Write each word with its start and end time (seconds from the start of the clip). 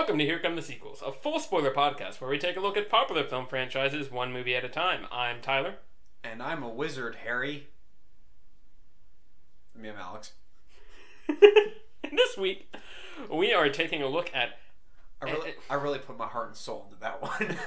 Welcome 0.00 0.16
to 0.16 0.24
Here 0.24 0.38
Come 0.38 0.56
the 0.56 0.62
Sequels, 0.62 1.02
a 1.04 1.12
full 1.12 1.38
spoiler 1.38 1.74
podcast 1.74 2.22
where 2.22 2.30
we 2.30 2.38
take 2.38 2.56
a 2.56 2.60
look 2.60 2.78
at 2.78 2.88
popular 2.88 3.22
film 3.22 3.46
franchises 3.46 4.10
one 4.10 4.32
movie 4.32 4.56
at 4.56 4.64
a 4.64 4.68
time. 4.70 5.04
I'm 5.12 5.42
Tyler. 5.42 5.74
And 6.24 6.42
I'm 6.42 6.62
a 6.62 6.70
wizard, 6.70 7.16
Harry. 7.16 7.68
Me, 9.78 9.90
I'm 9.90 9.96
Alex. 9.98 10.32
and 11.28 12.16
this 12.16 12.38
week, 12.38 12.74
we 13.30 13.52
are 13.52 13.68
taking 13.68 14.00
a 14.00 14.08
look 14.08 14.30
at. 14.32 14.58
I 15.20 15.26
really, 15.26 15.48
eh, 15.48 15.52
eh. 15.52 15.60
I 15.68 15.74
really 15.74 15.98
put 15.98 16.16
my 16.16 16.28
heart 16.28 16.48
and 16.48 16.56
soul 16.56 16.86
into 16.88 16.98
that 17.00 17.20
one. 17.20 17.58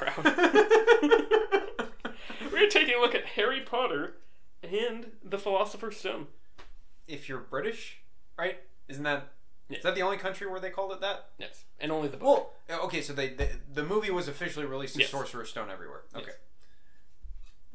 We're 2.52 2.68
taking 2.68 2.96
a 2.96 3.00
look 3.00 3.14
at 3.14 3.26
Harry 3.26 3.62
Potter 3.62 4.16
and 4.64 5.12
the 5.24 5.38
Philosopher's 5.38 5.98
Stone. 5.98 6.26
if 7.08 7.30
you're 7.30 7.42
British, 7.42 8.00
right? 8.40 8.58
Isn't 8.88 9.04
that 9.04 9.34
Yeah. 9.74 9.78
is 9.80 9.84
that 9.84 9.96
the 9.96 10.02
only 10.02 10.18
country 10.18 10.48
where 10.48 10.60
they 10.60 10.70
called 10.70 10.92
it 10.94 11.02
that? 11.02 11.28
Yes, 11.38 11.64
and 11.80 11.92
only 11.92 12.08
the 12.08 12.18
book. 12.18 12.54
Well, 12.70 12.80
okay, 12.86 13.02
so 13.02 13.14
they 13.14 13.30
the, 13.30 13.50
the 13.74 13.84
movie 13.84 14.12
was 14.12 14.28
officially 14.28 14.66
released 14.66 14.96
as 14.96 15.02
Yes. 15.02 15.10
Sorcerer's 15.10 15.50
Stone 15.50 15.70
everywhere. 15.70 16.02
Okay. 16.16 16.26
Yes. 16.28 16.36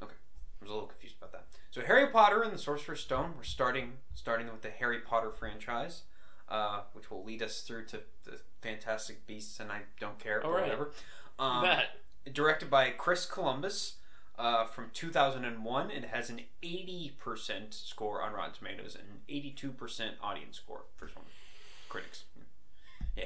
Okay. 0.03 0.15
I 0.15 0.65
was 0.65 0.71
a 0.71 0.73
little 0.73 0.89
confused 0.89 1.17
about 1.19 1.33
that. 1.33 1.47
So 1.71 1.83
Harry 1.83 2.09
Potter 2.09 2.43
and 2.43 2.53
the 2.53 2.59
Sorcerer's 2.59 3.01
Stone, 3.01 3.35
we're 3.37 3.43
starting 3.45 3.93
starting 4.15 4.47
with 4.47 4.63
the 4.63 4.71
Harry 4.71 5.01
Potter 5.01 5.31
franchise, 5.31 6.03
uh, 6.49 6.81
which 6.95 7.11
will 7.11 7.25
lead 7.25 7.43
us 7.43 7.61
through 7.63 7.85
to 7.87 8.01
the 8.25 8.41
Fantastic 8.63 9.27
Beasts 9.27 9.61
and 9.61 9.71
I 9.71 9.83
don't 10.01 10.19
care, 10.19 10.43
All 10.45 10.51
but 10.51 10.57
right. 10.57 10.63
whatever. 10.65 10.91
Um, 11.39 11.63
that. 11.65 11.87
directed 12.33 12.69
by 12.71 12.91
Chris 12.91 13.27
Columbus 13.27 13.97
uh, 14.39 14.65
from 14.67 14.91
2001. 14.93 15.91
It 15.91 16.05
has 16.07 16.31
an 16.31 16.41
80% 16.63 17.73
score 17.75 18.23
on 18.23 18.33
Rotten 18.33 18.55
Tomatoes 18.55 18.97
and 18.97 19.05
an 19.09 19.21
82% 19.53 20.11
audience 20.23 20.57
score 20.57 20.83
for 20.97 21.09
some 21.09 21.23
critics. 21.89 22.25
Yeah. 23.17 23.25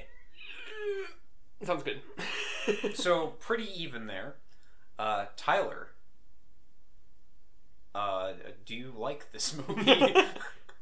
Sounds 1.65 1.83
good. 1.83 2.01
So 2.95 3.27
pretty 3.41 3.69
even 3.83 4.07
there. 4.07 4.37
Uh, 4.97 5.25
Tyler, 5.37 5.89
uh, 7.93 8.35
do 8.65 8.77
you 8.77 8.93
like 8.97 9.33
this 9.33 9.57
movie? 9.69 10.15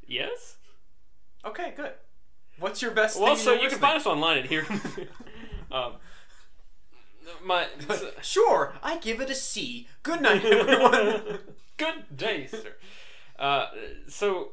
yes? 0.06 0.56
okay, 1.42 1.72
good. 1.74 1.92
What's 2.58 2.82
your 2.82 2.90
best? 2.90 3.18
Well, 3.18 3.34
so 3.34 3.54
you 3.54 3.70
can 3.70 3.78
find 3.78 3.96
us 3.96 4.04
online 4.04 4.38
at 4.38 4.46
Here. 4.46 4.66
um, 5.72 5.94
my. 7.42 7.64
thing? 7.78 8.10
Sure, 8.20 8.74
I 8.82 8.98
give 8.98 9.22
it 9.22 9.30
a 9.30 9.34
C. 9.34 9.88
Good 10.02 10.20
night, 10.20 10.44
everyone. 10.44 11.38
Good 11.78 12.14
day, 12.14 12.46
sir. 12.46 12.74
Uh, 13.38 13.68
so. 14.06 14.52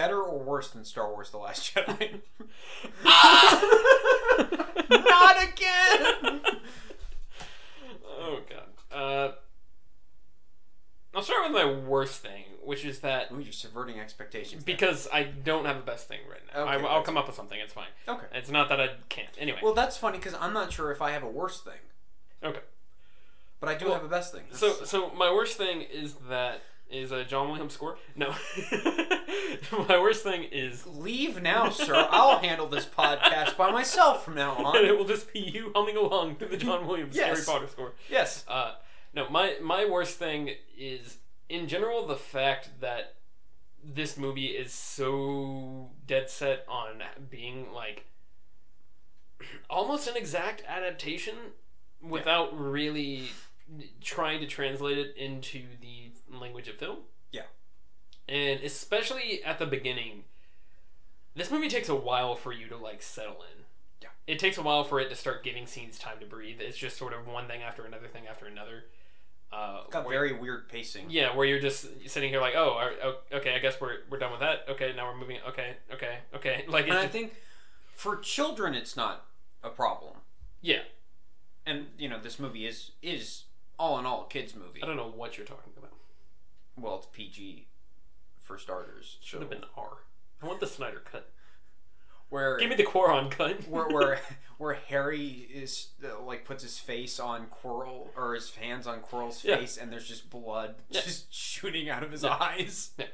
Better 0.00 0.22
or 0.22 0.38
worse 0.38 0.70
than 0.70 0.82
Star 0.86 1.10
Wars: 1.12 1.28
The 1.28 1.36
Last 1.36 1.74
Jedi? 1.74 2.20
Not 4.90 5.36
again. 5.42 6.40
Oh 8.18 8.38
god. 8.48 8.70
Uh, 8.90 9.32
I'll 11.14 11.20
start 11.22 11.42
with 11.42 11.52
my 11.52 11.66
worst 11.70 12.22
thing, 12.22 12.44
which 12.64 12.82
is 12.86 13.00
that 13.00 13.30
Ooh, 13.30 13.40
you're 13.40 13.52
subverting 13.52 14.00
expectations. 14.00 14.64
there. 14.64 14.74
because 14.74 15.06
I 15.12 15.24
don't 15.24 15.66
have 15.66 15.76
a 15.76 15.82
best 15.82 16.08
thing 16.08 16.20
right 16.30 16.40
now. 16.54 16.62
Okay, 16.62 16.70
I, 16.70 16.74
I'll 16.76 16.94
that's 16.94 17.06
come 17.06 17.18
up 17.18 17.26
with 17.26 17.36
something. 17.36 17.58
It's 17.62 17.74
fine. 17.74 17.88
Okay. 18.08 18.24
It's 18.32 18.50
not 18.50 18.70
that 18.70 18.80
I 18.80 18.88
can't. 19.10 19.28
Anyway. 19.38 19.58
Well, 19.62 19.74
that's 19.74 19.98
funny 19.98 20.16
because 20.16 20.32
I'm 20.40 20.54
not 20.54 20.72
sure 20.72 20.90
if 20.90 21.02
I 21.02 21.10
have 21.10 21.24
a 21.24 21.28
worse 21.28 21.60
thing, 21.60 21.74
okay. 22.42 22.60
but 23.60 23.68
I 23.68 23.74
do 23.74 23.84
Well, 23.84 23.96
have 23.96 24.04
a 24.04 24.08
best 24.08 24.32
thing. 24.32 24.44
So, 24.52 24.72
so 24.82 25.10
my 25.10 25.30
worst 25.30 25.58
thing 25.58 25.82
is 25.82 26.14
that 26.30 26.62
is 26.90 27.12
a 27.12 27.24
John 27.24 27.48
Williams 27.50 27.72
score. 27.74 27.96
No. 28.16 28.34
my 29.88 29.98
worst 29.98 30.22
thing 30.22 30.44
is 30.44 30.86
leave 30.86 31.40
now, 31.40 31.70
sir. 31.70 32.08
I'll 32.10 32.38
handle 32.38 32.66
this 32.66 32.86
podcast 32.86 33.56
by 33.56 33.70
myself 33.70 34.24
from 34.24 34.34
now 34.34 34.56
and 34.56 34.66
on. 34.66 34.76
it 34.84 34.96
will 34.96 35.06
just 35.06 35.32
be 35.32 35.40
you 35.40 35.72
humming 35.74 35.96
along 35.96 36.36
to 36.36 36.46
the 36.46 36.56
John 36.56 36.86
Williams 36.86 37.14
Yes. 37.16 37.46
Harry 37.46 37.58
Potter 37.58 37.70
score. 37.70 37.92
Yes. 38.08 38.44
Uh, 38.48 38.74
no, 39.14 39.28
my 39.28 39.56
my 39.62 39.84
worst 39.84 40.18
thing 40.18 40.50
is 40.76 41.18
in 41.48 41.68
general 41.68 42.06
the 42.06 42.16
fact 42.16 42.70
that 42.80 43.16
this 43.82 44.16
movie 44.16 44.46
is 44.48 44.72
so 44.72 45.90
dead 46.06 46.28
set 46.30 46.64
on 46.68 47.02
being 47.30 47.72
like 47.72 48.06
almost 49.70 50.08
an 50.08 50.16
exact 50.16 50.62
adaptation 50.68 51.34
without 52.02 52.58
really 52.58 53.28
trying 54.00 54.40
to 54.40 54.46
translate 54.46 54.98
it 54.98 55.16
into 55.16 55.62
the 55.80 56.10
language 56.36 56.68
of 56.68 56.76
film. 56.76 56.98
Yeah. 57.32 57.42
And 58.28 58.60
especially 58.62 59.42
at 59.44 59.58
the 59.58 59.66
beginning, 59.66 60.24
this 61.34 61.50
movie 61.50 61.68
takes 61.68 61.88
a 61.88 61.94
while 61.94 62.34
for 62.34 62.52
you 62.52 62.66
to 62.68 62.76
like 62.76 63.02
settle 63.02 63.42
in. 63.42 63.64
Yeah. 64.02 64.08
It 64.26 64.38
takes 64.38 64.58
a 64.58 64.62
while 64.62 64.84
for 64.84 65.00
it 65.00 65.08
to 65.10 65.14
start 65.16 65.44
giving 65.44 65.66
scenes 65.66 65.98
time 65.98 66.18
to 66.20 66.26
breathe. 66.26 66.60
It's 66.60 66.76
just 66.78 66.96
sort 66.96 67.12
of 67.12 67.26
one 67.26 67.46
thing 67.46 67.62
after 67.62 67.84
another 67.84 68.08
thing 68.08 68.26
after 68.28 68.46
another. 68.46 68.84
Uh, 69.52 69.82
Got 69.90 70.08
very 70.08 70.32
weird 70.32 70.68
pacing. 70.68 71.06
yeah, 71.08 71.34
where 71.34 71.44
you're 71.44 71.58
just 71.60 71.86
sitting 72.08 72.30
here 72.30 72.40
like, 72.40 72.54
oh, 72.54 72.90
oh, 73.02 73.16
okay, 73.36 73.54
I 73.54 73.58
guess 73.58 73.80
we're 73.80 73.96
we're 74.08 74.18
done 74.18 74.30
with 74.30 74.40
that. 74.40 74.60
Okay, 74.68 74.92
now 74.94 75.06
we're 75.10 75.18
moving. 75.18 75.38
Okay, 75.48 75.74
okay, 75.92 76.18
okay. 76.34 76.64
Like, 76.68 76.84
And 76.84 76.92
I 76.94 77.02
just- 77.02 77.12
think 77.12 77.34
for 77.96 78.16
children, 78.18 78.74
it's 78.74 78.96
not 78.96 79.26
a 79.64 79.68
problem. 79.70 80.14
yeah, 80.60 80.82
And 81.66 81.86
you 81.98 82.08
know, 82.08 82.20
this 82.20 82.38
movie 82.38 82.64
is 82.64 82.92
is 83.02 83.42
all 83.80 83.98
in 83.98 84.04
all 84.06 84.24
kids 84.24 84.54
movie. 84.54 84.82
I 84.82 84.86
don't 84.86 84.96
know 84.96 85.10
what 85.14 85.36
you're 85.38 85.46
talking 85.46 85.72
about. 85.76 85.92
Well, 86.76 86.96
it's 86.98 87.06
PG 87.12 87.66
for 88.38 88.58
starters. 88.58 89.16
Should 89.22 89.40
have 89.40 89.50
been 89.50 89.64
R. 89.76 89.98
I 90.42 90.46
want 90.46 90.60
the 90.60 90.66
Snyder 90.66 91.02
cut. 91.10 91.30
where 92.28 92.58
Give 92.58 92.68
me 92.70 92.76
the 92.76 92.84
Cuarón 92.84 93.30
cut. 93.30 93.66
where 93.68 93.88
where 93.88 94.20
where 94.58 94.74
Harry 94.88 95.48
is 95.52 95.88
uh, 96.04 96.22
like 96.22 96.44
puts 96.44 96.62
his 96.62 96.78
face 96.78 97.18
on 97.18 97.46
Quirrell 97.46 98.08
or 98.16 98.34
his 98.34 98.54
hands 98.54 98.86
on 98.86 99.00
Quirrell's 99.00 99.42
Yeah. 99.44 99.56
face, 99.56 99.76
and 99.78 99.90
there's 99.92 100.06
just 100.06 100.28
blood 100.30 100.74
Yeah. 100.90 101.00
just 101.04 101.32
shooting 101.34 101.88
out 101.88 102.02
of 102.02 102.12
his 102.12 102.22
Yeah. 102.22 102.36
eyes, 102.40 102.90
Yeah. 102.98 103.06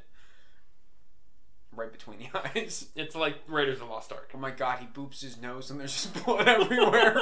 right 1.73 1.93
between 1.93 2.19
the 2.19 2.29
eyes. 2.57 2.89
It's 2.97 3.15
like 3.15 3.37
Raiders 3.49 3.81
of 3.81 3.87
the 3.87 3.93
Lost 3.93 4.13
Ark. 4.13 4.31
Oh 4.35 4.39
my 4.39 4.51
god, 4.51 4.81
he 4.81 4.87
boops 4.87 5.21
his 5.23 5.41
nose, 5.41 5.71
and 5.71 5.79
there's 5.81 5.93
just 5.93 6.25
blood 6.25 6.49
everywhere. 6.49 7.17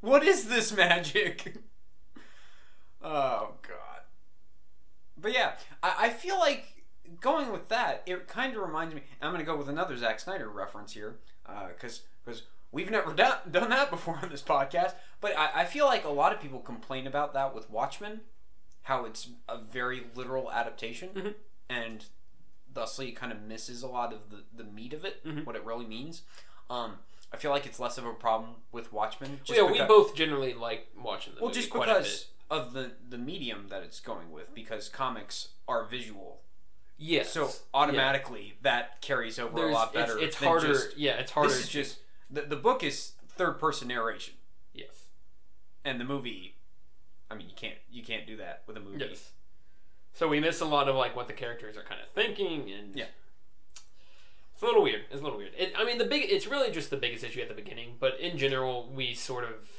What 0.00 0.22
is 0.22 0.48
this 0.48 0.72
magic? 0.72 1.56
Oh 3.02 3.52
god. 3.62 4.00
But 5.16 5.32
yeah, 5.32 5.52
I, 5.82 5.94
I 6.06 6.10
feel 6.10 6.38
like 6.38 6.64
going 7.20 7.52
with 7.52 7.68
that, 7.68 8.02
it 8.06 8.26
kind 8.28 8.54
of 8.56 8.62
reminds 8.62 8.94
me. 8.94 9.02
I'm 9.22 9.30
going 9.32 9.38
to 9.44 9.46
go 9.50 9.56
with 9.56 9.68
another 9.68 9.96
Zack 9.96 10.20
Snyder 10.20 10.48
reference 10.48 10.92
here, 10.92 11.16
because 11.74 12.02
because 12.24 12.42
we've 12.72 12.90
never 12.90 13.12
done 13.12 13.36
done 13.50 13.70
that 13.70 13.90
before 13.92 14.18
on 14.22 14.30
this 14.30 14.42
podcast. 14.42 14.94
But 15.20 15.36
I, 15.38 15.60
I 15.62 15.64
feel 15.64 15.86
like 15.86 16.04
a 16.04 16.08
lot 16.10 16.32
of 16.32 16.40
people 16.40 16.60
complain 16.60 17.06
about 17.06 17.34
that 17.34 17.54
with 17.54 17.70
Watchmen, 17.70 18.22
how 18.82 19.04
it's 19.04 19.28
a 19.48 19.58
very 19.58 20.02
literal 20.14 20.50
adaptation, 20.50 21.10
Mhm. 21.10 21.34
and 21.70 22.04
thusly 22.74 23.12
kind 23.12 23.32
of 23.32 23.40
misses 23.42 23.82
a 23.82 23.88
lot 23.88 24.12
of 24.12 24.30
the, 24.30 24.42
the 24.56 24.68
meat 24.68 24.92
of 24.92 25.04
it, 25.04 25.24
Mhm. 25.24 25.44
what 25.46 25.56
it 25.56 25.64
really 25.64 25.86
means. 25.86 26.22
Um, 26.68 26.98
I 27.32 27.36
feel 27.36 27.50
like 27.50 27.66
it's 27.66 27.78
less 27.78 27.98
of 27.98 28.06
a 28.06 28.12
problem 28.14 28.50
with 28.72 28.92
Watchmen. 28.92 29.40
yeah, 29.46 29.62
we 29.62 29.80
both 29.82 30.14
generally 30.14 30.54
like 30.54 30.88
watching 31.00 31.34
the 31.34 31.42
well, 31.42 31.52
just 31.52 31.70
quite 31.70 31.88
a 31.88 31.94
bit. 31.94 32.02
because 32.02 32.26
of 32.50 32.72
the 32.72 32.92
the 33.08 33.18
medium 33.18 33.66
that 33.68 33.82
it's 33.82 34.00
going 34.00 34.30
with, 34.30 34.54
because 34.54 34.88
comics 34.88 35.48
are 35.68 35.84
visual, 35.84 36.40
Yes. 36.96 37.30
so 37.32 37.50
automatically 37.74 38.54
that 38.62 39.00
carries 39.02 39.38
over 39.38 39.54
There's- 39.56 39.70
a 39.70 39.74
lot 39.74 39.92
better. 39.92 40.16
It's, 40.18 40.36
it's 40.36 40.36
harder. 40.36 40.68
just- 40.68 40.96
yeah, 40.96 41.16
it's 41.18 41.32
harder. 41.32 41.50
this 41.50 41.60
is 41.60 41.68
just 41.68 41.98
the 42.30 42.42
the 42.42 42.56
book 42.56 42.82
is 42.82 43.12
third 43.28 43.60
person 43.60 43.88
narration, 43.88 44.34
yes. 44.72 45.08
and 45.84 46.00
the 46.00 46.04
movie. 46.04 46.54
I 47.30 47.34
mean, 47.34 47.48
you 47.50 47.54
can't 47.54 47.76
you 47.90 48.02
can't 48.02 48.26
do 48.26 48.38
that 48.38 48.62
with 48.66 48.76
a 48.78 48.80
movie. 48.80 49.04
Yes. 49.06 49.32
So 50.14 50.26
we 50.28 50.40
miss 50.40 50.60
a 50.62 50.64
lot 50.64 50.88
of 50.88 50.96
like 50.96 51.14
what 51.14 51.26
the 51.28 51.34
characters 51.34 51.76
are 51.76 51.82
kind 51.84 52.00
of 52.00 52.08
thinking, 52.14 52.70
and 52.72 52.96
Yeah. 52.96 53.04
It's 54.58 54.64
a 54.64 54.66
little 54.66 54.82
weird. 54.82 55.02
It's 55.12 55.20
a 55.20 55.22
little 55.22 55.38
weird. 55.38 55.52
It, 55.56 55.72
I 55.78 55.84
mean, 55.84 55.98
the 55.98 56.04
big. 56.04 56.24
It's 56.28 56.48
really 56.48 56.72
just 56.72 56.90
the 56.90 56.96
biggest 56.96 57.22
issue 57.22 57.40
at 57.40 57.46
the 57.46 57.54
beginning, 57.54 57.94
but 58.00 58.18
in 58.18 58.36
general, 58.36 58.90
we 58.92 59.14
sort 59.14 59.44
of 59.44 59.70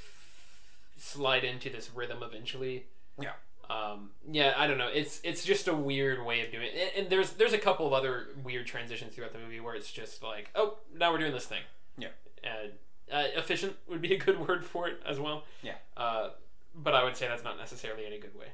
slide 0.96 1.44
into 1.44 1.70
this 1.70 1.90
rhythm 1.94 2.24
eventually. 2.24 2.86
Yeah. 3.20 3.31
Um, 3.70 4.12
yeah, 4.31 4.54
I 4.56 4.68
don't 4.68 4.78
know. 4.78 4.88
It's 4.88 5.20
it's 5.26 5.44
just 5.44 5.68
a 5.68 5.76
weird 5.76 6.26
way 6.26 6.46
of 6.46 6.54
doing 6.54 6.68
it, 6.68 6.94
and, 6.96 7.04
and 7.04 7.12
there's 7.12 7.31
there's 7.31 7.52
a 7.52 7.58
couple 7.58 7.88
of 7.88 7.92
other 7.92 8.28
weird 8.42 8.68
transitions 8.68 9.14
throughout 9.14 9.34
the 9.34 9.40
movie 9.40 9.60
where 9.60 9.76
it's 9.76 9.92
just 9.92 10.24
like, 10.24 10.50
oh, 10.56 10.78
now 10.96 11.12
we're 11.12 11.18
doing 11.18 11.34
this 11.34 11.46
thing. 11.46 11.64
Yeah. 11.98 12.08
And 12.42 12.72
uh, 13.12 13.38
efficient 13.38 13.76
would 13.90 14.02
be 14.02 14.14
a 14.14 14.18
good 14.18 14.40
word 14.48 14.64
for 14.64 14.88
it 14.88 15.02
as 15.06 15.20
well. 15.20 15.44
Yeah. 15.62 15.76
Uh, 15.98 16.30
but 16.74 16.96
I 16.96 17.04
would 17.04 17.18
say 17.18 17.28
that's 17.28 17.44
not 17.44 17.58
necessarily 17.58 18.06
any 18.06 18.18
good 18.18 18.34
way. 18.34 18.48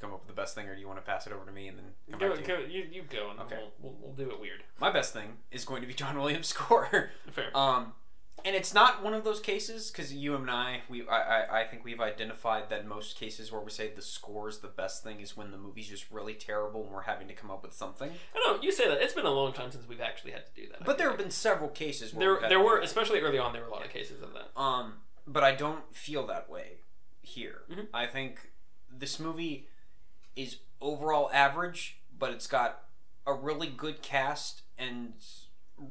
You 0.00 0.06
come 0.06 0.14
up 0.14 0.20
with 0.20 0.28
the 0.28 0.40
best 0.40 0.54
thing, 0.54 0.68
or 0.68 0.74
do 0.74 0.80
you 0.80 0.86
want 0.86 0.98
to 0.98 1.04
pass 1.04 1.26
it 1.26 1.32
over 1.32 1.44
to 1.44 1.50
me 1.52 1.66
and 1.68 1.76
then 1.78 1.84
come 2.10 2.20
Go, 2.20 2.28
back 2.34 2.44
to 2.44 2.50
you? 2.50 2.56
go, 2.58 2.64
you, 2.64 2.84
you 2.90 3.02
go, 3.10 3.30
and 3.30 3.40
Okay. 3.40 3.56
we'll, 3.56 3.72
we'll, 3.80 3.96
we'll 4.00 4.12
do 4.26 4.30
it 4.30 4.40
weird. 4.40 4.62
My 4.80 4.90
best 4.90 5.12
thing 5.12 5.38
is 5.50 5.64
going 5.64 5.80
to 5.80 5.88
be 5.88 5.94
John 5.94 6.18
Williams' 6.20 6.48
score. 6.48 7.10
Fair. 7.32 7.56
Um, 7.56 7.94
and 8.44 8.54
it's 8.54 8.72
not 8.72 9.02
one 9.02 9.14
of 9.14 9.24
those 9.24 9.40
cases 9.40 9.90
because 9.90 10.12
you 10.14 10.36
and 10.36 10.48
I, 10.48 10.82
we, 10.88 11.06
I, 11.08 11.16
I, 11.16 11.60
I 11.60 11.64
think 11.64 11.84
we've 11.84 12.00
identified 12.00 12.70
that 12.70 12.86
most 12.86 13.18
cases 13.18 13.50
where 13.50 13.60
we 13.60 13.70
say 13.72 13.90
the 13.94 14.00
score 14.00 14.48
is 14.48 14.58
the 14.58 14.68
best 14.68 15.02
thing 15.02 15.20
is 15.20 15.36
when 15.36 15.50
the 15.50 15.58
movie's 15.58 15.88
just 15.88 16.08
really 16.12 16.34
terrible 16.34 16.84
and 16.84 16.92
we're 16.92 17.02
having 17.02 17.26
to 17.26 17.34
come 17.34 17.50
up 17.50 17.64
with 17.64 17.72
something. 17.72 18.08
I 18.08 18.38
don't 18.38 18.56
know. 18.58 18.62
You 18.62 18.70
say 18.70 18.86
that 18.86 19.02
it's 19.02 19.14
been 19.14 19.26
a 19.26 19.30
long 19.30 19.52
time 19.52 19.72
since 19.72 19.88
we've 19.88 20.00
actually 20.00 20.30
had 20.30 20.46
to 20.46 20.52
do 20.54 20.68
that. 20.68 20.82
I 20.82 20.84
But 20.84 20.98
there 20.98 21.06
feel 21.08 21.10
have 21.12 21.18
like. 21.18 21.26
been 21.26 21.30
several 21.32 21.70
cases 21.70 22.14
where 22.14 22.38
there 22.38 22.48
there 22.50 22.60
were 22.60 22.78
especially 22.78 23.18
early 23.20 23.38
on 23.38 23.52
there 23.52 23.62
were 23.62 23.68
a 23.68 23.72
lot 23.72 23.84
of 23.84 23.90
cases 23.90 24.22
of 24.22 24.32
that. 24.34 24.56
Um, 24.60 24.92
but 25.26 25.42
I 25.42 25.56
don't 25.56 25.92
feel 25.94 26.24
that 26.28 26.48
way 26.48 26.82
here. 27.22 27.62
Mhm. 27.68 27.88
I 27.92 28.06
think 28.06 28.52
this 28.88 29.18
movie 29.18 29.66
is 30.38 30.56
overall 30.80 31.28
average, 31.32 31.98
but 32.18 32.30
it's 32.30 32.46
got 32.46 32.84
a 33.26 33.34
really 33.34 33.66
good 33.68 34.00
cast 34.02 34.62
and 34.78 35.12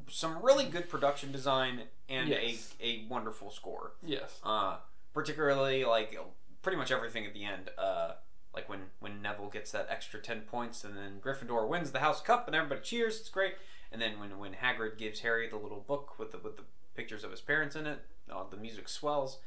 some 0.08 0.42
really 0.42 0.64
good 0.64 0.88
production 0.88 1.30
design 1.32 1.82
and 2.08 2.28
Yes. 2.28 2.74
a, 2.80 2.84
a 2.86 3.06
wonderful 3.08 3.50
score. 3.50 3.92
Yes. 4.02 4.40
Uh, 4.42 4.78
particularly 5.14 5.84
like 5.84 6.16
pretty 6.62 6.76
much 6.78 6.90
everything 6.90 7.26
at 7.26 7.34
the 7.34 7.44
end. 7.44 7.70
Uh, 7.78 8.12
like 8.54 8.68
when 8.68 8.80
when 9.00 9.20
Neville 9.22 9.48
gets 9.50 9.70
that 9.72 9.86
extra 9.90 10.20
ten 10.20 10.40
points, 10.40 10.82
and 10.84 10.96
then 10.96 11.20
Gryffindor 11.20 11.68
wins 11.68 11.90
the 11.92 12.00
House 12.00 12.20
Cup, 12.22 12.46
and 12.46 12.56
everybody 12.56 12.80
cheers. 12.80 13.20
It's 13.20 13.28
great. 13.28 13.54
And 13.92 14.00
then 14.02 14.18
when 14.18 14.38
when 14.38 14.54
Hagrid 14.54 14.96
gives 14.98 15.20
Harry 15.20 15.48
the 15.48 15.56
little 15.56 15.80
book 15.80 16.18
with 16.18 16.32
the 16.32 16.38
with 16.38 16.56
the 16.56 16.64
pictures 16.94 17.22
of 17.24 17.30
his 17.30 17.40
parents 17.40 17.76
in 17.76 17.86
it, 17.86 18.00
uh, 18.30 18.44
the 18.50 18.56
music 18.56 18.88
swells. 18.88 19.38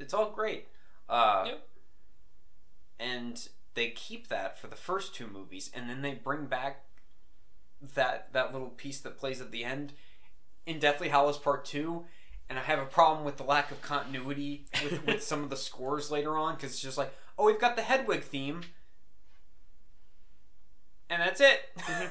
It's 0.00 0.14
all 0.14 0.30
great. 0.30 0.66
Uh, 1.08 1.44
Yep. 1.46 1.68
And 3.00 3.48
they 3.78 3.90
keep 3.90 4.26
that 4.26 4.58
for 4.58 4.66
the 4.66 4.76
first 4.76 5.14
two 5.14 5.28
movies, 5.28 5.70
and 5.72 5.88
then 5.88 6.02
they 6.02 6.14
bring 6.14 6.46
back 6.46 6.84
that 7.94 8.32
that 8.32 8.52
little 8.52 8.70
piece 8.70 9.00
that 9.00 9.16
plays 9.16 9.40
at 9.40 9.52
the 9.52 9.64
end 9.64 9.92
in 10.66 10.80
Deathly 10.80 11.08
Hallows 11.08 11.38
Part 11.38 11.64
Two. 11.64 12.04
And 12.50 12.58
I 12.58 12.62
have 12.62 12.80
a 12.80 12.86
problem 12.86 13.24
with 13.24 13.36
the 13.36 13.44
lack 13.44 13.70
of 13.70 13.80
continuity 13.82 14.64
with, 14.82 15.04
with 15.06 15.22
some 15.22 15.44
of 15.44 15.50
the 15.50 15.56
scores 15.56 16.10
later 16.10 16.36
on 16.36 16.56
because 16.56 16.72
it's 16.72 16.80
just 16.80 16.98
like, 16.98 17.12
oh, 17.38 17.44
we've 17.44 17.60
got 17.60 17.76
the 17.76 17.82
Hedwig 17.82 18.22
theme, 18.22 18.62
and 21.08 21.22
that's 21.22 21.40
it. 21.40 21.60
and 21.88 22.10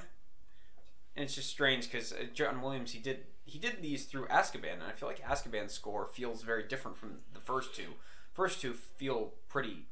it's 1.16 1.36
just 1.36 1.50
strange 1.50 1.92
because 1.92 2.14
uh, 2.14 2.28
John 2.34 2.62
Williams 2.62 2.94
he 2.94 3.00
did 3.00 3.26
he 3.44 3.60
did 3.60 3.82
these 3.82 4.06
through 4.06 4.28
Azkaban, 4.28 4.76
and 4.76 4.84
I 4.84 4.94
feel 4.94 5.10
like 5.10 5.22
Azkaban's 5.22 5.74
score 5.74 6.08
feels 6.08 6.44
very 6.44 6.64
different 6.64 6.98
from 6.98 7.18
the 7.34 7.42
first 7.42 7.76
two. 7.76 7.96
First 8.32 8.62
two 8.62 8.74
feel 8.74 9.34
pretty 9.50 9.88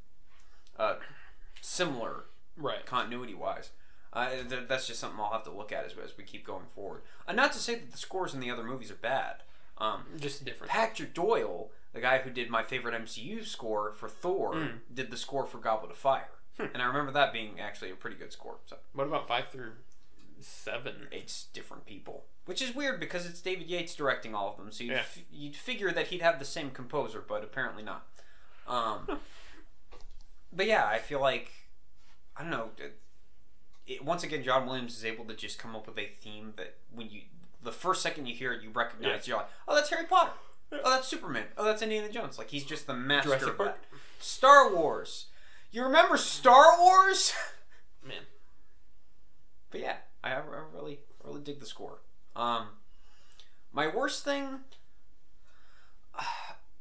uh, 0.78 0.96
similar 1.60 2.24
Right. 2.56 2.84
continuity 2.86 3.34
wise. 3.34 3.70
Uh, 4.12 4.30
th- 4.48 4.66
that's 4.68 4.86
just 4.86 4.98
something 5.00 5.20
I'll 5.20 5.32
have 5.32 5.42
to 5.44 5.50
look 5.50 5.72
at 5.72 5.84
as, 5.84 5.92
as 6.02 6.16
we 6.16 6.24
keep 6.24 6.46
going 6.46 6.66
forward. 6.74 7.02
Uh, 7.28 7.32
not 7.32 7.52
to 7.52 7.58
say 7.58 7.74
that 7.74 7.92
the 7.92 7.98
scores 7.98 8.32
in 8.32 8.40
the 8.40 8.50
other 8.50 8.62
movies 8.64 8.90
are 8.90 8.94
bad. 8.96 9.42
Um, 9.78 10.06
Just 10.18 10.44
different. 10.44 10.70
Patrick 10.72 11.12
Doyle, 11.12 11.70
the 11.92 12.00
guy 12.00 12.18
who 12.18 12.30
did 12.30 12.48
my 12.48 12.62
favorite 12.62 12.94
MCU 12.94 13.44
score 13.44 13.92
for 13.92 14.08
Thor, 14.08 14.54
Mm. 14.54 14.80
did 14.94 15.10
the 15.10 15.18
score 15.18 15.44
for 15.44 15.58
Goblet 15.58 15.90
of 15.90 15.98
Fire, 15.98 16.30
Hmm. 16.56 16.66
and 16.72 16.82
I 16.82 16.86
remember 16.86 17.12
that 17.12 17.30
being 17.32 17.60
actually 17.60 17.90
a 17.90 17.94
pretty 17.96 18.16
good 18.16 18.32
score. 18.32 18.58
So 18.64 18.78
What 18.94 19.06
about 19.06 19.28
five 19.28 19.50
through 19.50 19.74
seven? 20.40 21.08
it's 21.10 21.44
different 21.52 21.84
people, 21.84 22.24
which 22.46 22.62
is 22.62 22.74
weird 22.74 22.98
because 23.00 23.26
it's 23.26 23.42
David 23.42 23.66
Yates 23.68 23.94
directing 23.94 24.34
all 24.34 24.48
of 24.50 24.56
them. 24.56 24.72
So 24.72 24.84
you'd, 24.84 24.92
Yeah. 24.92 24.98
f- 25.00 25.18
you'd 25.30 25.56
figure 25.56 25.92
that 25.92 26.06
he'd 26.08 26.22
have 26.22 26.38
the 26.38 26.44
same 26.46 26.70
composer, 26.70 27.20
but 27.20 27.42
apparently 27.44 27.82
not. 27.82 28.06
Um, 28.66 29.20
but 30.52 30.66
yeah, 30.66 30.86
I 30.86 30.98
feel 30.98 31.20
like 31.20 31.50
I 32.36 32.42
don't 32.42 32.50
know. 32.50 32.70
It, 32.78 32.98
it, 33.86 34.04
once 34.04 34.22
again, 34.22 34.42
John 34.42 34.66
Williams 34.66 34.96
is 34.96 35.04
able 35.04 35.24
to 35.26 35.34
just 35.34 35.58
come 35.58 35.76
up 35.76 35.86
with 35.86 35.98
a 35.98 36.08
theme 36.20 36.54
that 36.56 36.74
when 36.94 37.10
you 37.10 37.22
the 37.62 37.72
first 37.72 38.02
second 38.02 38.26
you 38.26 38.34
hear 38.34 38.52
it, 38.52 38.62
you 38.62 38.70
recognize. 38.70 39.26
You're 39.26 39.38
like, 39.38 39.48
oh, 39.66 39.74
that's 39.74 39.90
Harry 39.90 40.06
Potter. 40.06 40.32
Oh, 40.72 40.90
that's 40.90 41.06
Superman. 41.06 41.44
Oh, 41.56 41.64
that's 41.64 41.82
Indiana 41.82 42.10
Jones. 42.10 42.38
Like 42.38 42.50
he's 42.50 42.64
just 42.64 42.86
the 42.86 42.94
master 42.94 43.30
Jurassic 43.30 43.48
of 43.48 43.56
Park? 43.56 43.76
that. 43.90 43.98
Star 44.18 44.74
Wars. 44.74 45.26
You 45.70 45.84
remember 45.84 46.16
Star 46.16 46.78
Wars? 46.80 47.32
Man. 48.06 48.22
But 49.70 49.80
yeah, 49.80 49.96
I, 50.24 50.32
I 50.32 50.40
really 50.74 51.00
really 51.24 51.40
dig 51.40 51.60
the 51.60 51.66
score. 51.66 51.98
Um, 52.34 52.68
my 53.72 53.86
worst 53.88 54.24
thing, 54.24 54.60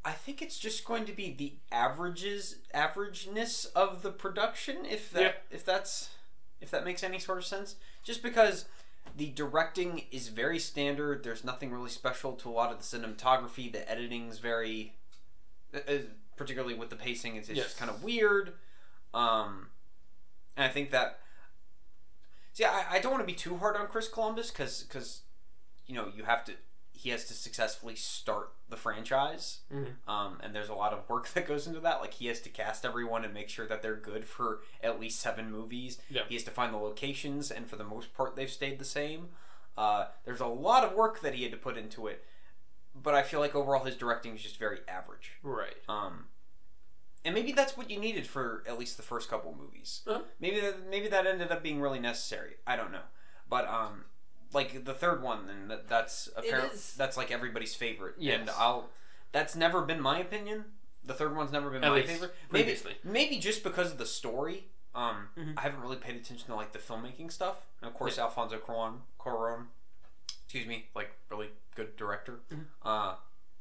I 0.06 0.12
think 0.12 0.42
it's 0.42 0.60
just 0.60 0.86
going 0.86 1.06
to 1.06 1.12
be 1.12 1.34
the 1.34 1.54
averages 1.72 2.57
averageness 2.74 3.66
of 3.74 4.04
the 4.04 4.12
production. 4.12 4.86
If 4.86 5.12
that 5.12 5.44
if 5.50 5.66
that's 5.66 6.10
if 6.62 6.69
that 6.72 6.86
makes 6.86 7.04
any 7.04 7.19
sort 7.19 7.40
of 7.40 7.46
sense, 7.46 7.75
just 8.04 8.22
because 8.22 8.66
the 9.18 9.31
directing 9.31 10.04
is 10.12 10.28
very 10.30 10.60
standard. 10.60 11.24
There's 11.24 11.44
nothing 11.44 11.72
really 11.72 11.90
special 11.90 12.34
to 12.34 12.50
a 12.50 12.52
lot 12.52 12.72
of 12.72 12.78
the 12.78 12.84
cinematography. 12.98 13.72
The 13.72 13.90
editing's 13.90 14.40
very, 14.40 14.94
uh, 15.74 15.80
uh, 15.88 15.98
particularly 16.38 16.75
with 16.75 16.90
the 16.90 16.96
pacing, 16.96 17.36
it's, 17.36 17.50
it's 17.50 17.58
Yes. 17.58 17.66
just 17.68 17.78
kind 17.78 17.90
of 17.90 18.04
weird. 18.04 18.54
Um, 19.13 19.69
and 20.56 20.66
I 20.66 20.69
think 20.69 20.92
that 20.92 21.19
See, 22.54 22.63
I, 22.63 22.86
I 22.90 23.00
don't 23.00 23.12
want 23.12 23.22
to 23.22 23.28
be 23.28 23.38
too 23.38 23.58
hard 23.58 23.75
on 23.75 23.88
Chris 23.88 24.08
Columbus 24.08 24.50
cuz 24.50 24.84
because, 24.84 25.22
you 25.88 25.96
know, 25.96 26.10
you 26.16 26.24
have 26.24 26.46
to. 26.46 26.54
He 27.06 27.12
has 27.12 27.25
to 27.25 27.36
successfully 27.36 27.96
start 27.96 28.52
the 28.68 28.75
franchise, 28.75 29.60
Mhm. 29.72 29.94
um, 30.10 30.40
and 30.42 30.56
there's 30.56 30.69
a 30.69 30.74
lot 30.74 30.92
of 30.92 31.07
work 31.07 31.28
that 31.36 31.46
goes 31.46 31.68
into 31.68 31.80
that. 31.81 32.02
Like 32.02 32.16
he 32.16 32.25
has 32.25 32.42
to 32.42 32.50
cast 32.50 32.84
everyone 32.84 33.24
and 33.24 33.31
make 33.31 33.48
sure 33.48 33.68
that 33.68 33.84
they're 33.84 33.96
good 33.96 34.28
for 34.28 34.62
at 34.81 35.00
least 35.00 35.19
seven 35.19 35.52
movies. 35.52 36.00
Yeah. 36.10 36.24
He 36.28 36.34
has 36.34 36.44
to 36.46 36.50
find 36.52 36.74
the 36.74 36.80
locations, 36.80 37.52
and 37.52 37.69
for 37.69 37.75
the 37.75 37.84
most 37.84 38.12
part, 38.16 38.36
they've 38.36 38.50
stayed 38.50 38.80
the 38.80 38.86
same. 38.86 39.30
Uh, 39.78 40.07
there's 40.24 40.40
a 40.40 40.48
lot 40.48 40.84
of 40.84 40.94
work 40.94 41.19
that 41.19 41.36
he 41.36 41.44
had 41.44 41.52
to 41.52 41.60
put 41.60 41.78
into 41.78 42.07
it, 42.07 42.25
but 42.96 43.13
I 43.13 43.22
feel 43.22 43.40
like 43.40 43.54
overall 43.54 43.84
his 43.84 43.96
directing 43.96 44.34
is 44.34 44.42
just 44.42 44.58
very 44.58 44.80
average. 44.88 45.34
Right. 45.44 45.78
Um, 45.88 46.30
and 47.24 47.36
maybe 47.36 47.51
that's 47.51 47.78
what 47.78 47.92
you 47.92 48.00
needed 48.00 48.25
for 48.25 48.63
at 48.68 48.80
least 48.80 48.98
the 48.98 49.04
first 49.04 49.30
couple 49.30 49.54
movies. 49.56 50.01
Uh-huh. 50.08 50.24
Maybe 50.40 50.60
that 50.60 50.90
maybe 50.90 51.08
that 51.10 51.28
ended 51.28 51.51
up 51.51 51.62
being 51.62 51.80
really 51.80 52.00
necessary. 52.00 52.56
I 52.66 52.75
don't 52.75 52.92
know, 52.92 53.06
but 53.48 53.68
um, 53.68 54.06
like 54.54 54.86
the 54.86 54.94
third 54.94 55.22
one, 55.22 55.50
and 55.50 55.70
that, 55.72 55.88
that's 55.90 56.30
apparently 56.36 56.78
that's 56.98 57.18
like 57.18 57.32
everybody's 57.32 57.76
favorite. 57.76 58.16
And 58.22 58.50
I'll 58.52 58.90
that's 59.32 59.56
never 59.56 59.82
been 59.82 60.00
my 60.02 60.20
opinion. 60.20 60.66
The 61.04 61.14
third 61.14 61.36
one's 61.36 61.52
never 61.52 61.70
been 61.70 61.84
At 61.84 61.90
my 61.90 61.96
least 61.98 62.08
favorite. 62.10 62.34
Maybe 62.52 62.64
previously. 62.64 62.96
maybe 63.04 63.38
just 63.40 63.64
because 63.64 63.92
of 63.92 63.98
the 63.98 64.06
story. 64.06 64.66
Um, 64.96 65.30
Mhm. 65.38 65.54
I 65.58 65.62
haven't 65.62 65.82
really 65.82 65.98
paid 65.98 66.16
attention 66.16 66.48
to 66.48 66.56
like 66.56 66.72
the 66.72 66.80
filmmaking 66.80 67.32
stuff. 67.32 67.58
And 67.82 67.90
of 67.90 67.96
course, 67.96 68.18
Alfonso 68.18 68.58
Cuarón, 68.60 69.02
Cuarón, 69.20 69.68
excuse 70.46 70.66
me, 70.66 70.88
like 70.96 71.12
really 71.30 71.50
good 71.76 71.96
director. 71.98 72.40
Mhm. 72.50 72.66
Uh, 72.82 73.16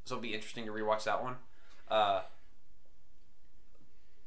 so 0.04 0.14
it'll 0.14 0.22
be 0.22 0.32
interesting 0.32 0.64
to 0.66 0.70
rewatch 0.72 1.04
that 1.04 1.22
one. 1.22 1.36
Uh, 1.88 2.22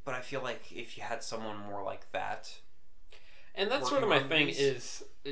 but 0.04 0.14
I 0.16 0.22
feel 0.22 0.42
like 0.42 0.72
if 0.72 0.98
you 0.98 1.04
had 1.04 1.24
someone 1.24 1.58
more 1.58 1.84
like 1.84 2.12
that, 2.12 2.60
And 3.56 3.72
that's 3.72 3.90
sort 3.90 4.04
of 4.04 4.10
my 4.10 4.22
on 4.22 4.30
thing 4.30 4.48
these. 4.48 4.60
is 4.60 5.04
uh, 5.26 5.30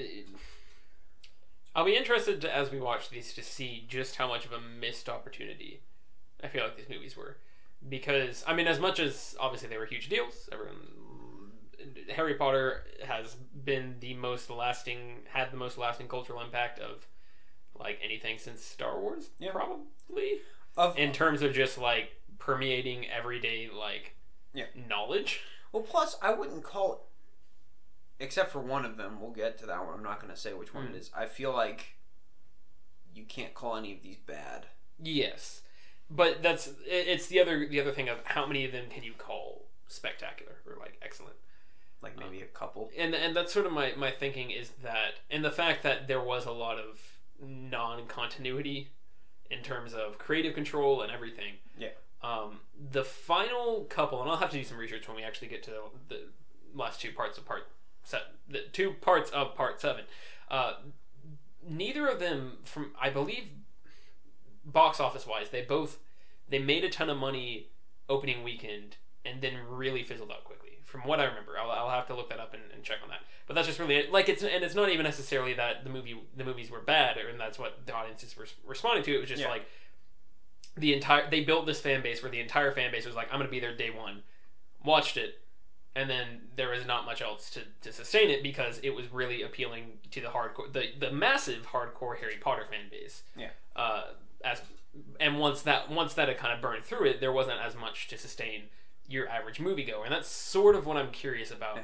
I'll 1.75 1.85
be 1.85 1.95
interested 1.97 2.39
to, 2.41 2.55
as 2.55 2.71
we 2.71 2.79
watch 2.79 3.09
these 3.09 3.33
to 3.33 3.43
see 3.43 3.85
just 3.87 4.15
how 4.15 4.27
much 4.27 4.45
of 4.45 4.53
a 4.53 4.59
missed 4.61 5.09
opportunity 5.09 5.81
I 6.43 6.47
feel 6.47 6.63
like 6.63 6.77
these 6.77 6.89
movies 6.89 7.15
were. 7.17 7.37
Because 7.87 8.43
I 8.47 8.53
mean 8.55 8.67
as 8.67 8.79
much 8.79 8.99
as 8.99 9.35
obviously 9.39 9.69
they 9.69 9.77
were 9.77 9.85
huge 9.85 10.09
deals, 10.09 10.47
everyone 10.51 10.77
Harry 12.15 12.33
Potter 12.35 12.83
has 13.05 13.35
been 13.35 13.95
the 13.99 14.13
most 14.15 14.49
lasting 14.49 15.19
had 15.31 15.51
the 15.51 15.57
most 15.57 15.77
lasting 15.77 16.07
cultural 16.07 16.41
impact 16.41 16.79
of 16.79 17.05
like 17.77 17.99
anything 18.03 18.37
since 18.37 18.63
Star 18.63 18.99
Wars, 18.99 19.29
Yeah. 19.37 19.51
probably. 19.51 20.39
of 20.77 20.97
In 20.97 21.11
terms 21.11 21.41
of 21.41 21.53
just 21.53 21.77
like 21.77 22.21
permeating 22.39 23.09
everyday 23.09 23.69
like 23.69 24.15
Yeah. 24.53 24.65
knowledge. 24.87 25.41
well, 25.71 25.83
plus 25.83 26.15
I 26.21 26.33
wouldn't 26.33 26.63
call, 26.63 27.07
except 28.19 28.51
for 28.51 28.59
one 28.59 28.85
of 28.85 28.97
them. 28.97 29.19
We'll 29.21 29.31
get 29.31 29.57
to 29.59 29.65
that 29.65 29.85
one. 29.85 29.93
I'm 29.93 30.03
not 30.03 30.21
going 30.21 30.33
to 30.33 30.39
say 30.39 30.53
which 30.53 30.73
one 30.73 30.87
Mm. 30.87 30.91
it 30.91 30.95
is. 30.97 31.11
I 31.15 31.25
feel 31.25 31.51
like 31.53 31.95
you 33.13 33.23
can't 33.25 33.53
call 33.53 33.75
any 33.77 33.93
of 33.93 34.01
these 34.01 34.17
bad. 34.17 34.65
Yes, 34.99 35.61
but 36.09 36.41
that's 36.43 36.69
it's 36.85 37.27
the 37.27 37.39
other 37.39 37.67
the 37.67 37.79
other 37.81 37.91
thing 37.91 38.09
of 38.09 38.19
how 38.25 38.45
many 38.45 38.65
of 38.65 38.71
them 38.71 38.85
can 38.89 39.03
you 39.03 39.13
call 39.17 39.65
spectacular 39.87 40.53
or 40.65 40.77
like 40.79 40.97
excellent, 41.01 41.35
Like 42.01 42.17
maybe 42.17 42.41
a 42.41 42.45
couple. 42.45 42.89
and 42.97 43.13
and 43.13 43.35
that's 43.35 43.51
sort 43.53 43.65
of 43.65 43.71
my 43.71 43.93
my 43.97 44.11
thinking 44.11 44.51
is 44.51 44.71
that 44.83 45.15
and 45.29 45.43
the 45.43 45.51
fact 45.51 45.83
that 45.83 46.07
there 46.07 46.21
was 46.21 46.45
a 46.45 46.51
lot 46.51 46.77
of 46.79 46.99
non 47.41 48.07
continuity 48.07 48.91
in 49.51 49.61
terms 49.61 49.93
of 49.93 50.17
creative 50.17 50.53
control 50.55 51.01
and 51.01 51.11
everything. 51.11 51.53
Yeah. 51.77 51.89
Um, 52.23 52.61
the 52.91 53.03
final 53.03 53.83
couple, 53.83 54.21
and 54.21 54.31
I'll 54.31 54.37
have 54.37 54.49
to 54.51 54.57
do 54.57 54.63
some 54.63 54.77
research 54.77 55.07
when 55.07 55.15
we 55.17 55.23
actually 55.23 55.49
get 55.49 55.61
to 55.63 55.71
the, 55.71 55.81
the 56.15 56.21
last 56.73 56.99
two 56.99 57.11
parts 57.11 57.37
of 57.37 57.45
part 57.45 57.67
seven, 58.07 58.27
the 58.49 58.61
two 58.71 58.91
parts 59.01 59.29
of 59.31 59.55
part 59.55 59.79
seven. 59.81 60.05
Uh, 60.49 60.73
neither 61.67 62.07
of 62.07 62.19
them, 62.19 62.57
from 62.63 62.91
I 63.01 63.09
believe, 63.09 63.49
box 64.63 64.99
office 64.99 65.25
wise, 65.27 65.49
they 65.49 65.61
both 65.61 65.97
they 66.49 66.59
made 66.59 66.83
a 66.83 66.89
ton 66.89 67.09
of 67.09 67.17
money 67.17 67.67
opening 68.07 68.43
weekend 68.43 68.97
and 69.23 69.41
then 69.41 69.53
really 69.67 70.03
fizzled 70.03 70.31
out 70.31 70.43
quickly. 70.43 70.69
From 70.83 71.01
what 71.01 71.19
I 71.19 71.23
remember, 71.25 71.53
I'll, 71.59 71.71
I'll 71.71 71.89
have 71.89 72.05
to 72.07 72.15
look 72.15 72.29
that 72.29 72.39
up 72.39 72.53
and, 72.53 72.61
and 72.73 72.83
check 72.83 72.97
on 73.03 73.09
that. 73.09 73.21
But 73.47 73.55
that's 73.55 73.67
just 73.67 73.79
really 73.79 73.95
it. 73.95 74.11
like 74.11 74.29
it's 74.29 74.43
and 74.43 74.63
it's 74.63 74.75
not 74.75 74.89
even 74.89 75.03
necessarily 75.03 75.53
that 75.55 75.83
the 75.83 75.89
movie 75.89 76.15
the 76.35 76.43
movies 76.43 76.69
were 76.71 76.79
bad 76.81 77.17
or 77.17 77.27
and 77.27 77.39
that's 77.39 77.57
what 77.59 77.85
the 77.85 77.93
audiences 77.93 78.35
were 78.37 78.45
responding 78.65 79.03
to. 79.03 79.15
It 79.15 79.19
was 79.19 79.29
just 79.29 79.41
Yeah. 79.41 79.49
like 79.49 79.65
the 80.77 80.93
entire 80.93 81.29
they 81.29 81.43
built 81.43 81.65
this 81.65 81.81
fan 81.81 82.01
base 82.01 82.21
where 82.21 82.31
the 82.31 82.39
entire 82.39 82.71
fan 82.71 82.91
base 82.91 83.05
was 83.05 83.15
like, 83.15 83.27
I'm 83.31 83.39
gonna 83.39 83.49
be 83.49 83.59
there 83.59 83.75
day 83.75 83.89
one. 83.89 84.21
Watched 84.83 85.17
it, 85.17 85.39
and 85.95 86.09
then 86.09 86.41
there 86.55 86.69
was 86.69 86.85
not 86.85 87.05
much 87.05 87.21
else 87.21 87.49
to, 87.51 87.61
to 87.81 87.93
sustain 87.93 88.29
it 88.29 88.43
because 88.43 88.79
it 88.83 88.89
was 88.89 89.11
really 89.11 89.41
appealing 89.41 89.99
to 90.11 90.21
the 90.21 90.27
hardcore 90.27 90.71
the, 90.71 90.89
the 90.99 91.11
massive 91.11 91.67
hardcore 91.67 92.17
Harry 92.19 92.37
Potter 92.39 92.65
fan 92.69 92.89
base. 92.91 93.23
Yeah. 93.35 93.49
Uh, 93.75 94.03
as 94.43 94.61
and 95.19 95.39
once 95.39 95.61
that 95.63 95.89
once 95.89 96.13
that 96.13 96.27
had 96.27 96.37
kind 96.37 96.53
of 96.53 96.61
burned 96.61 96.83
through 96.83 97.05
it, 97.05 97.21
there 97.21 97.31
wasn't 97.31 97.59
as 97.59 97.75
much 97.75 98.07
to 98.09 98.17
sustain 98.17 98.63
your 99.07 99.27
average 99.29 99.59
moviegoer, 99.59 100.03
and 100.03 100.11
that's 100.11 100.27
sort 100.27 100.75
of 100.75 100.85
what 100.85 100.97
I'm 100.97 101.11
curious 101.11 101.51
about 101.51 101.79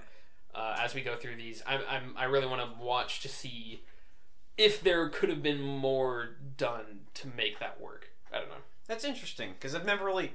uh, 0.53 0.75
as 0.79 0.93
we 0.93 1.01
go 1.01 1.15
through 1.15 1.35
these. 1.35 1.61
I, 1.65 1.75
I'm 1.75 2.15
I 2.17 2.25
really 2.25 2.47
want 2.47 2.61
to 2.61 2.83
watch 2.83 3.21
to 3.21 3.29
see 3.29 3.83
if 4.57 4.81
there 4.81 5.07
could 5.09 5.29
have 5.29 5.41
been 5.41 5.61
more 5.61 6.35
done 6.57 7.01
to 7.15 7.27
make 7.27 7.59
that 7.59 7.79
work. 7.79 8.09
I 8.33 8.39
don't 8.39 8.49
know. 8.49 8.55
That's 8.87 9.03
interesting 9.03 9.53
because 9.53 9.75
I've 9.75 9.85
never 9.85 10.05
really. 10.05 10.33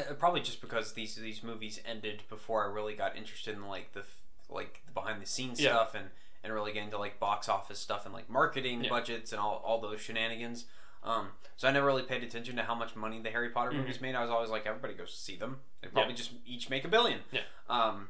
Uh, 0.00 0.14
Probably 0.14 0.40
just 0.40 0.60
because 0.60 0.92
these 0.92 1.14
these 1.16 1.42
movies 1.42 1.80
ended 1.86 2.22
before 2.28 2.64
I 2.64 2.72
really 2.72 2.94
got 2.94 3.16
interested 3.16 3.54
in 3.56 3.66
like 3.68 3.92
the 3.92 4.04
like 4.48 4.82
the 4.86 4.92
behind 4.92 5.20
the 5.22 5.26
scenes 5.26 5.60
Yeah. 5.60 5.70
stuff 5.74 5.94
and 5.94 6.06
and 6.44 6.52
really 6.52 6.72
get 6.72 6.84
into 6.84 6.98
like 6.98 7.18
box 7.18 7.48
office 7.48 7.78
stuff 7.78 8.04
and 8.04 8.14
like 8.14 8.30
marketing 8.30 8.84
Yeah. 8.84 8.90
budgets 8.90 9.32
and 9.32 9.40
all 9.40 9.62
all 9.64 9.80
those 9.80 10.00
shenanigans. 10.00 10.66
Um, 11.04 11.28
so 11.56 11.68
I 11.68 11.70
never 11.70 11.86
really 11.86 12.02
paid 12.02 12.24
attention 12.24 12.56
to 12.56 12.62
how 12.64 12.74
much 12.74 12.96
money 12.96 13.20
the 13.22 13.30
Harry 13.30 13.50
Potter 13.50 13.70
Mhm. 13.70 13.76
movies 13.82 14.00
made. 14.00 14.14
I 14.16 14.20
was 14.20 14.30
always 14.30 14.50
like, 14.50 14.66
everybody 14.66 14.94
goes 14.94 15.14
see 15.16 15.36
them. 15.36 15.60
They 15.80 15.88
probably 15.88 16.14
just 16.14 16.32
each 16.44 16.68
make 16.70 16.84
a 16.84 16.88
billion. 16.88 17.20
Yeah. 17.30 17.42
Um, 17.68 18.08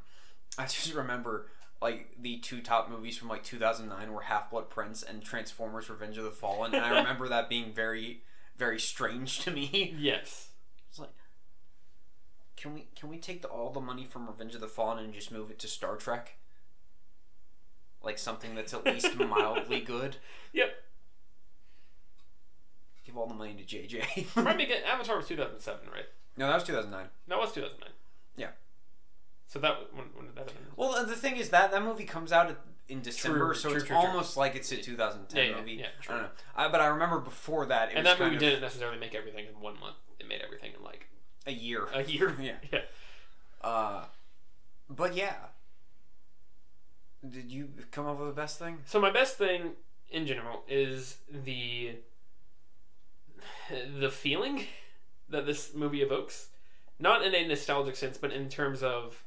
I 0.56 0.62
just 0.64 0.94
remember 0.94 1.50
like 1.82 2.16
the 2.18 2.38
two 2.38 2.60
top 2.62 2.88
movies 2.88 3.16
from 3.18 3.28
like 3.28 3.44
2009 3.44 4.12
were 4.12 4.22
Half 4.22 4.50
Blood 4.50 4.68
Prince 4.70 5.02
and 5.02 5.22
Transformers: 5.22 5.88
Revenge 5.90 6.16
of 6.18 6.24
the 6.24 6.30
Fallen, 6.30 6.74
and 6.74 6.84
I 6.84 6.88
remember 6.98 7.28
that 7.28 7.48
being 7.48 7.72
very, 7.72 8.22
very 8.56 8.80
strange 8.80 9.40
to 9.40 9.50
me. 9.50 9.94
Yes. 9.98 10.47
Can 12.60 12.74
we 12.74 12.88
can 12.96 13.08
we 13.08 13.18
take 13.18 13.42
the, 13.42 13.48
all 13.48 13.70
the 13.70 13.80
money 13.80 14.04
from 14.04 14.26
Revenge 14.26 14.54
of 14.54 14.60
the 14.60 14.66
Fallen 14.66 15.04
and 15.04 15.14
just 15.14 15.30
move 15.30 15.50
it 15.50 15.58
to 15.60 15.68
Star 15.68 15.96
Trek? 15.96 16.36
Like 18.02 18.18
something 18.18 18.54
that's 18.54 18.74
at 18.74 18.84
least 18.84 19.16
mildly 19.18 19.80
good. 19.80 20.16
Yep. 20.52 20.70
Give 23.06 23.16
all 23.16 23.26
the 23.26 23.34
money 23.34 23.54
to 23.54 23.62
JJ. 23.64 24.34
Remind 24.36 24.58
me 24.58 24.64
again. 24.64 24.82
Avatar 24.86 25.16
was 25.16 25.26
2007, 25.28 25.80
right? 25.92 26.04
no, 26.36 26.46
that 26.46 26.54
was 26.54 26.64
2009. 26.64 27.06
That 27.28 27.38
was 27.38 27.52
2009. 27.52 27.90
Yeah. 28.36 28.48
So 29.46 29.58
that 29.60 29.76
when, 29.92 30.06
when 30.14 30.26
did 30.26 30.34
that 30.36 30.50
happen? 30.50 30.66
Well, 30.76 31.04
the 31.06 31.16
thing 31.16 31.36
is 31.36 31.50
that 31.50 31.70
that 31.70 31.82
movie 31.82 32.04
comes 32.04 32.32
out 32.32 32.56
in 32.88 33.02
December, 33.02 33.38
True, 33.38 33.54
so 33.54 33.68
true, 33.68 33.78
it's 33.78 33.86
true, 33.86 33.96
almost 33.96 34.36
like 34.36 34.56
it's 34.56 34.70
a 34.72 34.76
2010 34.76 35.36
Yeah, 35.44 35.50
yeah, 35.50 35.56
movie. 35.58 35.72
yeah, 35.74 35.86
I 35.98 36.02
true. 36.02 36.14
don't 36.14 36.22
know. 36.24 36.30
I, 36.56 36.68
but 36.68 36.80
I 36.80 36.86
remember 36.86 37.18
before 37.20 37.66
that, 37.66 37.90
it 37.90 37.96
and 37.96 38.06
that 38.06 38.18
movie 38.18 38.34
of 38.36 38.40
didn't 38.40 38.60
necessarily 38.62 38.98
make 38.98 39.14
everything 39.14 39.46
in 39.46 39.60
one 39.60 39.78
month. 39.78 39.96
It 40.18 40.26
made 40.28 40.40
everything 40.42 40.72
in 40.76 40.82
like 40.84 41.08
a 41.48 41.52
year. 41.52 41.88
a 41.92 42.02
year. 42.04 42.34
Yeah. 42.40 42.52
Yeah. 42.72 42.80
Uh, 43.60 44.04
but 44.88 45.14
yeah. 45.16 45.34
Did 47.28 47.50
you 47.50 47.70
come 47.90 48.06
up 48.06 48.18
with 48.20 48.28
the 48.28 48.40
best 48.40 48.58
thing? 48.58 48.78
So 48.86 49.00
my 49.00 49.10
best 49.10 49.36
thing 49.36 49.72
in 50.10 50.26
general 50.26 50.62
is 50.68 51.16
the 51.28 51.96
the 54.00 54.10
feeling 54.10 54.64
that 55.28 55.46
this 55.46 55.74
movie 55.74 56.02
evokes, 56.02 56.48
not 56.98 57.22
in 57.24 57.34
a 57.34 57.46
nostalgic 57.46 57.96
sense, 57.96 58.18
but 58.18 58.32
in 58.32 58.48
terms 58.48 58.82
of 58.82 59.22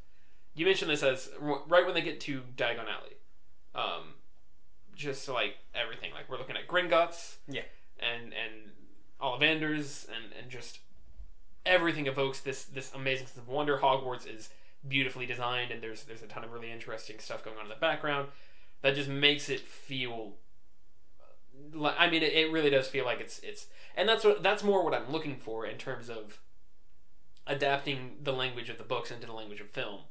you 0.53 0.65
mentioned 0.65 0.91
this 0.91 1.03
as 1.03 1.29
right 1.39 1.85
when 1.85 1.93
they 1.93 2.01
get 2.01 2.19
to 2.21 2.41
Diagon 2.57 2.85
Alley, 2.87 3.15
um, 3.75 4.13
just 4.95 5.27
like 5.29 5.55
everything. 5.75 6.11
Like 6.13 6.29
we're 6.29 6.37
looking 6.37 6.57
at 6.57 6.67
Gringotts, 6.67 7.35
Yeah. 7.47 7.61
and 7.99 8.33
and 8.33 8.71
Ollivanders, 9.21 10.07
and 10.07 10.33
and 10.39 10.49
just 10.49 10.79
everything 11.65 12.07
evokes 12.07 12.39
this 12.39 12.63
this 12.63 12.93
amazing 12.93 13.27
sense 13.27 13.37
of 13.37 13.47
wonder. 13.47 13.77
Hogwarts 13.77 14.27
is 14.27 14.49
beautifully 14.87 15.25
designed, 15.25 15.71
and 15.71 15.81
there's 15.81 16.03
there's 16.03 16.23
a 16.23 16.27
ton 16.27 16.43
of 16.43 16.51
really 16.51 16.71
interesting 16.71 17.19
stuff 17.19 17.43
going 17.43 17.57
on 17.57 17.63
in 17.63 17.69
the 17.69 17.75
background 17.75 18.29
that 18.81 18.95
just 18.95 19.09
makes 19.09 19.49
it 19.49 19.61
feel. 19.61 20.33
Like, 21.73 21.95
I 21.97 22.09
mean, 22.09 22.23
it, 22.23 22.33
it 22.33 22.51
really 22.51 22.69
does 22.69 22.87
feel 22.87 23.05
like 23.05 23.19
it's 23.19 23.39
it's, 23.39 23.67
and 23.95 24.07
that's 24.09 24.23
what 24.23 24.43
that's 24.43 24.63
more 24.63 24.83
what 24.83 24.93
I'm 24.93 25.11
looking 25.11 25.37
for 25.37 25.65
in 25.65 25.77
terms 25.77 26.09
of 26.09 26.39
adapting 27.47 28.17
the 28.21 28.33
language 28.33 28.69
of 28.69 28.77
the 28.77 28.83
books 28.83 29.11
into 29.11 29.27
the 29.27 29.33
language 29.33 29.61
of 29.61 29.69
film, 29.69 30.01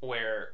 where 0.00 0.50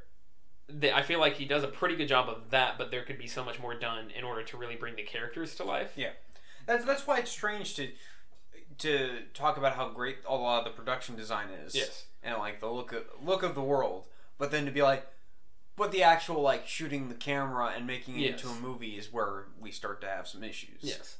they, 0.69 0.93
I 0.93 1.02
feel 1.02 1.21
like 1.21 1.37
he 1.37 1.45
does 1.45 1.64
a 1.64 1.69
pretty 1.69 1.97
good 1.97 2.09
job 2.09 2.29
of 2.29 2.50
that, 2.50 2.79
but 2.79 2.91
there 2.91 3.02
could 3.02 3.19
be 3.19 3.26
so 3.26 3.45
much 3.45 3.61
more 3.61 3.75
done 3.75 4.11
in 4.17 4.25
order 4.25 4.43
to 4.43 4.57
really 4.57 4.76
bring 4.76 4.97
the 4.97 5.02
characters 5.02 5.55
to 5.57 5.64
life. 5.64 5.93
Yeah. 5.97 6.11
That's 6.67 6.85
that's 6.85 7.07
why 7.07 7.19
it's 7.19 7.31
strange 7.31 7.75
to 7.76 7.88
to 8.82 9.22
talk 9.34 9.56
about 9.56 9.74
how 9.74 9.88
great 9.88 10.18
a 10.28 10.34
lot 10.36 10.58
of 10.60 10.64
the 10.64 10.70
production 10.70 11.16
design 11.16 11.48
is. 11.66 11.74
Yes. 11.74 12.04
And 12.22 12.38
like 12.38 12.60
the 12.60 12.68
look 12.70 12.92
of 12.92 13.04
look 13.22 13.42
of 13.42 13.54
the 13.54 13.62
world, 13.62 14.04
but 14.38 14.50
then 14.50 14.64
to 14.66 14.70
be 14.70 14.82
like, 14.82 15.06
but 15.76 15.90
the 15.92 16.02
actual 16.02 16.40
like 16.42 16.68
shooting 16.68 17.08
the 17.08 17.14
camera 17.14 17.72
and 17.76 17.86
making 17.86 18.16
it 18.16 18.20
Yes. 18.20 18.42
into 18.42 18.48
a 18.48 18.60
movie 18.60 18.96
is 18.98 19.12
where 19.12 19.46
we 19.60 19.70
start 19.72 20.00
to 20.02 20.06
have 20.06 20.28
some 20.28 20.44
issues. 20.44 20.78
Yes. 20.82 21.16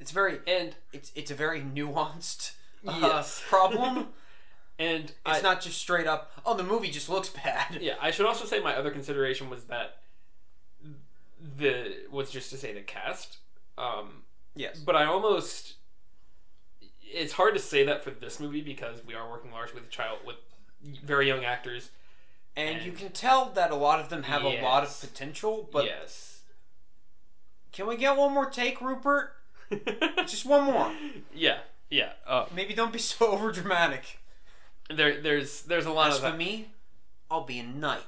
It's 0.00 0.10
very 0.10 0.40
And 0.46 0.74
it's 0.92 1.12
it's 1.14 1.30
a 1.30 1.34
very 1.34 1.60
nuanced 1.60 2.52
uh, 2.88 2.98
Yes. 3.00 3.42
problem. 3.48 4.08
and 4.78 5.04
It's 5.04 5.38
I, 5.38 5.40
not 5.42 5.60
just 5.60 5.78
straight 5.78 6.06
up. 6.08 6.32
Oh, 6.44 6.54
the 6.56 6.64
movie 6.64 6.90
just 6.90 7.08
looks 7.08 7.28
bad. 7.28 7.78
Yeah, 7.80 7.94
I 8.00 8.10
should 8.10 8.26
also 8.26 8.44
say 8.46 8.58
my 8.58 8.74
other 8.74 8.90
consideration 8.90 9.48
was 9.48 9.64
that 9.64 9.98
the 11.58 11.96
was 12.10 12.30
just 12.30 12.50
to 12.50 12.56
say 12.56 12.72
the 12.72 12.80
cast. 12.80 13.38
Um, 13.78 14.22
Yes. 14.54 14.78
but 14.80 14.94
I 14.96 15.04
almost 15.04 15.74
it's 17.12 17.32
hard 17.34 17.54
to 17.54 17.60
say 17.60 17.84
that 17.84 18.02
for 18.02 18.10
this 18.10 18.40
movie 18.40 18.60
because 18.62 19.04
we 19.06 19.14
are 19.14 19.28
working 19.30 19.50
largely 19.50 19.80
with 19.80 19.90
child 19.90 20.18
with 20.26 20.36
very 21.04 21.26
young 21.28 21.44
actors. 21.44 21.90
And, 22.56 22.76
And- 22.78 22.86
you 22.86 22.92
can 22.92 23.10
tell 23.12 23.50
that 23.50 23.70
a 23.70 23.74
lot 23.76 24.00
of 24.00 24.08
them 24.08 24.24
have 24.24 24.42
a 24.42 24.62
lot 24.62 24.82
of 24.84 25.00
potential. 25.00 25.68
But 25.72 25.84
yes. 25.86 26.40
can 27.72 27.86
we 27.86 27.96
get 27.96 28.16
one 28.16 28.32
more 28.34 28.50
take, 28.50 28.80
Rupert? 28.80 29.32
Just 30.26 30.44
one 30.44 30.64
more. 30.64 30.92
yeah, 31.34 31.60
yeah. 31.88 32.12
Uh, 32.26 32.44
Maybe 32.54 32.74
don't 32.74 32.92
be 32.92 32.98
so 32.98 33.26
over 33.32 33.50
dramatic. 33.52 34.18
there, 34.94 35.20
there's, 35.20 35.62
there's 35.62 35.86
a 35.86 35.92
lot 35.92 36.08
As 36.10 36.16
of 36.22 36.30
for 36.30 36.36
me, 36.36 36.68
I'll 37.30 37.44
be 37.44 37.58
a 37.58 37.62
knight. 37.64 38.02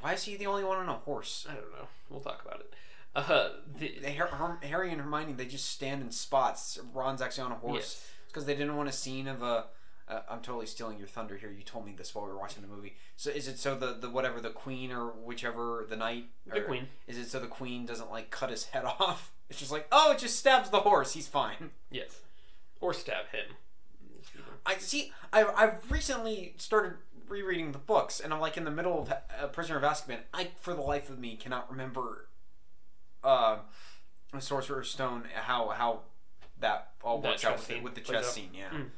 Why 0.00 0.12
is 0.12 0.24
he 0.24 0.36
the 0.36 0.46
only 0.46 0.64
one 0.64 0.76
on 0.78 0.88
a 0.88 0.92
horse? 0.98 1.46
I 1.48 1.54
don't 1.54 1.72
know. 1.72 1.88
We'll 2.10 2.20
talk 2.20 2.44
about 2.44 2.60
it. 2.60 2.74
Uh, 3.16 3.48
the, 3.88 4.00
They, 4.00 4.12
Her- 4.14 4.26
Her- 4.26 4.58
Harry 4.62 4.90
and 4.92 5.00
Hermione, 5.00 5.32
they 5.34 5.46
just 5.46 5.70
stand 5.70 6.02
in 6.02 6.10
spots. 6.10 6.78
Ron's 6.92 7.20
actually 7.22 7.44
on 7.44 7.52
a 7.52 7.56
horse. 7.56 7.74
yes. 7.74 8.10
because 8.28 8.44
they 8.46 8.54
didn't 8.54 8.76
want 8.76 8.88
a 8.88 8.92
scene 8.92 9.28
of 9.28 9.42
a. 9.42 9.66
Uh, 10.06 10.20
I'm 10.28 10.40
totally 10.42 10.66
stealing 10.66 10.98
your 10.98 11.08
thunder 11.08 11.36
here. 11.38 11.50
You 11.50 11.62
told 11.62 11.86
me 11.86 11.94
this 11.96 12.14
while 12.14 12.26
we 12.26 12.30
were 12.32 12.38
watching 12.38 12.60
the 12.60 12.68
movie. 12.68 12.94
So 13.16 13.30
is 13.30 13.48
it 13.48 13.58
so 13.58 13.74
the, 13.74 13.96
the 13.98 14.10
whatever 14.10 14.38
the 14.38 14.50
queen 14.50 14.92
or 14.92 15.06
whichever 15.06 15.86
the 15.88 15.96
knight 15.96 16.26
The 16.46 16.60
queen. 16.60 16.88
is 17.06 17.16
it 17.16 17.28
so 17.30 17.40
the 17.40 17.46
queen 17.46 17.86
doesn't 17.86 18.10
like 18.10 18.30
cut 18.30 18.50
his 18.50 18.64
head 18.66 18.84
off? 19.00 19.32
It's 19.48 19.58
just 19.58 19.72
like 19.72 19.86
oh, 19.90 20.12
it 20.12 20.18
just 20.18 20.38
stabs 20.38 20.68
the 20.68 20.80
horse. 20.80 21.14
He's 21.14 21.26
fine. 21.28 21.70
Yes. 21.90 22.20
Or 22.82 22.92
stab 22.92 23.28
him. 23.32 23.56
I 24.66 24.76
see. 24.76 25.12
I've 25.32 25.48
I've 25.56 25.90
recently 25.90 26.54
started 26.58 26.94
rereading 27.28 27.72
the 27.72 27.78
books, 27.78 28.20
and 28.20 28.32
I'm 28.32 28.40
like 28.40 28.56
in 28.56 28.64
the 28.64 28.70
middle 28.70 29.02
of 29.02 29.10
uh, 29.12 29.46
Prisoner 29.48 29.76
of 29.78 29.82
Azkaban. 29.84 30.18
I 30.32 30.48
for 30.60 30.74
the 30.74 30.80
life 30.82 31.08
of 31.08 31.18
me 31.18 31.36
cannot 31.36 31.70
remember. 31.70 32.28
Uh, 33.24 33.58
Sorcerer's 34.38 34.90
Stone. 34.90 35.24
How 35.34 35.68
how 35.70 36.00
that 36.60 36.92
all 37.02 37.20
That 37.20 37.28
works 37.32 37.44
out 37.44 37.56
with, 37.58 37.68
the- 37.68 37.80
with 37.80 37.94
the 37.94 38.00
chess 38.00 38.32
scene. 38.32 38.50
Yeah. 38.52 38.68
Mm. 38.72 38.90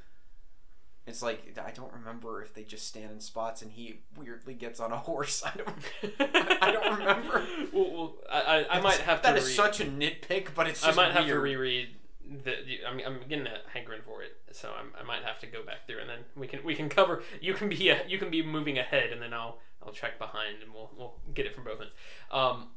It's 1.06 1.23
like 1.23 1.56
I 1.64 1.71
don't 1.71 1.92
remember 1.92 2.42
if 2.42 2.52
they 2.52 2.64
just 2.64 2.88
stand 2.88 3.12
in 3.12 3.21
spots 3.21 3.62
and 3.62 3.71
he 3.71 4.00
weirdly 4.16 4.54
gets 4.54 4.80
on 4.80 4.90
a 4.92 4.97
horse. 5.09 5.45
I 5.45 5.52
don't. 5.56 6.62
I 6.62 6.73
don't 6.73 6.99
remember. 6.99 7.47
well, 7.73 7.90
well, 7.92 8.14
I, 8.30 8.40
I, 8.40 8.78
I 8.78 8.80
might 8.80 8.99
have 8.99 9.23
to. 9.23 9.28
That 9.28 9.37
is 9.38 9.54
such 9.54 9.80
a 9.80 9.85
nitpick, 9.85 10.49
but 10.54 10.66
it's 10.66 10.85
I 10.85 10.90
might 10.92 11.12
have 11.12 11.26
to 11.26 11.38
reread. 11.38 11.90
The, 12.28 12.56
I'm, 12.88 13.00
I'm 13.06 13.21
getting 13.28 13.47
a 13.47 13.59
hankering 13.73 14.00
for 14.04 14.21
it, 14.21 14.33
so 14.50 14.73
I'm, 14.76 14.88
I 15.00 15.04
might 15.06 15.23
have 15.23 15.38
to 15.38 15.47
go 15.47 15.64
back 15.64 15.87
through 15.87 16.00
and 16.00 16.11
then 16.11 16.18
we 16.35 16.49
can 16.49 16.64
we 16.64 16.75
can 16.75 16.88
cover. 16.88 17.23
You 17.40 17.54
can 17.54 17.68
be 17.68 17.88
a, 17.88 18.02
you 18.09 18.18
can 18.18 18.30
be 18.30 18.42
moving 18.42 18.76
ahead, 18.78 19.12
and 19.12 19.23
then 19.23 19.33
I'll 19.33 19.61
I'll 19.80 19.92
check 19.92 20.18
behind 20.18 20.56
and 20.61 20.75
we'll 20.75 20.90
we'll 20.99 21.14
get 21.35 21.47
it 21.47 21.54
from 21.54 21.62
both 21.62 21.80
ends. 21.80 21.92
Um, 22.33 22.71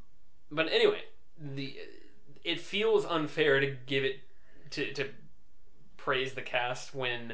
but 0.51 0.71
anyway, 0.71 1.01
the 1.39 1.77
it 2.43 2.59
feels 2.59 3.05
unfair 3.05 3.59
to 3.59 3.75
give 3.85 4.03
it 4.03 4.19
to 4.71 4.93
to 4.93 5.09
praise 5.97 6.33
the 6.33 6.41
cast 6.41 6.93
when 6.95 7.33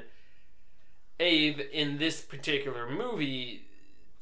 a 1.19 1.49
in 1.71 1.97
this 1.97 2.21
particular 2.21 2.89
movie 2.89 3.61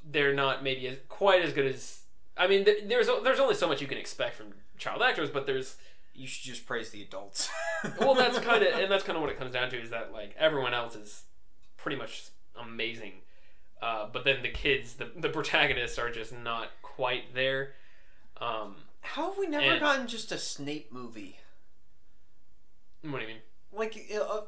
they're 0.10 0.34
not 0.34 0.63
maybe 0.63 0.88
as, 0.88 0.98
quite 1.10 1.44
as 1.44 1.54
good 1.54 1.66
as 1.66 2.02
I 2.38 2.48
mean 2.48 2.66
th- 2.66 2.84
there's 2.88 3.08
there's 3.24 3.40
only 3.40 3.56
so 3.56 3.68
much 3.68 3.82
you 3.82 3.88
can 3.88 3.98
expect 3.98 4.36
from 4.36 4.54
child 4.78 5.02
actors 5.02 5.30
but 5.30 5.46
there's 5.46 5.78
You 6.13 6.28
should 6.28 6.44
just 6.44 6.66
praise 6.66 6.90
the 6.92 7.02
adults. 7.02 7.50
well 8.00 8.13
that's 8.13 8.38
kind 8.40 8.63
of 8.63 8.74
and 8.80 8.92
that's 8.92 9.04
kind 9.04 9.16
of 9.16 9.22
what 9.22 9.32
it 9.32 9.40
comes 9.40 9.54
down 9.54 9.70
to 9.70 9.82
is 9.82 9.90
that 9.90 10.12
like 10.12 10.36
everyone 10.38 10.74
else 10.74 10.96
is 10.96 11.24
pretty 11.78 11.98
much 11.98 12.25
amazing 12.60 13.13
uh, 13.82 14.08
but 14.12 14.24
then 14.24 14.42
the 14.42 14.50
kids 14.50 14.94
the, 14.94 15.12
the 15.18 15.30
protagonists 15.30 15.98
are 15.98 16.10
just 16.10 16.34
not 16.34 16.70
quite 16.82 17.34
there 17.34 17.74
um, 18.40 18.75
How 19.04 19.30
have 19.30 19.38
we 19.38 19.48
never 19.48 19.72
And- 19.72 19.80
gotten 19.80 20.08
just 20.08 20.32
a 20.32 20.38
Snape 20.38 20.92
movie? 20.92 21.40
What 23.02 23.20
do 23.20 23.22
you 23.22 23.28
mean? 23.28 23.42
Like, 23.72 24.10
uh, 24.16 24.42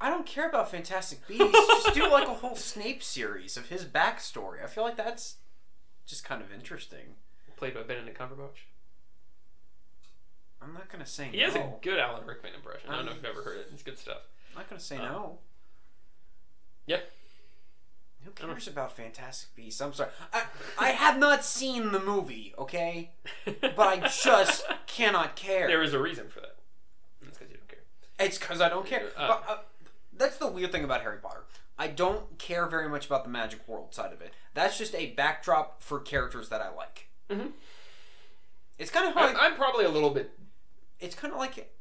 I 0.00 0.08
don't 0.08 0.24
care 0.26 0.48
about 0.48 0.70
Fantastic 0.70 1.26
Beasts. 1.26 1.52
just 1.52 1.94
do 1.94 2.08
like 2.10 2.28
a 2.28 2.34
whole 2.34 2.56
Snape 2.56 3.02
series 3.02 3.56
of 3.56 3.68
his 3.68 3.84
backstory. 3.84 4.62
I 4.62 4.66
feel 4.68 4.84
like 4.84 4.96
that's 4.96 5.36
just 6.06 6.24
kind 6.24 6.40
of 6.42 6.52
interesting. 6.52 7.16
Played 7.56 7.74
by 7.74 7.82
Benedict 7.82 8.18
Cumberbatch. 8.18 8.66
I'm 10.60 10.74
not 10.74 10.88
gonna 10.88 11.06
say 11.06 11.26
no. 11.26 11.30
He 11.32 11.38
no. 11.38 11.44
has 11.46 11.54
a 11.56 11.72
good 11.82 11.98
Alan 11.98 12.24
Rickman 12.24 12.54
impression. 12.54 12.88
I 12.90 12.96
don't 12.96 13.06
know 13.06 13.12
if 13.12 13.18
Um, 13.18 13.24
you've 13.24 13.36
ever 13.36 13.42
heard 13.42 13.58
it. 13.58 13.68
It's 13.72 13.82
good 13.82 13.98
stuff. 13.98 14.22
I'm 14.52 14.58
not 14.58 14.68
gonna 14.70 14.80
say 14.80 14.96
Uh, 14.96 15.02
no. 15.10 15.38
yeah. 16.86 17.00
Who 18.24 18.30
cares 18.32 18.68
about 18.68 18.92
Fantastic 18.96 19.54
Beasts? 19.56 19.80
I'm 19.80 19.92
sorry. 19.92 20.10
I, 20.32 20.42
I 20.78 20.88
have 20.90 21.18
not 21.18 21.44
seen 21.44 21.90
the 21.92 22.00
movie, 22.00 22.54
okay? 22.58 23.10
But 23.44 23.78
I 23.78 24.08
just 24.08 24.64
cannot 24.86 25.34
care. 25.36 25.66
there 25.66 25.82
is 25.82 25.92
a 25.92 25.98
reason 26.00 26.28
for 26.28 26.40
that. 26.40 26.56
That's 27.22 27.38
because 27.38 27.50
you 27.50 27.56
don't 27.58 27.68
care. 27.68 28.26
It's 28.26 28.38
because 28.38 28.60
I 28.60 28.68
don't 28.68 28.86
care. 28.86 29.08
Uh, 29.16 29.28
but 29.28 29.44
uh, 29.48 29.56
that's 30.16 30.36
the 30.36 30.46
weird 30.46 30.70
thing 30.72 30.84
about 30.84 31.02
Harry 31.02 31.18
Potter. 31.18 31.44
I 31.78 31.88
don't 31.88 32.38
care 32.38 32.66
very 32.66 32.88
much 32.88 33.06
about 33.06 33.24
the 33.24 33.30
magic 33.30 33.66
world 33.66 33.94
side 33.94 34.12
of 34.12 34.20
it. 34.20 34.32
That's 34.54 34.78
just 34.78 34.94
a 34.94 35.06
backdrop 35.12 35.82
for 35.82 35.98
characters 35.98 36.48
that 36.50 36.60
I 36.60 36.72
like. 36.72 37.08
Mhm. 37.30 37.52
It's 38.78 38.90
kind 38.90 39.08
of 39.08 39.16
I'm, 39.16 39.32
like 39.34 39.42
I'm 39.42 39.56
probably 39.56 39.84
a 39.84 39.88
little 39.90 40.10
bit. 40.10 40.30
it's 41.00 41.14
kind 41.14 41.32
of 41.32 41.38
like 41.40 41.72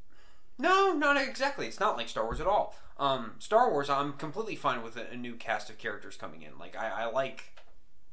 no, 0.62 0.94
not 0.94 1.18
exactly. 1.18 1.68
It's 1.68 1.80
not 1.80 1.98
like 1.98 2.08
Star 2.10 2.24
Wars 2.24 2.40
at 2.40 2.48
all. 2.48 2.76
Um, 2.98 3.34
Star 3.40 3.72
Wars, 3.72 3.90
I'm 3.90 4.14
completely 4.14 4.56
fine 4.56 4.84
with 4.84 4.96
a, 4.98 5.10
a 5.12 5.16
new 5.18 5.36
cast 5.36 5.70
of 5.70 5.78
characters 5.78 6.16
coming 6.16 6.44
in. 6.44 6.58
Like 6.60 6.76
I, 6.78 7.04
I 7.04 7.06
like 7.12 7.44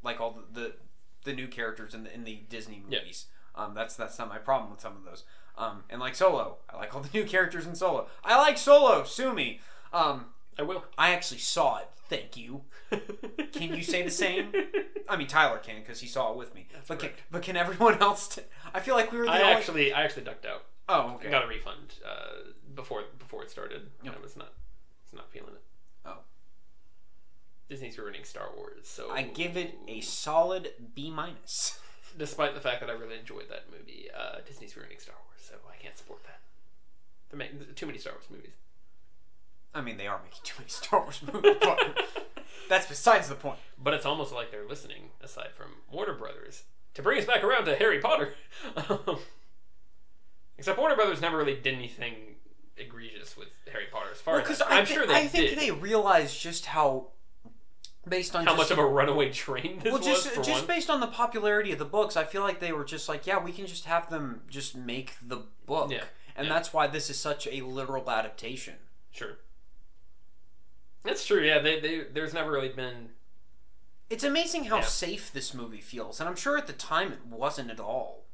like 0.02 0.20
all 0.20 0.38
the, 0.52 0.60
the 0.60 0.72
the 1.24 1.32
new 1.34 1.46
characters 1.48 1.94
in 1.94 2.04
the 2.04 2.14
in 2.14 2.24
the 2.24 2.40
Disney 2.48 2.82
Yeah. 2.88 3.00
movies. 3.00 3.26
Um, 3.54 3.74
that's 3.74 3.96
that's 3.96 4.18
not 4.18 4.28
my 4.28 4.38
problem 4.38 4.70
with 4.70 4.80
some 4.80 4.96
of 4.96 5.04
those. 5.04 5.24
Um, 5.56 5.82
and 5.90 6.00
like 6.00 6.14
Solo, 6.14 6.58
I 6.72 6.76
like 6.76 6.94
all 6.94 7.00
the 7.02 7.10
new 7.18 7.24
characters 7.24 7.66
in 7.66 7.74
Solo. 7.74 8.06
I 8.24 8.38
like 8.38 8.56
Solo. 8.58 9.04
Sue 9.04 9.34
me. 9.34 9.60
Um, 9.92 10.26
I 10.58 10.62
will. 10.62 10.84
I 10.96 11.10
actually 11.12 11.38
saw 11.40 11.78
it. 11.78 11.88
Thank 12.08 12.36
you. 12.38 12.62
Can 13.52 13.74
you 13.74 13.82
say 13.82 14.02
the 14.02 14.10
same? 14.10 14.52
I 15.10 15.16
mean, 15.16 15.26
Tyler 15.26 15.58
can 15.58 15.80
because 15.80 16.00
he 16.00 16.06
saw 16.06 16.30
it 16.32 16.38
with 16.38 16.54
me. 16.54 16.66
That's 16.72 16.88
but 16.88 16.98
can, 17.00 17.10
but 17.30 17.42
can 17.42 17.56
everyone 17.56 17.98
else? 18.00 18.28
T- 18.28 18.42
I 18.72 18.80
feel 18.80 18.94
like 18.94 19.12
we 19.12 19.18
were 19.18 19.24
the 19.26 19.30
I 19.32 19.40
only. 19.42 19.52
actually, 19.52 19.92
I 19.92 20.02
actually 20.04 20.24
ducked 20.24 20.46
out. 20.46 20.64
Oh, 20.88 21.21
I 21.25 21.30
got 21.30 21.45
a 21.45 21.49
refund 21.49 21.95
uh, 22.07 22.52
before 22.75 23.02
before 23.18 23.42
it 23.42 23.50
started. 23.50 23.88
Yep. 24.02 24.16
I 24.18 24.23
was 24.23 24.37
not, 24.37 24.52
was 25.04 25.14
not 25.14 25.30
feeling 25.30 25.54
it. 25.54 25.62
Oh. 26.07 26.18
Disney's 27.68 27.99
ruining 27.99 28.25
Star 28.25 28.49
Wars, 28.57 28.88
so 28.88 29.11
I 29.11 29.23
give 29.23 29.57
it 29.57 29.75
a 29.87 30.00
solid 30.00 30.71
B 30.95 31.11
minus. 31.11 31.78
Despite 32.16 32.54
the 32.54 32.61
fact 32.61 32.80
that 32.80 32.88
I 32.88 32.95
really 32.95 33.18
enjoyed 33.18 33.50
that 33.50 33.64
movie, 33.71 34.07
uh, 34.16 34.38
Disney's 34.47 34.75
ruining 34.76 34.99
Star 34.99 35.14
Wars, 35.26 35.40
so 35.47 35.54
I 35.71 35.76
can't 35.80 35.97
support 35.97 36.25
that. 36.25 36.40
They're 37.28 37.38
making 37.38 37.61
too 37.75 37.87
many 37.87 37.99
Star 37.99 38.14
Wars 38.14 38.25
movies. 38.30 38.54
I 39.75 39.83
mean, 39.83 39.99
they 39.99 40.07
are 40.07 40.18
making 40.25 40.40
too 40.42 40.54
many 40.59 40.71
Star 40.71 41.02
Wars 41.02 41.21
movies, 41.23 41.57
but 41.61 41.78
that's 42.68 42.87
besides 42.87 43.28
the 43.28 43.35
point. 43.35 43.59
But 43.83 43.92
it's 43.92 44.07
almost 44.07 44.33
like 44.33 44.50
they're 44.50 44.66
listening, 44.66 45.11
aside 45.23 45.50
from 45.54 45.68
Warner 45.92 46.14
Brothers, 46.14 46.64
to 46.95 47.02
bring 47.02 47.18
us 47.18 47.26
back 47.26 47.45
around 47.45 47.66
to 47.66 47.76
Harry 47.76 48.00
Potter. 48.00 48.35
Except 50.58 50.78
Warner 50.78 50.96
Brothers 50.96 51.20
never 51.20 51.36
really 51.36 51.54
did 51.54 51.74
anything 51.74 52.14
egregious 52.76 53.36
with 53.36 53.48
Harry 53.72 53.86
Potter, 53.92 54.10
as 54.12 54.20
far 54.20 54.38
Because 54.38 54.60
as 54.60 54.66
I, 54.68 54.80
am 54.80 54.86
sure 54.86 55.06
they 55.06 55.14
I 55.14 55.26
think 55.26 55.50
did. 55.50 55.58
they 55.58 55.70
realized 55.70 56.40
just 56.40 56.66
how, 56.66 57.08
based 58.08 58.34
on 58.34 58.44
how 58.44 58.56
just, 58.56 58.70
much 58.70 58.70
of 58.72 58.78
a 58.78 58.86
runaway 58.86 59.30
train 59.32 59.78
this 59.82 59.92
well, 59.92 60.02
just 60.02 60.36
was 60.36 60.46
just 60.46 60.60
one. 60.62 60.66
based 60.66 60.90
on 60.90 61.00
the 61.00 61.06
popularity 61.06 61.72
of 61.72 61.78
the 61.78 61.84
books, 61.84 62.16
I 62.16 62.24
feel 62.24 62.42
like 62.42 62.58
they 62.60 62.72
were 62.72 62.84
just 62.84 63.08
like, 63.08 63.26
yeah, 63.26 63.38
we 63.42 63.52
can 63.52 63.66
just 63.66 63.84
have 63.84 64.10
them 64.10 64.42
just 64.48 64.76
make 64.76 65.14
the 65.26 65.44
book, 65.66 65.90
Yeah. 65.92 66.04
and 66.36 66.46
Yeah. 66.48 66.52
that's 66.54 66.72
why 66.72 66.86
this 66.88 67.08
is 67.08 67.18
such 67.18 67.46
a 67.46 67.60
literal 67.62 68.08
adaptation. 68.10 68.74
Sure. 69.12 69.38
That's 71.04 71.24
true. 71.24 71.42
Yeah, 71.42 71.60
they, 71.60 71.80
they 71.80 72.02
there's 72.12 72.34
never 72.34 72.50
really 72.50 72.68
been. 72.68 73.10
It's 74.10 74.24
amazing 74.24 74.64
how 74.64 74.76
Yeah. 74.78 74.82
safe 74.84 75.32
this 75.32 75.54
movie 75.54 75.80
feels, 75.80 76.18
and 76.20 76.28
I'm 76.28 76.36
sure 76.36 76.56
at 76.58 76.66
the 76.66 76.72
time 76.72 77.12
it 77.12 77.24
wasn't 77.26 77.70
at 77.70 77.78
all. 77.80 78.24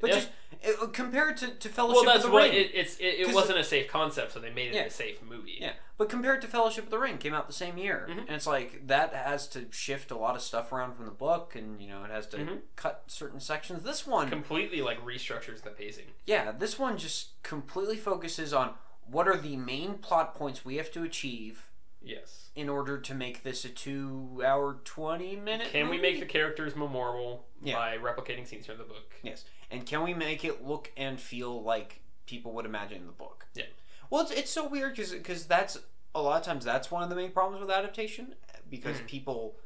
But 0.00 0.10
Yeah. 0.10 0.16
just 0.16 0.28
it, 0.62 0.92
compared 0.92 1.36
to, 1.38 1.48
to 1.54 1.68
Fellowship 1.68 1.96
Well, 1.96 2.14
that's 2.14 2.24
of 2.24 2.30
the 2.30 2.36
Ring, 2.36 2.52
it, 2.52 2.70
it's. 2.74 2.96
It, 3.00 3.32
wasn't 3.34 3.58
a 3.58 3.64
safe 3.64 3.88
concept, 3.88 4.32
so 4.32 4.40
they 4.40 4.50
made 4.50 4.68
it 4.68 4.74
Yeah. 4.74 4.82
a 4.82 4.90
safe 4.90 5.22
movie. 5.22 5.56
Yeah, 5.60 5.72
but 5.98 6.08
compared 6.08 6.40
to 6.42 6.48
Fellowship 6.48 6.84
of 6.84 6.90
the 6.90 6.98
Ring, 6.98 7.18
came 7.18 7.34
out 7.34 7.46
the 7.46 7.52
same 7.52 7.76
year, 7.78 8.06
Mhm. 8.10 8.18
and 8.20 8.30
it's 8.30 8.46
like 8.46 8.86
that 8.86 9.12
has 9.14 9.46
to 9.48 9.66
shift 9.70 10.10
a 10.10 10.16
lot 10.16 10.34
of 10.36 10.42
stuff 10.42 10.72
around 10.72 10.94
from 10.94 11.04
the 11.04 11.10
book, 11.10 11.54
and 11.54 11.80
you 11.80 11.88
know 11.88 12.04
it 12.04 12.10
has 12.10 12.26
to 12.28 12.36
Mhm. 12.38 12.60
cut 12.76 13.04
certain 13.06 13.40
sections. 13.40 13.82
This 13.82 14.06
one, 14.06 14.28
Completely 14.28 14.82
like 14.82 15.00
restructures 15.04 15.62
the 15.62 15.70
pacing. 15.70 16.12
yeah, 16.26 16.52
this 16.52 16.78
one 16.78 16.96
just 16.98 17.42
completely 17.42 17.96
focuses 17.96 18.52
on 18.52 18.74
what 19.06 19.28
are 19.28 19.36
the 19.36 19.56
main 19.56 19.98
plot 19.98 20.34
points 20.34 20.64
we 20.64 20.76
have 20.76 20.90
to 20.92 21.02
achieve 21.04 21.68
Yes. 22.02 22.50
in 22.54 22.68
order 22.68 22.98
to 22.98 23.14
make 23.14 23.42
this 23.42 23.64
a 23.64 23.68
two-hour, 23.68 24.80
twenty-minute. 24.84 25.68
Can 25.70 25.88
we 25.88 25.98
make 25.98 26.18
the 26.20 26.26
characters 26.26 26.74
memorable 26.76 27.46
Yeah. 27.62 27.76
by 27.76 27.98
replicating 27.98 28.46
scenes 28.46 28.66
from 28.66 28.78
the 28.78 28.84
book? 28.84 29.14
Yes, 29.22 29.44
and 29.70 29.84
can 29.86 30.02
we 30.02 30.14
make 30.14 30.44
it 30.44 30.64
look 30.64 30.92
and 30.96 31.20
feel 31.20 31.62
like 31.62 32.00
people 32.26 32.52
would 32.52 32.66
imagine 32.66 32.98
in 32.98 33.06
the 33.06 33.12
book? 33.12 33.46
Yeah. 33.54 33.64
Well, 34.10 34.22
it's, 34.22 34.30
it's 34.30 34.50
so 34.50 34.66
weird 34.68 34.94
because 34.96 35.12
because 35.12 35.46
that's 35.46 35.78
a 36.14 36.20
lot 36.22 36.38
of 36.40 36.46
times 36.46 36.64
that's 36.64 36.90
one 36.90 37.02
of 37.02 37.10
the 37.10 37.16
main 37.16 37.30
problems 37.32 37.60
with 37.60 37.70
adaptation 37.70 38.34
because 38.70 38.96
Mhm. 38.98 39.06
people 39.06 39.56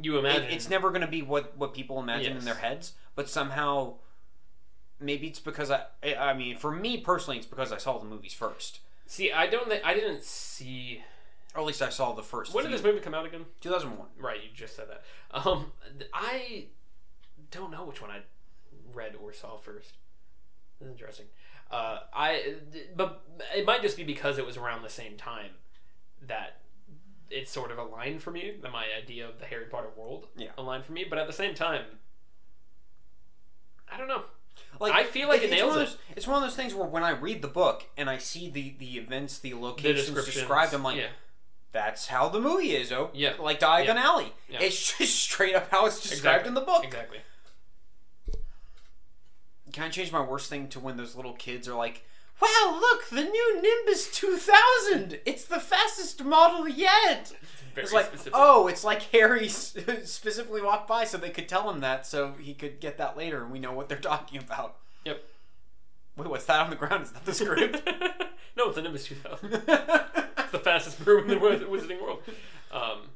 You 0.00 0.16
it, 0.16 0.20
imagine 0.20 0.50
it's 0.50 0.68
never 0.70 0.90
going 0.90 1.00
to 1.02 1.06
be 1.06 1.22
what 1.22 1.56
what 1.56 1.74
people 1.74 2.00
imagine 2.00 2.36
in 2.36 2.44
their 2.44 2.54
heads, 2.54 2.92
but 3.14 3.28
somehow 3.28 3.94
maybe 5.00 5.26
it's 5.26 5.38
because 5.40 5.70
I 5.70 5.84
I 6.18 6.32
mean 6.34 6.56
for 6.56 6.70
me 6.72 6.98
personally 6.98 7.38
it's 7.38 7.46
because 7.46 7.72
I 7.72 7.78
saw 7.78 7.98
the 7.98 8.06
movies 8.06 8.32
first, 8.34 8.80
See, 9.08 9.30
I 9.30 9.46
don't. 9.46 9.68
Think, 9.68 9.84
I 9.84 9.94
didn't 9.94 10.22
see. 10.24 11.00
or 11.54 11.60
at 11.60 11.66
least 11.66 11.80
I 11.80 11.90
saw 11.90 12.12
the 12.12 12.24
first. 12.24 12.52
When 12.52 12.64
did 12.64 12.72
this 12.72 12.82
movie 12.82 12.98
come 12.98 13.14
out 13.14 13.24
again? 13.24 13.44
Two 13.60 13.70
thousand 13.70 13.96
one. 13.96 14.08
Right, 14.18 14.42
you 14.42 14.48
just 14.54 14.74
said 14.74 14.86
that. 14.90 15.02
Um, 15.32 15.70
I 16.12 16.64
don't 17.52 17.70
know 17.70 17.84
which 17.84 18.00
one 18.02 18.10
I 18.10 18.22
read 18.96 19.14
or 19.22 19.32
saw 19.32 19.58
first. 19.58 19.98
Interesting. 20.80 21.26
Uh, 21.70 21.98
I 22.14 22.54
but 22.96 23.22
it 23.56 23.64
might 23.66 23.82
just 23.82 23.96
be 23.96 24.04
because 24.04 24.38
it 24.38 24.46
was 24.46 24.56
around 24.56 24.82
the 24.82 24.88
same 24.88 25.16
time 25.16 25.50
that 26.26 26.58
it 27.30 27.48
sort 27.48 27.70
of 27.70 27.78
aligned 27.78 28.22
for 28.22 28.30
me. 28.30 28.54
That 28.62 28.72
my 28.72 28.86
idea 28.96 29.28
of 29.28 29.38
the 29.40 29.46
Harry 29.46 29.66
Potter 29.66 29.90
world 29.96 30.28
Yeah. 30.36 30.50
aligned 30.58 30.84
for 30.84 30.92
me. 30.92 31.04
But 31.08 31.18
at 31.18 31.26
the 31.26 31.32
same 31.32 31.54
time, 31.54 31.84
I 33.90 33.96
don't 33.98 34.08
know. 34.08 34.22
Like 34.80 34.92
I 34.94 35.04
feel 35.04 35.28
like 35.28 35.40
it 35.42 35.44
it's 35.44 35.52
nails 35.52 35.70
one 35.70 35.76
of 35.78 35.82
it. 35.82 35.90
those, 35.90 35.98
It's 36.16 36.26
one 36.26 36.36
of 36.36 36.42
those 36.48 36.56
things 36.56 36.74
where 36.74 36.86
when 36.86 37.02
I 37.02 37.10
read 37.10 37.42
the 37.42 37.48
book 37.48 37.84
and 37.96 38.08
I 38.10 38.18
see 38.18 38.50
the 38.50 38.74
the 38.78 38.98
events, 38.98 39.38
the 39.38 39.50
The 39.50 39.56
locations 39.58 40.06
descriptions, 40.06 40.34
described, 40.36 40.74
I'm 40.74 40.82
like, 40.82 40.96
yeah, 40.98 41.08
that's 41.72 42.06
how 42.06 42.28
the 42.28 42.40
movie 42.40 42.74
is. 42.76 42.92
Oh, 42.92 43.10
Yeah. 43.14 43.34
like 43.38 43.60
Diagon 43.60 43.96
Alley. 43.96 44.32
Yeah. 44.48 44.60
It's 44.60 44.96
just 44.98 45.18
straight 45.18 45.54
up 45.54 45.70
how 45.70 45.86
it's 45.86 46.00
described 46.00 46.46
Exactly. 46.46 46.48
in 46.48 46.54
the 46.54 46.60
book. 46.60 46.84
exactly. 46.84 47.18
Can 49.76 49.84
I 49.84 49.90
change 49.90 50.10
my 50.10 50.22
worst 50.22 50.48
thing 50.48 50.68
to 50.68 50.80
when 50.80 50.96
those 50.96 51.14
little 51.14 51.34
kids 51.34 51.68
are 51.68 51.74
like, 51.74 52.02
"Wow, 52.40 52.78
look, 52.80 53.10
the 53.10 53.24
new 53.24 53.60
Nimbus 53.60 54.10
2000! 54.10 55.20
It's 55.26 55.44
the 55.44 55.60
fastest 55.60 56.24
model 56.24 56.66
yet." 56.66 57.30
Very 57.74 57.84
it's 57.84 57.92
like, 57.92 58.06
specific. 58.06 58.32
oh, 58.34 58.68
it's 58.68 58.84
like 58.84 59.02
Harry 59.12 59.48
specifically 59.50 60.62
walked 60.62 60.88
by 60.88 61.04
so 61.04 61.18
they 61.18 61.28
could 61.28 61.46
tell 61.46 61.70
him 61.70 61.80
that, 61.80 62.06
so 62.06 62.32
he 62.40 62.54
could 62.54 62.80
get 62.80 62.96
that 62.96 63.18
later, 63.18 63.42
and 63.42 63.52
we 63.52 63.58
know 63.58 63.74
what 63.74 63.90
they're 63.90 63.98
talking 63.98 64.38
about. 64.38 64.76
Yep. 65.04 65.22
Wait, 66.16 66.30
what's 66.30 66.46
that 66.46 66.60
on 66.60 66.70
the 66.70 66.76
ground? 66.76 67.02
Is 67.02 67.12
that 67.12 67.26
the 67.26 67.34
script? 67.34 67.86
no, 68.56 68.70
it's 68.70 68.78
a 68.78 68.82
Nimbus 68.82 69.04
2000. 69.04 69.62
It's 70.38 70.52
the 70.52 70.58
fastest 70.60 71.04
broom 71.04 71.28
in 71.28 71.38
the 71.38 71.66
wizarding 71.66 72.00
world. 72.00 72.22
Um, 72.70 73.10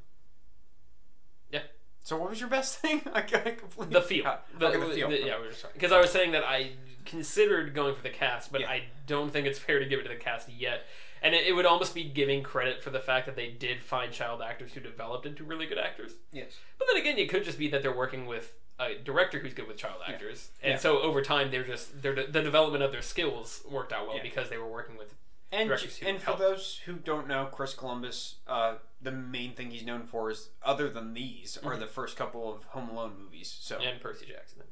so, 2.11 2.17
what 2.17 2.29
was 2.29 2.39
your 2.39 2.49
best 2.49 2.77
thing? 2.81 3.01
I 3.13 3.21
completely 3.21 3.93
the 3.93 4.01
feel. 4.01 4.23
forgot. 4.23 4.45
The, 4.59 4.67
okay, 4.67 4.79
the 4.79 4.85
feel. 4.95 5.09
the- 5.09 5.19
yeah, 5.25 5.37
we 5.39 5.45
were 5.45 5.51
just 5.51 5.65
because 5.73 5.91
I 5.91 5.99
was 5.99 6.11
saying 6.11 6.31
that 6.33 6.43
I 6.43 6.71
considered 7.05 7.73
going 7.73 7.95
for 7.95 8.03
the 8.03 8.09
cast, 8.09 8.51
but 8.51 8.61
Yeah. 8.61 8.69
I 8.69 8.83
don't 9.07 9.31
think 9.31 9.47
it's 9.47 9.59
fair 9.59 9.79
to 9.79 9.85
give 9.85 9.99
it 9.99 10.03
to 10.03 10.09
the 10.09 10.15
cast 10.15 10.49
yet. 10.49 10.83
And 11.23 11.35
it, 11.35 11.45
it 11.47 11.53
would 11.53 11.65
almost 11.65 11.93
be 11.95 12.03
giving 12.03 12.41
credit 12.43 12.83
for 12.83 12.89
the 12.89 12.99
fact 12.99 13.25
that 13.27 13.35
they 13.35 13.49
did 13.49 13.81
find 13.81 14.11
child 14.11 14.41
actors 14.41 14.73
who 14.73 14.79
developed 14.81 15.25
into 15.25 15.43
really 15.43 15.65
good 15.67 15.77
actors. 15.77 16.13
Yes. 16.31 16.53
But 16.79 16.87
then 16.91 16.97
again, 17.01 17.17
it 17.17 17.29
could 17.29 17.43
just 17.43 17.57
be 17.59 17.67
that 17.69 17.81
they're 17.83 17.95
working 17.95 18.25
with 18.25 18.53
a 18.79 18.95
director 19.03 19.37
who's 19.39 19.53
good 19.53 19.67
with 19.67 19.77
child 19.77 20.01
actors, 20.07 20.49
and 20.63 20.71
Yeah. 20.73 20.77
so 20.77 20.99
over 21.01 21.21
time, 21.21 21.51
they're 21.51 21.63
just 21.63 22.01
their 22.01 22.15
the 22.15 22.41
development 22.41 22.83
of 22.83 22.91
their 22.91 23.03
skills 23.03 23.61
worked 23.69 23.93
out 23.93 24.07
well 24.07 24.17
Yeah. 24.17 24.23
because 24.23 24.49
they 24.49 24.57
were 24.57 24.67
working 24.69 24.97
with 24.97 25.13
And, 25.51 25.67
directors 25.69 25.97
who 25.97 26.07
and 26.07 26.19
for 26.19 26.25
help. 26.25 26.39
those 26.39 26.81
who 26.85 26.93
don't 26.93 27.27
know, 27.27 27.45
Chris 27.51 27.75
Columbus, 27.75 28.37
uh, 28.47 28.75
the 29.01 29.11
main 29.11 29.53
thing 29.55 29.71
he's 29.71 29.83
known 29.85 30.03
for 30.05 30.29
is, 30.29 30.49
other 30.63 30.87
than 30.89 31.13
these, 31.13 31.57
are 31.57 31.75
Mhm. 31.75 31.79
the 31.79 31.87
first 31.87 32.15
couple 32.15 32.53
of 32.53 32.63
Home 32.65 32.89
Alone 32.89 33.17
movies. 33.17 33.51
So 33.59 33.77
and 33.79 33.99
Percy 34.01 34.25
Jackson. 34.27 34.63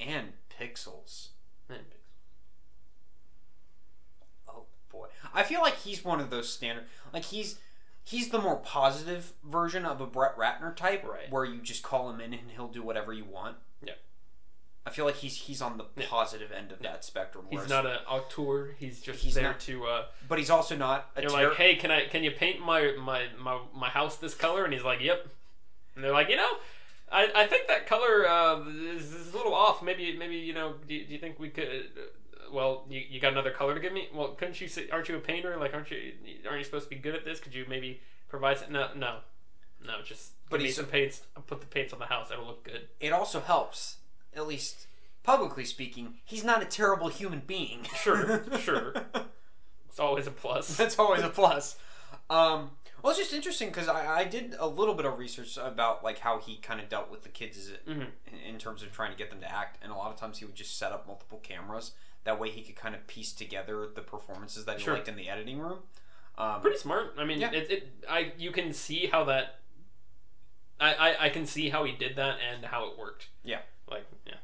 and 0.00 0.32
Pixels. 0.50 1.28
And 1.68 1.94
Oh 4.48 4.66
boy, 4.90 5.08
I 5.34 5.42
feel 5.42 5.60
like 5.60 5.76
he's 5.78 6.04
one 6.04 6.20
of 6.20 6.30
those 6.30 6.52
standard. 6.52 6.86
Like 7.12 7.24
he's 7.24 7.58
he's 8.02 8.30
the 8.30 8.40
more 8.40 8.56
positive 8.56 9.32
version 9.44 9.84
of 9.84 10.00
a 10.00 10.06
Brett 10.06 10.36
Ratner 10.36 10.74
type, 10.74 11.04
Right. 11.04 11.30
Where 11.30 11.44
you 11.44 11.60
just 11.60 11.82
call 11.82 12.10
him 12.10 12.20
in 12.20 12.32
and 12.34 12.50
he'll 12.52 12.68
do 12.68 12.82
whatever 12.82 13.12
you 13.12 13.24
want. 13.24 13.58
I 14.86 14.90
feel 14.90 15.04
like 15.04 15.16
he's 15.16 15.36
he's 15.36 15.60
on 15.60 15.76
the 15.78 15.84
positive 16.02 16.52
end 16.52 16.70
of 16.72 16.78
that 16.80 17.04
spectrum. 17.04 17.46
He's 17.50 17.68
not 17.68 17.84
an 17.86 17.98
auteur. 18.08 18.70
He's 18.78 19.00
just 19.00 19.18
He's 19.24 19.34
there 19.34 19.44
not- 19.48 19.60
to. 19.60 19.84
Uh, 19.84 20.04
but 20.28 20.38
he's 20.38 20.48
also 20.50 20.76
not 20.76 21.10
a 21.16 21.22
you're 21.22 21.30
ter- 21.30 21.48
like, 21.48 21.56
hey, 21.56 21.74
can 21.74 21.90
I? 21.90 22.06
Can 22.06 22.22
you 22.22 22.30
paint 22.30 22.60
my, 22.60 22.92
my 22.98 23.24
my 23.38 23.58
my 23.74 23.88
house 23.88 24.16
this 24.16 24.34
color? 24.34 24.64
And 24.64 24.72
he's 24.72 24.84
like, 24.84 25.00
yep. 25.00 25.26
And 25.96 26.04
they're 26.04 26.12
like, 26.12 26.28
you 26.28 26.36
know, 26.36 26.52
I, 27.10 27.30
I 27.34 27.46
think 27.46 27.66
that 27.68 27.86
color 27.86 28.28
uh, 28.28 28.60
is, 28.68 29.12
is 29.12 29.32
a 29.34 29.36
little 29.36 29.54
off. 29.54 29.82
Maybe 29.82 30.16
maybe 30.16 30.36
you 30.36 30.54
know, 30.54 30.74
do, 30.86 30.94
you- 30.94 31.04
do 31.06 31.12
you 31.12 31.18
think 31.18 31.38
we 31.40 31.48
could? 31.50 31.66
Uh, 31.68 32.52
well, 32.52 32.84
you, 32.88 33.02
you 33.10 33.18
got 33.20 33.32
another 33.32 33.50
color 33.50 33.74
to 33.74 33.80
give 33.80 33.92
me? 33.92 34.08
Well, 34.14 34.28
couldn't 34.28 34.60
you? 34.60 34.68
Say, 34.68 34.88
aren't 34.90 35.08
you 35.08 35.16
a 35.16 35.20
painter? 35.20 35.56
Like, 35.58 35.74
aren't 35.74 35.90
you? 35.90 36.12
Aren't 36.46 36.58
you 36.58 36.64
supposed 36.64 36.84
to 36.88 36.90
be 36.94 37.00
good 37.02 37.16
at 37.16 37.24
this? 37.24 37.40
Could 37.40 37.54
you 37.56 37.64
maybe 37.68 38.00
provide? 38.28 38.58
Some, 38.58 38.72
no, 38.72 38.88
no, 38.94 39.16
no. 39.84 39.94
Just 40.04 40.30
But 40.48 40.58
give 40.58 40.66
me 40.66 40.70
some 40.70 40.86
paints. 40.86 41.22
I'll 41.36 41.42
put 41.42 41.60
the 41.60 41.66
paints 41.66 41.92
on 41.92 41.98
the 41.98 42.06
house. 42.06 42.30
It'll 42.30 42.46
look 42.46 42.62
good. 42.62 42.82
it 43.00 43.12
also 43.12 43.40
helps, 43.40 43.96
at 44.36 44.46
least 44.46 44.86
publicly 45.22 45.64
speaking, 45.64 46.14
he's 46.24 46.44
not 46.44 46.62
a 46.62 46.66
terrible 46.66 47.08
human 47.08 47.42
being. 47.46 47.84
Sure, 47.96 48.44
sure. 48.58 48.94
It's 49.88 49.98
always 49.98 50.26
a 50.26 50.30
plus. 50.30 50.76
That's 50.76 50.98
always 50.98 51.22
a 51.22 51.30
plus. 51.30 51.76
Um, 52.28 52.72
well, 53.02 53.12
it's 53.12 53.18
just 53.18 53.32
interesting 53.32 53.68
because 53.68 53.88
I, 53.88 54.18
I 54.18 54.24
did 54.24 54.54
a 54.58 54.66
little 54.66 54.92
bit 54.92 55.06
of 55.06 55.18
research 55.18 55.56
about 55.56 56.04
like 56.04 56.18
how 56.18 56.38
he 56.38 56.56
kind 56.58 56.80
of 56.82 56.90
dealt 56.90 57.10
with 57.10 57.22
the 57.22 57.30
kids 57.30 57.56
as 57.56 57.68
it, 57.70 57.86
Mhm. 57.88 58.08
in, 58.26 58.38
in 58.54 58.58
terms 58.58 58.82
of 58.82 58.92
trying 58.92 59.10
to 59.12 59.16
get 59.16 59.30
them 59.30 59.40
to 59.40 59.50
act, 59.50 59.78
and 59.82 59.90
a 59.90 59.94
lot 59.94 60.12
of 60.12 60.18
times 60.20 60.36
he 60.38 60.44
would 60.44 60.54
just 60.54 60.76
set 60.78 60.92
up 60.92 61.06
multiple 61.06 61.38
cameras. 61.38 61.92
That 62.24 62.38
way, 62.38 62.50
he 62.50 62.60
could 62.62 62.76
kind 62.76 62.94
of 62.94 63.06
piece 63.06 63.32
together 63.32 63.88
the 63.94 64.02
performances 64.02 64.66
that 64.66 64.76
he 64.78 64.84
Sure. 64.84 64.94
liked 64.94 65.08
in 65.08 65.16
the 65.16 65.30
editing 65.30 65.60
room. 65.60 65.78
Um, 66.36 66.60
pretty 66.60 66.76
smart. 66.78 67.14
I 67.16 67.24
mean, 67.24 67.40
Yeah. 67.40 67.52
it, 67.52 67.70
it 67.70 68.04
I 68.06 68.32
you 68.36 68.50
can 68.52 68.74
see 68.74 69.06
how 69.06 69.24
that. 69.24 69.60
I, 70.78 70.92
I 70.94 71.24
I 71.24 71.28
can 71.30 71.46
see 71.46 71.70
how 71.70 71.84
he 71.84 71.92
did 71.92 72.16
that 72.16 72.36
and 72.52 72.66
how 72.66 72.86
it 72.90 72.98
worked. 72.98 73.28
Yeah. 73.42 73.60
Like 73.90 74.06
yeah, 74.26 74.34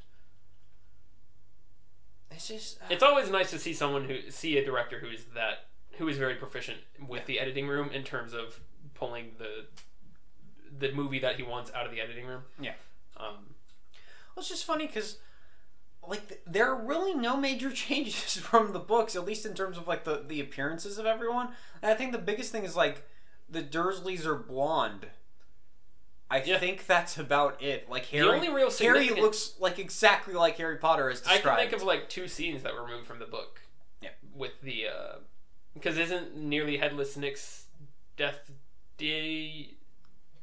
it's 2.30 2.48
just 2.48 2.80
uh, 2.82 2.86
it's 2.90 3.02
always 3.02 3.30
nice 3.30 3.50
to 3.50 3.58
see 3.58 3.72
someone 3.72 4.04
who 4.04 4.30
see 4.30 4.56
a 4.58 4.64
director 4.64 4.98
who 5.00 5.08
is 5.08 5.24
that 5.34 5.66
who 5.98 6.08
is 6.08 6.16
very 6.16 6.34
proficient 6.34 6.78
with 7.08 7.26
the 7.26 7.38
editing 7.38 7.66
room 7.68 7.90
in 7.92 8.02
terms 8.02 8.32
of 8.32 8.60
pulling 8.94 9.32
the 9.38 9.66
the 10.78 10.92
movie 10.92 11.18
that 11.18 11.36
he 11.36 11.42
wants 11.42 11.70
out 11.74 11.86
of 11.86 11.92
the 11.92 12.00
editing 12.00 12.26
room. 12.26 12.42
Yeah. 12.60 12.74
Um. 13.16 13.54
Well, 14.34 14.40
it's 14.40 14.48
just 14.48 14.64
funny 14.64 14.86
because, 14.86 15.18
like, 16.06 16.26
th- 16.28 16.40
there 16.46 16.70
are 16.70 16.82
really 16.82 17.14
no 17.14 17.36
major 17.36 17.70
changes 17.84 18.36
from 18.36 18.72
the 18.72 18.78
books, 18.78 19.14
at 19.14 19.24
least 19.24 19.44
in 19.44 19.54
terms 19.54 19.76
of 19.76 19.86
like 19.86 20.04
the 20.04 20.24
the 20.26 20.40
appearances 20.40 20.98
of 20.98 21.06
everyone. 21.06 21.48
And 21.82 21.90
I 21.90 21.94
think 21.94 22.12
the 22.12 22.18
biggest 22.18 22.52
thing 22.52 22.64
is 22.64 22.76
like 22.76 23.06
the 23.48 23.62
Dursleys 23.62 24.24
are 24.24 24.36
blonde. 24.36 25.06
I 26.32 26.42
Yeah. 26.42 26.58
think 26.58 26.86
that's 26.86 27.18
about 27.18 27.62
it. 27.62 27.88
Like 27.90 28.06
Harry, 28.06 28.26
the 28.26 28.32
only 28.32 28.48
real 28.48 28.70
Harry 28.70 29.10
looks 29.10 29.54
like 29.60 29.78
exactly 29.78 30.34
like 30.34 30.56
Harry 30.56 30.78
Potter 30.78 31.10
as 31.10 31.20
described. 31.20 31.46
I 31.46 31.62
can 31.62 31.70
think 31.70 31.82
of 31.82 31.86
like 31.86 32.08
two 32.08 32.26
scenes 32.26 32.62
that 32.62 32.72
were 32.74 32.82
removed 32.84 33.06
from 33.06 33.18
the 33.18 33.26
book. 33.26 33.60
Yeah. 34.00 34.10
With 34.34 34.60
the 34.62 34.86
because 35.74 35.98
isn't 35.98 36.36
nearly 36.36 36.78
headless 36.78 37.16
Nick's 37.16 37.66
death 38.16 38.50
day 38.98 39.74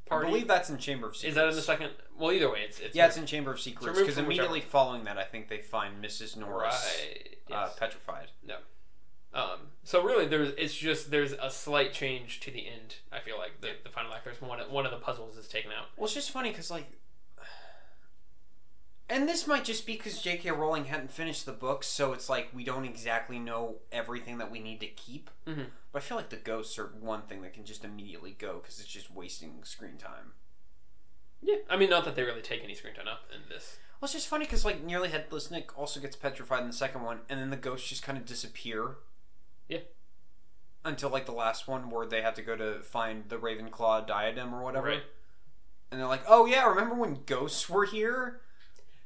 party? 0.06 0.28
I 0.28 0.30
believe 0.30 0.48
that's 0.48 0.70
in 0.70 0.78
Chamber 0.78 1.08
of 1.08 1.16
Secrets. 1.16 1.30
Is 1.32 1.36
that 1.36 1.48
in 1.50 1.56
the 1.56 1.62
second? 1.62 1.92
Well, 2.18 2.32
either 2.32 2.52
way, 2.52 2.62
it's 2.62 2.80
it's 2.80 2.96
Yeah, 2.96 3.08
it's 3.08 3.18
in 3.18 3.26
Chamber 3.26 3.52
of 3.52 3.60
Secrets 3.60 3.98
because 4.00 4.16
from 4.16 4.26
whichever. 4.28 4.46
immediately 4.48 4.62
following 4.62 5.04
that, 5.06 5.18
I 5.18 5.24
think 5.24 5.48
they 5.50 5.60
find 5.60 6.04
Mrs. 6.04 6.36
Norris 6.38 6.74
right. 7.10 7.38
uh, 7.52 7.66
Yes. 7.68 7.76
petrified. 7.80 8.32
Um, 9.34 9.60
so 9.84 10.04
really, 10.04 10.26
there's 10.28 10.54
it's 10.58 10.74
just 10.76 11.12
there's 11.12 11.34
a 11.34 11.50
slight 11.50 11.94
change 11.94 12.40
to 12.42 12.52
the 12.52 12.68
end. 12.68 12.96
I 13.12 13.20
feel 13.20 13.38
like 13.38 13.62
the, 13.62 13.70
the 13.84 13.90
final 13.90 14.14
act. 14.14 14.26
There's 14.26 14.42
one 14.42 14.60
one 14.72 14.86
of 14.86 14.92
the 14.92 14.98
puzzles 14.98 15.38
is 15.38 15.48
taken 15.48 15.72
out. 15.72 15.86
Well, 15.98 16.06
it's 16.06 16.14
just 16.14 16.32
funny 16.32 16.50
because, 16.50 16.72
like, 16.72 16.86
and 19.10 19.28
this 19.28 19.48
might 19.48 19.64
just 19.64 19.86
be 19.88 19.94
because 19.94 20.22
J.K. 20.22 20.52
Rowling 20.52 20.86
hadn't 20.86 21.12
finished 21.12 21.46
the 21.46 21.52
book, 21.52 21.84
so 21.84 22.14
it's 22.14 22.30
like 22.30 22.50
we 22.54 22.64
don't 22.64 22.86
exactly 22.86 23.40
know 23.40 23.78
everything 23.92 24.38
that 24.38 24.52
we 24.52 24.60
need 24.60 24.80
to 24.82 24.88
keep. 24.88 25.30
Mhm. 25.48 25.68
But 25.92 26.04
I 26.04 26.06
feel 26.06 26.18
like 26.18 26.30
the 26.30 26.36
ghosts 26.38 26.78
are 26.78 26.88
one 27.00 27.24
thing 27.24 27.42
that 27.42 27.54
can 27.54 27.66
just 27.66 27.84
immediately 27.84 28.36
go 28.38 28.60
because 28.60 28.80
it's 28.80 28.88
just 28.90 29.12
wasting 29.12 29.64
screen 29.64 29.98
time. 29.98 30.34
Yeah, 31.42 31.56
I 31.70 31.78
mean, 31.78 31.90
not 31.90 32.06
that 32.06 32.16
they 32.16 32.24
really 32.24 32.42
take 32.42 32.64
any 32.64 32.76
screen 32.76 32.94
time 32.94 33.08
up 33.08 33.22
in 33.34 33.42
this. 33.50 33.78
Well, 34.00 34.06
it's 34.06 34.14
just 34.14 34.28
funny 34.28 34.46
because, 34.46 34.64
like, 34.64 34.84
Nearly 34.84 35.10
Headless 35.10 35.50
Nick 35.50 35.78
also 35.78 36.00
gets 36.00 36.16
petrified 36.16 36.62
in 36.62 36.68
the 36.68 36.74
second 36.74 37.02
one, 37.02 37.20
and 37.30 37.40
then 37.40 37.50
the 37.50 37.58
ghosts 37.58 37.88
just 37.90 38.04
kind 38.04 38.18
of 38.18 38.26
disappear. 38.26 38.96
Yeah. 39.70 39.80
Until, 40.84 41.10
like, 41.10 41.26
the 41.26 41.32
last 41.32 41.68
one 41.68 41.90
where 41.90 42.06
they 42.06 42.22
have 42.22 42.34
to 42.34 42.42
go 42.42 42.58
to 42.58 42.82
find 42.82 43.30
the 43.30 43.38
Ravenclaw 43.38 44.06
diadem 44.06 44.54
or 44.54 44.64
whatever. 44.64 44.88
Right. 44.88 45.04
And 45.92 46.02
they're 46.02 46.08
like, 46.08 46.24
oh, 46.28 46.46
yeah, 46.46 46.68
remember 46.68 46.96
when 46.96 47.20
ghosts 47.26 47.70
were 47.70 47.86
here? 47.86 48.42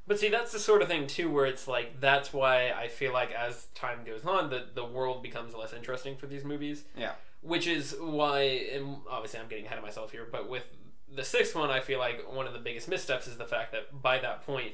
But 0.05 0.19
see, 0.19 0.29
that's 0.29 0.51
the 0.51 0.59
sort 0.59 0.81
of 0.81 0.89
thing 0.89 1.07
too, 1.07 1.31
where 1.31 1.45
it's 1.45 1.65
like 1.67 2.01
that's 2.01 2.33
why 2.33 2.71
I 2.71 2.89
feel 2.89 3.13
like 3.13 3.31
as 3.31 3.67
time 3.73 3.99
goes 4.05 4.25
on, 4.25 4.49
the 4.49 4.65
the 4.73 4.83
world 4.83 5.23
becomes 5.23 5.55
less 5.55 5.71
interesting 5.71 6.17
for 6.17 6.27
these 6.27 6.43
movies. 6.43 6.83
Yeah. 6.97 7.13
Which 7.41 7.67
is 7.67 7.95
why, 7.99 8.41
and 8.73 8.97
obviously 9.09 9.39
I'm 9.39 9.47
getting 9.47 9.65
ahead 9.65 9.77
of 9.77 9.83
myself 9.83 10.11
here, 10.11 10.27
but 10.29 10.49
with 10.49 10.67
the 11.13 11.23
sixth 11.23 11.55
one, 11.55 11.69
I 11.69 11.79
feel 11.79 11.99
like 11.99 12.29
one 12.29 12.47
of 12.47 12.53
the 12.53 12.59
biggest 12.59 12.89
missteps 12.89 13.27
is 13.27 13.37
the 13.37 13.45
fact 13.45 13.71
that 13.71 14.01
by 14.01 14.19
that 14.19 14.45
point, 14.45 14.73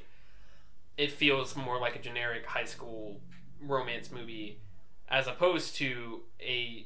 it 0.98 1.12
feels 1.12 1.56
more 1.56 1.80
like 1.80 1.96
a 1.96 2.00
generic 2.00 2.46
high 2.46 2.66
school 2.66 3.22
romance 3.62 4.12
movie, 4.12 4.60
as 5.10 5.28
opposed 5.28 5.76
to 5.76 6.22
a. 6.42 6.86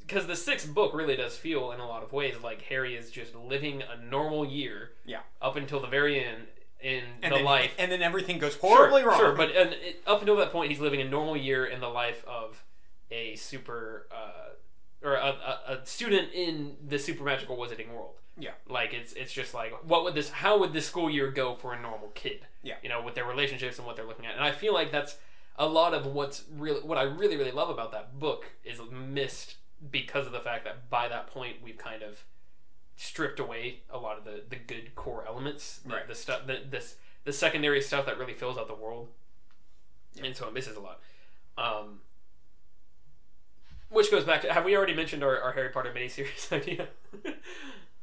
Because 0.00 0.26
the 0.26 0.36
sixth 0.36 0.72
book 0.74 0.92
really 0.94 1.16
does 1.16 1.36
feel, 1.36 1.72
in 1.72 1.80
a 1.80 1.88
lot 1.88 2.02
of 2.02 2.12
ways, 2.12 2.34
like 2.42 2.62
Harry 2.62 2.94
is 2.94 3.10
just 3.10 3.34
living 3.34 3.82
a 3.82 3.96
normal 4.04 4.44
year. 4.44 4.90
Yeah. 5.06 5.20
Up 5.40 5.56
until 5.56 5.80
the 5.80 5.86
very 5.86 6.22
end 6.22 6.42
in 6.80 7.04
And 7.22 7.32
the 7.32 7.36
then, 7.36 7.44
life 7.44 7.74
and 7.78 7.90
then 7.90 8.02
everything 8.02 8.38
goes 8.38 8.54
horribly 8.56 9.00
sure, 9.00 9.10
wrong. 9.10 9.18
Sure, 9.18 9.32
but 9.32 9.56
and 9.56 9.72
it, 9.72 10.02
up 10.06 10.20
until 10.20 10.36
that 10.36 10.52
point, 10.52 10.70
he's 10.70 10.80
living 10.80 11.00
a 11.00 11.08
normal 11.08 11.36
year 11.36 11.64
in 11.64 11.80
the 11.80 11.88
life 11.88 12.22
of 12.28 12.62
a 13.10 13.34
super 13.36 14.06
uh, 14.12 15.06
or 15.06 15.14
a, 15.14 15.28
a, 15.68 15.72
a 15.72 15.86
student 15.86 16.32
in 16.34 16.76
the 16.86 16.98
super 16.98 17.24
magical 17.24 17.56
wizarding 17.56 17.88
world. 17.88 18.16
Yeah. 18.36 18.50
like 18.68 18.92
it's 18.92 19.12
it's 19.12 19.32
just 19.32 19.54
like 19.54 19.72
what 19.88 20.02
would 20.02 20.16
this 20.16 20.28
how 20.28 20.58
would 20.58 20.72
this 20.72 20.86
school 20.86 21.08
year 21.08 21.30
go 21.30 21.54
for 21.54 21.72
a 21.72 21.80
normal 21.80 22.08
kid? 22.14 22.40
Yeah. 22.62 22.74
you 22.82 22.88
know, 22.88 23.00
with 23.00 23.14
their 23.14 23.24
relationships 23.24 23.78
and 23.78 23.86
what 23.86 23.94
they're 23.96 24.04
looking 24.06 24.26
at, 24.26 24.34
and 24.34 24.42
I 24.42 24.50
feel 24.50 24.74
like 24.74 24.90
that's 24.90 25.16
a 25.56 25.66
lot 25.66 25.94
of 25.94 26.06
what's 26.06 26.44
really 26.56 26.80
what 26.80 26.98
I 26.98 27.02
really 27.02 27.36
really 27.36 27.52
love 27.52 27.70
about 27.70 27.92
that 27.92 28.18
book 28.18 28.46
is 28.64 28.80
missed 28.90 29.56
because 29.90 30.26
of 30.26 30.32
the 30.32 30.40
fact 30.40 30.64
that 30.64 30.88
by 30.90 31.08
that 31.08 31.26
point 31.28 31.56
we've 31.62 31.78
kind 31.78 32.02
of 32.02 32.24
stripped 32.96 33.38
away 33.40 33.80
a 33.90 33.98
lot 33.98 34.16
of 34.18 34.24
the, 34.24 34.42
the 34.48 34.56
good 34.56 34.94
core 34.94 35.24
elements, 35.26 35.80
the, 35.84 35.94
Right. 35.94 36.06
the 36.08 36.14
stuff, 36.14 36.46
the, 36.46 36.60
this 36.70 36.96
the 37.24 37.32
secondary 37.32 37.80
stuff 37.80 38.06
that 38.06 38.18
really 38.18 38.34
fills 38.34 38.56
out 38.58 38.68
the 38.68 38.74
world, 38.74 39.08
Yeah. 40.14 40.26
and 40.26 40.36
so 40.36 40.46
it 40.48 40.54
misses 40.54 40.76
a 40.76 40.80
lot. 40.80 41.00
Um, 41.58 42.00
which 43.90 44.10
goes 44.10 44.24
back 44.24 44.42
to 44.42 44.52
have 44.52 44.64
we 44.64 44.76
already 44.76 44.94
mentioned 44.94 45.22
our, 45.22 45.40
our 45.40 45.52
Harry 45.52 45.68
Potter 45.70 45.92
miniseries 45.94 46.50
idea? 46.52 46.88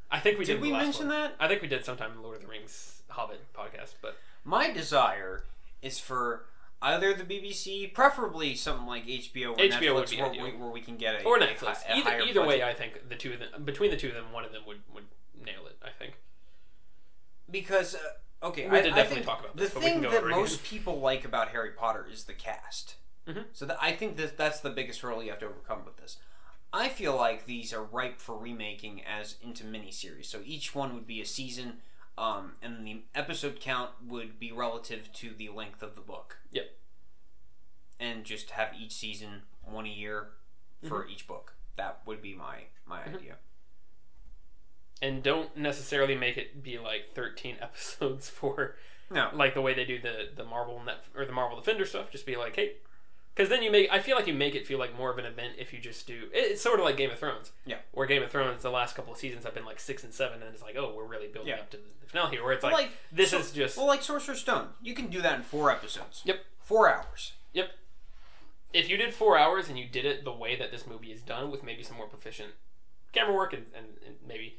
I 0.10 0.20
think 0.20 0.38
we 0.40 0.46
did. 0.46 0.54
Did 0.56 0.62
we 0.62 0.72
mention 0.72 1.08
one. 1.08 1.16
that? 1.18 1.36
I 1.40 1.48
think 1.48 1.62
we 1.62 1.68
did 1.68 1.86
sometime 1.86 2.12
in 2.12 2.18
the 2.18 2.24
Lord 2.24 2.38
of 2.38 2.42
the 2.44 2.48
Rings 2.48 3.02
Hobbit 3.10 3.42
podcast, 3.54 3.94
but 4.02 4.18
My 4.44 4.72
desire 4.72 5.44
is 5.82 6.00
for 6.00 6.46
either 6.82 7.14
the 7.14 7.24
BBC, 7.24 7.94
preferably 7.94 8.56
something 8.56 8.88
like 8.88 9.06
HBO 9.06 9.52
or 9.52 9.56
HBO 9.56 9.70
Netflix, 9.70 9.94
would 9.96 10.10
be 10.10 10.18
where, 10.22 10.30
ideal. 10.32 10.44
we, 10.46 10.52
where 10.54 10.70
we 10.70 10.82
can 10.82 10.98
get 10.98 11.22
a 11.22 11.24
or 11.24 11.40
Netflix. 11.40 11.84
hi- 11.84 11.94
a 11.94 11.98
either 11.98 12.20
either 12.22 12.46
way. 12.46 12.64
I 12.64 12.74
think 12.74 13.08
the 13.10 13.16
two 13.16 13.34
of 13.34 13.40
them 13.40 13.64
between 13.64 13.92
the 13.92 13.98
two 13.98 14.10
of 14.10 14.14
them, 14.16 14.32
one 14.32 14.46
of 14.46 14.52
them 14.52 14.64
would 14.66 14.80
would 14.94 15.06
nail 15.46 15.66
it. 15.68 15.78
I 15.84 15.90
think. 15.98 16.14
because 17.50 17.96
uh, 17.96 18.48
okay, 18.48 18.68
We 18.70 18.78
I, 18.78 18.82
did 18.82 18.96
definitely 18.96 19.26
talk 19.26 19.40
about 19.42 19.56
the 19.56 19.64
this, 19.64 19.74
but 19.74 19.84
we 19.84 19.90
can 19.90 20.02
thing 20.02 20.04
go 20.04 20.12
that 20.12 20.18
over 20.20 20.28
it 20.30 20.32
again. 20.32 20.42
most 20.42 20.64
people 20.64 21.00
like 21.00 21.26
about 21.26 21.50
Harry 21.50 21.72
Potter 21.72 22.08
is 22.12 22.24
the 22.26 22.34
cast. 22.34 22.96
Mhm. 23.28 23.46
So 23.54 23.66
that 23.66 23.78
I 23.82 23.92
think 23.92 24.18
that 24.18 24.38
that's 24.38 24.60
the 24.62 24.70
biggest 24.72 25.02
hurdle 25.02 25.22
you 25.24 25.30
have 25.30 25.40
to 25.40 25.46
overcome 25.48 25.86
with 25.86 25.98
this. 25.98 26.18
I 26.74 26.88
feel 26.90 27.16
like 27.16 27.46
these 27.46 27.74
are 27.74 27.84
ripe 27.84 28.20
for 28.20 28.38
remaking 28.38 29.04
as 29.04 29.36
into 29.44 29.64
miniseries. 29.66 30.26
So 30.26 30.40
each 30.46 30.74
one 30.74 30.94
would 30.96 31.06
be 31.06 31.22
a 31.22 31.26
season, 31.26 31.80
um, 32.22 32.54
and 32.62 32.86
the 32.86 33.02
episode 33.16 33.60
count 33.60 33.90
would 34.08 34.40
be 34.40 34.52
relative 34.52 35.12
to 35.14 35.32
the 35.38 35.50
length 35.50 35.82
of 35.82 35.96
the 35.96 36.02
book. 36.02 36.38
Yep. 36.52 36.66
And 38.00 38.24
just 38.24 38.52
have 38.52 38.70
each 38.80 38.92
season 38.94 39.42
one 39.64 39.86
a 39.86 39.90
year 39.90 40.30
for 40.88 41.08
each 41.08 41.28
book. 41.28 41.56
That 41.78 42.02
would 42.06 42.22
be 42.22 42.34
my 42.36 42.66
my 42.86 43.02
Mhm. 43.02 43.16
idea. 43.16 43.38
and 45.04 45.24
don't 45.24 45.58
necessarily 45.58 46.14
make 46.16 46.38
it 46.38 46.62
be 46.62 46.78
like 46.78 47.14
13 47.16 47.58
episodes 47.62 48.30
for 48.30 48.76
No. 49.10 49.32
like 49.34 49.56
the 49.56 49.62
way 49.62 49.74
they 49.74 49.86
do 49.86 50.00
the 50.00 50.30
the 50.36 50.44
Marvel 50.44 50.80
net 50.84 51.06
or 51.16 51.26
the 51.26 51.32
Marvel 51.32 51.58
Defender 51.60 51.86
stuff. 51.86 52.12
Just 52.12 52.26
be 52.26 52.36
like, 52.36 52.56
hey, 52.56 52.76
because 53.36 53.50
then 53.50 53.64
you 53.64 53.72
make 53.72 53.90
I 53.92 54.00
feel 54.00 54.16
like 54.16 54.28
you 54.28 54.34
make 54.34 54.56
it 54.56 54.66
feel 54.68 54.78
like 54.80 54.98
more 54.98 55.12
of 55.12 55.18
an 55.18 55.26
event 55.26 55.54
if 55.58 55.74
you 55.74 55.80
just 55.80 56.06
do. 56.08 56.24
It's 56.34 56.62
sort 56.62 56.80
of 56.80 56.86
like 56.86 56.98
Game 56.98 57.12
of 57.12 57.20
Thrones. 57.20 57.52
Yeah. 57.66 57.78
Where 57.92 58.06
Game 58.08 58.24
of 58.24 58.32
Thrones, 58.32 58.62
the 58.64 58.70
last 58.72 58.96
couple 58.96 59.14
of 59.14 59.20
seasons 59.20 59.44
have 59.46 59.54
been 59.54 59.66
like 59.66 59.80
six 59.80 60.04
and 60.04 60.14
seven, 60.14 60.42
and 60.44 60.54
it's 60.54 60.62
like, 60.64 60.76
oh, 60.78 60.94
we're 60.96 61.06
really 61.06 61.28
building 61.28 61.50
Yeah. 61.54 61.60
up 61.62 61.70
to 61.72 61.78
the 61.78 62.08
finale 62.08 62.32
here. 62.32 62.44
Where 62.44 62.54
it's 62.54 62.64
Well, 62.64 62.72
like, 62.74 62.86
like, 62.88 62.92
this 63.12 63.32
so- 63.32 63.40
is 63.40 63.52
just 63.52 63.78
Well, 63.78 63.88
like 63.88 64.02
Sorcerer's 64.04 64.40
Stone, 64.42 64.70
you 64.82 64.94
can 64.94 65.08
do 65.08 65.22
that 65.22 65.36
in 65.36 65.42
four 65.44 65.72
episodes. 65.72 66.22
Yep. 66.26 66.44
Four 66.62 66.94
hours. 66.94 67.34
Yep. 67.54 67.72
If 68.74 68.90
you 68.90 68.96
did 68.98 69.14
four 69.14 69.38
hours 69.38 69.68
and 69.68 69.78
you 69.78 69.86
did 69.88 70.06
it 70.06 70.24
the 70.24 70.32
way 70.32 70.56
that 70.56 70.72
this 70.72 70.88
movie 70.88 71.12
is 71.12 71.22
done 71.22 71.52
with 71.52 71.64
maybe 71.64 71.84
some 71.84 71.98
more 71.98 72.08
proficient 72.08 72.52
camera 73.12 73.36
work 73.36 73.52
and, 73.54 73.66
and, 73.76 73.86
and 74.06 74.16
maybe 74.26 74.58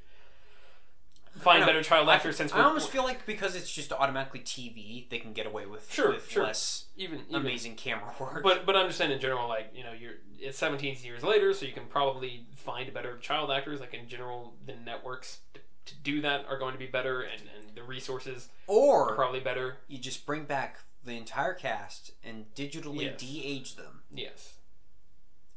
find 1.39 1.65
better 1.65 1.83
child 1.83 2.09
I, 2.09 2.15
actors 2.17 2.37
since 2.37 2.53
I 2.53 2.59
we're 2.59 2.65
almost 2.65 2.91
feel 2.91 3.05
like 3.05 3.25
because 3.27 3.55
it's 3.57 3.73
just 3.73 3.93
automatically 3.93 4.41
TV, 4.41 5.09
they 5.09 5.19
can 5.19 5.33
get 5.33 5.47
away 5.47 5.67
with 5.67 5.91
Sure, 5.93 6.13
with 6.13 6.29
sure. 6.31 6.45
less 6.45 6.87
even, 6.97 7.21
even 7.21 7.35
amazing 7.35 7.75
camera 7.77 8.13
work. 8.21 8.43
But 8.43 8.67
but 8.67 8.77
I'm 8.77 8.87
just 8.87 8.99
saying 8.99 9.11
in 9.11 9.21
general, 9.21 9.49
like 9.49 9.71
you 9.75 9.83
know, 9.85 9.93
you're 9.93 10.15
it's 10.39 10.59
17 10.59 10.97
years 11.03 11.23
later, 11.23 11.53
so 11.55 11.65
you 11.67 11.73
can 11.73 11.87
probably 11.87 12.47
find 12.55 12.93
better 12.93 13.17
child 13.19 13.51
actors. 13.51 13.81
Like 13.81 13.95
in 13.95 14.09
general, 14.09 14.55
the 14.67 14.75
networks 14.75 15.39
to, 15.55 15.95
do 16.03 16.21
that 16.21 16.45
are 16.49 16.59
going 16.59 16.73
to 16.73 16.79
be 16.79 16.87
better, 16.87 17.23
and, 17.23 17.43
and 17.57 17.75
the 17.77 17.83
resources 17.83 18.49
are 18.69 18.73
or 19.11 19.15
probably 19.15 19.41
better. 19.41 19.79
you 19.89 19.99
just 19.99 20.25
bring 20.27 20.45
back 20.45 20.79
the 21.05 21.17
entire 21.17 21.55
cast 21.55 22.13
and 22.23 22.47
digitally 22.55 23.03
Yes. 23.03 23.21
de-age 23.21 23.75
them. 23.77 24.03
Yes, 24.15 24.55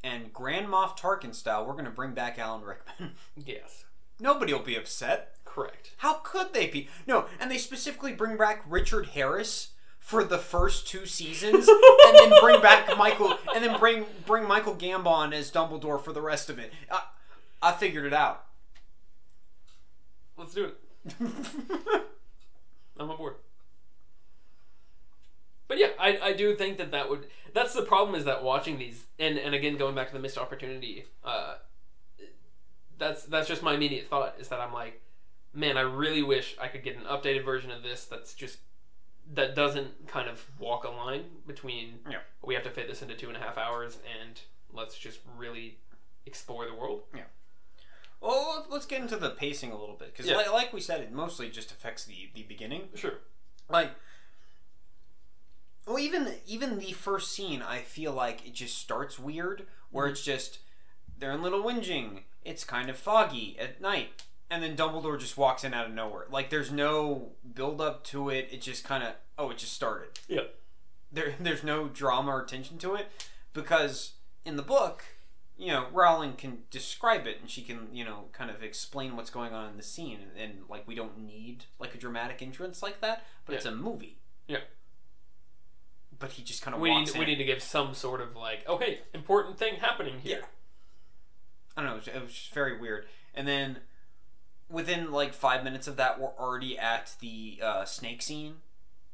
And 0.03 0.33
Grand 0.33 0.67
Moff 0.67 0.97
Tarkin 0.97 1.35
style, 1.35 1.65
we're 1.65 1.73
going 1.73 1.85
to 1.85 1.91
bring 1.91 2.13
back 2.13 2.39
Alan 2.39 2.63
Rickman. 2.63 3.11
yes, 3.35 3.85
Nobody 4.19 4.53
will 4.53 4.61
be 4.61 4.75
upset. 4.75 5.35
correct. 5.43 5.91
How 5.97 6.15
could 6.15 6.53
they 6.53 6.67
be? 6.67 6.89
No, 7.07 7.25
and 7.39 7.49
they 7.49 7.57
specifically 7.57 8.13
bring 8.13 8.37
back 8.37 8.63
Richard 8.67 9.07
Harris 9.07 9.69
for 9.99 10.23
the 10.23 10.37
first 10.37 10.87
two 10.87 11.05
seasons, 11.05 11.67
and 11.67 12.15
then 12.17 12.33
bring 12.39 12.61
back 12.61 12.95
Michael, 12.97 13.37
and 13.55 13.63
then 13.63 13.79
bring 13.79 14.05
bring 14.25 14.47
Michael 14.47 14.75
Gambon 14.75 15.33
as 15.33 15.51
Dumbledore 15.51 16.01
for 16.01 16.13
the 16.13 16.21
rest 16.21 16.49
of 16.49 16.59
it. 16.59 16.71
I, 16.91 17.01
I 17.61 17.71
figured 17.71 18.05
it 18.05 18.13
out. 18.13 18.45
Let's 20.37 20.53
do 20.53 20.65
it. 20.65 20.77
I'm 22.99 23.09
on 23.09 23.17
board. 23.17 23.35
But 25.67 25.79
yeah, 25.79 25.89
I, 25.99 26.19
I 26.21 26.33
do 26.33 26.55
think 26.55 26.77
that 26.77 26.91
that 26.91 27.09
would. 27.09 27.25
That's 27.53 27.73
the 27.73 27.81
problem 27.81 28.15
is 28.15 28.25
that 28.25 28.43
watching 28.43 28.77
these 28.77 29.05
and 29.17 29.39
and 29.39 29.55
again 29.55 29.77
going 29.77 29.95
back 29.95 30.07
to 30.07 30.13
the 30.13 30.19
missed 30.19 30.37
opportunity. 30.37 31.05
Uh, 31.23 31.55
that's 32.97 33.23
that's 33.23 33.47
just 33.47 33.63
my 33.63 33.73
immediate 33.73 34.07
thought 34.07 34.35
is 34.39 34.47
that 34.49 34.59
I'm 34.59 34.73
like, 34.73 35.01
man, 35.53 35.77
I 35.77 35.81
really 35.81 36.23
wish 36.23 36.55
I 36.61 36.67
could 36.67 36.83
get 36.83 36.95
an 36.97 37.03
updated 37.03 37.45
version 37.45 37.71
of 37.71 37.83
this 37.83 38.05
that's 38.05 38.33
just 38.33 38.59
that 39.33 39.55
doesn't 39.55 40.07
kind 40.07 40.29
of 40.29 40.45
walk 40.59 40.83
a 40.83 40.89
line 40.89 41.23
between 41.47 41.99
Yeah. 42.09 42.19
we 42.43 42.53
have 42.53 42.63
to 42.63 42.69
fit 42.69 42.87
this 42.87 43.01
into 43.01 43.15
two 43.15 43.27
and 43.27 43.35
a 43.35 43.39
half 43.39 43.57
hours 43.57 43.97
and 44.21 44.39
let's 44.71 44.97
just 44.97 45.19
really 45.37 45.79
explore 46.25 46.65
the 46.65 46.75
world. 46.75 47.03
Yeah. 47.15 47.23
Well, 48.21 48.59
let- 48.59 48.71
let's 48.71 48.85
get 48.85 49.01
into 49.01 49.17
the 49.17 49.31
pacing 49.31 49.71
a 49.71 49.79
little 49.79 49.95
bit 49.95 50.11
because, 50.11 50.27
Yeah. 50.27 50.37
like, 50.37 50.51
like 50.51 50.73
we 50.73 50.81
said, 50.81 51.01
it 51.01 51.11
mostly 51.11 51.49
just 51.49 51.71
affects 51.71 52.05
the 52.05 52.29
the 52.33 52.43
beginning. 52.43 52.89
Sure. 52.95 53.19
Like, 53.69 53.91
well, 55.85 55.99
even 55.99 56.35
even 56.45 56.79
the 56.79 56.93
first 56.93 57.31
scene, 57.31 57.61
I 57.61 57.81
feel 57.81 58.13
like 58.13 58.45
it 58.45 58.53
just 58.53 58.77
starts 58.77 59.19
weird, 59.19 59.67
where 59.91 60.05
mm-hmm. 60.05 60.13
it's 60.13 60.23
just 60.23 60.59
they're 61.17 61.31
in 61.31 61.41
Little 61.41 61.63
Whinging. 61.63 62.23
It's 62.45 62.63
kind 62.63 62.89
of 62.89 62.97
foggy 62.97 63.57
at 63.59 63.81
night, 63.81 64.23
and 64.49 64.63
then 64.63 64.77
Dumbledore 64.77 65.19
just 65.19 65.37
walks 65.37 65.63
in 65.63 65.73
out 65.73 65.87
of 65.87 65.93
nowhere. 65.93 66.27
Like, 66.29 66.49
there's 66.51 66.71
no 66.71 67.31
build 67.53 67.81
up 67.81 68.03
to 68.05 68.29
it. 68.29 68.47
It 68.51 68.61
just 68.61 68.83
kind 68.83 69.03
of 69.03 69.15
oh, 69.37 69.49
it 69.49 69.57
just 69.57 69.73
started. 69.73 70.19
Yeah. 70.27 70.41
There, 71.11 71.33
there's 71.39 71.63
no 71.63 71.87
drama 71.87 72.31
or 72.31 72.43
tension 72.45 72.77
to 72.79 72.95
it 72.95 73.07
because 73.53 74.13
in 74.45 74.55
the 74.55 74.61
book, 74.61 75.03
you 75.57 75.67
know, 75.67 75.87
Rowling 75.91 76.33
can 76.33 76.59
describe 76.69 77.25
it 77.27 77.37
and 77.41 77.49
she 77.49 77.61
can, 77.61 77.87
you 77.93 78.03
know, 78.05 78.25
kind 78.33 78.51
of 78.51 78.61
explain 78.61 79.15
what's 79.15 79.29
going 79.29 79.53
on 79.53 79.69
in 79.71 79.77
the 79.77 79.83
scene, 79.83 80.19
and, 80.21 80.41
and 80.41 80.59
like 80.69 80.87
we 80.87 80.95
don't 80.95 81.17
need 81.25 81.65
like 81.79 81.95
a 81.95 81.97
dramatic 81.97 82.41
entrance 82.41 82.83
like 82.83 83.01
that, 83.01 83.25
but 83.45 83.55
it's 83.55 83.65
a 83.65 83.71
movie. 83.71 84.19
Yeah. 84.47 84.59
But 86.17 86.31
he 86.33 86.43
just 86.43 86.61
kind 86.61 86.75
of 86.75 86.81
We 86.81 86.91
walks 86.91 87.09
need 87.09 87.15
in. 87.15 87.19
we 87.19 87.25
need 87.25 87.37
to 87.37 87.43
give 87.45 87.61
some 87.61 87.93
sort 87.93 88.21
of 88.21 88.35
like 88.35 88.67
okay 88.67 88.99
important 89.13 89.57
thing 89.57 89.75
happening 89.75 90.19
here. 90.21 90.39
Yeah. 90.41 90.45
I 91.75 91.81
don't 91.81 91.89
know. 91.89 91.95
It 91.97 91.99
was, 91.99 92.07
it 92.07 92.21
was 92.21 92.31
just 92.33 92.53
very 92.53 92.77
weird. 92.79 93.05
And 93.33 93.47
then 93.47 93.77
within 94.69 95.11
like 95.11 95.33
five 95.33 95.63
minutes 95.63 95.87
of 95.87 95.97
that, 95.97 96.19
we're 96.19 96.29
already 96.39 96.77
at 96.77 97.13
the 97.19 97.59
uh, 97.61 97.85
snake 97.85 98.21
scene 98.21 98.55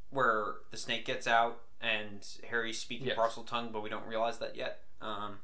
where 0.09 0.53
the 0.71 0.77
snake 0.77 1.05
gets 1.05 1.25
out 1.27 1.59
and 1.81 2.27
Harry's 2.49 2.79
speaking 2.79 3.07
Yes. 3.07 3.17
Parseltongue, 3.17 3.71
but 3.71 3.81
we 3.81 3.89
don't 3.89 4.05
realize 4.05 4.37
that 4.39 4.55
yet. 4.55 4.81
Um, 5.01 5.39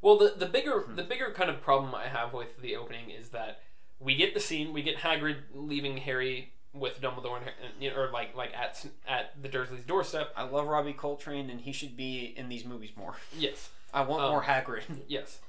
Well, 0.00 0.16
the 0.18 0.34
the 0.36 0.46
bigger 0.46 0.84
the 0.88 1.02
bigger 1.02 1.30
kind 1.32 1.50
of 1.50 1.60
problem 1.60 1.94
I 1.94 2.06
have 2.08 2.32
with 2.32 2.60
the 2.60 2.76
opening 2.76 3.10
is 3.10 3.30
that 3.30 3.60
we 3.98 4.14
get 4.16 4.34
the 4.34 4.40
scene, 4.40 4.72
we 4.72 4.82
get 4.82 4.98
Hagrid 4.98 5.36
leaving 5.54 5.96
Harry 5.98 6.52
with 6.74 7.00
Dumbledore, 7.00 7.36
and, 7.38 7.46
you 7.80 7.90
know, 7.90 7.96
or 7.96 8.10
like 8.10 8.34
like 8.36 8.52
at 8.54 8.84
at 9.06 9.40
the 9.42 9.48
Dursleys' 9.48 9.86
doorstep. 9.86 10.32
I 10.36 10.42
love 10.44 10.66
Robbie 10.66 10.92
Coltrane, 10.92 11.50
and 11.50 11.60
he 11.60 11.72
should 11.72 11.96
be 11.96 12.32
in 12.36 12.48
these 12.48 12.64
movies 12.64 12.90
more. 12.96 13.14
Yes, 13.36 13.68
I 13.92 14.02
want 14.02 14.22
Um, 14.22 14.30
more 14.30 14.42
Hagrid. 14.42 14.82
yes. 15.08 15.40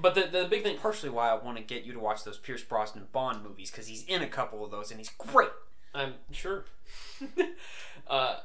But 0.00 0.14
the 0.14 0.22
the 0.26 0.44
big 0.46 0.62
thing, 0.62 0.76
Partially 0.78 1.08
why 1.10 1.30
I 1.30 1.34
want 1.34 1.56
to 1.56 1.62
get 1.62 1.84
you 1.84 1.92
to 1.94 1.98
watch 1.98 2.22
those 2.24 2.36
Pierce 2.38 2.62
Brosnan 2.62 3.06
Bond 3.12 3.42
movies 3.42 3.70
because 3.70 3.86
he's 3.86 4.04
in 4.04 4.22
a 4.22 4.26
couple 4.28 4.64
of 4.64 4.70
those 4.70 4.90
and 4.90 5.00
he's 5.00 5.10
great. 5.16 5.48
I'm 5.94 6.14
sure. 6.30 6.64
uh, 8.08 8.36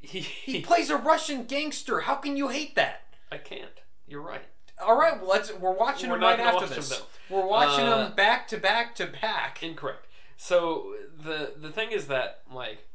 he, 0.00 0.20
He 0.20 0.60
plays 0.60 0.90
a 0.90 0.96
Russian 0.96 1.44
gangster. 1.44 2.00
How 2.00 2.16
can 2.16 2.36
you 2.36 2.48
hate 2.48 2.74
that? 2.74 3.02
I 3.30 3.38
can't. 3.38 3.70
You're 4.06 4.20
right. 4.20 4.42
All 4.80 4.98
right, 4.98 5.18
well, 5.20 5.30
let's. 5.30 5.52
We're 5.54 5.72
watching 5.72 6.10
We're 6.10 6.16
them 6.18 6.24
right 6.28 6.40
after 6.40 6.66
watch 6.66 6.74
this. 6.74 6.88
them, 6.90 7.06
we're 7.30 7.46
watching 7.46 7.86
Uh, 7.86 8.04
them 8.04 8.14
back 8.14 8.48
to 8.48 8.58
back 8.58 8.94
to 8.96 9.06
back. 9.06 9.62
Incorrect. 9.62 10.06
So 10.36 10.94
the 11.16 11.52
the 11.56 11.70
thing 11.70 11.92
is 11.92 12.08
that 12.08 12.40
like 12.52 12.86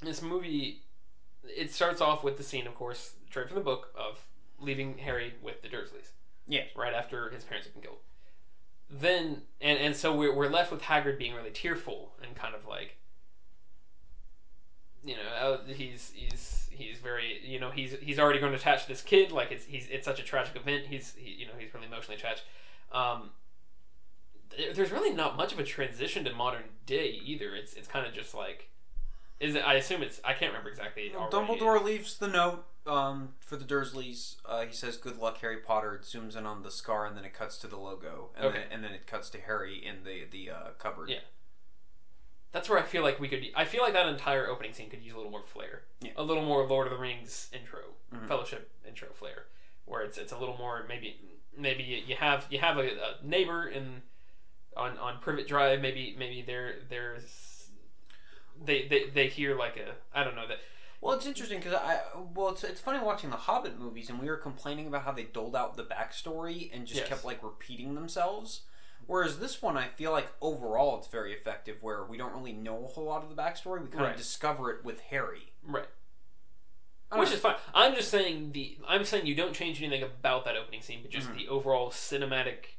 this 0.00 0.20
movie, 0.20 0.82
it 1.44 1.72
starts 1.72 2.00
off 2.00 2.22
with 2.22 2.36
the 2.36 2.42
scene, 2.42 2.66
of 2.66 2.74
course, 2.74 3.14
straight 3.30 3.48
from 3.48 3.56
the 3.56 3.62
book 3.64 3.92
of 3.96 4.20
leaving 4.60 4.98
Harry 4.98 5.34
with 5.42 5.62
the 5.62 5.68
Dursleys. 5.68 6.12
Yes. 6.46 6.68
Right 6.76 6.94
after 6.94 7.30
his 7.30 7.44
parents 7.44 7.66
have 7.66 7.74
been 7.74 7.82
killed. 7.82 7.98
Then 8.90 9.42
and 9.60 9.78
and 9.78 9.96
so 9.96 10.14
we're 10.14 10.34
we're 10.34 10.48
left 10.48 10.70
with 10.70 10.82
Hagrid 10.82 11.18
being 11.18 11.34
really 11.34 11.50
tearful 11.50 12.12
and 12.22 12.34
kind 12.36 12.54
of 12.54 12.66
like. 12.66 12.98
You 15.02 15.16
know, 15.16 15.22
uh, 15.38 15.58
he's 15.66 16.12
he's 16.14 16.68
he's 16.70 16.98
very 16.98 17.40
you 17.44 17.60
know 17.60 17.70
he's 17.70 17.94
he's 18.00 18.18
already 18.18 18.40
going 18.40 18.52
to 18.52 18.58
attach 18.58 18.86
this 18.86 19.02
kid 19.02 19.32
like 19.32 19.52
it's 19.52 19.64
he's 19.64 19.88
it's 19.90 20.04
such 20.04 20.18
a 20.18 20.22
tragic 20.22 20.56
event 20.56 20.86
he's 20.86 21.14
he, 21.16 21.30
you 21.30 21.46
know 21.46 21.52
he's 21.58 21.72
really 21.74 21.86
emotionally 21.86 22.18
attached. 22.18 22.44
Um, 22.92 23.30
there's 24.74 24.90
really 24.90 25.14
not 25.14 25.36
much 25.36 25.52
of 25.52 25.58
a 25.58 25.64
transition 25.64 26.24
to 26.24 26.32
modern 26.32 26.62
day 26.86 27.20
either. 27.24 27.54
It's 27.54 27.74
it's 27.74 27.88
kind 27.88 28.06
of 28.06 28.12
just 28.12 28.34
like, 28.34 28.70
is 29.40 29.54
it? 29.54 29.60
I 29.66 29.74
assume 29.74 30.02
it's. 30.02 30.20
I 30.24 30.32
can't 30.32 30.52
remember 30.52 30.70
exactly. 30.70 31.12
already. 31.14 31.36
Dumbledore 31.36 31.82
leaves 31.82 32.18
the 32.18 32.28
note 32.28 32.64
um, 32.86 33.30
for 33.40 33.56
the 33.56 33.64
Dursleys. 33.64 34.36
Uh, 34.44 34.64
he 34.66 34.72
says, 34.72 34.96
"Good 34.96 35.18
luck, 35.18 35.38
Harry 35.38 35.58
Potter." 35.58 35.94
It 35.94 36.02
zooms 36.02 36.36
in 36.36 36.46
on 36.46 36.62
the 36.62 36.70
scar, 36.70 37.06
and 37.06 37.16
then 37.16 37.24
it 37.24 37.32
cuts 37.34 37.56
to 37.58 37.66
the 37.66 37.76
logo, 37.78 38.30
and 38.36 38.46
Okay. 38.46 38.58
then 38.58 38.66
and 38.70 38.84
then 38.84 38.92
it 38.92 39.06
cuts 39.06 39.30
to 39.30 39.40
Harry 39.40 39.76
in 39.84 40.04
the 40.04 40.24
the 40.30 40.50
uh, 40.50 40.70
cupboard. 40.78 41.08
Yeah. 41.10 41.20
That's 42.52 42.68
where 42.68 42.78
I 42.78 42.82
feel 42.82 43.02
like 43.02 43.18
we 43.18 43.28
could. 43.28 43.42
I 43.56 43.64
feel 43.64 43.82
like 43.82 43.94
that 43.94 44.06
entire 44.06 44.46
opening 44.48 44.72
scene 44.74 44.88
could 44.88 45.02
use 45.02 45.14
a 45.14 45.16
little 45.16 45.32
more 45.32 45.42
flair. 45.42 45.82
Yeah. 46.00 46.12
A 46.16 46.22
little 46.22 46.44
more 46.44 46.64
Lord 46.66 46.86
of 46.86 46.92
the 46.92 46.98
Rings 46.98 47.50
intro, 47.52 47.80
Mhm. 48.14 48.28
Fellowship 48.28 48.70
intro 48.86 49.08
flair, 49.12 49.46
where 49.86 50.02
it's 50.02 50.18
it's 50.18 50.30
a 50.32 50.38
little 50.38 50.56
more 50.56 50.84
maybe 50.88 51.18
maybe 51.56 51.82
you 51.82 51.96
you 52.06 52.14
have 52.16 52.46
you 52.50 52.58
have 52.60 52.78
a, 52.78 52.82
a 52.86 53.16
neighbor 53.24 53.66
in 53.66 54.02
on 54.76 54.96
on 54.98 55.18
Privet 55.20 55.48
Drive. 55.48 55.80
Maybe 55.80 56.14
maybe 56.16 56.42
there 56.42 56.76
there's 56.88 57.70
they, 58.64 58.86
they 58.86 59.08
they 59.08 59.26
hear 59.28 59.56
like 59.56 59.76
a 59.76 59.94
I 60.16 60.22
don't 60.22 60.36
know 60.36 60.46
that 60.46 60.58
Well, 61.04 61.14
it's 61.16 61.26
interesting 61.26 61.58
because 61.58 61.74
I 61.74 62.00
well, 62.34 62.48
it's 62.48 62.64
it's 62.64 62.80
funny 62.80 62.98
watching 62.98 63.28
the 63.28 63.36
Hobbit 63.36 63.78
movies, 63.78 64.08
and 64.08 64.18
we 64.18 64.26
were 64.26 64.38
complaining 64.38 64.86
about 64.86 65.02
how 65.02 65.12
they 65.12 65.24
doled 65.24 65.54
out 65.54 65.76
the 65.76 65.84
backstory 65.84 66.74
and 66.74 66.86
just 66.86 67.00
Yes. 67.00 67.08
kept 67.10 67.24
like 67.26 67.42
repeating 67.42 67.94
themselves. 67.94 68.62
Whereas 69.06 69.38
this 69.38 69.60
one, 69.60 69.76
I 69.76 69.88
feel 69.88 70.12
like 70.12 70.32
overall 70.40 70.96
it's 70.96 71.08
very 71.08 71.34
effective, 71.34 71.82
where 71.82 72.04
we 72.04 72.16
don't 72.16 72.32
really 72.32 72.54
know 72.54 72.84
a 72.84 72.88
whole 72.88 73.04
lot 73.04 73.22
of 73.22 73.28
the 73.28 73.34
backstory. 73.40 73.82
We 73.82 73.88
kind 73.88 74.04
Right. 74.04 74.10
of 74.12 74.16
discover 74.16 74.70
it 74.70 74.82
with 74.82 75.00
Harry. 75.00 75.52
right. 75.62 75.88
Which 77.12 77.28
know. 77.28 77.34
is 77.34 77.40
fine. 77.40 77.56
I'm 77.74 77.94
just 77.94 78.10
saying 78.10 78.52
the. 78.52 78.78
I'm 78.88 79.04
saying 79.04 79.26
you 79.26 79.34
don't 79.34 79.52
change 79.54 79.82
anything 79.82 80.02
about 80.02 80.46
that 80.46 80.56
opening 80.56 80.80
scene, 80.80 81.02
but 81.02 81.10
just 81.10 81.28
Mhm. 81.28 81.36
the 81.36 81.48
overall 81.48 81.90
cinematic 81.90 82.76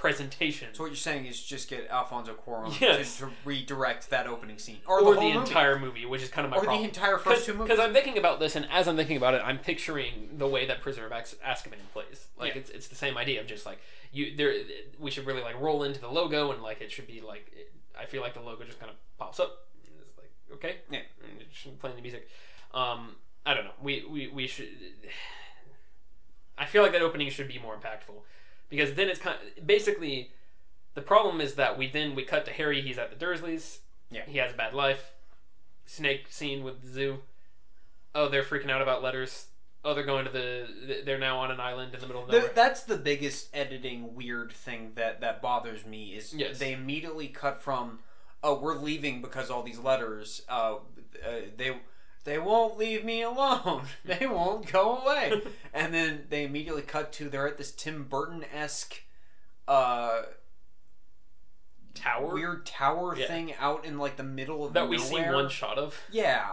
presentation, 0.00 0.68
So 0.72 0.82
what 0.82 0.86
you're 0.88 0.96
saying 0.96 1.26
is 1.26 1.42
just 1.42 1.68
get 1.68 1.86
Alfonso 1.90 2.34
Cuarón 2.34 2.80
Yes. 2.80 3.16
to, 3.18 3.26
to 3.26 3.30
redirect 3.44 4.08
that 4.08 4.26
opening 4.26 4.56
scene, 4.56 4.78
or, 4.86 5.02
or, 5.02 5.14
the, 5.14 5.20
the, 5.20 5.28
entire 5.28 5.78
movie, 5.78 6.06
which 6.06 6.22
is 6.22 6.30
kind 6.30 6.46
of 6.46 6.50
my 6.50 6.56
or 6.56 6.62
problem. 6.62 6.80
the 6.82 6.88
entire 6.88 7.18
first 7.18 7.44
two 7.44 7.52
movies. 7.52 7.68
Because 7.68 7.84
I'm 7.86 7.92
thinking 7.92 8.16
about 8.16 8.40
this, 8.40 8.56
and 8.56 8.66
as 8.72 8.88
I'm 8.88 8.96
thinking 8.96 9.18
about 9.18 9.34
it, 9.34 9.42
I'm 9.44 9.58
picturing 9.58 10.30
the 10.38 10.46
way 10.46 10.64
that 10.64 10.80
Prisoner 10.80 11.10
ofAz- 11.10 11.34
Azkaban 11.46 11.76
plays. 11.92 12.28
Like 12.38 12.54
Yeah. 12.54 12.60
it's 12.62 12.70
it's 12.70 12.88
the 12.88 12.94
same 12.94 13.18
idea 13.18 13.42
of 13.42 13.46
just 13.46 13.66
like 13.66 13.78
you 14.10 14.34
there. 14.34 14.54
We 14.98 15.10
should 15.10 15.26
really 15.26 15.42
like 15.42 15.60
roll 15.60 15.82
into 15.82 16.00
the 16.00 16.08
logo, 16.08 16.50
and 16.50 16.62
like 16.62 16.80
it 16.80 16.90
should 16.90 17.06
be 17.06 17.20
like 17.20 17.50
it, 17.52 17.70
I 18.00 18.06
feel 18.06 18.22
like 18.22 18.32
the 18.32 18.40
logo 18.40 18.64
just 18.64 18.80
kind 18.80 18.90
of 18.90 18.96
pops 19.18 19.38
up. 19.38 19.66
It's 19.84 20.16
like 20.16 20.30
okay, 20.54 20.76
Yeah. 20.90 21.00
it 21.00 21.78
playing 21.78 21.96
the 21.96 22.02
music. 22.02 22.26
Um, 22.72 23.16
I 23.44 23.52
don't 23.52 23.64
know. 23.64 23.74
We 23.82 24.06
we 24.10 24.28
we 24.28 24.46
should. 24.46 24.68
I 26.56 26.64
feel 26.64 26.82
like 26.82 26.92
that 26.92 27.02
opening 27.02 27.28
should 27.30 27.48
be 27.48 27.58
more 27.58 27.74
impactful 27.74 28.16
because 28.70 28.94
then 28.94 29.08
it's 29.08 29.20
kind 29.20 29.36
of, 29.58 29.66
basically 29.66 30.30
the 30.94 31.02
problem 31.02 31.40
is 31.40 31.54
that 31.54 31.76
we 31.76 31.90
then 31.90 32.14
we 32.14 32.22
cut 32.24 32.44
to 32.46 32.50
Harry. 32.52 32.80
He's 32.80 32.96
at 32.98 33.10
the 33.16 33.22
Dursleys. 33.24 33.78
Yeah. 34.10 34.22
He 34.26 34.38
has 34.38 34.52
a 34.52 34.56
bad 34.56 34.72
life. 34.74 35.12
Snake 35.86 36.26
scene 36.30 36.64
with 36.64 36.80
the 36.82 36.88
zoo. 36.88 37.18
Oh, 38.14 38.28
they're 38.28 38.42
freaking 38.42 38.70
out 38.70 38.82
about 38.82 39.02
letters. 39.02 39.46
oh, 39.84 39.94
they're 39.94 40.04
going 40.04 40.24
to 40.24 40.30
the. 40.30 41.02
They're 41.04 41.18
now 41.18 41.38
on 41.38 41.50
an 41.50 41.60
island 41.60 41.94
in 41.94 42.00
the 42.00 42.06
middle 42.06 42.22
of 42.22 42.28
The, 42.30 42.38
nowhere. 42.38 42.52
that's 42.54 42.82
the 42.82 42.96
biggest 42.96 43.48
editing 43.54 44.14
weird 44.14 44.52
thing 44.52 44.92
that 44.96 45.20
that 45.20 45.40
bothers 45.42 45.86
me 45.86 46.14
is 46.14 46.34
Yes. 46.34 46.58
they 46.58 46.72
immediately 46.72 47.28
cut 47.28 47.60
from 47.62 48.00
oh 48.42 48.58
we're 48.58 48.74
leaving 48.76 49.20
because 49.20 49.50
all 49.50 49.62
these 49.62 49.78
letters 49.78 50.42
uh, 50.48 50.76
uh 51.26 51.30
they 51.56 51.76
they 52.24 52.38
won't 52.38 52.76
leave 52.78 53.04
me 53.04 53.22
alone 53.22 53.82
they 54.04 54.26
won't 54.26 54.70
go 54.70 54.98
away 54.98 55.40
and 55.74 55.92
then 55.94 56.24
they 56.28 56.44
immediately 56.44 56.82
cut 56.82 57.12
to 57.12 57.28
they're 57.28 57.48
at 57.48 57.56
this 57.58 57.72
Tim 57.72 58.04
Burton 58.04 58.44
esque 58.52 59.02
uh 59.68 60.22
Tower 61.94 62.32
weird 62.34 62.64
tower 62.66 63.16
Yeah. 63.16 63.26
thing 63.26 63.54
out 63.58 63.84
in 63.84 63.98
like 63.98 64.16
the 64.16 64.22
middle 64.22 64.64
of 64.64 64.72
that 64.74 64.88
we 64.88 64.96
see 64.98 65.20
one 65.20 65.48
shot 65.48 65.76
of, 65.76 65.98
yeah 66.10 66.52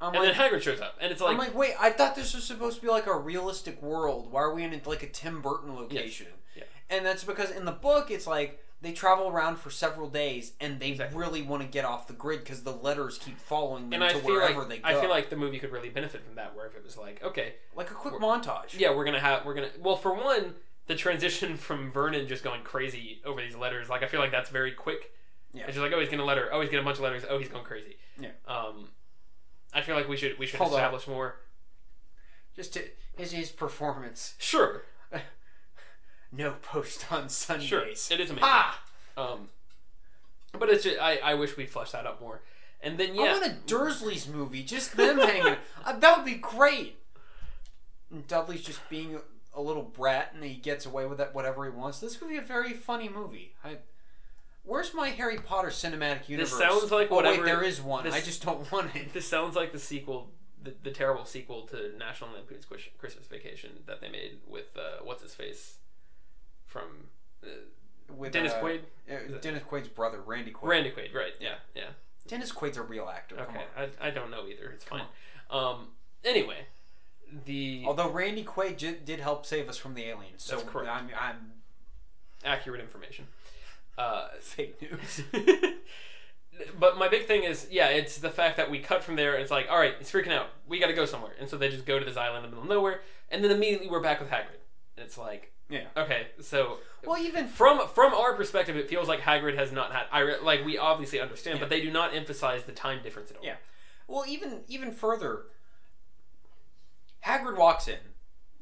I'm 0.00 0.14
and 0.14 0.24
like, 0.24 0.36
then 0.36 0.50
Hagrid 0.52 0.62
shows 0.62 0.80
up, 0.80 0.96
and 1.00 1.10
it's 1.10 1.20
like, 1.20 1.32
I'm 1.32 1.38
like, 1.38 1.56
wait, 1.56 1.72
I 1.78 1.90
thought 1.90 2.14
this 2.14 2.32
was 2.32 2.44
supposed 2.44 2.76
to 2.76 2.82
be 2.82 2.88
like 2.88 3.06
a 3.08 3.16
realistic 3.16 3.82
world. 3.82 4.30
Why 4.30 4.42
are 4.42 4.54
we 4.54 4.62
in 4.62 4.80
like 4.86 5.02
a 5.02 5.08
Tim 5.08 5.42
Burton 5.42 5.74
location? 5.74 6.28
Yeah. 6.56 6.62
And 6.88 7.04
that's 7.04 7.24
because 7.24 7.50
in 7.50 7.64
the 7.64 7.72
book, 7.72 8.08
it's 8.08 8.24
like 8.26 8.62
they 8.80 8.92
travel 8.92 9.28
around 9.28 9.56
for 9.56 9.70
several 9.70 10.08
days 10.08 10.52
and 10.60 10.78
they 10.78 10.90
Exactly. 10.90 11.18
really 11.18 11.42
want 11.42 11.62
to 11.62 11.68
get 11.68 11.84
off 11.84 12.06
the 12.06 12.12
grid 12.12 12.40
because 12.40 12.62
the 12.62 12.72
letters 12.72 13.18
keep 13.18 13.38
following 13.38 13.90
them 13.90 13.94
and 14.02 14.04
I 14.04 14.12
to 14.12 14.18
feel 14.20 14.34
wherever 14.34 14.60
like 14.60 14.68
they 14.68 14.78
go. 14.78 14.88
I 14.88 15.00
feel 15.00 15.10
like 15.10 15.30
the 15.30 15.36
movie 15.36 15.58
could 15.58 15.72
really 15.72 15.88
benefit 15.88 16.24
from 16.24 16.36
that, 16.36 16.54
where 16.54 16.66
if 16.66 16.76
it 16.76 16.84
was 16.84 16.96
like, 16.96 17.22
okay, 17.22 17.54
like 17.74 17.90
a 17.90 17.94
quick 17.94 18.14
montage. 18.14 18.78
yeah, 18.78 18.94
we're 18.94 19.04
gonna 19.04 19.18
have, 19.20 19.44
we're 19.44 19.54
gonna, 19.54 19.70
well, 19.80 19.96
for 19.96 20.14
one, 20.14 20.54
the 20.86 20.94
transition 20.94 21.56
from 21.66 21.90
Vernon 21.90 22.28
just 22.28 22.44
going 22.44 22.62
crazy 22.62 23.20
over 23.24 23.40
these 23.40 23.56
letters, 23.56 23.88
like 23.88 24.02
I 24.02 24.06
feel 24.06 24.20
like 24.20 24.30
that's 24.30 24.50
very 24.50 24.72
quick. 24.72 25.12
Yeah. 25.52 25.62
It's 25.64 25.72
just 25.74 25.82
like, 25.82 25.92
oh, 25.92 25.98
he's 26.00 26.08
gonna 26.10 26.24
letter, 26.24 26.48
oh, 26.52 26.60
he's 26.60 26.70
getting 26.70 26.84
a 26.84 26.88
bunch 26.88 26.98
of 26.98 27.02
letters, 27.04 27.24
oh, 27.28 27.38
he's 27.38 27.48
going 27.48 27.64
crazy. 27.64 27.96
Yeah. 28.20 28.28
Um, 28.46 28.90
I 29.74 29.80
feel 29.82 29.96
like 29.96 30.08
we 30.08 30.16
should 30.16 30.38
we 30.38 30.46
should 30.46 30.58
Hold 30.58 30.72
on. 30.72 30.78
establish 30.78 31.06
more. 31.08 31.36
Just 32.54 32.72
to, 32.74 32.82
his 33.16 33.32
his 33.32 33.50
performance. 33.50 34.34
Sure, 34.38 34.82
No 36.32 36.52
post 36.62 37.10
on 37.12 37.28
Sundays. 37.28 37.68
sure, 37.68 37.84
it 37.86 37.92
is 37.92 38.10
amazing. 38.30 38.38
Ah, 38.42 38.82
Um, 39.16 39.48
but 40.58 40.68
it's 40.68 40.84
just, 40.84 40.98
I 41.00 41.16
I 41.18 41.34
wish 41.34 41.56
we'd 41.56 41.70
flesh 41.70 41.92
that 41.92 42.06
out 42.06 42.20
more. 42.20 42.42
And 42.80 42.96
then 42.98 43.14
yeah, 43.14 43.22
I 43.22 43.32
want 43.32 43.46
a 43.46 43.56
Dursley's 43.66 44.28
movie. 44.28 44.62
Just 44.62 44.96
them 44.96 45.18
hanging. 45.18 45.56
Uh, 45.84 45.98
that 45.98 46.16
would 46.16 46.26
be 46.26 46.34
great. 46.34 46.96
And 48.10 48.26
Dudley's 48.28 48.62
just 48.62 48.86
being 48.90 49.20
a 49.54 49.60
little 49.60 49.82
brat, 49.82 50.32
and 50.34 50.44
he 50.44 50.54
gets 50.54 50.86
away 50.86 51.06
with 51.06 51.20
it, 51.20 51.30
whatever 51.32 51.64
he 51.64 51.70
wants. 51.70 51.98
This 51.98 52.16
could 52.16 52.28
be 52.28 52.36
a 52.36 52.42
very 52.42 52.72
funny 52.74 53.08
movie. 53.08 53.54
I, 53.64 53.78
where's 54.64 54.92
my 54.94 55.08
Harry 55.08 55.38
Potter 55.38 55.68
cinematic 55.68 56.28
universe? 56.28 56.56
sounds 56.58 56.90
like 56.92 57.08
oh, 57.10 57.16
whatever- 57.16 57.38
Wait, 57.42 57.46
there 57.46 57.62
is 57.62 57.80
one. 57.80 58.04
this- 58.04 58.14
I 58.14 58.20
just 58.20 58.42
don't 58.44 58.70
want 58.70 58.94
it. 58.94 59.12
This 59.12 59.26
sounds 59.26 59.56
like 59.56 59.72
the 59.72 59.78
sequel, 59.78 60.30
the, 60.62 60.74
the 60.82 60.90
terrible 60.90 61.24
sequel 61.24 61.62
to 61.68 61.96
National 61.98 62.30
Lampoon's 62.32 62.64
Christmas 62.66 63.26
Vacation 63.26 63.70
that 63.86 64.00
they 64.00 64.08
made 64.10 64.38
with 64.46 64.76
uh, 64.76 65.02
what's 65.04 65.22
his 65.22 65.34
face 65.34 65.76
from 66.68 67.08
uh, 67.42 67.48
With 68.16 68.32
Dennis 68.32 68.52
uh, 68.52 68.60
Quaid, 68.62 68.80
uh, 69.10 69.38
Dennis 69.40 69.62
Quaid's 69.68 69.88
brother, 69.88 70.20
Randy 70.24 70.52
Quaid. 70.52 70.68
Randy 70.68 70.90
Quaid, 70.90 71.12
right? 71.14 71.32
Yeah, 71.40 71.54
yeah. 71.74 71.88
Dennis 72.28 72.52
Quaid's 72.52 72.76
a 72.76 72.82
real 72.82 73.08
actor. 73.08 73.36
Come 73.36 73.46
Okay, 73.48 73.64
on. 73.76 73.88
I, 74.00 74.08
I 74.08 74.10
don't 74.10 74.30
know 74.30 74.46
either. 74.46 74.70
It's 74.70 74.84
Come 74.84 75.00
fine. 75.00 75.08
Um, 75.50 75.88
anyway, 76.24 76.66
the 77.46 77.82
Although 77.86 78.10
Randy 78.10 78.44
Quaid 78.44 78.76
j- 78.76 78.98
did 79.04 79.18
help 79.20 79.46
save 79.46 79.68
us 79.68 79.76
from 79.78 79.94
the 79.94 80.04
aliens, 80.04 80.42
so 80.44 80.56
That's 80.56 80.68
correct. 80.68 80.90
I'm, 80.90 81.08
I'm 81.18 81.52
accurate 82.44 82.80
information. 82.80 83.26
Uh, 83.96 84.28
fake 84.40 84.80
news. 84.82 85.22
but 86.78 86.98
my 86.98 87.08
big 87.08 87.26
thing 87.26 87.44
is, 87.44 87.66
yeah, 87.70 87.88
it's 87.88 88.18
the 88.18 88.30
fact 88.30 88.56
that 88.58 88.70
we 88.70 88.78
cut 88.78 89.02
from 89.02 89.16
there. 89.16 89.32
And 89.34 89.42
it's 89.42 89.50
like, 89.50 89.66
all 89.70 89.78
right, 89.78 89.94
it's 90.00 90.10
freaking 90.10 90.32
out. 90.32 90.48
We 90.66 90.78
got 90.78 90.88
to 90.88 90.92
go 90.92 91.06
somewhere, 91.06 91.32
and 91.40 91.48
so 91.48 91.56
they 91.56 91.68
just 91.70 91.86
go 91.86 91.98
to 91.98 92.04
this 92.04 92.16
island 92.16 92.44
in 92.44 92.50
the 92.50 92.56
middle 92.56 92.70
of 92.70 92.76
nowhere, 92.76 93.00
and 93.30 93.42
then 93.42 93.50
immediately 93.50 93.88
we're 93.88 94.02
back 94.02 94.20
with 94.20 94.28
Hagrid. 94.30 94.60
And 94.96 95.06
it's 95.06 95.16
like, 95.16 95.52
Yeah. 95.70 95.84
okay, 95.96 96.28
so 96.40 96.78
Well, 97.04 97.18
even 97.22 97.46
from 97.48 97.86
from 97.88 98.14
our 98.14 98.34
perspective, 98.34 98.76
it 98.76 98.88
feels 98.88 99.06
like 99.08 99.20
Hagrid 99.20 99.56
has 99.56 99.70
not 99.70 99.92
had. 99.92 100.06
I 100.10 100.20
re- 100.20 100.38
like 100.42 100.64
we 100.64 100.78
obviously 100.78 101.20
understand, 101.20 101.58
Yeah. 101.58 101.64
but 101.64 101.68
they 101.70 101.80
do 101.82 101.90
not 101.90 102.14
emphasize 102.14 102.64
the 102.64 102.72
time 102.72 103.02
difference 103.02 103.30
at 103.30 103.36
all. 103.36 103.44
Yeah. 103.44 103.56
Well, 104.06 104.24
even 104.26 104.62
even 104.68 104.92
further, 104.92 105.42
Hagrid 107.26 107.56
walks 107.58 107.88
in, 107.88 107.98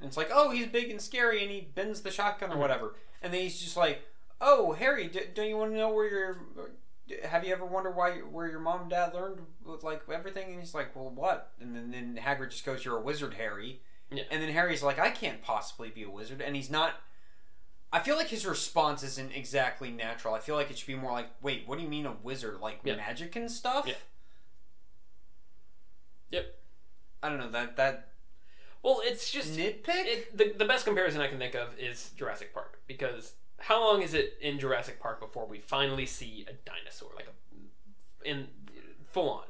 and 0.01 0.09
it's 0.09 0.16
like, 0.16 0.31
oh, 0.33 0.51
he's 0.51 0.66
big 0.66 0.90
and 0.90 1.01
scary, 1.01 1.42
and 1.42 1.51
he 1.51 1.61
bends 1.61 2.03
the 2.03 2.11
shotgun 2.11 2.51
or 2.51 2.57
Mhm. 2.57 2.61
whatever, 2.61 2.95
and 3.23 3.33
then 3.33 3.40
he's 3.42 3.61
just 3.61 3.77
like, 3.77 4.03
oh, 4.40 4.73
Harry, 4.73 5.09
d- 5.09 5.27
don't 5.35 5.49
you 5.49 5.57
want 5.57 5.73
to 5.73 5.77
know 5.77 5.90
where 5.90 6.09
your 6.09 6.38
have 7.25 7.45
you 7.45 7.53
ever 7.53 7.64
wondered 7.64 7.95
why 7.95 8.19
where 8.19 8.49
your 8.49 8.59
mom 8.59 8.81
and 8.83 8.90
dad 8.90 9.14
learned 9.14 9.47
like 9.64 10.03
everything? 10.12 10.51
And 10.51 10.59
he's 10.59 10.75
like, 10.75 10.97
well, 10.97 11.09
what? 11.11 11.53
And 11.61 11.77
then, 11.77 11.92
then 11.92 12.19
Hagrid 12.21 12.51
just 12.51 12.64
goes, 12.66 12.85
you're 12.85 12.97
a 12.97 13.01
wizard, 13.01 13.35
Harry. 13.35 13.81
Yeah. 14.11 14.25
And 14.31 14.42
then 14.42 14.51
Harry's 14.51 14.83
like, 14.83 14.99
I 14.99 15.11
can't 15.11 15.42
possibly 15.42 15.90
be 15.90 16.03
a 16.05 16.11
wizard, 16.11 16.40
and 16.40 16.55
he's 16.57 16.71
not. 16.71 16.95
I 17.92 18.01
feel 18.01 18.16
like 18.16 18.29
his 18.29 18.45
response 18.47 19.03
isn't 19.03 19.33
exactly 19.33 19.90
natural. 19.90 20.35
I 20.35 20.40
feel 20.40 20.55
like 20.57 20.71
it 20.71 20.79
should 20.79 20.87
be 20.88 20.95
more 20.97 21.12
like, 21.12 21.29
wait, 21.40 21.62
what 21.66 21.79
do 21.79 21.85
you 21.85 21.88
mean 21.90 22.05
a 22.07 22.12
wizard? 22.23 22.61
Like 22.61 22.81
Yeah. 22.85 22.97
magic 22.97 23.37
and 23.37 23.51
stuff? 23.51 23.87
Yeah. 23.87 23.95
Yep. 26.31 26.47
I 27.23 27.29
don't 27.29 27.38
know 27.38 27.51
that 27.51 27.77
that 27.77 28.09
Well, 28.83 29.01
it's 29.05 29.31
just 29.31 29.55
nitpick. 29.57 29.85
it, 29.88 30.37
the 30.37 30.53
the 30.57 30.64
best 30.64 30.85
comparison 30.85 31.21
I 31.21 31.29
can 31.29 31.38
think 31.38 31.55
of 31.55 31.79
is 31.79 32.11
Jurassic 32.16 32.53
Park 32.53 32.81
because 32.87 33.35
how 33.59 33.81
long 33.81 34.03
is 34.03 34.14
it 34.14 34.35
in 34.40 34.59
Jurassic 34.59 35.01
Park 35.01 35.21
before 35.21 35.47
we 35.47 35.59
finally 35.61 36.07
see 36.07 36.45
a 36.49 36.53
dinosaur 36.69 37.11
like 37.16 37.27
a 37.29 38.29
in 38.29 38.49
full 39.11 39.31
on? 39.31 39.45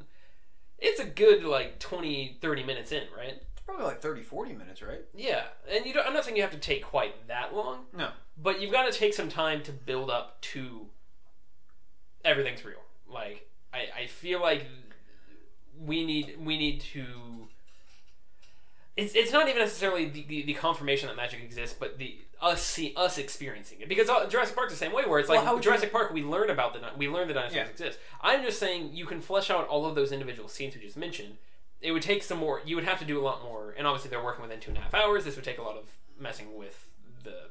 It's 0.79 1.01
a 1.01 1.07
good 1.07 1.43
like 1.45 1.79
20 1.81 2.39
30 2.41 2.63
minutes 2.65 2.93
in, 2.93 3.05
right? 3.17 3.43
Probably 3.67 3.85
like 3.85 4.01
30, 4.01 4.23
40 4.23 4.53
minutes, 4.55 4.81
right? 4.81 5.01
Yeah, 5.15 5.43
and 5.71 5.85
you 5.85 5.93
don't, 5.93 6.07
I'm 6.07 6.15
not 6.15 6.25
saying 6.25 6.37
you 6.37 6.43
have 6.43 6.53
to 6.53 6.59
take 6.59 6.85
quite 6.85 7.27
that 7.29 7.55
long, 7.55 7.87
No. 7.93 8.11
but 8.41 8.61
you've 8.61 8.71
got 8.73 8.91
to 8.91 8.97
take 8.97 9.13
some 9.13 9.29
time 9.29 9.63
to 9.65 9.73
build 9.73 10.09
up 10.09 10.41
to 10.53 10.87
everything's 12.25 12.65
real. 12.65 12.79
Like 13.09 13.49
I, 13.75 14.03
I 14.03 14.07
feel 14.07 14.41
like 14.41 14.65
we 15.85 16.05
need 16.07 16.37
we 16.45 16.57
need 16.59 16.81
to. 16.93 17.49
It's, 18.97 19.15
it's 19.15 19.31
not 19.31 19.47
even 19.49 19.61
necessarily 19.61 20.09
the, 20.09 20.25
the, 20.27 20.43
the 20.45 20.55
confirmation 20.55 21.09
that 21.09 21.17
magic 21.17 21.43
exists, 21.43 21.77
but 21.79 21.99
the 21.99 22.19
us 22.41 22.63
see 22.63 22.93
us 22.97 23.19
experiencing 23.19 23.81
it 23.81 23.89
because 23.89 24.09
uh, 24.09 24.27
Jurassic 24.27 24.55
Park's 24.57 24.73
the 24.73 24.79
same 24.79 24.93
way. 24.93 25.05
Where 25.07 25.19
it's 25.19 25.29
like 25.29 25.45
would 25.53 25.63
Jurassic 25.63 25.93
Park, 25.93 26.13
we 26.13 26.23
learn 26.23 26.51
about 26.51 26.73
the 26.73 26.81
we 26.97 27.09
learn 27.09 27.29
the 27.29 27.35
dinosaurs 27.35 27.55
Yeah. 27.57 27.65
exist. 27.71 27.99
I'm 28.23 28.43
just 28.43 28.59
saying 28.59 28.91
you 28.95 29.07
can 29.07 29.21
flesh 29.21 29.51
out 29.51 29.67
all 29.69 29.87
of 29.87 29.95
those 29.95 30.13
individual 30.13 30.49
scenes 30.49 30.75
we 30.75 30.81
just 30.83 30.97
mentioned. 30.97 31.37
It 31.81 31.93
would 31.93 32.03
take 32.03 32.23
some 32.23 32.39
more. 32.39 32.61
You 32.65 32.75
would 32.77 32.85
have 32.85 32.99
to 33.01 33.05
do 33.05 33.21
a 33.21 33.25
lot 33.25 33.43
more, 33.43 33.75
and 33.77 33.87
obviously 33.87 34.11
they're 34.11 34.23
working 34.25 34.43
within 34.43 34.61
two 34.61 34.71
and 34.71 34.79
a 34.79 34.81
half 34.81 34.95
hours. 34.95 35.25
This 35.25 35.37
would 35.37 35.45
take 35.45 35.59
a 35.59 35.63
lot 35.63 35.77
of 35.77 35.89
messing 36.19 36.57
with 36.57 36.87
the 37.23 37.51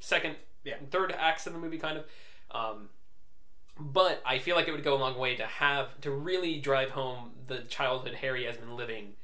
second 0.00 0.36
Yeah. 0.62 0.76
third 0.90 1.12
acts 1.12 1.46
of 1.46 1.52
the 1.52 1.58
movie, 1.58 1.78
kind 1.78 1.98
of. 1.98 2.04
Um, 2.50 2.90
but 3.78 4.22
I 4.24 4.38
feel 4.38 4.54
like 4.56 4.68
it 4.68 4.72
would 4.72 4.84
go 4.84 4.94
a 4.94 4.96
long 4.98 5.18
way 5.18 5.34
to 5.36 5.44
have 5.46 6.00
to 6.02 6.10
really 6.10 6.60
drive 6.60 6.90
home 6.90 7.32
the 7.48 7.58
childhood 7.62 8.14
Harry 8.14 8.44
has 8.44 8.56
been 8.56 8.76
living, 8.76 9.14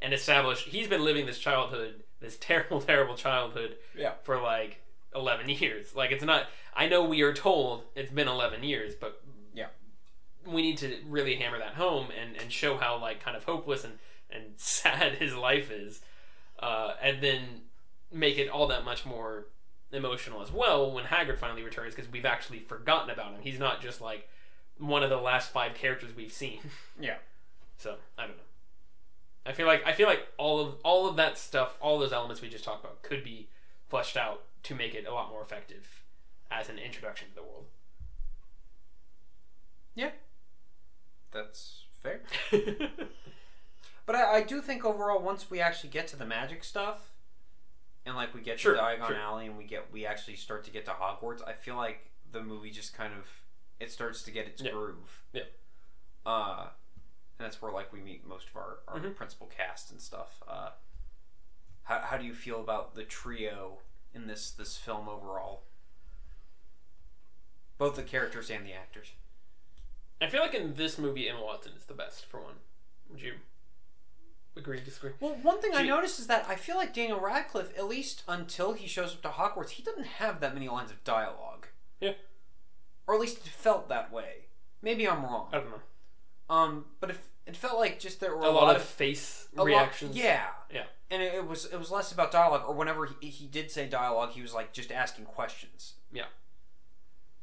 and 0.00 0.14
establish 0.14 0.64
he's 0.64 0.88
been 0.88 1.04
living 1.04 1.26
this 1.26 1.38
childhood, 1.38 2.02
this 2.20 2.36
terrible, 2.40 2.80
terrible 2.80 3.14
childhood, 3.14 3.76
Yeah. 3.94 4.12
for 4.22 4.40
like 4.40 4.80
eleven 5.14 5.48
years. 5.48 5.94
Like 5.94 6.10
it's 6.12 6.24
not. 6.24 6.46
I 6.74 6.88
know 6.88 7.04
we 7.04 7.20
are 7.22 7.34
told 7.34 7.84
it's 7.94 8.10
been 8.10 8.28
eleven 8.28 8.62
years, 8.64 8.94
but. 8.94 9.20
We 10.46 10.62
need 10.62 10.78
to 10.78 10.96
really 11.06 11.36
hammer 11.36 11.58
that 11.58 11.74
home 11.74 12.08
and 12.18 12.36
and 12.36 12.52
show 12.52 12.76
how 12.76 12.98
like 12.98 13.20
kind 13.22 13.36
of 13.36 13.44
hopeless 13.44 13.84
and 13.84 13.98
and 14.30 14.44
sad 14.56 15.14
his 15.14 15.34
life 15.34 15.70
is, 15.70 16.00
uh, 16.60 16.94
and 17.02 17.22
then 17.22 17.62
make 18.12 18.38
it 18.38 18.48
all 18.48 18.66
that 18.66 18.84
much 18.84 19.04
more 19.04 19.46
emotional 19.92 20.42
as 20.42 20.52
well 20.52 20.90
when 20.90 21.04
Hagrid 21.04 21.38
finally 21.38 21.62
returns 21.62 21.94
because 21.94 22.10
we've 22.10 22.24
actually 22.26 22.58
forgotten 22.58 23.10
about 23.10 23.32
him. 23.32 23.40
He's 23.42 23.58
not 23.58 23.80
just 23.80 24.00
like 24.00 24.28
one 24.78 25.02
of 25.02 25.10
the 25.10 25.16
last 25.16 25.50
five 25.50 25.74
characters 25.74 26.10
we've 26.16 26.32
seen. 26.32 26.60
Yeah. 27.00 27.18
So 27.76 27.94
I 28.18 28.22
don't 28.22 28.36
know. 28.36 28.42
I 29.46 29.52
feel 29.52 29.68
like 29.68 29.86
I 29.86 29.92
feel 29.92 30.08
like 30.08 30.26
all 30.36 30.58
of 30.58 30.74
all 30.82 31.08
of 31.08 31.14
that 31.16 31.38
stuff, 31.38 31.76
all 31.80 31.98
those 31.98 32.12
elements 32.12 32.42
we 32.42 32.48
just 32.48 32.64
talked 32.64 32.84
about, 32.84 33.02
could 33.02 33.22
be 33.22 33.48
fleshed 33.88 34.16
out 34.16 34.42
to 34.64 34.74
make 34.74 34.94
it 34.94 35.06
a 35.06 35.14
lot 35.14 35.30
more 35.30 35.40
effective 35.40 36.02
as 36.50 36.68
an 36.68 36.78
introduction 36.78 37.28
to 37.28 37.34
the 37.36 37.42
world. 37.42 37.66
That's 41.32 41.84
fair. 42.02 42.20
But 44.06 44.16
I, 44.16 44.36
I 44.36 44.42
do 44.42 44.62
think 44.62 44.86
overall, 44.86 45.20
once 45.20 45.50
we 45.50 45.60
actually 45.60 45.90
get 45.90 46.08
to 46.08 46.16
the 46.16 46.24
magic 46.24 46.64
stuff, 46.64 47.10
and 48.06 48.16
like 48.16 48.32
we 48.34 48.40
get 48.40 48.58
Sure, 48.58 48.74
to 48.74 48.80
Diagon 48.80 49.06
sure. 49.08 49.16
Alley, 49.16 49.44
and 49.46 49.58
we 49.58 49.64
get 49.64 49.92
we 49.92 50.06
actually 50.06 50.36
start 50.36 50.64
to 50.64 50.70
get 50.70 50.86
to 50.86 50.92
Hogwarts, 50.92 51.46
I 51.46 51.52
feel 51.52 51.76
like 51.76 52.10
the 52.32 52.40
movie 52.42 52.70
just 52.70 52.94
kind 52.96 53.12
of 53.12 53.26
it 53.78 53.92
starts 53.92 54.22
to 54.22 54.30
get 54.30 54.46
its 54.46 54.62
Yeah. 54.62 54.70
groove. 54.70 55.22
Yeah. 55.34 55.42
Uh, 56.24 56.68
and 57.38 57.44
that's 57.44 57.60
where 57.60 57.70
like 57.70 57.92
we 57.92 58.00
meet 58.00 58.26
most 58.26 58.48
of 58.48 58.56
our, 58.56 58.78
our 58.88 58.98
Mhm. 58.98 59.14
principal 59.14 59.46
cast 59.46 59.90
and 59.90 60.00
stuff. 60.00 60.42
Uh, 60.48 60.70
how 61.82 61.98
how 62.00 62.16
do 62.16 62.24
you 62.24 62.34
feel 62.34 62.60
about 62.62 62.94
the 62.94 63.04
trio 63.04 63.80
in 64.14 64.26
this 64.26 64.50
this 64.50 64.78
film 64.78 65.06
overall? 65.06 65.64
Both 67.76 67.96
the 67.96 68.02
characters 68.02 68.50
and 68.50 68.64
the 68.64 68.72
actors. 68.72 69.12
I 70.20 70.28
feel 70.28 70.40
like 70.40 70.54
in 70.54 70.74
this 70.74 70.98
movie, 70.98 71.28
Emma 71.28 71.42
Watson 71.42 71.72
is 71.76 71.84
the 71.84 71.94
best 71.94 72.26
for 72.26 72.40
one. 72.40 72.54
Would 73.10 73.22
you? 73.22 73.34
Agree, 74.56 74.80
disagree. 74.80 75.12
Well, 75.20 75.36
one 75.42 75.60
thing 75.60 75.70
I 75.74 75.82
noticed 75.84 76.18
is 76.18 76.26
that 76.26 76.46
I 76.48 76.56
feel 76.56 76.74
like 76.76 76.92
Daniel 76.92 77.20
Radcliffe, 77.20 77.72
at 77.78 77.86
least 77.86 78.24
until 78.26 78.72
he 78.72 78.88
shows 78.88 79.14
up 79.14 79.22
to 79.22 79.28
Hogwarts, 79.28 79.70
he 79.70 79.82
doesn't 79.84 80.06
have 80.06 80.40
that 80.40 80.54
many 80.54 80.68
lines 80.68 80.90
of 80.90 81.04
dialogue. 81.04 81.68
Yeah. 82.00 82.14
Or 83.06 83.14
at 83.14 83.20
least 83.20 83.38
it 83.38 83.44
felt 83.52 83.88
that 83.88 84.12
way. 84.12 84.46
Maybe 84.82 85.08
I'm 85.08 85.22
wrong. 85.22 85.48
I 85.52 85.58
don't 85.58 85.70
know. 85.70 86.54
Um, 86.54 86.84
but 86.98 87.10
it, 87.10 87.18
it 87.46 87.56
felt 87.56 87.78
like 87.78 88.00
just 88.00 88.18
there 88.20 88.34
were 88.36 88.42
A, 88.42 88.50
lot, 88.50 88.74
of 88.74 88.82
face 88.82 89.46
a 89.54 89.60
lot- 89.60 89.66
reactions. 89.66 90.16
yeah. 90.16 90.46
Yeah. 90.72 90.84
And 91.10 91.22
it, 91.22 91.34
it 91.34 91.46
was 91.46 91.64
it 91.66 91.78
was 91.78 91.90
less 91.90 92.12
about 92.12 92.30
dialogue, 92.32 92.64
or 92.68 92.74
whenever 92.74 93.08
he, 93.20 93.28
he 93.30 93.46
did 93.46 93.70
say 93.70 93.86
dialogue, 93.88 94.30
he 94.32 94.42
was 94.42 94.52
like 94.52 94.72
just 94.74 94.90
asking 94.92 95.24
questions. 95.24 95.94
Yeah. 96.12 96.24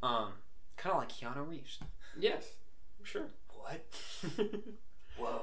Um, 0.03 0.33
kind 0.77 0.93
of 0.93 0.99
like 0.99 1.11
Keanu 1.11 1.47
Reeves. 1.49 1.79
Yes. 2.19 2.45
Sure. 3.05 3.27
What? 3.49 3.85
Whoa. 5.17 5.41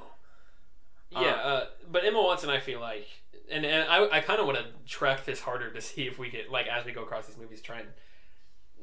Yeah, 1.10 1.34
uh, 1.34 1.66
but 1.90 2.04
Emma 2.04 2.20
Watson, 2.20 2.50
I 2.50 2.58
feel 2.58 2.80
like, 2.80 3.06
and, 3.50 3.64
and 3.64 3.88
I, 3.88 4.16
I 4.16 4.20
kind 4.20 4.40
of 4.40 4.46
want 4.46 4.58
to 4.58 4.64
track 4.86 5.24
this 5.24 5.40
harder 5.40 5.70
to 5.70 5.80
see 5.80 6.02
if 6.02 6.18
we 6.18 6.30
get 6.30 6.50
like 6.50 6.66
as 6.66 6.84
we 6.84 6.92
go 6.92 7.02
across 7.02 7.26
these 7.26 7.36
movies, 7.36 7.60
try 7.60 7.80
and 7.80 7.88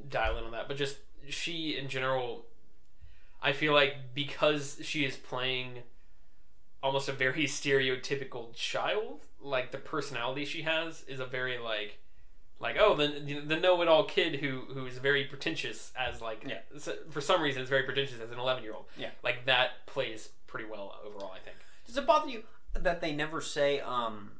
dial 0.09 0.37
in 0.37 0.43
on 0.43 0.51
that. 0.51 0.67
But 0.67 0.77
just 0.77 0.97
she 1.27 1.77
in 1.77 1.89
general, 1.89 2.45
I 3.41 3.51
feel 3.51 3.73
like 3.73 3.95
because 4.13 4.79
she 4.83 5.05
is 5.05 5.15
playing 5.17 5.79
almost 6.81 7.09
a 7.09 7.13
very 7.13 7.45
stereotypical 7.45 8.53
child, 8.53 9.25
like 9.41 9.71
the 9.71 9.77
personality 9.77 10.45
she 10.45 10.63
has 10.63 11.03
is 11.07 11.19
a 11.19 11.25
very 11.25 11.57
like. 11.57 11.99
Like 12.59 12.75
oh 12.79 12.95
the 12.95 13.41
the 13.45 13.55
know 13.55 13.81
it 13.81 13.87
all 13.87 14.03
kid 14.03 14.35
who 14.41 14.61
who 14.73 14.85
is 14.85 14.97
very 14.97 15.23
pretentious 15.25 15.91
as 15.97 16.21
like 16.21 16.43
Yeah. 16.45 16.59
for 17.09 17.21
some 17.21 17.41
reason 17.41 17.61
is 17.61 17.69
very 17.69 17.83
pretentious 17.83 18.19
as 18.19 18.31
an 18.31 18.39
eleven 18.39 18.63
year 18.63 18.73
old 18.73 18.85
Yeah. 18.97 19.11
like 19.23 19.45
that 19.45 19.85
plays 19.85 20.29
pretty 20.47 20.67
well 20.69 20.93
overall 21.05 21.31
I 21.33 21.39
think 21.39 21.55
Does 21.87 21.95
it 21.97 22.05
bother 22.05 22.29
you 22.29 22.43
that 22.73 22.99
they 23.01 23.13
never 23.13 23.39
say 23.41 23.79
um 23.79 24.31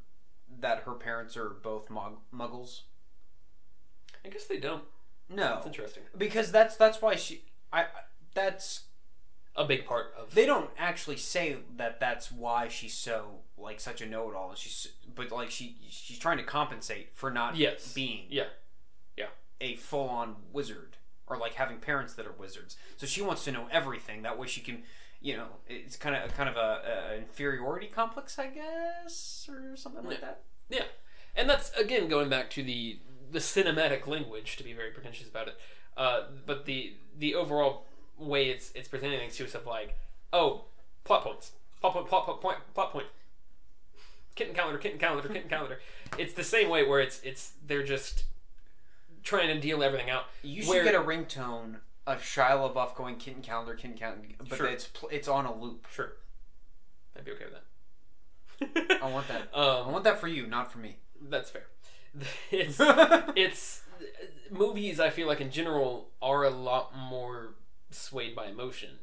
that 0.59 0.80
her 0.84 0.93
parents 0.93 1.38
are 1.38 1.49
both 1.49 1.89
mug- 1.89 2.20
muggles? 2.36 2.82
I 4.26 4.30
guess 4.30 4.45
they 4.45 4.57
don't 4.59 4.84
No, 5.30 5.55
That's 5.55 5.67
interesting. 5.67 6.03
because 6.17 6.51
that's 6.51 6.76
that's 6.76 7.01
why 7.01 7.15
she. 7.15 7.43
I- 7.72 7.86
that's 8.34 8.82
A 9.60 9.66
big 9.66 9.86
part 9.86 10.14
of 10.18 10.34
they 10.34 10.45
don't 10.45 10.70
actually 10.78 11.18
say 11.18 11.57
that 11.78 11.99
that's 11.99 12.32
why 12.32 12.68
she's 12.70 12.93
so 12.93 13.41
like 13.57 13.80
such 13.80 14.01
a 14.01 14.05
know-it-all. 14.05 14.55
She's 14.55 14.88
but 15.14 15.32
like 15.32 15.51
she 15.51 15.76
she's 15.89 16.18
trying 16.18 16.38
to 16.38 16.43
compensate 16.43 17.10
for 17.14 17.30
not 17.30 17.55
Yes. 17.57 17.93
being 17.93 18.26
Yeah. 18.30 18.45
yeah 19.18 19.28
a 19.60 19.76
full-on 19.76 20.38
wizard 20.53 20.95
or 21.28 21.38
like 21.38 21.55
having 21.55 21.78
parents 21.78 22.14
that 22.14 22.26
are 22.26 22.32
wizards. 22.32 22.78
So 22.97 23.05
she 23.05 23.22
wants 23.22 23.43
to 23.43 23.51
know 23.51 23.68
everything. 23.72 24.22
That 24.24 24.39
way 24.39 24.47
she 24.47 24.62
can. 24.62 24.84
You 25.22 25.36
know, 25.36 25.47
it's 25.68 25.97
kind 25.97 26.16
of 26.16 26.34
kind 26.38 26.47
of 26.47 26.55
a, 26.55 26.82
a 27.12 27.18
inferiority 27.18 27.88
complex, 27.88 28.39
I 28.39 28.47
guess, 28.47 29.49
or 29.51 29.76
something 29.76 30.05
like 30.05 30.22
that. 30.22 30.43
Yeah, 30.70 30.86
and 31.36 31.49
that's 31.49 31.70
again 31.74 32.07
going 32.07 32.30
back 32.30 32.49
to 32.51 32.64
the 32.64 32.99
the 33.30 33.39
cinematic 33.39 34.07
language 34.07 34.55
to 34.55 34.64
be 34.64 34.72
very 34.72 34.91
pretentious 34.91 35.28
about 35.28 35.49
it. 35.49 35.55
Uh, 35.97 36.22
but 36.45 36.64
the 36.66 36.93
the 37.18 37.36
overall 37.36 37.86
way 38.20 38.49
it's 38.49 38.72
it's 38.76 38.88
presenting 38.88 39.20
things 39.20 39.36
to 39.38 39.45
us 39.45 39.55
of 39.55 39.65
like, 39.65 39.97
oh, 40.34 40.65
plot 41.03 41.24
points, 41.24 41.51
plot 41.82 41.93
point, 41.93 42.07
plot 42.07 42.26
point, 42.26 42.41
point, 42.41 42.57
plot 42.74 42.91
point. 42.91 43.07
Kitten 44.36 44.53
calendar, 44.55 44.78
kitten 44.78 44.99
calendar, 44.99 45.28
kitten 45.28 45.49
calendar. 45.55 45.80
It's 46.17 46.34
the 46.34 46.43
same 46.43 46.70
way 46.70 46.86
where 46.88 46.99
it's 47.01 47.20
it's 47.24 47.53
they're 47.65 47.84
just 47.84 48.24
trying 49.24 49.47
to 49.47 49.59
deal 49.59 49.84
everything 49.84 50.09
out. 50.09 50.26
You 50.43 50.61
should 50.63 50.70
Where- 50.70 50.84
get 50.84 50.95
a 50.95 50.99
ringtone 51.01 51.78
of 52.07 52.22
Shia 52.22 52.51
LaBeouf 52.74 52.95
going 52.95 53.17
kitten 53.17 53.41
calendar, 53.41 53.76
kitten 53.76 53.97
calendar, 53.97 54.28
but 54.47 54.57
Sure. 54.57 54.67
it's 54.67 54.89
it's 55.11 55.28
on 55.28 55.45
a 55.45 55.53
loop. 55.55 55.88
Sure, 55.91 56.13
I'd 57.17 57.26
be 57.26 57.32
okay 57.32 57.45
with 57.45 57.53
that. 57.53 59.01
I 59.03 59.09
want 59.09 59.28
that. 59.28 59.49
I 59.55 59.80
Um, 59.80 59.91
want 59.91 60.03
that 60.05 60.20
for 60.20 60.28
you, 60.28 60.47
not 60.47 60.72
for 60.72 60.80
me. 60.80 60.97
that's 61.22 61.49
fair. 61.49 61.67
It's 62.51 62.78
it's 63.36 63.84
movies 64.49 64.99
i 64.99 65.09
feel 65.11 65.28
like 65.28 65.41
in 65.41 65.51
general 65.51 66.09
are 66.24 66.43
a 66.43 66.49
lot 66.49 66.95
more 66.97 67.53
swayed 67.92 68.36
by 68.36 68.46
emotion 68.48 69.00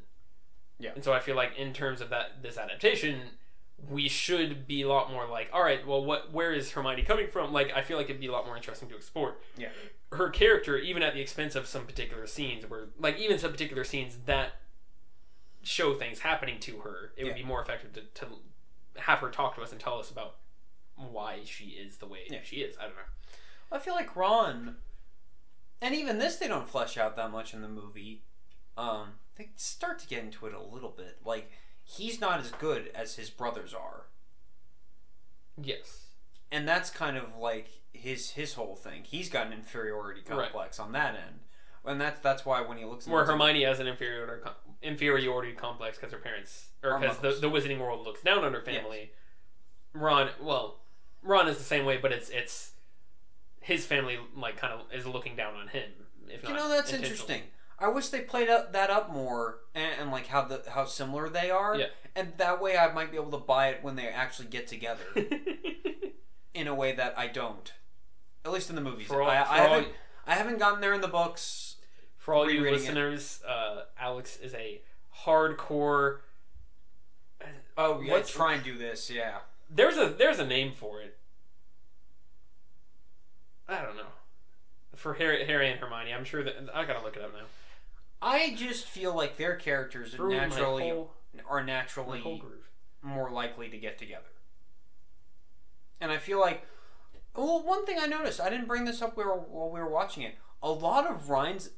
Yeah. 0.79 0.91
and 0.95 1.03
so 1.03 1.13
i 1.13 1.19
feel 1.19 1.35
like 1.35 1.57
in 1.57 1.73
terms 1.73 2.01
of 2.01 2.09
that 2.09 2.41
this 2.41 2.57
adaptation 2.57 3.21
we 3.89 4.07
should 4.09 4.65
be 4.67 4.81
a 4.81 4.87
lot 4.87 5.11
more 5.11 5.27
like 5.27 5.49
all 5.53 5.61
right 5.63 5.85
well 5.85 6.03
what 6.03 6.31
where 6.33 6.51
is 6.53 6.71
hermione 6.71 7.03
coming 7.03 7.27
from 7.27 7.51
like 7.53 7.71
i 7.75 7.81
feel 7.81 7.97
like 7.97 8.09
it'd 8.09 8.19
be 8.21 8.27
a 8.27 8.31
lot 8.31 8.45
more 8.45 8.55
interesting 8.57 8.89
to 8.89 8.95
explore 8.95 9.35
Yeah. 9.57 9.69
her 10.13 10.29
character 10.29 10.77
even 10.77 11.03
at 11.03 11.13
the 11.13 11.21
expense 11.21 11.55
of 11.55 11.67
some 11.67 11.85
particular 11.85 12.25
scenes 12.27 12.67
where 12.69 12.85
like 12.99 13.17
even 13.19 13.37
some 13.37 13.51
particular 13.51 13.83
scenes 13.83 14.17
that 14.25 14.53
show 15.63 15.93
things 15.93 16.19
happening 16.19 16.59
to 16.61 16.77
her 16.79 17.11
it 17.17 17.25
would 17.25 17.35
be 17.35 17.43
more 17.43 17.61
effective 17.61 17.93
to, 17.93 18.01
to 18.15 18.27
have 19.01 19.19
her 19.19 19.29
talk 19.29 19.55
to 19.55 19.61
us 19.61 19.71
and 19.71 19.79
tell 19.81 19.99
us 19.99 20.09
about 20.09 20.35
why 20.95 21.39
she 21.45 21.65
is 21.65 21.97
the 21.97 22.07
way 22.07 22.19
Yeah. 22.29 22.39
she 22.43 22.57
is 22.57 22.75
i 22.77 22.83
don't 22.83 22.95
know 22.95 23.01
I 23.69 23.79
feel 23.79 23.95
like 23.95 24.15
Ron, 24.15 24.77
and 25.81 25.93
even 25.93 26.19
this 26.19 26.37
they 26.37 26.47
don't 26.47 26.69
flesh 26.69 26.97
out 26.97 27.17
that 27.17 27.31
much 27.31 27.53
in 27.53 27.61
the 27.61 27.67
movie. 27.67 28.21
Um, 28.77 29.13
they 29.37 29.49
start 29.55 29.99
to 29.99 30.07
get 30.07 30.23
into 30.23 30.45
it 30.45 30.53
a 30.53 30.61
little 30.61 30.91
bit. 30.95 31.17
Like 31.25 31.51
he's 31.83 32.21
not 32.21 32.39
as 32.39 32.51
good 32.51 32.89
as 32.95 33.15
his 33.15 33.29
brothers 33.29 33.73
are, 33.73 34.05
yes 35.61 36.03
and 36.51 36.67
that's 36.67 36.89
kind 36.89 37.17
of 37.17 37.35
like 37.37 37.69
his 37.93 38.31
his 38.31 38.53
whole 38.53 38.75
thing. 38.75 39.03
He's 39.03 39.29
got 39.29 39.47
an 39.47 39.53
inferiority 39.53 40.21
Right. 40.29 40.43
complex 40.51 40.79
on 40.79 40.91
that 40.93 41.15
end, 41.15 41.39
and 41.85 41.99
that's 41.99 42.19
that's 42.21 42.45
why 42.45 42.61
when 42.61 42.77
he 42.77 42.85
looks 42.85 43.07
at 43.07 43.13
where 43.13 43.25
Hermione 43.25 43.63
has 43.63 43.79
an 43.79 43.87
inferiority 43.87 44.43
com- 44.43 44.53
inferiority 44.81 45.53
complex 45.53 45.97
because 45.97 46.13
her 46.13 46.19
parents 46.19 46.67
or 46.83 46.99
because 46.99 47.17
the, 47.19 47.31
the 47.31 47.49
Wizarding 47.49 47.79
World 47.79 48.05
looks 48.05 48.21
down 48.21 48.43
on 48.43 48.53
her 48.53 48.61
family. 48.61 49.11
Ron, 49.93 50.29
well, 50.41 50.81
Ron 51.23 51.47
is 51.47 51.57
the 51.57 51.63
same 51.63 51.85
way, 51.85 51.97
but 51.97 52.11
it's 52.11 52.29
it's 52.29 52.71
his 53.61 53.85
family 53.85 54.17
like 54.35 54.57
kind 54.57 54.73
of 54.73 54.81
is 54.93 55.05
looking 55.05 55.35
down 55.35 55.55
on 55.55 55.69
him. 55.69 55.89
If 56.29 56.47
You 56.47 56.53
know 56.53 56.69
that's 56.69 56.93
interesting. 56.93 57.41
I 57.79 57.89
wish 57.89 58.09
they 58.09 58.21
played 58.21 58.49
up, 58.49 58.73
that 58.73 58.89
up 58.89 59.11
more 59.13 59.59
and, 59.75 59.91
and 60.01 60.11
like 60.11 60.27
how 60.27 60.43
the 60.43 60.63
how 60.69 60.85
similar 60.85 61.29
they 61.29 61.51
are. 61.51 61.75
Yeah. 61.75 61.87
And 62.15 62.33
that 62.37 62.59
way 62.61 62.77
I 62.77 62.91
might 62.91 63.11
be 63.11 63.17
able 63.17 63.31
to 63.31 63.45
buy 63.45 63.67
it 63.69 63.83
when 63.83 63.95
they 63.95 64.07
actually 64.07 64.47
get 64.47 64.67
together 64.67 65.03
in 66.53 66.67
a 66.67 66.73
way 66.73 66.93
that 66.93 67.13
I 67.17 67.27
don't. 67.27 67.71
At 68.43 68.51
least 68.51 68.69
in 68.69 68.75
the 68.75 68.81
movies. 68.81 69.11
all, 69.11 69.21
I, 69.23 69.43
I 69.43 69.57
haven't 69.57 69.87
I 70.25 70.33
haven't 70.35 70.57
gotten 70.57 70.81
there 70.81 70.93
in 70.93 71.01
the 71.01 71.07
books. 71.07 71.75
for 72.17 72.33
all 72.33 72.49
you 72.49 72.61
listeners, 72.61 73.41
uh, 73.47 73.81
Alex 73.99 74.37
is 74.37 74.53
a 74.55 74.81
hardcore. 75.25 76.19
Oh 77.77 78.01
yeah, 78.01 78.13
What's- 78.13 78.31
try 78.31 78.53
and 78.55 78.63
do 78.63 78.77
this, 78.77 79.09
yeah. 79.11 79.39
There's 79.69 79.97
a 79.97 80.07
there's 80.09 80.39
a 80.39 80.45
name 80.45 80.71
for 80.71 81.01
it. 81.01 81.17
I 83.67 83.81
don't 83.83 83.97
know. 83.97 84.03
For 84.95 85.13
Harry, 85.15 85.45
Harry 85.45 85.69
and 85.69 85.79
Hermione, 85.79 86.13
I'm 86.13 86.23
sure 86.23 86.43
that 86.43 86.55
I 86.73 86.85
gotta 86.85 87.03
look 87.03 87.15
it 87.15 87.21
up 87.21 87.33
now. 87.33 87.45
I 88.21 88.55
just 88.55 88.85
feel 88.85 89.15
like 89.15 89.37
their 89.37 89.55
characters 89.55 90.13
are 90.13 90.17
Through 90.17 90.31
my 90.31 90.37
naturally 90.47 90.89
whole- 90.89 91.13
are 91.47 91.59
my 91.59 91.65
naturally 91.65 92.19
groove. 92.39 92.69
more 93.01 93.29
likely 93.29 93.69
to 93.69 93.77
get 93.77 93.97
together. 93.97 94.25
And 96.01 96.11
I 96.11 96.17
feel 96.17 96.39
like, 96.39 96.65
well, 97.35 97.61
one 97.63 97.85
thing 97.85 97.97
I 97.99 98.07
noticed, 98.07 98.39
I 98.41 98.49
didn't 98.49 98.67
bring 98.67 98.85
this 98.85 99.01
up 99.01 99.15
while 99.17 99.45
while 99.49 99.69
we 99.69 99.79
were 99.79 99.89
watching 99.89 100.23
it. 100.23 100.35
A 100.63 100.71
lot 100.71 101.05
of 101.05 101.29
Ryan's, 101.29 101.69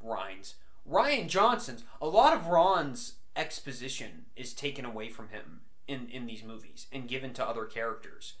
Ryan's, 0.00 0.54
Ryan 0.84 1.28
Johnson's, 1.28 1.84
a 2.00 2.06
lot 2.06 2.32
of 2.34 2.46
Ron's 2.46 3.14
exposition 3.34 4.26
is 4.36 4.52
taken 4.52 4.84
away 4.84 5.08
from 5.08 5.28
him 5.30 5.62
in 5.88 6.08
in 6.08 6.26
these 6.26 6.42
movies 6.44 6.86
and 6.92 7.08
given 7.08 7.32
to 7.34 7.44
other 7.46 7.64
characters, 7.64 8.34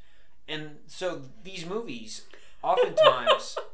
and 0.46 0.78
so 0.86 1.22
these 1.42 1.66
movies 1.66 2.26
oftentimes. 2.62 3.56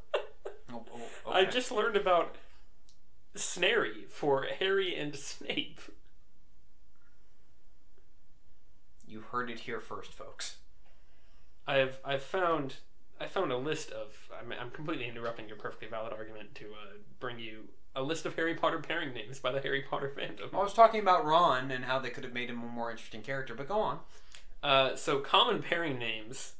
Oh, 0.70 0.84
oh, 1.24 1.30
I 1.32 1.40
okay. 1.42 1.50
just 1.50 1.72
learned 1.72 1.96
about 1.96 2.36
Snarry 3.38 4.04
for 4.08 4.46
Harry 4.58 4.94
and 4.94 5.14
Snape. 5.16 5.80
you 9.08 9.20
heard 9.20 9.50
it 9.50 9.60
here 9.60 9.80
first, 9.80 10.12
folks. 10.12 10.56
I've 11.66 11.98
I've 12.04 12.22
found 12.22 12.76
I 13.20 13.26
found 13.26 13.50
a 13.50 13.56
list 13.56 13.90
of 13.90 14.14
I'm, 14.38 14.52
I'm 14.52 14.70
completely 14.70 15.08
interrupting 15.08 15.48
your 15.48 15.56
perfectly 15.56 15.88
valid 15.88 16.12
argument 16.12 16.54
to 16.56 16.66
uh, 16.66 16.96
bring 17.18 17.38
you 17.38 17.68
a 17.96 18.02
list 18.02 18.26
of 18.26 18.36
Harry 18.36 18.54
Potter 18.54 18.78
pairing 18.78 19.12
names 19.12 19.38
by 19.38 19.50
the 19.50 19.60
Harry 19.60 19.82
Potter 19.82 20.12
fandom. 20.16 20.54
I 20.54 20.62
was 20.62 20.74
talking 20.74 21.00
about 21.00 21.24
Ron 21.24 21.70
and 21.70 21.84
how 21.84 21.98
they 21.98 22.10
could 22.10 22.24
have 22.24 22.32
made 22.32 22.50
him 22.50 22.62
a 22.62 22.66
more 22.66 22.90
interesting 22.90 23.22
character, 23.22 23.54
but 23.54 23.68
go 23.68 23.80
on. 23.80 23.98
Uh, 24.62 24.94
so 24.94 25.18
common 25.20 25.62
pairing 25.62 25.98
names. 25.98 26.52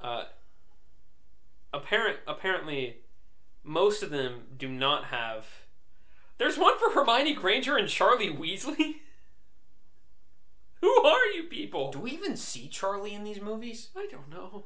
Uh, 0.00 0.24
apparent 1.72 2.18
apparently, 2.26 2.96
most 3.62 4.02
of 4.02 4.10
them 4.10 4.42
do 4.56 4.68
not 4.68 5.04
have. 5.06 5.46
There's 6.42 6.58
one 6.58 6.76
for 6.76 6.90
Hermione 6.90 7.34
Granger 7.34 7.76
and 7.76 7.88
Charlie 7.88 8.28
Weasley. 8.28 8.96
Who 10.80 11.04
are 11.04 11.26
you 11.26 11.44
people? 11.44 11.92
Do 11.92 12.00
we 12.00 12.10
even 12.10 12.36
see 12.36 12.66
Charlie 12.66 13.14
in 13.14 13.22
these 13.22 13.40
movies? 13.40 13.90
I 13.96 14.08
don't 14.10 14.28
know. 14.28 14.64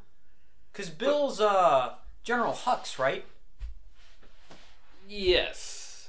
Because 0.73 0.89
Bill's 0.89 1.39
uh 1.39 1.97
General 2.23 2.55
Hux, 2.55 2.99
right? 2.99 3.27
Yes. 5.07 6.09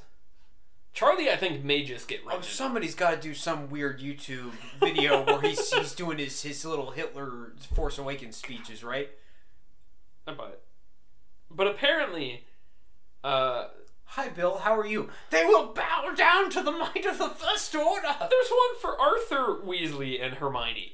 Charlie, 0.93 1.30
I 1.30 1.36
think, 1.36 1.65
may 1.65 1.84
just 1.84 2.07
get 2.07 2.22
Oh, 2.32 2.39
somebody's 2.39 2.95
got 2.95 3.11
to 3.11 3.18
do 3.18 3.34
some 3.34 3.70
weird 3.70 3.99
YouTube 3.99 4.53
video 4.80 5.26
where 5.26 5.41
he's 5.41 5.74
he's 5.74 5.93
doing 5.93 6.18
his 6.18 6.41
his 6.43 6.63
little 6.63 6.91
Hitler 6.91 7.51
Force 7.76 7.97
Awakens 7.97 8.38
speeches, 8.38 8.86
right? 8.86 9.09
I 10.26 10.34
buy 10.34 10.47
it. 10.47 10.63
But 11.51 11.68
apparently, 11.68 12.45
uh, 13.22 13.65
Hi, 14.12 14.30
Bill. 14.30 14.58
How 14.60 14.76
are 14.78 14.86
you? 14.86 15.10
They 15.30 15.43
will 15.45 15.74
bow 15.74 16.12
down 16.16 16.49
to 16.51 16.62
the 16.62 16.72
might 16.72 17.05
of 17.05 17.18
the 17.18 17.30
First 17.30 17.76
Order. 17.76 18.08
there's 18.20 18.49
one 18.49 18.80
for 18.82 18.99
Arthur 18.99 19.58
Weasley 19.64 20.24
and 20.24 20.36
Hermione. 20.36 20.93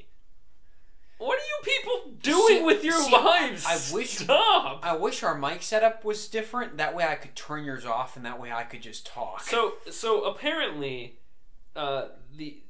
What 1.20 1.40
are 1.40 1.42
you 1.42 1.60
people 1.64 2.12
doing 2.22 2.58
See- 2.58 2.64
with 2.64 2.84
your 2.84 3.00
see, 3.00 3.12
lives? 3.12 3.66
I 3.66 3.96
wish- 3.96 4.18
Stop. 4.18 4.82
I 4.84 4.96
wish 4.98 5.24
our 5.24 5.38
mic 5.38 5.62
setup 5.62 6.04
was 6.04 6.28
different. 6.28 6.78
That 6.78 6.94
way, 6.96 7.06
I 7.06 7.16
could 7.16 7.36
turn 7.36 7.64
yours 7.64 7.86
off, 7.86 8.18
and 8.18 8.26
that 8.26 8.40
way, 8.42 8.52
I 8.52 8.64
could 8.64 8.82
just 8.82 9.06
talk. 9.06 9.42
So, 9.44 9.76
so 9.90 10.24
apparently, 10.26 11.20
uh, 11.76 12.08
the 12.36 12.62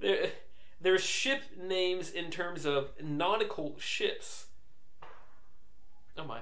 there 0.00 0.30
there's 0.80 1.02
ship 1.02 1.42
names 1.60 2.08
in 2.10 2.30
terms 2.30 2.64
of 2.64 2.90
nautical 3.02 3.76
ships. 3.78 4.46
Oh 6.16 6.24
my. 6.24 6.40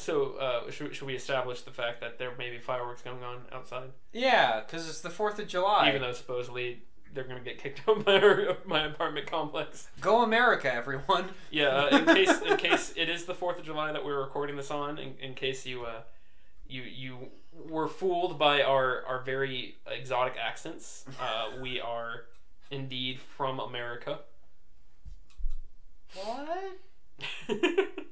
So, 0.00 0.32
uh, 0.34 0.70
should, 0.70 0.94
should 0.94 1.06
we 1.06 1.14
establish 1.14 1.62
the 1.62 1.70
fact 1.70 2.00
that 2.00 2.18
there 2.18 2.32
may 2.38 2.50
be 2.50 2.58
fireworks 2.58 3.02
going 3.02 3.22
on 3.22 3.42
outside, 3.52 3.90
yeah, 4.12 4.60
because 4.60 4.88
it's 4.88 5.00
the 5.00 5.10
Fourth 5.10 5.38
of 5.38 5.46
July. 5.46 5.88
even 5.88 6.02
though 6.02 6.12
supposedly 6.12 6.82
they're 7.12 7.24
going 7.24 7.38
to 7.38 7.44
get 7.44 7.58
kicked 7.58 7.80
out 7.88 8.04
by 8.04 8.20
our, 8.20 8.56
my 8.64 8.86
apartment 8.86 9.26
complex? 9.26 9.88
Go 10.00 10.22
America, 10.22 10.72
everyone. 10.72 11.30
Yeah, 11.50 11.66
uh, 11.66 11.98
in 11.98 12.04
case 12.06 12.40
in 12.42 12.56
case 12.56 12.92
it 12.96 13.08
is 13.08 13.24
the 13.24 13.34
Fourth 13.34 13.58
of 13.58 13.64
July 13.64 13.92
that 13.92 14.04
we're 14.04 14.20
recording 14.20 14.56
this 14.56 14.70
on, 14.70 14.98
in, 14.98 15.14
in 15.20 15.34
case 15.34 15.66
you 15.66 15.84
uh, 15.84 16.02
you 16.68 16.82
you 16.82 17.18
were 17.68 17.88
fooled 17.88 18.38
by 18.38 18.62
our 18.62 19.04
our 19.04 19.20
very 19.22 19.76
exotic 19.86 20.34
accents, 20.40 21.04
uh, 21.20 21.60
we 21.60 21.80
are 21.80 22.26
indeed 22.70 23.18
from 23.18 23.58
America. 23.58 24.20
What? 26.14 26.78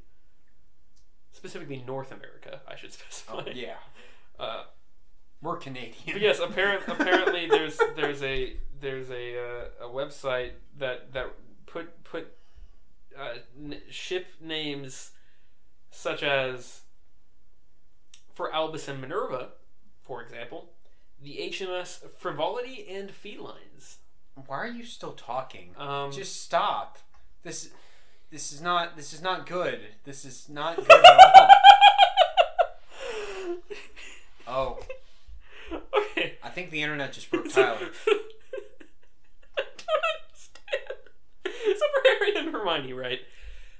Specifically, 1.38 1.84
North 1.86 2.10
America, 2.10 2.60
I 2.66 2.74
should 2.74 2.92
specify. 2.92 3.32
Oh, 3.46 3.50
yeah, 3.54 3.76
Uh, 4.40 4.64
we're 5.40 5.56
Canadian. 5.56 5.94
but 6.14 6.20
yes, 6.20 6.40
apparent, 6.40 6.82
apparently 6.88 7.46
there's 7.48 7.78
there's 7.94 8.24
a 8.24 8.56
there's 8.80 9.08
a 9.10 9.38
uh, 9.38 9.86
a 9.86 9.88
website 9.88 10.50
that 10.78 11.12
that 11.12 11.26
put 11.66 12.02
put 12.02 12.26
uh, 13.16 13.34
n- 13.56 13.80
ship 13.88 14.26
names 14.40 15.12
such 15.92 16.24
as 16.24 16.80
for 18.34 18.52
Albus 18.52 18.88
and 18.88 19.00
Minerva, 19.00 19.50
for 20.02 20.20
example, 20.20 20.70
the 21.22 21.36
HMS 21.52 22.00
Frivolity 22.18 22.84
and 22.90 23.10
Felines. 23.12 23.98
Why 24.46 24.56
are 24.56 24.66
you 24.68 24.84
still 24.84 25.12
talking? 25.12 25.70
Um, 25.76 26.10
Just 26.10 26.42
stop. 26.42 26.98
This 27.44 27.70
this 28.30 28.52
is 28.52 28.60
not 28.60 28.96
this 28.96 29.12
is 29.12 29.22
not 29.22 29.46
good. 29.46 29.80
This 30.04 30.24
is 30.24 30.48
not 30.48 30.76
good 30.76 30.90
at 30.90 31.34
all. 31.36 31.48
Oh, 34.50 34.78
okay. 35.70 36.38
I 36.42 36.48
think 36.48 36.70
the 36.70 36.82
internet 36.82 37.12
just 37.12 37.30
broke 37.30 37.50
Tyler. 37.52 37.76
I 39.58 39.62
don't 39.76 40.04
understand. 40.24 40.96
So 41.44 41.84
for 41.92 42.02
Harry 42.06 42.34
and 42.34 42.48
Hermione, 42.48 42.94
right? 42.94 43.20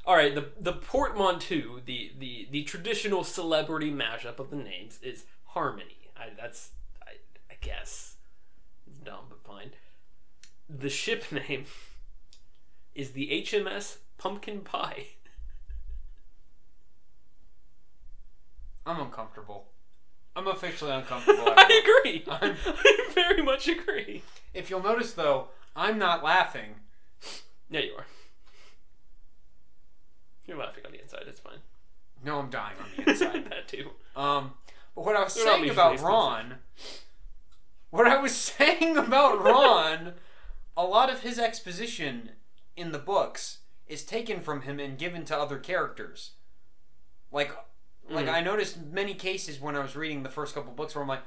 All 0.04 0.14
right, 0.14 0.34
the 0.34 0.50
the 0.60 0.74
portmanteau, 0.74 1.80
the 1.84 2.12
the 2.18 2.48
the 2.50 2.64
traditional 2.64 3.24
celebrity 3.24 3.90
mashup 3.90 4.38
of 4.38 4.50
the 4.50 4.56
names 4.56 4.98
is 5.02 5.24
Harmony. 5.46 6.10
I, 6.14 6.28
that's 6.38 6.72
I, 7.02 7.12
I 7.50 7.54
guess 7.62 8.16
it's 8.86 8.98
dumb, 8.98 9.24
but 9.30 9.42
fine. 9.42 9.70
The 10.68 10.90
ship 10.90 11.24
name 11.32 11.64
is 12.94 13.12
the 13.12 13.42
HMS 13.42 13.96
Pumpkin 14.18 14.60
Pie. 14.60 15.06
I'm 18.86 19.00
uncomfortable. 19.00 19.68
I'm 20.34 20.46
officially 20.48 20.90
uncomfortable. 20.92 21.44
I 21.56 22.00
agree. 22.02 22.24
I'm- 22.30 22.56
I 22.66 23.10
very 23.14 23.42
much 23.42 23.68
agree. 23.68 24.22
if 24.54 24.70
you'll 24.70 24.82
notice 24.82 25.12
though, 25.12 25.48
I'm 25.76 25.98
not 25.98 26.24
laughing. 26.24 26.74
Yeah, 27.70 27.80
you 27.80 27.94
are. 27.98 28.06
You're 30.46 30.56
laughing 30.58 30.84
on 30.86 30.92
the 30.92 31.02
inside. 31.02 31.24
It's 31.26 31.40
fine. 31.40 31.58
No, 32.24 32.38
I'm 32.38 32.50
dying 32.50 32.76
on 32.80 32.88
the 33.04 33.10
inside. 33.10 33.44
that 33.50 33.68
too. 33.68 33.90
Um, 34.16 34.52
but 34.94 35.04
what 35.04 35.16
I 35.16 35.22
was 35.24 35.34
They're 35.34 35.44
saying 35.44 35.70
about 35.70 36.00
Ron, 36.00 36.54
what 37.90 38.06
I 38.06 38.18
was 38.20 38.34
saying 38.34 38.96
about 38.96 39.42
Ron, 39.42 40.14
a 40.76 40.84
lot 40.84 41.10
of 41.10 41.20
his 41.20 41.38
exposition 41.38 42.30
in 42.76 42.92
the 42.92 42.98
books 42.98 43.58
is 43.88 44.04
taken 44.04 44.40
from 44.40 44.62
him 44.62 44.78
and 44.78 44.98
given 44.98 45.24
to 45.26 45.36
other 45.38 45.58
characters. 45.58 46.32
Like, 47.32 47.52
like 48.08 48.26
Mhm. 48.26 48.32
I 48.34 48.40
noticed 48.40 48.78
many 48.78 49.14
cases 49.14 49.60
when 49.60 49.76
I 49.76 49.80
was 49.80 49.96
reading 49.96 50.22
the 50.22 50.28
first 50.30 50.54
couple 50.54 50.72
books 50.72 50.94
where 50.94 51.02
I'm 51.02 51.08
like, 51.08 51.22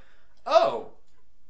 oh, 0.46 0.94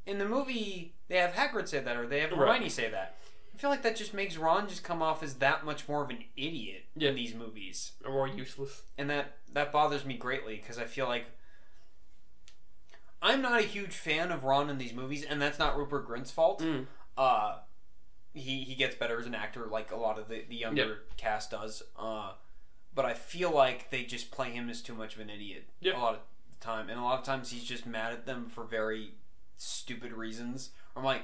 in 0.06 0.18
the 0.18 0.26
movie 0.28 0.96
they 1.08 1.18
have 1.18 1.34
Hagrid 1.34 1.68
say 1.68 1.80
that 1.80 1.96
or 1.98 2.08
they 2.08 2.20
have 2.22 2.32
Right. 2.32 2.40
Hermione 2.40 2.70
say 2.70 2.90
that. 2.90 3.18
I 3.54 3.58
feel 3.58 3.70
like 3.70 3.84
that 3.84 3.96
just 3.96 4.14
makes 4.14 4.38
Ron 4.38 4.68
just 4.68 4.84
come 4.84 5.02
off 5.02 5.22
as 5.22 5.36
that 5.36 5.64
much 5.66 5.88
more 5.88 6.04
of 6.04 6.10
an 6.10 6.24
idiot 6.36 6.86
Yeah. 6.96 7.10
in 7.10 7.16
these 7.16 7.36
movies 7.36 7.92
Or 8.04 8.12
more 8.12 8.28
useless. 8.28 8.82
and 8.98 9.10
that 9.10 9.38
that 9.50 9.72
bothers 9.72 10.04
me 10.06 10.16
greatly 10.18 10.56
because 10.56 10.78
I 10.80 10.86
feel 10.86 11.08
like 11.08 11.26
I'm 13.22 13.42
not 13.42 13.60
a 13.60 13.64
huge 13.64 13.94
fan 13.96 14.32
of 14.32 14.44
Ron 14.44 14.70
in 14.70 14.78
these 14.80 14.94
movies, 14.94 15.24
and 15.24 15.40
that's 15.42 15.60
not 15.60 15.78
Rupert 15.78 16.08
Grint's 16.08 16.32
fault. 16.32 16.60
Mm. 16.62 16.88
Uh, 17.16 17.60
he 18.34 18.64
he 18.64 18.76
gets 18.76 18.96
better 18.96 19.20
as 19.20 19.26
an 19.26 19.36
actor, 19.36 19.66
like 19.66 19.92
a 19.92 19.96
lot 19.96 20.18
of 20.20 20.28
the 20.28 20.44
the 20.48 20.56
younger 20.56 20.86
Yep. 20.86 21.18
cast 21.18 21.52
does. 21.52 21.84
Uh, 21.98 22.34
but 22.94 23.06
I 23.06 23.14
feel 23.14 23.52
like 23.52 23.90
they 23.90 24.04
just 24.04 24.32
play 24.32 24.52
him 24.52 24.70
as 24.70 24.82
too 24.82 24.94
much 24.96 25.16
of 25.16 25.22
an 25.22 25.30
idiot 25.30 25.70
Yep. 25.82 25.96
a 25.96 26.00
lot 26.00 26.14
of 26.16 26.20
the 26.52 26.64
time, 26.66 26.90
and 26.90 27.00
a 27.00 27.04
lot 27.04 27.20
of 27.20 27.26
times 27.26 27.52
he's 27.52 27.64
just 27.64 27.86
mad 27.86 28.14
at 28.14 28.26
them 28.26 28.48
for 28.48 28.64
very 28.64 29.12
stupid 29.58 30.12
reasons. 30.14 30.72
I'm 30.96 31.04
like. 31.04 31.24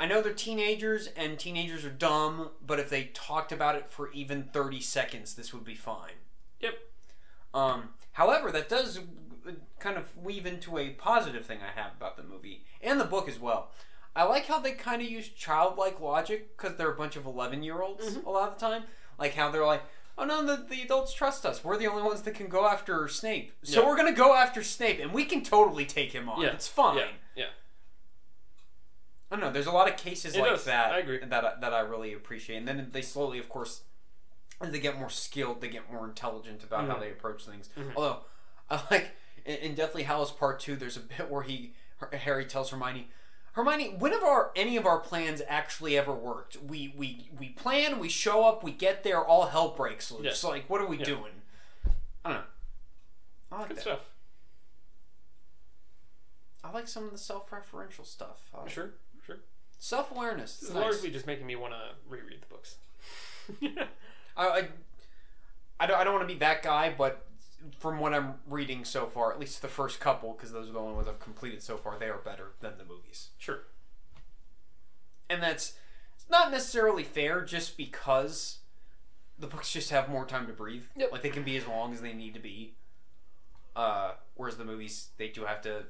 I 0.00 0.06
know 0.06 0.20
they're 0.20 0.32
teenagers 0.32 1.06
and 1.16 1.38
teenagers 1.38 1.84
are 1.84 1.90
dumb, 1.90 2.50
but 2.66 2.80
if 2.80 2.90
they 2.90 3.04
talked 3.14 3.52
about 3.52 3.76
it 3.76 3.88
for 3.88 4.10
even 4.10 4.42
30 4.42 4.80
seconds, 4.80 5.34
this 5.34 5.52
would 5.54 5.62
be 5.64 5.76
fine. 5.76 6.14
Yep. 6.58 6.74
Um, 7.54 7.90
however, 8.12 8.50
that 8.50 8.68
does 8.68 8.98
kind 9.78 9.96
of 9.96 10.16
weave 10.16 10.44
into 10.44 10.76
a 10.76 10.90
positive 10.90 11.46
thing 11.46 11.58
I 11.62 11.78
have 11.80 11.92
about 11.96 12.16
the 12.16 12.24
movie 12.24 12.64
and 12.80 12.98
the 12.98 13.04
book 13.04 13.28
as 13.28 13.38
well. 13.38 13.70
I 14.14 14.24
like 14.24 14.46
how 14.46 14.58
they 14.58 14.72
kind 14.72 15.00
of 15.00 15.08
use 15.08 15.28
childlike 15.28 15.98
logic 16.00 16.56
because 16.56 16.76
they're 16.76 16.92
a 16.92 16.96
bunch 16.96 17.16
of 17.16 17.24
11 17.26 17.62
year 17.62 17.80
olds 17.82 18.16
Mhm. 18.16 18.24
a 18.26 18.30
lot 18.30 18.48
of 18.52 18.58
the 18.58 18.60
time. 18.66 18.84
Like 19.18 19.34
how 19.34 19.50
they're 19.50 19.64
like, 19.66 19.82
oh 20.18 20.24
no, 20.24 20.44
the, 20.44 20.56
the 20.68 20.82
adults 20.82 21.14
trust 21.14 21.46
us. 21.46 21.64
We're 21.64 21.78
the 21.78 21.86
only 21.86 22.02
ones 22.02 22.22
that 22.22 22.34
can 22.34 22.48
go 22.48 22.66
after 22.66 23.08
Snape. 23.08 23.52
So 23.62 23.80
Yeah. 23.80 23.86
we're 23.88 23.96
going 23.96 24.12
to 24.12 24.18
go 24.18 24.34
after 24.34 24.62
Snape 24.62 25.00
and 25.00 25.12
we 25.12 25.24
can 25.24 25.42
totally 25.42 25.86
take 25.86 26.12
him 26.12 26.28
on. 26.28 26.42
Yeah. 26.42 26.48
It's 26.52 26.68
fine. 26.68 26.98
Yeah. 26.98 27.06
Yeah. 27.34 27.46
I 29.30 29.36
don't 29.36 29.40
know. 29.40 29.50
There's 29.50 29.66
a 29.66 29.72
lot 29.72 29.88
of 29.88 29.96
cases 29.96 30.34
It 30.36 30.40
like 30.40 30.50
does. 30.50 30.64
that 30.66 30.92
I 30.92 30.98
agree. 30.98 31.18
that 31.24 31.44
I, 31.44 31.54
that 31.60 31.72
I 31.72 31.80
really 31.80 32.12
appreciate, 32.12 32.56
and 32.58 32.68
then 32.68 32.88
they 32.92 33.00
slowly, 33.00 33.38
of 33.38 33.48
course, 33.48 33.82
as 34.60 34.70
they 34.70 34.78
get 34.78 34.98
more 34.98 35.08
skilled, 35.08 35.62
they 35.62 35.68
get 35.68 35.90
more 35.90 36.04
intelligent 36.06 36.62
about 36.62 36.86
how 36.86 36.96
Mhm. 36.96 37.00
they 37.00 37.10
approach 37.12 37.46
things. 37.46 37.70
Mhm. 37.76 37.92
Although, 37.96 38.24
I 38.70 38.82
like 38.90 39.12
in, 39.46 39.56
in 39.56 39.74
Deathly 39.74 40.02
Hallows 40.02 40.30
Part 40.32 40.60
Two, 40.60 40.76
there's 40.76 40.98
a 40.98 41.00
bit 41.00 41.30
where 41.30 41.42
he 41.42 41.74
Harry 42.12 42.44
tells 42.44 42.70
Hermione. 42.70 43.08
Hermione, 43.52 43.96
when 43.98 44.12
have 44.12 44.22
our 44.22 44.50
any 44.56 44.76
of 44.76 44.86
our 44.86 44.98
plans 44.98 45.42
actually 45.46 45.96
ever 45.98 46.12
worked? 46.12 46.56
We 46.62 46.92
we 46.96 47.28
we 47.38 47.50
plan, 47.50 47.98
we 47.98 48.08
show 48.08 48.44
up, 48.44 48.64
we 48.64 48.72
get 48.72 49.04
there, 49.04 49.22
all 49.22 49.46
hell 49.46 49.68
breaks 49.70 50.10
loose. 50.10 50.42
Like, 50.44 50.68
what 50.70 50.80
are 50.80 50.86
we 50.86 50.98
Yeah. 50.98 51.04
doing? 51.04 51.32
I 52.24 52.28
don't 52.30 52.38
know. 52.38 52.44
I 53.52 53.58
like 53.58 53.68
Good 53.68 53.76
that. 53.78 53.82
stuff. 53.82 54.00
I 56.64 56.70
like 56.70 56.88
some 56.88 57.04
of 57.04 57.10
the 57.10 57.18
self-referential 57.18 58.06
stuff. 58.06 58.38
Sure. 58.68 58.90
Sure. 59.26 59.38
Self-awareness. 59.78 60.52
This 60.54 60.60
It's 60.62 60.68
is 60.70 60.74
nice. 60.74 60.82
largely 60.84 61.10
just 61.10 61.26
making 61.26 61.46
me 61.46 61.56
want 61.56 61.72
to 61.74 61.90
reread 62.08 62.40
the 62.40 62.46
books. 62.46 62.76
I, 64.36 64.46
I, 64.60 64.68
I 65.80 65.86
don't, 65.86 65.98
I 65.98 66.04
don't 66.04 66.14
want 66.14 66.26
to 66.28 66.32
be 66.32 66.38
that 66.38 66.62
guy, 66.62 66.94
but 66.96 67.26
from 67.78 67.98
what 67.98 68.12
I'm 68.14 68.34
reading 68.46 68.84
so 68.84 69.06
far, 69.06 69.32
at 69.32 69.38
least 69.38 69.62
the 69.62 69.68
first 69.68 70.00
couple, 70.00 70.32
because 70.32 70.52
those 70.52 70.68
are 70.68 70.72
the 70.72 70.78
only 70.78 70.94
ones 70.94 71.08
I've 71.08 71.20
completed 71.20 71.62
so 71.62 71.76
far, 71.76 71.98
they 71.98 72.08
are 72.08 72.18
better 72.18 72.52
than 72.60 72.78
the 72.78 72.84
movies. 72.84 73.28
sure. 73.38 73.60
And 75.30 75.42
that's 75.42 75.74
not 76.30 76.50
necessarily 76.50 77.04
fair 77.04 77.42
just 77.42 77.76
because 77.76 78.58
the 79.38 79.46
books 79.46 79.72
just 79.72 79.90
have 79.90 80.08
more 80.10 80.26
time 80.26 80.46
to 80.46 80.52
breathe. 80.52 80.84
Yep. 80.96 81.10
Like, 81.12 81.22
they 81.22 81.30
can 81.30 81.42
be 81.42 81.56
as 81.56 81.66
long 81.66 81.92
as 81.94 82.02
they 82.02 82.12
need 82.12 82.34
to 82.34 82.40
be. 82.40 82.74
Uh, 83.74 84.12
whereas 84.34 84.56
the 84.58 84.64
movies, 84.64 85.08
they 85.16 85.28
do 85.28 85.44
have 85.46 85.62
to 85.62 85.84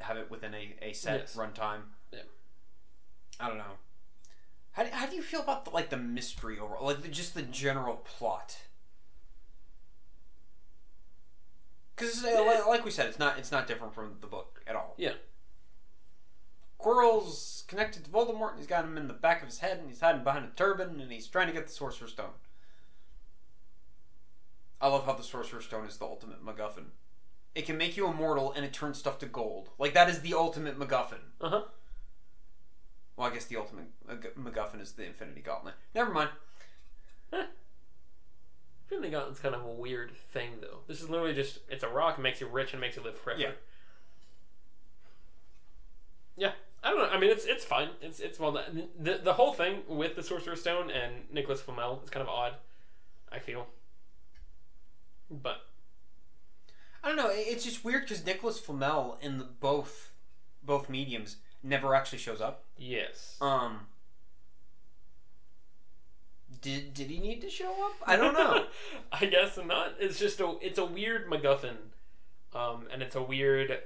have 0.00 0.16
it 0.16 0.30
within 0.30 0.54
a, 0.54 0.74
a 0.80 0.92
set 0.94 1.20
Yes. 1.20 1.36
runtime. 1.36 1.80
Yeah. 2.12 2.20
I 3.38 3.48
don't 3.48 3.58
know. 3.58 3.76
How 4.72 4.84
do, 4.84 4.88
how 4.90 5.04
do 5.06 5.16
you 5.16 5.22
feel 5.22 5.40
about 5.42 5.66
the, 5.66 5.70
like 5.72 5.90
the 5.90 5.98
mystery 5.98 6.58
overall, 6.58 6.86
like 6.86 7.02
the, 7.02 7.08
just 7.08 7.34
the 7.34 7.42
general 7.42 7.96
plot? 7.96 8.56
Because 12.02 12.24
uh, 12.24 12.68
like 12.68 12.84
we 12.84 12.90
said, 12.90 13.06
it's 13.06 13.18
not 13.18 13.38
it's 13.38 13.52
not 13.52 13.66
different 13.66 13.94
from 13.94 14.16
the 14.20 14.26
book 14.26 14.62
at 14.66 14.76
all. 14.76 14.94
Yeah. 14.96 15.12
Quirrell's 16.78 17.64
connected 17.68 18.04
to 18.04 18.10
Voldemort. 18.10 18.50
And 18.50 18.58
he's 18.58 18.66
got 18.66 18.84
him 18.84 18.96
in 18.96 19.06
the 19.08 19.14
back 19.14 19.40
of 19.40 19.48
his 19.48 19.60
head, 19.60 19.78
and 19.78 19.88
he's 19.88 20.00
hiding 20.00 20.24
behind 20.24 20.44
a 20.44 20.48
turban, 20.56 21.00
and 21.00 21.12
he's 21.12 21.28
trying 21.28 21.46
to 21.46 21.52
get 21.52 21.66
the 21.66 21.72
Sorcerer's 21.72 22.12
Stone. 22.12 22.32
I 24.80 24.88
love 24.88 25.06
how 25.06 25.12
the 25.12 25.22
Sorcerer's 25.22 25.64
Stone 25.64 25.86
is 25.86 25.98
the 25.98 26.04
ultimate 26.06 26.44
MacGuffin. 26.44 26.86
It 27.54 27.66
can 27.66 27.76
make 27.76 27.96
you 27.96 28.08
immortal, 28.08 28.52
and 28.52 28.64
it 28.64 28.72
turns 28.72 28.98
stuff 28.98 29.18
to 29.20 29.26
gold. 29.26 29.70
Like 29.78 29.94
that 29.94 30.08
is 30.08 30.20
the 30.20 30.34
ultimate 30.34 30.78
MacGuffin. 30.78 31.20
Uh 31.40 31.48
huh. 31.48 31.62
Well, 33.16 33.30
I 33.30 33.32
guess 33.32 33.44
the 33.44 33.58
ultimate 33.58 33.90
MacGuffin 34.08 34.80
is 34.80 34.92
the 34.92 35.04
Infinity 35.04 35.42
Gauntlet. 35.42 35.74
Never 35.94 36.10
mind. 36.10 36.30
Infinity 38.92 39.10
Gauntlet's 39.12 39.40
kind 39.40 39.54
of 39.54 39.62
a 39.64 39.68
weird 39.68 40.12
thing, 40.32 40.50
though. 40.60 40.80
This 40.86 41.00
is 41.00 41.08
literally 41.08 41.32
just 41.32 41.60
it's 41.70 41.82
a 41.82 41.88
rock, 41.88 42.18
it 42.18 42.20
makes 42.22 42.40
you 42.42 42.46
rich, 42.46 42.72
and 42.72 42.80
makes 42.80 42.96
you 42.96 43.02
live 43.02 43.18
forever. 43.18 43.40
Yeah. 43.40 43.50
Yeah. 46.36 46.52
I 46.84 46.90
don't 46.90 46.98
know. 46.98 47.08
I 47.08 47.18
mean, 47.18 47.30
it's 47.30 47.46
it's 47.46 47.64
fine. 47.64 47.90
It's 48.02 48.20
it's 48.20 48.38
well 48.38 48.52
done. 48.52 48.88
The 48.98 49.20
the 49.22 49.32
whole 49.34 49.52
thing 49.52 49.82
with 49.88 50.14
the 50.14 50.22
Sorcerer's 50.22 50.60
Stone 50.60 50.90
and 50.90 51.24
Nicholas 51.32 51.60
Flamel 51.62 52.00
is 52.04 52.10
kind 52.10 52.22
of 52.22 52.28
odd. 52.28 52.54
I 53.30 53.38
feel. 53.38 53.66
But 55.30 55.62
I 57.02 57.08
don't 57.08 57.16
know. 57.16 57.30
It's 57.30 57.64
just 57.64 57.84
weird 57.84 58.02
because 58.02 58.26
Nicholas 58.26 58.58
Flamel 58.58 59.16
in 59.22 59.38
the, 59.38 59.44
both 59.44 60.10
both 60.62 60.90
mediums 60.90 61.36
never 61.62 61.94
actually 61.94 62.18
shows 62.18 62.40
up. 62.42 62.64
yes. 62.76 63.38
Um. 63.40 63.86
Did 66.62 66.94
did 66.94 67.10
he 67.10 67.18
need 67.18 67.40
to 67.42 67.50
show 67.50 67.70
up? 67.84 67.96
I 68.06 68.16
don't 68.16 68.34
know. 68.34 68.66
I 69.12 69.26
guess 69.26 69.58
not. 69.66 69.94
It's 69.98 70.18
just 70.18 70.40
a 70.40 70.56
it's 70.62 70.78
a 70.78 70.84
weird 70.84 71.28
MacGuffin, 71.28 71.76
um, 72.54 72.86
and 72.92 73.02
it's 73.02 73.16
a 73.16 73.22
weird. 73.22 73.78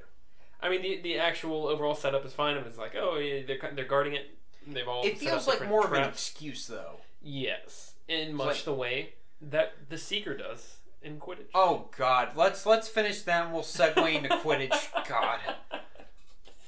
I 0.60 0.68
mean, 0.68 0.82
the 0.82 1.00
the 1.00 1.18
actual 1.18 1.66
overall 1.66 1.94
setup 1.94 2.24
is 2.26 2.34
fine. 2.34 2.56
It's 2.58 2.78
like, 2.78 2.94
oh, 2.94 3.16
yeah, 3.16 3.42
they're 3.46 3.72
they're 3.74 3.86
guarding 3.86 4.14
it. 4.14 4.30
They've 4.66 4.86
all. 4.86 5.04
it 5.04 5.18
feels 5.18 5.48
like 5.48 5.66
more 5.66 5.84
of 5.86 5.92
an 5.92 6.04
excuse, 6.04 6.66
though. 6.66 6.96
Yes, 7.22 7.94
in 8.08 8.34
much 8.34 8.46
like- 8.46 8.64
the 8.64 8.74
way 8.74 9.14
that 9.40 9.74
the 9.88 9.98
Seeker 9.98 10.36
does 10.36 10.76
in 11.02 11.18
Quidditch. 11.18 11.48
Oh 11.54 11.88
God, 11.96 12.30
let's 12.36 12.66
let's 12.66 12.88
finish 12.88 13.22
that. 13.22 13.50
We'll 13.50 13.62
segue 13.62 14.14
into 14.14 14.28
Quidditch. 14.28 14.88
God, 15.08 15.38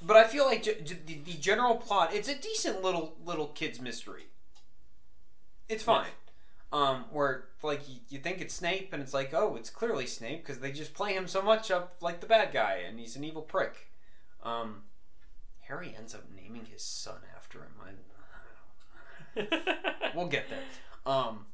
but 0.01 0.17
I 0.17 0.25
feel 0.25 0.45
like 0.45 0.63
the, 0.63 0.95
the 1.05 1.33
general 1.33 1.75
plot. 1.75 2.13
It's 2.13 2.29
a 2.29 2.35
decent 2.35 2.81
little 2.81 3.15
little 3.23 3.47
kids 3.47 3.79
mystery. 3.79 4.23
It's 5.69 5.83
fine. 5.83 6.07
Um, 6.71 7.05
where 7.11 7.45
like 7.63 7.87
you, 7.89 7.95
you 8.09 8.19
think 8.19 8.41
it's 8.41 8.53
Snape, 8.53 8.93
and 8.93 9.01
it's 9.01 9.13
like, 9.13 9.33
oh, 9.33 9.55
it's 9.55 9.69
clearly 9.69 10.05
Snape 10.05 10.45
because 10.45 10.59
they 10.59 10.71
just 10.71 10.93
play 10.93 11.13
him 11.13 11.27
so 11.27 11.41
much 11.41 11.71
up 11.71 11.95
like 12.01 12.19
the 12.19 12.27
bad 12.27 12.51
guy, 12.51 12.81
and 12.87 12.99
he's 12.99 13.15
an 13.15 13.23
evil 13.23 13.41
prick. 13.41 13.91
Um, 14.43 14.83
Harry 15.61 15.95
ends 15.97 16.13
up 16.13 16.25
naming 16.35 16.65
his 16.65 16.83
son 16.83 17.19
after 17.35 17.59
him. 17.59 17.71
I, 17.81 19.41
I 19.41 19.41
don't 20.03 20.15
we'll 20.15 20.27
get 20.27 20.45
there. 20.49 20.59
Um, 21.05 21.45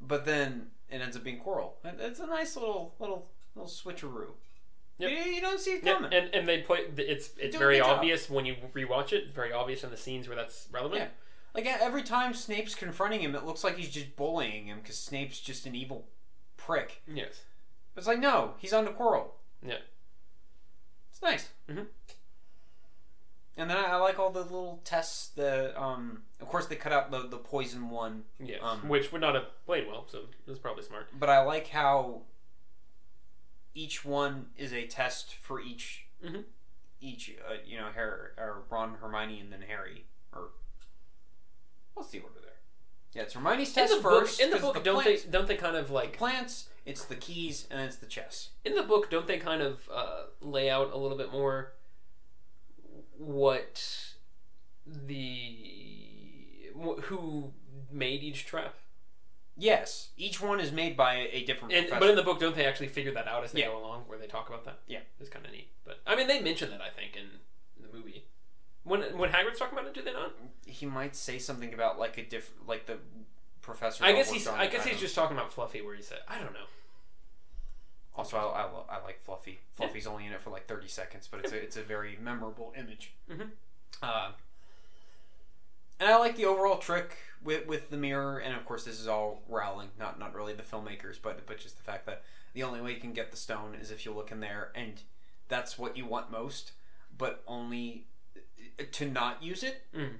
but 0.00 0.24
then 0.24 0.68
it 0.90 1.00
ends 1.00 1.16
up 1.16 1.24
being 1.24 1.40
Quirrell. 1.40 1.72
It's 1.84 2.20
a 2.20 2.26
nice 2.26 2.56
little 2.56 2.94
little 2.98 3.30
little 3.54 3.70
switcheroo. 3.70 4.32
Yep. 4.98 5.10
You, 5.10 5.16
you 5.16 5.40
don't 5.40 5.60
see 5.60 5.72
it 5.72 5.84
coming. 5.84 6.12
and 6.12 6.34
and 6.34 6.48
they 6.48 6.58
play. 6.62 6.80
It's 6.96 7.30
it's 7.38 7.56
very 7.56 7.78
job. 7.78 7.98
obvious 7.98 8.28
when 8.28 8.46
you 8.46 8.56
rewatch 8.74 9.12
it. 9.12 9.34
Very 9.34 9.52
obvious 9.52 9.84
in 9.84 9.90
the 9.90 9.96
scenes 9.96 10.28
where 10.28 10.36
that's 10.36 10.68
relevant. 10.72 11.02
Yeah. 11.02 11.08
Like 11.54 11.66
every 11.66 12.02
time 12.02 12.34
Snape's 12.34 12.74
confronting 12.74 13.20
him, 13.20 13.34
it 13.34 13.44
looks 13.44 13.64
like 13.64 13.76
he's 13.76 13.90
just 13.90 14.14
bullying 14.16 14.66
him 14.66 14.78
because 14.80 14.98
Snape's 14.98 15.40
just 15.40 15.66
an 15.66 15.74
evil 15.74 16.06
prick. 16.56 17.02
Yes. 17.06 17.40
But 17.94 18.00
it's 18.00 18.08
like 18.08 18.20
no, 18.20 18.54
he's 18.58 18.72
on 18.72 18.84
the 18.84 18.90
Quirrell. 18.92 19.30
Yeah. 19.66 19.78
It's 21.10 21.22
nice. 21.22 21.48
Mhm. 21.68 21.86
And 23.56 23.68
then 23.68 23.76
I, 23.76 23.84
I 23.86 23.96
like 23.96 24.20
all 24.20 24.30
the 24.30 24.42
little 24.42 24.80
tests. 24.84 25.28
that 25.34 25.76
um, 25.80 26.22
of 26.40 26.46
course, 26.48 26.66
they 26.66 26.76
cut 26.76 26.92
out 26.92 27.10
the 27.10 27.26
the 27.26 27.38
poison 27.38 27.90
one, 27.90 28.24
Yes. 28.38 28.60
Um, 28.62 28.88
Which 28.88 29.10
would 29.10 29.20
not 29.20 29.34
have 29.34 29.46
played 29.66 29.88
well. 29.88 30.06
So 30.08 30.20
it's 30.46 30.58
probably 30.60 30.84
smart. 30.84 31.08
but 31.18 31.28
I 31.28 31.40
like 31.42 31.68
how 31.68 32.22
each 33.74 34.04
one 34.04 34.46
is 34.56 34.72
a 34.72 34.86
test 34.86 35.34
for 35.34 35.60
each 35.60 36.06
Mhm. 36.24 36.44
each 37.00 37.34
uh, 37.48 37.54
you 37.64 37.78
know 37.78 37.88
Harry 37.94 38.28
or 38.36 38.62
Ron, 38.70 38.94
Hermione, 39.00 39.40
and 39.40 39.52
then 39.52 39.62
Harry. 39.62 40.04
Or 40.32 40.50
what's 41.98 42.10
the 42.10 42.20
order 42.20 42.40
there? 42.40 42.52
Yeah, 43.12 43.22
it's 43.22 43.34
Hermione's 43.34 43.68
In 43.68 43.74
test 43.74 43.94
the 43.96 44.00
first. 44.02 44.38
book, 44.38 44.44
in 44.46 44.50
the 44.52 44.58
book, 44.58 44.82
don't 44.84 45.02
plants, 45.02 45.22
they 45.24 45.30
don't 45.30 45.46
they 45.48 45.56
kind 45.56 45.76
of 45.76 45.90
like 45.90 46.16
plants? 46.16 46.68
It's 46.86 47.04
the 47.04 47.16
keys 47.16 47.66
and 47.70 47.80
it's 47.82 47.96
the 47.96 48.06
chess. 48.06 48.50
in 48.64 48.74
the 48.74 48.82
book 48.82 49.10
don't 49.10 49.26
they 49.26 49.36
kind 49.38 49.60
of 49.60 49.88
uh, 49.92 50.22
lay 50.40 50.70
out 50.70 50.90
a 50.92 50.96
little 50.96 51.18
bit 51.18 51.30
more 51.32 51.72
what 53.18 53.82
the 54.86 56.70
wh- 56.80 57.00
who 57.04 57.52
made 57.90 58.22
each 58.22 58.46
trap 58.46 58.74
Yes, 59.60 60.10
each 60.16 60.40
one 60.40 60.60
is 60.60 60.70
made 60.70 60.96
by 60.96 61.14
a, 61.16 61.28
a 61.38 61.44
different 61.44 61.74
and, 61.74 61.88
but 61.90 62.08
in 62.08 62.14
the 62.14 62.22
book 62.22 62.38
don't 62.38 62.54
they 62.54 62.64
actually 62.64 62.86
figure 62.86 63.12
that 63.12 63.26
out 63.26 63.42
as 63.42 63.50
they 63.52 63.60
Yeah. 63.60 63.66
go 63.66 63.78
along 63.78 64.02
where 64.06 64.16
they 64.18 64.26
talk 64.28 64.48
about 64.48 64.64
that 64.66 64.78
Yeah. 64.86 65.00
it's 65.20 65.28
kind 65.30 65.44
of 65.44 65.50
neat 65.52 65.68
but 65.84 65.98
i 66.06 66.14
mean 66.14 66.26
they 66.28 66.40
mention 66.40 66.70
that 66.70 66.80
i 66.80 66.88
think 66.90 67.16
in 67.16 67.24
the 67.82 67.94
movie 67.96 68.24
when 68.84 69.00
when 69.18 69.30
hagrid's 69.30 69.58
talking 69.58 69.76
about 69.78 69.88
it 69.88 69.94
do 69.94 70.02
they 70.02 70.12
not 70.12 70.32
he 70.66 70.86
might 70.86 71.14
say 71.16 71.38
something 71.38 71.74
about 71.74 71.98
like 71.98 72.16
a 72.18 72.22
diff, 72.22 72.50
like 72.66 72.86
the 72.86 72.96
professor. 73.62 74.04
i 74.04 74.12
guess 74.12 74.30
he's 74.30 74.46
i 74.46 74.66
guess 74.66 74.84
he's 74.84 75.00
just 75.00 75.14
talking 75.14 75.36
about 75.36 75.52
fluffy 75.52 75.80
where 75.82 75.94
he 75.94 76.02
said 76.02 76.18
i 76.28 76.38
don't 76.38 76.52
know. 76.52 76.66
Also, 78.16 78.36
I, 78.36 78.40
I, 78.40 78.96
I 78.96 79.04
like 79.04 79.22
Fluffy. 79.22 79.60
Fluffy's 79.74 80.04
only 80.08 80.26
in 80.26 80.32
it 80.32 80.40
for 80.42 80.50
like 80.50 80.66
thirty 80.66 80.88
seconds, 80.88 81.28
but 81.30 81.38
it's 81.38 81.52
a 81.52 81.56
it's 81.62 81.76
a 81.76 81.82
very 81.82 82.18
memorable 82.20 82.72
image. 82.76 83.12
Mhm. 83.30 83.50
Uh, 84.02 84.32
and 86.00 86.08
I 86.08 86.16
like 86.16 86.34
the 86.36 86.46
overall 86.46 86.78
trick 86.78 87.16
with 87.44 87.68
with 87.68 87.90
the 87.90 87.96
mirror, 87.96 88.38
and 88.38 88.56
of 88.56 88.64
course, 88.64 88.82
this 88.84 88.98
is 88.98 89.06
all 89.06 89.42
Rowling, 89.48 89.90
not 90.00 90.18
not 90.18 90.34
really 90.34 90.52
the 90.52 90.64
filmmakers, 90.64 91.18
but 91.22 91.46
but 91.46 91.58
just 91.58 91.76
the 91.76 91.84
fact 91.84 92.06
that 92.06 92.24
the 92.54 92.64
only 92.64 92.80
way 92.80 92.92
you 92.92 93.00
can 93.00 93.12
get 93.12 93.30
the 93.30 93.36
stone 93.36 93.76
is 93.80 93.92
if 93.92 94.04
you 94.04 94.12
look 94.12 94.32
in 94.32 94.40
there, 94.40 94.72
and 94.74 95.02
that's 95.46 95.78
what 95.78 95.96
you 95.96 96.04
want 96.04 96.28
most, 96.28 96.72
but 97.16 97.44
only 97.46 98.06
to 98.92 99.06
not 99.10 99.42
use 99.42 99.62
it. 99.62 99.84
Mhm. 99.94 100.18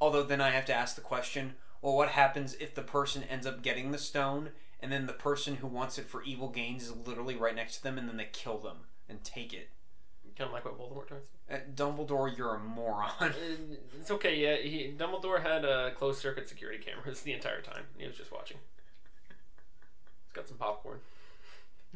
Although 0.00 0.22
then 0.22 0.40
I 0.40 0.50
have 0.50 0.64
to 0.66 0.74
ask 0.74 0.94
the 0.94 1.00
question: 1.02 1.56
Well, 1.82 1.94
what 1.96 2.10
happens 2.10 2.54
if 2.54 2.74
the 2.74 2.82
person 2.82 3.22
ends 3.24 3.46
up 3.46 3.62
getting 3.62 3.90
the 3.92 3.98
stone, 3.98 4.50
and 4.80 4.90
then 4.92 5.06
the 5.06 5.12
person 5.12 5.56
who 5.56 5.66
wants 5.66 5.98
it 5.98 6.06
for 6.06 6.22
evil 6.22 6.48
gains 6.48 6.84
is 6.84 6.92
literally 6.96 7.36
right 7.36 7.54
next 7.54 7.76
to 7.78 7.82
them, 7.82 7.98
and 7.98 8.08
then 8.08 8.16
they 8.16 8.28
kill 8.32 8.58
them 8.58 8.78
and 9.08 9.22
take 9.24 9.52
it? 9.52 9.70
kind 10.36 10.48
of 10.48 10.52
like 10.52 10.64
what 10.64 10.76
voldemort 10.76 11.06
tries 11.06 11.22
Uh, 11.48 11.58
Dumbledore, 11.76 12.36
you're 12.36 12.56
a 12.56 12.58
moron. 12.58 13.12
Uh, 13.20 13.30
it's 14.00 14.10
okay 14.10 14.34
yeah 14.36 14.56
he 14.56 14.92
dumbledore 14.98 15.40
had 15.40 15.64
uh, 15.64 15.90
closed 15.92 16.20
circuit 16.20 16.48
security 16.48 16.82
cameras 16.82 17.20
the 17.20 17.32
entire 17.32 17.60
time 17.60 17.84
he 17.96 18.04
was 18.04 18.16
just 18.16 18.32
watching 18.32 18.56
he's 20.26 20.32
got 20.32 20.48
some 20.48 20.56
popcorn 20.56 20.98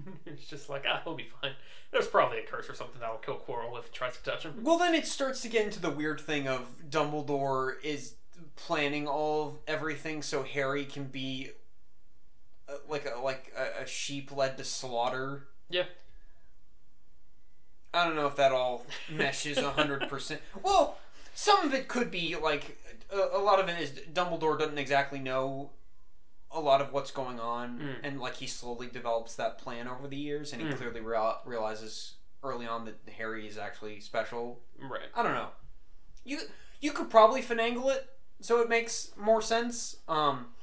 it's 0.26 0.46
just 0.46 0.68
like 0.68 0.84
ah 0.88 1.00
he'll 1.04 1.14
be 1.14 1.28
fine 1.40 1.52
there's 1.90 2.06
probably 2.06 2.38
a 2.38 2.42
curse 2.42 2.68
or 2.68 2.74
something 2.74 3.00
that'll 3.00 3.16
kill 3.16 3.36
Quirrell 3.38 3.78
if 3.78 3.86
he 3.86 3.92
tries 3.92 4.16
to 4.16 4.22
touch 4.22 4.42
him 4.42 4.54
Well, 4.62 4.78
then 4.78 4.94
it 4.94 5.06
starts 5.06 5.40
to 5.42 5.48
get 5.48 5.64
into 5.64 5.80
the 5.80 5.90
weird 5.90 6.20
thing 6.20 6.46
of 6.46 6.66
Dumbledore 6.90 7.82
is 7.82 8.14
planning 8.56 9.08
all 9.08 9.48
of 9.48 9.54
everything 9.66 10.22
so 10.22 10.42
Harry 10.42 10.84
can 10.84 11.04
be 11.04 11.50
uh, 12.68 12.74
like 12.88 13.06
a 13.06 13.18
like 13.20 13.52
a, 13.56 13.84
a 13.84 13.86
sheep 13.86 14.34
led 14.36 14.58
to 14.58 14.64
slaughter. 14.64 15.44
Yeah. 15.70 15.84
I 17.94 18.04
don't 18.04 18.16
know 18.16 18.26
if 18.26 18.36
that 18.36 18.52
all 18.52 18.84
meshes 19.10 19.58
hundred 19.58 20.08
percent. 20.08 20.42
Well, 20.62 20.98
some 21.34 21.64
of 21.64 21.72
it 21.72 21.88
could 21.88 22.10
be 22.10 22.36
like 22.36 22.78
a, 23.10 23.38
a 23.38 23.40
lot 23.40 23.60
of 23.60 23.68
it 23.68 23.80
is 23.80 23.90
Dumbledore 24.12 24.58
doesn't 24.58 24.78
exactly 24.78 25.18
know 25.18 25.70
a 26.50 26.60
lot 26.60 26.80
of 26.80 26.92
what's 26.92 27.10
going 27.10 27.38
on, 27.38 27.78
Mm. 27.78 27.96
and 28.02 28.20
like 28.20 28.36
he 28.36 28.46
slowly 28.46 28.86
develops 28.88 29.34
that 29.36 29.58
plan 29.58 29.86
over 29.88 30.08
the 30.08 30.16
years, 30.16 30.52
and 30.52 30.62
he 30.62 30.68
Mm. 30.68 30.76
clearly 30.76 31.00
real- 31.00 31.40
realizes 31.44 32.14
early 32.42 32.66
on 32.66 32.84
that 32.86 32.98
Harry 33.16 33.46
is 33.48 33.58
actually 33.58 34.00
special 34.00 34.60
right 34.78 35.08
I 35.14 35.22
don't 35.24 35.32
know. 35.34 35.50
You 36.24 36.38
you 36.80 36.92
could 36.92 37.10
probably 37.10 37.42
finagle 37.42 37.92
it 37.94 38.08
so 38.40 38.60
it 38.60 38.68
makes 38.68 39.10
more 39.16 39.42
sense. 39.42 39.96
Um, 40.06 40.54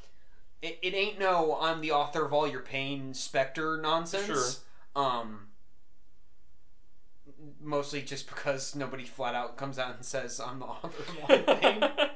it, 0.62 0.80
it 0.82 0.94
ain't 0.94 1.20
no 1.20 1.58
I'm 1.62 1.82
the 1.82 1.92
author 1.92 2.26
of 2.26 2.32
all 2.34 2.48
your 2.48 2.62
pain 2.62 3.14
specter 3.14 3.78
nonsense. 3.78 4.26
Sure. 4.96 5.04
Um, 5.04 5.50
mostly 7.60 8.02
just 8.02 8.28
because 8.28 8.76
nobody 8.76 9.04
flat 9.06 9.36
out 9.36 9.58
comes 9.58 9.78
out 9.78 9.96
and 9.96 10.06
says 10.06 10.40
I'm 10.40 10.60
the 10.60 10.66
author 10.66 10.88
of 10.88 11.30
all 11.30 11.36
your 11.36 11.58
pain. 11.58 11.84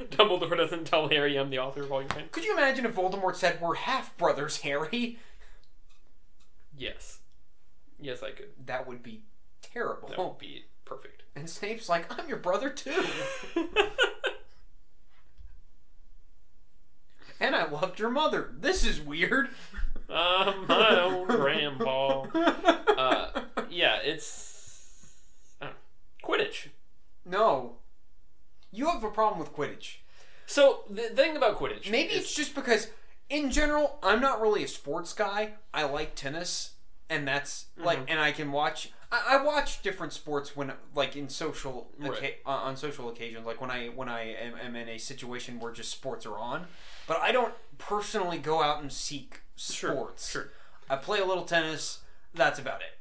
Dumbledore 0.10 0.56
doesn't 0.56 0.86
tell 0.86 1.08
Harry 1.08 1.36
I'm 1.36 1.50
the 1.50 1.58
author 1.58 1.82
of 1.82 1.92
all 1.92 2.00
your 2.00 2.08
pain. 2.08 2.24
could 2.32 2.44
you 2.44 2.52
imagine 2.52 2.86
if 2.86 2.94
Voldemort 2.94 3.36
said 3.36 3.60
we're 3.60 3.74
half 3.74 4.16
brothers, 4.16 4.58
Harry? 4.62 5.18
Yes. 6.76 7.18
Yes, 8.00 8.22
I 8.22 8.30
could. 8.30 8.50
That 8.64 8.86
would 8.88 9.02
be 9.02 9.22
terrible. 9.60 10.08
That 10.08 10.18
would 10.18 10.38
be 10.38 10.64
perfect. 10.84 11.22
And 11.36 11.48
Snape's 11.48 11.88
like, 11.88 12.06
I'm 12.18 12.28
your 12.28 12.38
brother 12.38 12.70
too. 12.70 13.04
and 17.40 17.54
I 17.54 17.68
loved 17.70 17.98
your 17.98 18.10
mother. 18.10 18.52
This 18.58 18.84
is 18.84 19.00
weird. 19.00 19.48
I'm 20.08 20.66
my 20.68 21.00
own 21.00 21.26
grandpa. 21.26 22.22
Uh, 22.32 23.42
yeah, 23.70 23.98
it's 24.02 25.12
I 25.60 25.68
Quidditch. 26.24 26.68
no. 27.24 27.76
You 28.72 28.86
have 28.90 29.02
a 29.04 29.10
problem 29.10 29.38
with 29.40 29.52
Quidditch. 29.52 29.96
So 30.46 30.84
the 30.90 31.02
thing 31.10 31.36
about 31.36 31.58
Quidditch, 31.58 31.90
Maybe 31.90 32.12
is- 32.12 32.22
it's 32.24 32.34
just 32.34 32.54
because, 32.54 32.88
in 33.28 33.50
general, 33.50 33.98
I'm 34.02 34.20
not 34.20 34.40
really 34.40 34.64
a 34.64 34.68
sports 34.68 35.12
guy. 35.12 35.54
I 35.72 35.84
like 35.84 36.14
tennis, 36.14 36.72
and 37.08 37.26
that's 37.26 37.66
like, 37.76 37.98
Mhm. 38.00 38.06
and 38.10 38.20
I 38.20 38.32
can 38.32 38.52
watch. 38.52 38.90
I, 39.12 39.36
I 39.38 39.42
watch 39.42 39.82
different 39.82 40.12
sports 40.12 40.54
when, 40.56 40.72
like, 40.94 41.16
in 41.16 41.28
social 41.28 41.90
Right. 41.98 42.12
occa- 42.12 42.34
uh, 42.46 42.50
on 42.50 42.76
social 42.76 43.08
occasions, 43.08 43.44
like 43.44 43.60
when 43.60 43.70
I 43.70 43.88
when 43.88 44.08
I 44.08 44.34
am, 44.34 44.54
am 44.56 44.76
in 44.76 44.88
a 44.88 44.98
situation 44.98 45.58
where 45.58 45.72
just 45.72 45.90
sports 45.90 46.24
are 46.26 46.38
on. 46.38 46.68
But 47.08 47.18
I 47.20 47.32
don't 47.32 47.54
personally 47.78 48.38
go 48.38 48.62
out 48.62 48.80
and 48.82 48.92
seek 48.92 49.40
sports. 49.56 50.30
sure. 50.30 50.52
I 50.88 50.96
play 50.96 51.18
a 51.20 51.24
little 51.24 51.44
tennis. 51.44 52.00
That's 52.34 52.58
about 52.60 52.80
it. 52.82 52.98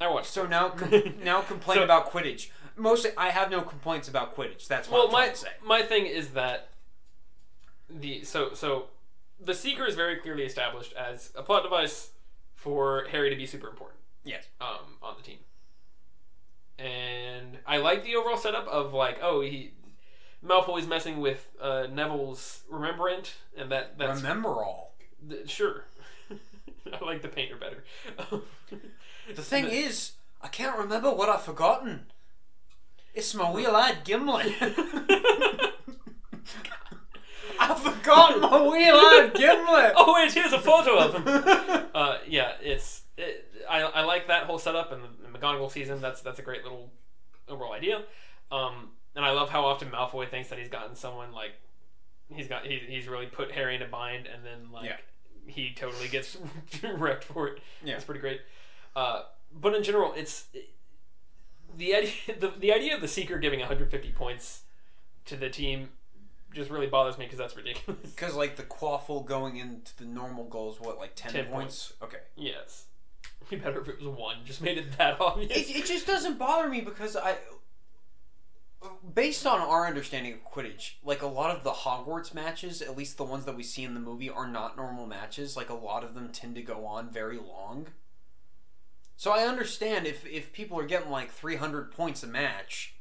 I 0.00 0.08
watch. 0.08 0.26
So 0.28 0.46
now, 0.46 0.70
com- 0.70 1.14
now 1.22 1.42
complain 1.42 1.78
So- 1.78 1.84
about 1.84 2.10
Quidditch. 2.10 2.50
Mostly, 2.76 3.10
I 3.16 3.30
have 3.30 3.50
no 3.50 3.62
complaints 3.62 4.08
about 4.08 4.36
Quidditch. 4.36 4.66
That's 4.66 4.88
what 4.88 5.08
well, 5.10 5.16
I'm 5.16 5.28
my 5.28 5.34
say. 5.34 5.48
my 5.64 5.82
thing 5.82 6.06
is 6.06 6.30
that 6.30 6.68
the 7.90 8.24
so 8.24 8.54
so 8.54 8.86
the 9.40 9.54
Seeker 9.54 9.84
is 9.84 9.94
very 9.94 10.16
clearly 10.16 10.44
established 10.44 10.92
as 10.94 11.32
a 11.34 11.42
plot 11.42 11.62
device 11.62 12.10
for 12.54 13.06
Harry 13.10 13.30
to 13.30 13.36
be 13.36 13.46
super 13.46 13.68
important. 13.68 13.98
Yes. 14.24 14.46
um, 14.60 14.98
on 15.02 15.14
the 15.16 15.22
team. 15.22 15.38
And 16.78 17.58
I 17.66 17.78
like 17.78 18.04
the 18.04 18.14
overall 18.14 18.36
setup 18.36 18.68
of 18.68 18.92
like, 18.92 19.18
oh, 19.20 19.40
he 19.40 19.72
Malfoy's 20.44 20.86
messing 20.86 21.20
with 21.20 21.50
uh, 21.60 21.86
Neville's 21.92 22.62
remembrant, 22.68 23.34
and 23.56 23.70
that 23.70 23.98
that's 23.98 24.20
Remembrall. 24.20 24.86
th- 25.28 25.48
sure. 25.48 25.84
I 26.92 27.04
like 27.04 27.22
the 27.22 27.28
painter 27.28 27.56
better. 27.56 27.84
The 29.34 29.42
thing 29.42 29.66
is, 29.66 30.12
I 30.40 30.48
can't 30.48 30.76
remember 30.76 31.12
what 31.12 31.28
I've 31.28 31.42
forgotten. 31.42 32.06
It's 33.14 33.34
my 33.34 33.50
wheel-eyed 33.50 34.04
Gimlet. 34.04 34.52
I've 37.60 37.78
forgotten 37.78 38.40
my 38.40 38.60
wheel-eyed 38.62 39.34
Gimlet. 39.34 39.92
oh 39.96 40.14
wait, 40.14 40.32
here's 40.32 40.52
a 40.52 40.58
photo 40.58 40.98
of 40.98 41.14
him. 41.14 41.24
uh, 41.94 42.18
yeah, 42.26 42.52
it's 42.60 43.02
it, 43.16 43.46
I, 43.68 43.82
I 43.82 44.02
like 44.04 44.26
that 44.28 44.44
whole 44.44 44.58
setup 44.58 44.90
and 44.92 45.02
the, 45.04 45.08
the 45.30 45.38
McGonagall 45.38 45.70
season. 45.70 46.00
That's 46.00 46.20
that's 46.22 46.38
a 46.38 46.42
great 46.42 46.62
little 46.64 46.90
overall 47.48 47.72
idea. 47.72 48.02
Um, 48.50 48.90
and 49.14 49.24
I 49.24 49.30
love 49.32 49.50
how 49.50 49.64
often 49.64 49.90
Malfoy 49.90 50.28
thinks 50.28 50.48
that 50.48 50.58
he's 50.58 50.68
gotten 50.70 50.96
someone 50.96 51.32
like 51.32 51.52
he's 52.28 52.48
got 52.48 52.66
he, 52.66 52.78
he's 52.88 53.06
really 53.06 53.26
put 53.26 53.52
Harry 53.52 53.76
in 53.76 53.82
a 53.82 53.86
bind, 53.88 54.26
and 54.26 54.44
then 54.44 54.72
like 54.72 54.86
Yeah. 54.86 54.96
he 55.46 55.72
totally 55.74 56.08
gets 56.08 56.36
wrecked 56.96 57.24
for 57.24 57.48
it. 57.48 57.60
Yeah. 57.84 57.94
it's 57.94 58.04
pretty 58.04 58.20
great. 58.20 58.40
Uh, 58.96 59.22
but 59.54 59.74
in 59.74 59.82
general, 59.84 60.12
it's 60.16 60.46
the 61.76 61.94
idea 61.94 62.12
the, 62.38 62.52
the 62.58 62.72
idea 62.72 62.94
of 62.94 63.00
the 63.00 63.08
Seeker 63.08 63.38
giving 63.38 63.60
150 63.60 64.12
points 64.12 64.62
to 65.26 65.36
the 65.36 65.48
team 65.48 65.90
just 66.52 66.70
really 66.70 66.86
bothers 66.86 67.18
me 67.18 67.24
because 67.24 67.38
that's 67.38 67.56
ridiculous. 67.56 68.00
Because 68.14 68.34
like 68.34 68.56
the 68.56 68.62
quaffle 68.62 69.24
going 69.24 69.56
into 69.56 69.96
the 69.96 70.04
normal 70.04 70.44
goals, 70.44 70.80
what 70.80 70.98
like 70.98 71.12
ten, 71.14 71.32
10 71.32 71.46
points? 71.46 71.94
Okay. 72.02 72.18
Yes. 72.36 72.86
Be 73.50 73.56
better 73.56 73.80
if 73.80 73.88
it 73.88 73.98
was 73.98 74.08
one. 74.08 74.36
Just 74.44 74.62
made 74.62 74.78
it 74.78 74.96
that 74.98 75.16
obvious. 75.20 75.50
It, 75.50 75.76
it 75.76 75.86
just 75.86 76.06
doesn't 76.06 76.38
bother 76.38 76.68
me 76.68 76.80
because 76.80 77.16
I, 77.16 77.36
based 79.14 79.46
on 79.46 79.60
our 79.60 79.86
understanding 79.86 80.34
of 80.34 80.44
Quidditch, 80.44 80.92
like 81.04 81.22
a 81.22 81.26
lot 81.26 81.54
of 81.54 81.64
the 81.64 81.70
Hogwarts 81.70 82.34
matches, 82.34 82.82
at 82.82 82.96
least 82.96 83.16
the 83.16 83.24
ones 83.24 83.44
that 83.44 83.56
we 83.56 83.62
see 83.62 83.84
in 83.84 83.94
the 83.94 84.00
movie, 84.00 84.30
are 84.30 84.46
not 84.46 84.76
normal 84.76 85.06
matches. 85.06 85.56
Like 85.56 85.70
a 85.70 85.74
lot 85.74 86.04
of 86.04 86.14
them 86.14 86.30
tend 86.32 86.54
to 86.56 86.62
go 86.62 86.86
on 86.86 87.10
very 87.10 87.38
long. 87.38 87.88
So 89.22 89.30
I 89.30 89.42
understand 89.46 90.04
if 90.04 90.26
if 90.26 90.52
people 90.52 90.76
are 90.80 90.84
getting 90.84 91.08
like 91.08 91.30
three 91.30 91.54
hundred 91.54 91.92
points 91.92 92.24
a 92.24 92.26
match. 92.26 92.96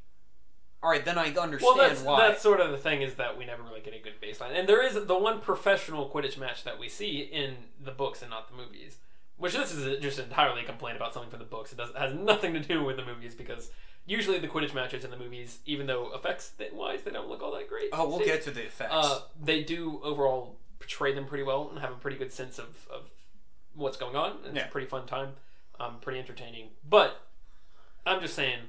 All 0.84 0.92
right, 0.92 1.04
then 1.04 1.18
I 1.18 1.34
understand 1.34 1.62
well, 1.64 1.76
that's 1.78 2.02
why. 2.04 2.28
that's 2.28 2.44
sort 2.44 2.60
of 2.60 2.70
the 2.70 2.78
thing 2.78 3.02
is 3.02 3.16
that 3.16 3.40
we 3.40 3.46
never 3.48 3.64
really 3.64 3.82
get 3.82 3.96
a 3.96 4.00
good 4.00 4.22
baseline, 4.22 4.56
and 4.56 4.70
there 4.70 4.86
is 4.86 4.94
the 5.08 5.18
one 5.18 5.40
professional 5.42 6.08
Quidditch 6.08 6.38
match 6.38 6.64
that 6.64 6.78
we 6.78 6.90
see 6.90 7.22
in 7.22 7.56
the 7.84 7.90
books 7.90 8.22
and 8.22 8.30
not 8.30 8.52
the 8.52 8.56
movies. 8.56 8.98
Which 9.38 9.54
this 9.54 9.74
is 9.74 10.00
just 10.00 10.20
entirely 10.20 10.62
a 10.62 10.64
complaint 10.64 10.96
about 10.96 11.16
something 11.16 11.32
from 11.32 11.40
the 11.40 11.46
books. 11.46 11.72
It 11.72 11.80
does 11.80 11.90
has 11.98 12.14
nothing 12.14 12.54
to 12.54 12.60
do 12.60 12.84
with 12.84 12.98
the 12.98 13.06
movies 13.06 13.34
because 13.34 13.72
usually 14.06 14.38
the 14.38 14.48
Quidditch 14.48 14.76
matches 14.76 15.04
in 15.04 15.10
the 15.10 15.18
movies, 15.18 15.58
even 15.66 15.88
though 15.88 16.14
effects 16.14 16.52
wise 16.72 17.02
they 17.02 17.10
don't 17.10 17.30
look 17.30 17.42
all 17.42 17.54
that 17.54 17.68
great. 17.68 17.90
oh, 17.94 18.08
we'll 18.08 18.20
get 18.20 18.44
to 18.44 18.52
the 18.52 18.62
effects. 18.62 18.94
Uh, 18.94 19.22
they 19.44 19.64
do 19.64 20.00
overall 20.04 20.60
portray 20.78 21.16
them 21.16 21.26
pretty 21.26 21.44
well 21.44 21.70
and 21.72 21.80
have 21.80 21.90
a 21.90 21.96
pretty 21.96 22.18
good 22.18 22.32
sense 22.32 22.60
of, 22.60 22.86
of 22.94 23.10
what's 23.74 23.98
going 23.98 24.16
on. 24.16 24.38
It's 24.46 24.56
Yeah. 24.56 24.68
a 24.68 24.70
pretty 24.70 24.86
fun 24.86 25.08
time, 25.08 25.34
um, 25.82 25.98
pretty 26.02 26.20
entertaining. 26.20 26.70
But 26.88 27.22
I'm 28.06 28.22
just 28.22 28.36
saying, 28.36 28.60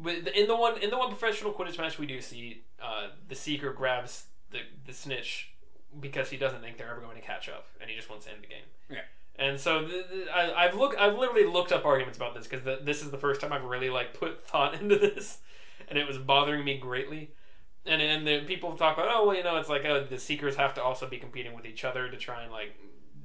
with 0.00 0.26
in 0.28 0.46
the 0.46 0.56
one 0.56 0.78
in 0.78 0.90
the 0.90 0.98
one 0.98 1.08
professional 1.08 1.52
Quidditch 1.52 1.78
match 1.78 1.98
we 1.98 2.06
do 2.06 2.20
see, 2.20 2.62
uh, 2.82 3.08
the 3.28 3.34
Seeker 3.34 3.72
grabs 3.72 4.26
the 4.50 4.60
the 4.86 4.92
snitch 4.92 5.52
because 5.98 6.30
he 6.30 6.36
doesn't 6.36 6.60
think 6.60 6.78
they're 6.78 6.90
ever 6.90 7.00
going 7.00 7.16
to 7.16 7.22
catch 7.22 7.48
up, 7.48 7.66
and 7.80 7.90
he 7.90 7.96
just 7.96 8.08
wants 8.08 8.26
to 8.26 8.32
end 8.32 8.42
the 8.42 8.48
game. 8.48 8.64
Yeah. 8.88 9.00
And 9.36 9.58
so 9.58 9.86
th 9.86 10.08
th 10.10 10.28
I, 10.32 10.52
I've 10.52 10.74
looked, 10.74 10.98
I've 10.98 11.16
literally 11.16 11.46
looked 11.46 11.72
up 11.72 11.84
arguments 11.84 12.16
about 12.16 12.34
this 12.34 12.46
because 12.46 12.64
this 12.84 13.02
is 13.02 13.10
the 13.10 13.18
first 13.18 13.40
time 13.40 13.52
I've 13.52 13.64
really 13.64 13.90
like 13.90 14.18
put 14.18 14.44
thought 14.46 14.80
into 14.80 14.96
this, 14.96 15.38
and 15.88 15.98
it 15.98 16.06
was 16.06 16.18
bothering 16.18 16.64
me 16.64 16.78
greatly 16.78 17.30
and 17.86 18.02
and 18.02 18.26
the 18.26 18.40
people 18.40 18.76
talk 18.76 18.96
about 18.96 19.08
oh 19.10 19.26
well 19.26 19.36
you 19.36 19.42
know 19.42 19.56
it's 19.56 19.68
like 19.68 19.84
oh 19.84 20.04
the 20.04 20.18
seekers 20.18 20.56
have 20.56 20.74
to 20.74 20.82
also 20.82 21.08
be 21.08 21.16
competing 21.16 21.54
with 21.54 21.64
each 21.64 21.84
other 21.84 22.08
to 22.10 22.16
try 22.16 22.42
and 22.42 22.52
like 22.52 22.74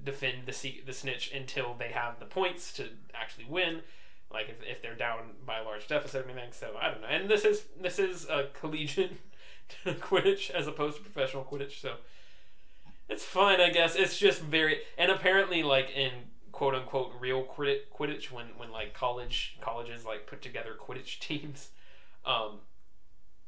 defend 0.06 0.46
the 0.46 0.54
se- 0.54 0.84
the 0.86 0.94
snitch 0.94 1.32
until 1.34 1.76
they 1.78 1.90
have 1.90 2.20
the 2.20 2.26
points 2.26 2.72
to 2.74 2.90
actually 3.14 3.46
win. 3.46 3.82
Like 4.32 4.50
if, 4.50 4.56
if 4.68 4.82
they're 4.82 4.96
down 4.96 5.32
by 5.46 5.60
a 5.60 5.64
large 5.64 5.88
deficit 5.88 6.26
or 6.26 6.30
anything 6.30 6.52
so 6.52 6.76
I 6.80 6.90
don't 6.90 7.02
know. 7.02 7.08
And 7.08 7.30
this 7.30 7.46
is 7.46 7.64
this 7.80 8.00
is 8.00 8.28
a 8.30 8.48
collegiate 8.54 9.14
Quidditch 9.86 10.50
as 10.52 10.68
opposed 10.68 10.98
to 10.98 11.04
professional 11.04 11.44
Quidditch 11.44 11.82
so 11.82 11.96
it's 13.10 13.24
fine 13.24 13.60
I 13.60 13.70
guess. 13.70 13.96
It's 13.96 14.18
just 14.18 14.42
very 14.42 14.80
and 14.98 15.12
apparently 15.12 15.64
like 15.64 15.90
in 15.92 16.12
quote 16.52 16.74
unquote 16.74 17.12
real 17.20 17.44
Quidditch, 17.44 18.32
when 18.32 18.48
when 18.58 18.72
like 18.72 18.94
college 18.94 19.58
colleges 19.62 20.06
like 20.06 20.28
put 20.28 20.42
together 20.42 20.76
Quidditch 20.80 21.20
teams 21.20 21.70
um 22.26 22.60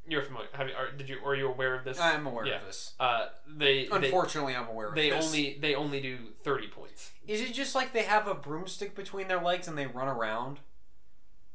you're 0.08 0.22
familiar 0.24 0.48
have 0.54 0.68
you, 0.70 0.74
are, 0.76 0.92
did 0.92 1.10
you 1.10 1.18
are 1.26 1.36
you 1.36 1.48
aware 1.48 1.76
of 1.76 1.84
this 1.84 2.00
I'm 2.00 2.26
aware 2.26 2.46
yeah. 2.46 2.60
of 2.60 2.66
this. 2.66 2.94
uh, 3.00 3.28
they 3.48 3.86
they, 3.86 3.90
Unfortunately, 3.92 4.56
I'm 4.56 4.68
aware 4.68 4.88
of 4.90 4.96
they 4.96 5.10
this. 5.10 5.26
only 5.26 5.58
they 5.60 5.76
only 5.76 6.00
do 6.02 6.18
thirty 6.44 6.68
points. 6.68 7.12
Is 7.28 7.42
it 7.42 7.54
just 7.54 7.76
like 7.76 7.94
they 7.94 8.04
have 8.04 8.28
a 8.28 8.34
broomstick 8.34 8.96
between 8.96 9.28
their 9.28 9.42
legs 9.42 9.68
and 9.68 9.78
they 9.78 9.86
run 9.86 10.08
around? 10.08 10.60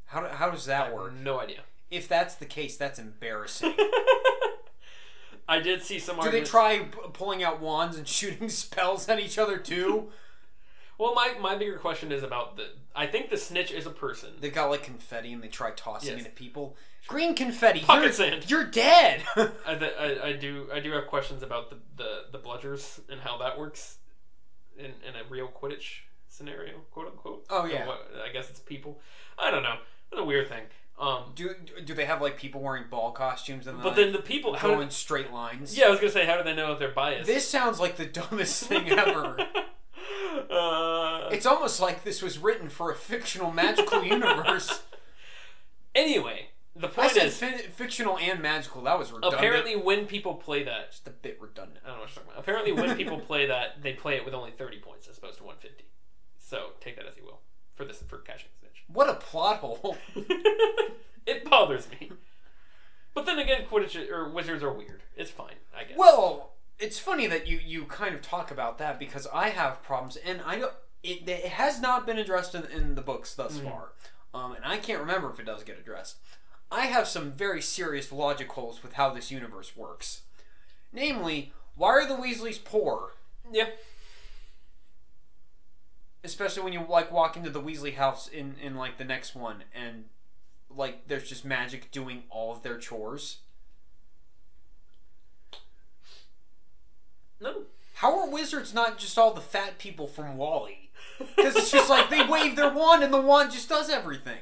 How, 0.06 0.28
how 0.28 0.50
does 0.50 0.66
that 0.66 0.94
work? 0.94 1.14
No 1.14 1.40
idea. 1.40 1.60
If 1.90 2.06
that's 2.08 2.34
the 2.34 2.44
case, 2.46 2.76
that's 2.76 2.98
embarrassing. 2.98 3.74
I 5.48 5.58
did 5.60 5.82
see 5.82 5.98
some. 5.98 6.20
Do 6.20 6.30
they 6.30 6.42
try 6.42 6.78
p- 6.80 6.98
pulling 7.12 7.42
out 7.42 7.60
wands 7.60 7.96
and 7.96 8.06
shooting 8.18 8.48
spells 8.48 9.08
at 9.08 9.18
each 9.20 9.38
other 9.38 9.58
too? 9.58 10.08
Well, 10.98 11.14
my 11.14 11.34
my 11.40 11.56
bigger 11.56 11.78
question 11.78 12.12
is 12.12 12.22
about 12.22 12.56
the. 12.56 12.66
I 12.94 13.06
think 13.06 13.30
the 13.30 13.36
snitch 13.38 13.72
is 13.72 13.86
a 13.86 13.90
person. 13.90 14.30
They've 14.40 14.54
got 14.54 14.70
like 14.70 14.82
confetti 14.84 15.32
and 15.32 15.42
they 15.42 15.48
try 15.48 15.70
tossing 15.72 16.10
Yes. 16.12 16.20
it 16.20 16.26
at 16.28 16.34
people. 16.36 16.76
Green 17.08 17.34
confetti. 17.34 17.80
Pocket 17.80 18.02
you're, 18.04 18.12
sand. 18.12 18.50
You're 18.50 18.64
dead. 18.64 19.22
I, 19.36 19.74
th- 19.74 19.94
I, 19.98 20.28
I 20.28 20.32
do 20.34 20.68
I 20.72 20.80
do 20.80 20.92
have 20.92 21.06
questions 21.06 21.42
about 21.42 21.68
the, 21.70 21.76
the, 21.96 22.24
the 22.32 22.38
bludgers 22.38 23.00
and 23.10 23.20
how 23.20 23.38
that 23.38 23.58
works 23.58 23.98
in, 24.78 24.86
in 25.06 25.16
a 25.16 25.28
real 25.28 25.48
Quidditch 25.48 26.00
scenario, 26.28 26.74
quote 26.90 27.08
unquote. 27.08 27.44
Oh, 27.50 27.66
yeah. 27.66 27.86
what- 27.86 28.08
I 28.24 28.32
guess 28.32 28.48
it's 28.50 28.60
people. 28.60 29.00
I 29.38 29.50
don't 29.50 29.62
know. 29.62 29.76
It's 30.10 30.20
a 30.20 30.24
weird 30.24 30.48
thing. 30.48 30.62
Um, 30.98 31.32
do 31.34 31.54
do 31.84 31.94
they 31.94 32.04
have 32.04 32.20
like 32.20 32.36
people 32.36 32.60
wearing 32.60 32.84
ball 32.88 33.12
costumes 33.12 33.66
and 33.66 33.78
but 33.78 33.88
like, 33.88 33.96
then 33.96 34.12
the 34.12 34.20
people. 34.20 34.56
Go 34.60 34.80
in 34.80 34.90
straight 34.90 35.32
lines? 35.32 35.76
yeah, 35.76 35.86
I 35.86 35.90
was 35.90 35.98
gonna 35.98 36.12
say, 36.12 36.26
how 36.26 36.36
do 36.36 36.44
they 36.44 36.54
know 36.54 36.72
if 36.72 36.78
they're 36.78 36.92
biased? 36.92 37.26
This 37.26 37.48
sounds 37.48 37.80
like 37.80 37.96
the 37.96 38.04
dumbest 38.06 38.64
thing 38.64 38.88
ever. 38.90 39.36
uh, 40.50 41.28
it's 41.32 41.46
almost 41.46 41.80
like 41.80 42.04
this 42.04 42.22
was 42.22 42.38
written 42.38 42.68
for 42.68 42.92
a 42.92 42.94
fictional 42.94 43.50
magical 43.50 44.04
universe. 44.04 44.82
anyway, 45.94 46.50
the 46.74 46.88
I 46.88 46.90
point 46.90 47.10
said 47.12 47.26
is, 47.26 47.38
fi- 47.38 47.58
fictional 47.58 48.18
and 48.18 48.40
magical. 48.40 48.82
That 48.82 48.98
was 48.98 49.12
redundant. 49.12 49.34
apparently, 49.40 49.76
when 49.76 50.06
people 50.06 50.34
play 50.34 50.62
that, 50.64 50.90
just 50.90 51.06
a 51.06 51.10
bit 51.10 51.38
redundant. 51.40 51.80
I 51.84 51.88
don't 51.88 51.96
know 51.98 52.02
what 52.02 52.10
you're 52.10 52.14
talking 52.24 52.30
about. 52.30 52.40
Apparently, 52.40 52.72
when 52.72 52.96
people 52.96 53.20
play 53.20 53.46
that, 53.46 53.82
they 53.82 53.92
play 53.92 54.16
it 54.16 54.24
with 54.24 54.34
only 54.34 54.50
30 54.52 54.78
points 54.78 55.06
as 55.08 55.18
opposed 55.18 55.38
to 55.38 55.44
150. 55.44 55.84
So 56.38 56.70
take 56.80 56.96
that 56.96 57.06
as 57.06 57.16
you 57.16 57.24
will 57.24 57.40
for 57.74 57.84
this 57.84 58.02
for 58.06 58.18
catching 58.18 58.48
snitch. 58.60 58.84
What 58.88 59.08
a 59.08 59.14
plot 59.14 59.58
hole. 59.58 59.96
it 61.26 61.44
bothers 61.48 61.88
me. 62.00 62.12
But 63.14 63.26
then 63.26 63.38
again, 63.38 63.66
Quidditch 63.70 64.10
or 64.10 64.28
wizards 64.30 64.62
are 64.62 64.72
weird. 64.72 65.02
It's 65.16 65.30
fine, 65.30 65.56
I 65.76 65.84
guess. 65.84 65.96
Well, 65.98 66.52
it's 66.78 66.98
funny 66.98 67.26
that 67.26 67.46
you 67.46 67.58
you 67.64 67.84
kind 67.84 68.14
of 68.14 68.22
talk 68.22 68.50
about 68.50 68.78
that 68.78 68.98
because 68.98 69.26
I 69.32 69.50
have 69.50 69.82
problems, 69.82 70.16
and 70.16 70.40
I 70.46 70.58
don't. 70.58 70.72
It, 71.02 71.28
it 71.28 71.44
has 71.46 71.80
not 71.80 72.06
been 72.06 72.16
addressed 72.18 72.54
in, 72.54 72.64
in 72.66 72.94
the 72.94 73.02
books 73.02 73.34
thus 73.34 73.58
Mhm. 73.58 73.64
far, 73.64 73.92
um, 74.32 74.52
and 74.52 74.64
I 74.64 74.78
can't 74.78 75.00
remember 75.00 75.30
if 75.30 75.38
it 75.40 75.44
does 75.46 75.62
get 75.64 75.78
addressed. 75.78 76.16
I 76.72 76.86
have 76.86 77.06
some 77.06 77.32
very 77.32 77.60
serious 77.60 78.10
logic 78.10 78.50
holes 78.50 78.82
with 78.82 78.94
how 78.94 79.10
this 79.10 79.30
universe 79.30 79.76
works. 79.76 80.22
Namely, 80.92 81.52
why 81.76 81.90
are 81.90 82.06
the 82.06 82.14
Weasleys 82.14 82.62
poor? 82.62 83.12
yeah, 83.52 83.66
especially 86.24 86.62
when 86.62 86.72
you 86.72 86.84
like 86.88 87.12
walk 87.12 87.36
into 87.36 87.50
the 87.50 87.60
Weasley 87.60 87.94
house 87.94 88.26
in 88.26 88.54
in 88.60 88.74
like 88.74 88.96
the 88.96 89.04
next 89.04 89.34
one, 89.34 89.64
and 89.74 90.04
like 90.74 91.08
there's 91.08 91.28
just 91.28 91.44
magic 91.44 91.90
doing 91.90 92.24
all 92.30 92.52
of 92.52 92.62
their 92.62 92.78
chores. 92.78 93.38
No. 97.40 97.64
How 97.96 98.18
are 98.18 98.30
wizards 98.30 98.72
not 98.72 98.98
just 98.98 99.18
all 99.18 99.34
the 99.34 99.40
fat 99.40 99.78
people 99.78 100.06
from 100.06 100.36
WALL-E? 100.36 100.90
Because 101.36 101.56
it's 101.56 101.70
just 101.70 101.90
like 101.90 102.08
they 102.08 102.24
wave 102.24 102.56
their 102.56 102.72
wand 102.72 103.02
and 103.02 103.12
the 103.12 103.20
wand 103.20 103.52
just 103.52 103.68
does 103.68 103.90
everything. 103.90 104.38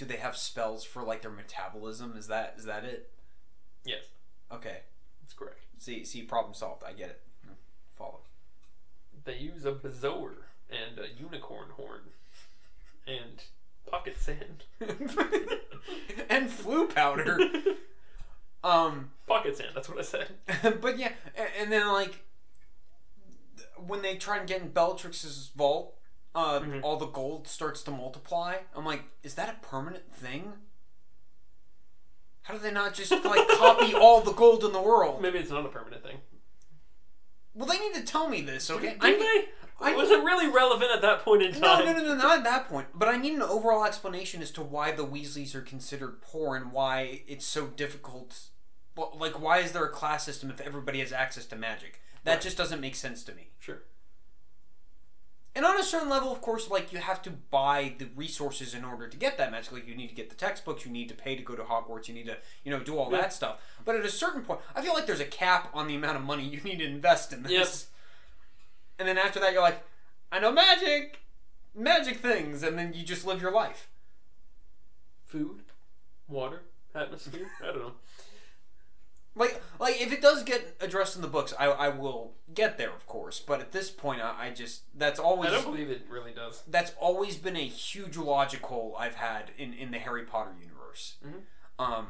Do 0.00 0.06
they 0.06 0.16
have 0.16 0.34
spells 0.34 0.82
for 0.82 1.02
like 1.02 1.20
their 1.20 1.30
metabolism? 1.30 2.14
Is 2.16 2.26
that 2.28 2.54
is 2.56 2.64
that 2.64 2.84
it? 2.86 3.10
Yes, 3.84 4.04
Okay. 4.50 4.78
that's 5.20 5.34
correct. 5.34 5.60
See 5.78 6.06
see 6.06 6.22
problem 6.22 6.54
solved. 6.54 6.82
I 6.84 6.94
get 6.94 7.10
it. 7.10 7.20
Follow. 7.98 8.20
They 9.24 9.36
use 9.36 9.66
a 9.66 9.72
bezoar 9.72 10.30
and 10.70 10.98
a 10.98 11.08
unicorn 11.22 11.68
horn 11.76 12.00
and 13.06 13.42
pocket 13.90 14.18
sand. 14.18 14.64
and 16.30 16.48
Floo 16.48 16.92
powder. 16.94 17.38
Um 18.64 19.10
pocket 19.26 19.56
sand. 19.58 19.70
That's 19.74 19.88
what 19.90 19.98
I 19.98 20.02
said. 20.02 20.28
but 20.80 20.98
yeah, 20.98 21.12
a- 21.36 21.60
and 21.60 21.70
then 21.70 21.88
like 21.88 22.24
when 23.86 24.00
they 24.00 24.16
try 24.16 24.38
and 24.38 24.48
get 24.48 24.62
in 24.62 24.68
Bellatrix's 24.70 25.50
vault, 25.54 25.94
uh, 26.34 26.60
Mhm. 26.60 26.80
all 26.82 26.96
the 26.96 27.06
gold 27.06 27.48
starts 27.48 27.82
to 27.84 27.90
multiply. 27.90 28.58
I'm 28.74 28.84
like, 28.84 29.02
is 29.22 29.34
that 29.34 29.48
a 29.48 29.66
permanent 29.66 30.12
thing? 30.14 30.52
How 32.42 32.54
do 32.54 32.60
they 32.60 32.70
not 32.70 32.94
just 32.94 33.10
like 33.12 33.48
copy 33.58 33.94
all 33.94 34.20
the 34.20 34.32
gold 34.32 34.64
in 34.64 34.72
the 34.72 34.80
world? 34.80 35.20
Maybe 35.22 35.38
it's 35.38 35.50
not 35.50 35.64
a 35.66 35.68
permanent 35.68 36.02
thing. 36.02 36.18
Well, 37.54 37.66
they 37.66 37.78
need 37.78 37.94
to 37.94 38.02
tell 38.02 38.28
me 38.28 38.40
this, 38.42 38.70
okay? 38.70 38.90
Did 38.94 38.98
I 39.00 39.12
they? 39.12 39.48
I- 39.82 39.94
was 39.96 40.10
it 40.10 40.22
really 40.22 40.46
relevant 40.48 40.90
at 40.90 41.00
that 41.02 41.20
point 41.24 41.42
in 41.42 41.52
no, 41.52 41.60
time? 41.60 41.84
no, 41.86 41.92
no, 41.94 42.02
no, 42.04 42.14
not 42.14 42.38
at 42.38 42.44
that 42.44 42.68
point. 42.68 42.88
But 42.94 43.08
I 43.08 43.16
need 43.16 43.32
an 43.34 43.42
overall 43.42 43.84
explanation 43.84 44.42
as 44.42 44.50
to 44.52 44.62
why 44.62 44.92
the 44.92 45.06
Weasleys 45.06 45.54
are 45.54 45.62
considered 45.62 46.20
poor 46.20 46.54
and 46.54 46.70
why 46.70 47.22
it's 47.26 47.46
so 47.46 47.66
difficult. 47.66 48.38
Well, 48.94 49.16
like, 49.18 49.40
why 49.40 49.58
is 49.58 49.72
there 49.72 49.84
a 49.84 49.90
class 49.90 50.24
system 50.24 50.50
if 50.50 50.60
everybody 50.60 51.00
has 51.00 51.12
access 51.12 51.46
to 51.46 51.56
magic? 51.56 52.02
That 52.24 52.34
Right. 52.34 52.40
just 52.42 52.58
doesn't 52.58 52.80
make 52.80 52.94
sense 52.94 53.24
to 53.24 53.32
me. 53.34 53.52
Sure. 53.58 53.82
And 55.54 55.64
on 55.64 55.78
a 55.80 55.82
certain 55.82 56.08
level, 56.08 56.30
of 56.30 56.40
course, 56.40 56.70
like 56.70 56.92
you 56.92 57.00
have 57.00 57.20
to 57.22 57.30
buy 57.30 57.94
the 57.98 58.06
resources 58.14 58.72
in 58.72 58.84
order 58.84 59.08
to 59.08 59.16
get 59.16 59.36
that 59.38 59.50
magic. 59.50 59.72
Like 59.72 59.88
you 59.88 59.96
need 59.96 60.08
to 60.08 60.14
get 60.14 60.30
the 60.30 60.36
textbooks, 60.36 60.84
you 60.86 60.92
need 60.92 61.08
to 61.08 61.14
pay 61.14 61.34
to 61.34 61.42
go 61.42 61.56
to 61.56 61.62
Hogwarts, 61.64 62.06
you 62.06 62.14
need 62.14 62.26
to, 62.26 62.36
you 62.62 62.70
know, 62.70 62.78
do 62.80 62.96
all 62.96 63.10
Yeah. 63.10 63.22
that 63.22 63.32
stuff. 63.32 63.60
But 63.84 63.96
at 63.96 64.04
a 64.04 64.10
certain 64.10 64.42
point, 64.42 64.60
I 64.76 64.82
feel 64.82 64.94
like 64.94 65.06
there's 65.06 65.18
a 65.20 65.24
cap 65.24 65.68
on 65.74 65.88
the 65.88 65.96
amount 65.96 66.16
of 66.18 66.22
money 66.22 66.44
you 66.44 66.60
need 66.60 66.78
to 66.78 66.84
invest 66.86 67.32
in 67.32 67.42
this. 67.42 67.50
Yes. 67.52 67.86
And 68.98 69.08
then 69.08 69.18
after 69.18 69.40
that, 69.40 69.52
you're 69.52 69.62
like, 69.62 69.82
I 70.30 70.38
know 70.38 70.52
magic, 70.52 71.20
magic 71.74 72.18
things, 72.18 72.62
and 72.62 72.78
then 72.78 72.92
you 72.92 73.02
just 73.04 73.26
live 73.26 73.42
your 73.42 73.50
life. 73.50 73.88
Food, 75.26 75.62
water, 76.28 76.62
atmosphere. 76.94 77.48
I 77.62 77.66
don't 77.66 77.78
know. 77.78 77.92
Like, 79.36 79.62
like 79.78 80.00
if 80.00 80.12
it 80.12 80.20
does 80.20 80.42
get 80.42 80.76
addressed 80.80 81.14
in 81.16 81.22
the 81.22 81.28
books, 81.28 81.54
I, 81.58 81.66
I 81.66 81.88
will 81.88 82.32
get 82.52 82.78
there, 82.78 82.90
of 82.90 83.06
course. 83.06 83.38
But 83.40 83.60
at 83.60 83.72
this 83.72 83.88
point, 83.90 84.20
I, 84.20 84.46
I 84.46 84.50
just 84.50 84.82
that's 84.96 85.20
always 85.20 85.50
I 85.50 85.52
don't 85.54 85.64
believe 85.64 85.88
it 85.88 86.06
really 86.08 86.32
does. 86.32 86.62
that's 86.68 86.92
always 87.00 87.36
been 87.36 87.56
a 87.56 87.66
huge 87.66 88.16
logic 88.16 88.60
hole 88.66 88.96
I've 88.98 89.14
had 89.14 89.52
in, 89.56 89.72
in 89.72 89.92
the 89.92 89.98
Harry 89.98 90.24
Potter 90.24 90.52
universe. 90.60 91.16
Mhm. 91.24 91.42
Um, 91.78 92.06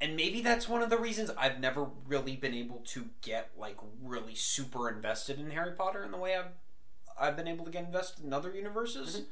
and 0.00 0.16
maybe 0.16 0.40
that's 0.40 0.68
one 0.68 0.82
of 0.82 0.90
the 0.90 0.98
reasons 0.98 1.30
I've 1.38 1.60
never 1.60 1.86
really 2.06 2.34
been 2.36 2.54
able 2.54 2.78
to 2.86 3.06
get 3.22 3.50
like 3.58 3.76
really 4.02 4.34
super 4.34 4.88
invested 4.88 5.38
in 5.38 5.50
Harry 5.50 5.72
Potter 5.72 6.04
in 6.04 6.10
the 6.10 6.16
way 6.18 6.36
I've 6.36 6.52
I've 7.20 7.36
been 7.36 7.46
able 7.48 7.64
to 7.64 7.70
get 7.70 7.84
invested 7.84 8.24
in 8.24 8.32
other 8.32 8.52
universes. 8.54 9.22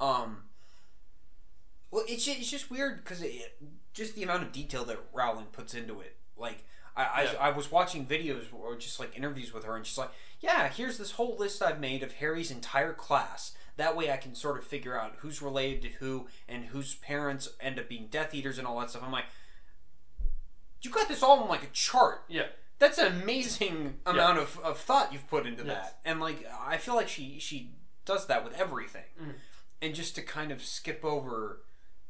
Um, 0.00 0.44
well, 1.90 2.04
it's 2.08 2.24
just, 2.24 2.38
it's 2.38 2.50
just 2.50 2.70
weird 2.70 2.98
because 3.04 3.22
it, 3.22 3.56
just 3.92 4.14
the 4.14 4.22
amount 4.22 4.42
of 4.44 4.52
detail 4.52 4.84
that 4.84 4.98
Rowling 5.12 5.46
puts 5.46 5.74
into 5.74 6.00
it. 6.00 6.16
Like 6.36 6.64
I, 6.96 7.22
Yeah. 7.24 7.32
I, 7.40 7.48
I 7.48 7.50
was 7.50 7.70
watching 7.70 8.06
videos 8.06 8.44
or 8.52 8.76
just 8.76 8.98
like 9.00 9.16
interviews 9.16 9.52
with 9.52 9.64
her, 9.64 9.76
and 9.76 9.84
she's 9.86 9.98
like, 9.98 10.10
"Yeah, 10.40 10.68
here's 10.68 10.98
this 10.98 11.12
whole 11.12 11.36
list 11.36 11.62
I've 11.62 11.80
made 11.80 12.02
of 12.02 12.12
Harry's 12.14 12.50
entire 12.50 12.92
class. 12.92 13.52
That 13.76 13.96
way, 13.96 14.10
I 14.12 14.16
can 14.18 14.34
sort 14.34 14.58
of 14.58 14.64
figure 14.64 14.98
out 14.98 15.14
who's 15.18 15.40
related 15.40 15.82
to 15.82 15.88
who 15.98 16.26
and 16.48 16.66
whose 16.66 16.94
parents 16.96 17.48
end 17.60 17.78
up 17.78 17.88
being 17.88 18.08
Death 18.10 18.34
Eaters 18.34 18.58
and 18.58 18.66
all 18.66 18.78
that 18.80 18.90
stuff." 18.90 19.02
I'm 19.04 19.12
like, 19.12 19.26
"You 20.82 20.90
got 20.90 21.08
this 21.08 21.22
all 21.22 21.42
in 21.42 21.48
like 21.48 21.62
a 21.62 21.68
chart." 21.72 22.24
Yeah. 22.28 22.46
That's 22.78 22.96
an 22.98 23.20
amazing 23.22 23.98
amount 24.06 24.38
of, 24.38 24.58
of 24.60 24.78
thought 24.78 25.12
you've 25.12 25.28
put 25.28 25.46
into 25.46 25.64
Yes. 25.64 25.74
that, 25.76 25.98
and 26.04 26.18
like 26.20 26.46
I 26.60 26.78
feel 26.78 26.94
like 26.94 27.08
she 27.08 27.38
she 27.38 27.72
does 28.06 28.26
that 28.26 28.42
with 28.44 28.54
everything, 28.58 29.04
Mhm. 29.20 29.34
and 29.82 29.94
just 29.94 30.14
to 30.14 30.22
kind 30.22 30.50
of 30.50 30.62
skip 30.62 31.04
over 31.04 31.62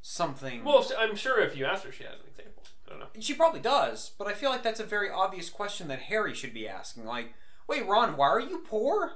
something. 0.03 0.65
Well, 0.65 0.87
I'm 0.99 1.17
sure 1.17 1.41
if 1.41 1.57
you 1.57 1.65
asked 1.65 1.85
her, 1.85 1.93
she 1.93 2.05
has 2.05 2.15
an 2.15 2.27
example. 2.29 2.63
I 2.87 2.91
don't 2.91 3.01
know. 3.01 3.07
She 3.21 3.35
probably 3.35 3.61
does, 3.61 4.13
but 4.19 4.27
I 4.27 4.35
feel 4.35 4.51
like 4.51 4.63
that's 4.63 4.81
a 4.81 4.85
very 4.85 5.11
obvious 5.11 5.49
question 5.51 5.89
that 5.89 6.01
Harry 6.03 6.35
should 6.35 6.55
be 6.55 6.67
asking. 6.67 7.05
Like, 7.05 7.35
wait, 7.69 7.87
Ron, 7.87 8.17
why 8.17 8.29
are 8.29 8.41
you 8.41 8.59
poor? 8.59 9.13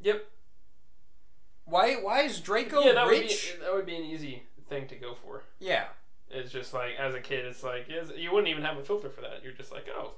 Yep. 0.00 0.26
Why 1.64 1.94
why 1.96 2.22
is 2.22 2.40
Draco 2.40 2.80
yeah, 2.80 2.92
that 2.92 3.04
would 3.04 3.10
rich? 3.12 3.56
be 3.58 3.64
that 3.64 3.74
would 3.74 3.86
be 3.86 3.96
an 3.96 4.04
easy 4.04 4.44
thing 4.68 4.86
to 4.88 4.96
go 4.96 5.14
for. 5.14 5.44
Yeah. 5.58 5.84
It's 6.30 6.50
just 6.50 6.72
like 6.72 6.92
as 6.98 7.14
a 7.14 7.20
kid, 7.20 7.44
it's 7.44 7.62
like 7.62 7.88
you 8.16 8.32
wouldn't 8.32 8.48
even 8.48 8.64
have 8.64 8.78
a 8.78 8.82
filter 8.82 9.10
for 9.10 9.20
that. 9.20 9.40
You're 9.42 9.52
just 9.52 9.72
like, 9.72 9.86
oh, 9.94 10.12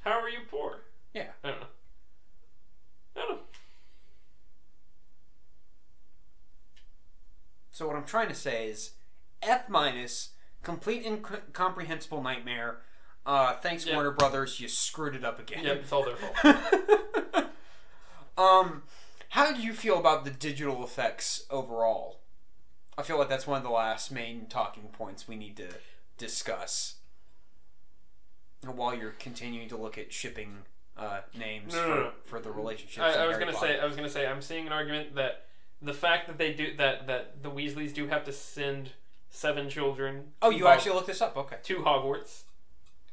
how 0.00 0.20
are 0.20 0.28
you 0.28 0.40
poor? 0.50 0.82
Yeah. 1.14 1.30
I 1.42 1.50
don't 1.50 1.60
know. 1.60 1.66
I 3.16 3.20
don't 3.20 3.30
know. 3.30 3.42
So 7.72 7.86
what 7.88 7.96
I'm 7.96 8.04
trying 8.04 8.28
to 8.28 8.34
say 8.34 8.68
is 8.68 8.92
F 9.42 9.68
minus 9.68 10.30
complete 10.62 11.04
incomprehensible 11.04 12.22
nightmare. 12.22 12.78
Uh, 13.26 13.54
thanks 13.56 13.86
Yeah. 13.86 13.94
Warner 13.94 14.10
Brothers, 14.12 14.60
you 14.60 14.68
screwed 14.68 15.16
it 15.16 15.24
up 15.24 15.40
again. 15.40 15.64
Yep, 15.64 15.76
it's 15.78 15.92
all 15.92 16.04
their 16.04 16.16
fault. 16.16 17.46
um, 18.38 18.82
how 19.30 19.52
do 19.52 19.60
you 19.60 19.72
feel 19.72 19.98
about 19.98 20.24
the 20.24 20.30
digital 20.30 20.84
effects 20.84 21.44
overall? 21.50 22.20
I 22.98 23.02
feel 23.02 23.18
like 23.18 23.28
that's 23.30 23.46
one 23.46 23.56
of 23.56 23.62
the 23.64 23.70
last 23.70 24.12
main 24.12 24.46
talking 24.46 24.84
points 24.92 25.26
we 25.26 25.36
need 25.36 25.56
to 25.56 25.68
discuss. 26.18 26.96
While 28.64 28.94
you're 28.94 29.14
continuing 29.18 29.68
to 29.70 29.76
look 29.76 29.96
at 29.98 30.12
shipping 30.12 30.58
uh, 30.96 31.20
names 31.36 31.74
No, 31.74 31.80
no, 31.80 31.94
for, 31.94 32.00
no. 32.00 32.10
for 32.24 32.40
the 32.40 32.52
relationship. 32.52 33.02
I, 33.02 33.06
I 33.06 33.26
was 33.26 33.36
Harry 33.36 33.38
gonna 33.46 33.52
Potter. 33.56 33.66
say, 33.72 33.80
I 33.80 33.84
was 33.86 33.96
gonna 33.96 34.08
say, 34.10 34.26
I'm 34.26 34.42
seeing 34.42 34.66
an 34.66 34.72
argument 34.72 35.14
that 35.16 35.46
the 35.82 35.92
fact 35.94 36.26
that 36.28 36.38
they 36.38 36.52
do 36.52 36.76
that 36.76 37.06
that 37.08 37.42
the 37.42 37.50
Weasleys 37.50 37.92
do 37.92 38.06
have 38.06 38.24
to 38.24 38.32
send 38.32 38.92
seven 39.30 39.68
children. 39.68 40.32
Oh, 40.40 40.50
you 40.50 40.64
Hog- 40.66 40.74
actually 40.76 40.94
looked 40.94 41.06
this 41.08 41.20
up? 41.20 41.36
Okay. 41.36 41.56
to 41.62 41.76
Hogwarts. 41.78 42.42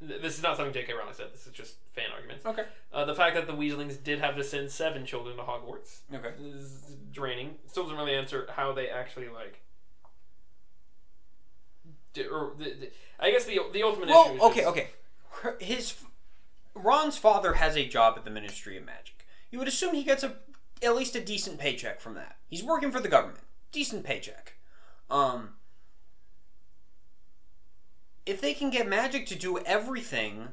Th- 0.07 0.22
This 0.22 0.38
is 0.38 0.43
not 0.43 0.55
something 0.57 0.74
J.K. 0.74 0.93
Rowling 0.93 1.13
said. 1.13 1.28
This 1.34 1.45
is 1.47 1.53
just 1.53 1.76
fan 1.93 2.05
arguments. 2.13 2.45
Okay. 2.45 2.63
Uh, 2.93 3.05
the 3.05 3.15
fact 3.15 3.36
that 3.36 3.47
the 3.47 3.53
Weaslings 3.53 4.01
did 4.03 4.20
have 4.20 4.36
to 4.38 4.43
send 4.43 4.70
seven 4.72 5.05
children 5.05 5.36
to 5.38 5.43
Hogwarts 5.43 5.99
Okay. 6.13 6.32
is 6.41 6.95
draining. 7.11 7.55
Still 7.67 7.84
doesn't 7.84 7.97
really 7.97 8.15
answer 8.15 8.47
how 8.55 8.72
they 8.72 8.88
actually 8.89 9.28
like. 9.30 9.61
or 12.32 12.53
the, 12.57 12.65
the, 12.65 12.91
I 13.20 13.32
guess 13.32 13.45
the 13.45 13.59
the 13.72 13.84
ultimate 13.84 14.09
Well, 14.09 14.26
issue. 14.26 14.36
Is 14.36 14.41
okay, 14.41 14.55
just- 14.61 14.67
okay. 14.70 14.88
Her- 15.41 15.57
His 15.61 15.95
Ron's 16.74 17.17
father 17.17 17.53
has 17.53 17.76
a 17.78 17.86
job 17.88 18.15
at 18.17 18.26
the 18.26 18.32
Ministry 18.32 18.78
of 18.78 18.86
Magic. 18.86 19.26
You 19.51 19.59
would 19.59 19.67
assume 19.67 19.95
he 19.95 20.03
gets 20.03 20.24
a 20.24 20.36
at 20.82 20.95
least 20.95 21.15
a 21.15 21.21
decent 21.21 21.59
paycheck 21.59 21.99
from 21.99 22.15
that. 22.15 22.38
He's 22.47 22.63
working 22.63 22.91
for 22.91 22.99
the 22.99 23.07
government. 23.09 23.43
Decent 23.71 24.03
paycheck. 24.03 24.53
Um 25.09 25.51
if 28.25 28.41
they 28.41 28.53
can 28.53 28.69
get 28.69 28.88
magic 28.88 29.25
to 29.27 29.36
do 29.36 29.57
everything 29.59 30.49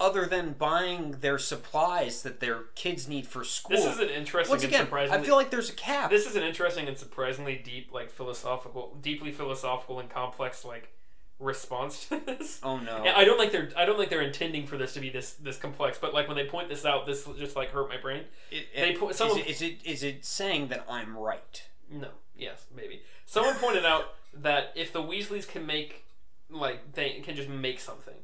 other 0.00 0.26
than 0.26 0.52
buying 0.52 1.12
their 1.20 1.38
supplies 1.38 2.22
that 2.22 2.40
their 2.40 2.64
kids 2.74 3.08
need 3.08 3.26
for 3.26 3.44
school. 3.44 3.76
This 3.76 3.86
is 3.86 4.00
an 4.00 4.08
interesting 4.08 4.50
Once 4.50 4.64
and 4.64 4.72
again, 4.72 4.88
I 5.10 5.18
feel 5.22 5.36
like 5.36 5.50
there's 5.50 5.70
a 5.70 5.74
cap. 5.74 6.10
this 6.10 6.26
is 6.26 6.36
an 6.36 6.42
interesting 6.42 6.88
and 6.88 6.98
surprisingly 6.98 7.56
deep, 7.56 7.92
like 7.92 8.10
philosophical, 8.10 8.96
deeply 9.00 9.30
philosophical 9.32 10.00
and 10.00 10.10
complex, 10.10 10.64
like 10.64 10.93
response 11.38 12.06
to 12.08 12.20
this. 12.24 12.60
oh 12.62 12.78
no. 12.78 13.04
I 13.16 13.24
don't 13.24 13.38
think 13.38 13.52
they're 13.52 13.70
I 13.76 13.84
don't 13.84 13.96
think 13.98 14.10
they're 14.10 14.22
intending 14.22 14.66
for 14.66 14.76
this 14.78 14.94
to 14.94 15.00
be 15.00 15.10
this 15.10 15.32
this 15.34 15.56
complex, 15.56 15.98
but 16.00 16.14
like 16.14 16.28
when 16.28 16.36
they 16.36 16.46
point 16.46 16.68
this 16.68 16.84
out, 16.84 17.06
this 17.06 17.26
just 17.38 17.56
like 17.56 17.70
hurt 17.70 17.88
my 17.88 17.96
brain. 17.96 18.24
It- 18.50 18.66
they 18.74 18.90
it- 18.90 18.98
put- 19.00 19.10
is, 19.12 19.16
some 19.16 19.36
it, 19.38 19.46
is 19.46 19.62
it 19.62 19.78
is 19.84 20.02
it 20.02 20.24
saying 20.24 20.68
that 20.68 20.84
I'm 20.88 21.16
right? 21.16 21.62
No, 21.90 22.08
yes, 22.36 22.66
maybe. 22.74 23.02
Someone 23.26 23.54
pointed 23.56 23.84
out 23.84 24.14
that 24.34 24.72
if 24.74 24.92
the 24.92 25.02
Weasleys 25.02 25.46
can 25.46 25.66
make 25.66 26.04
like 26.50 26.92
they 26.94 27.20
can 27.20 27.34
just 27.36 27.48
make 27.48 27.80
something, 27.80 28.14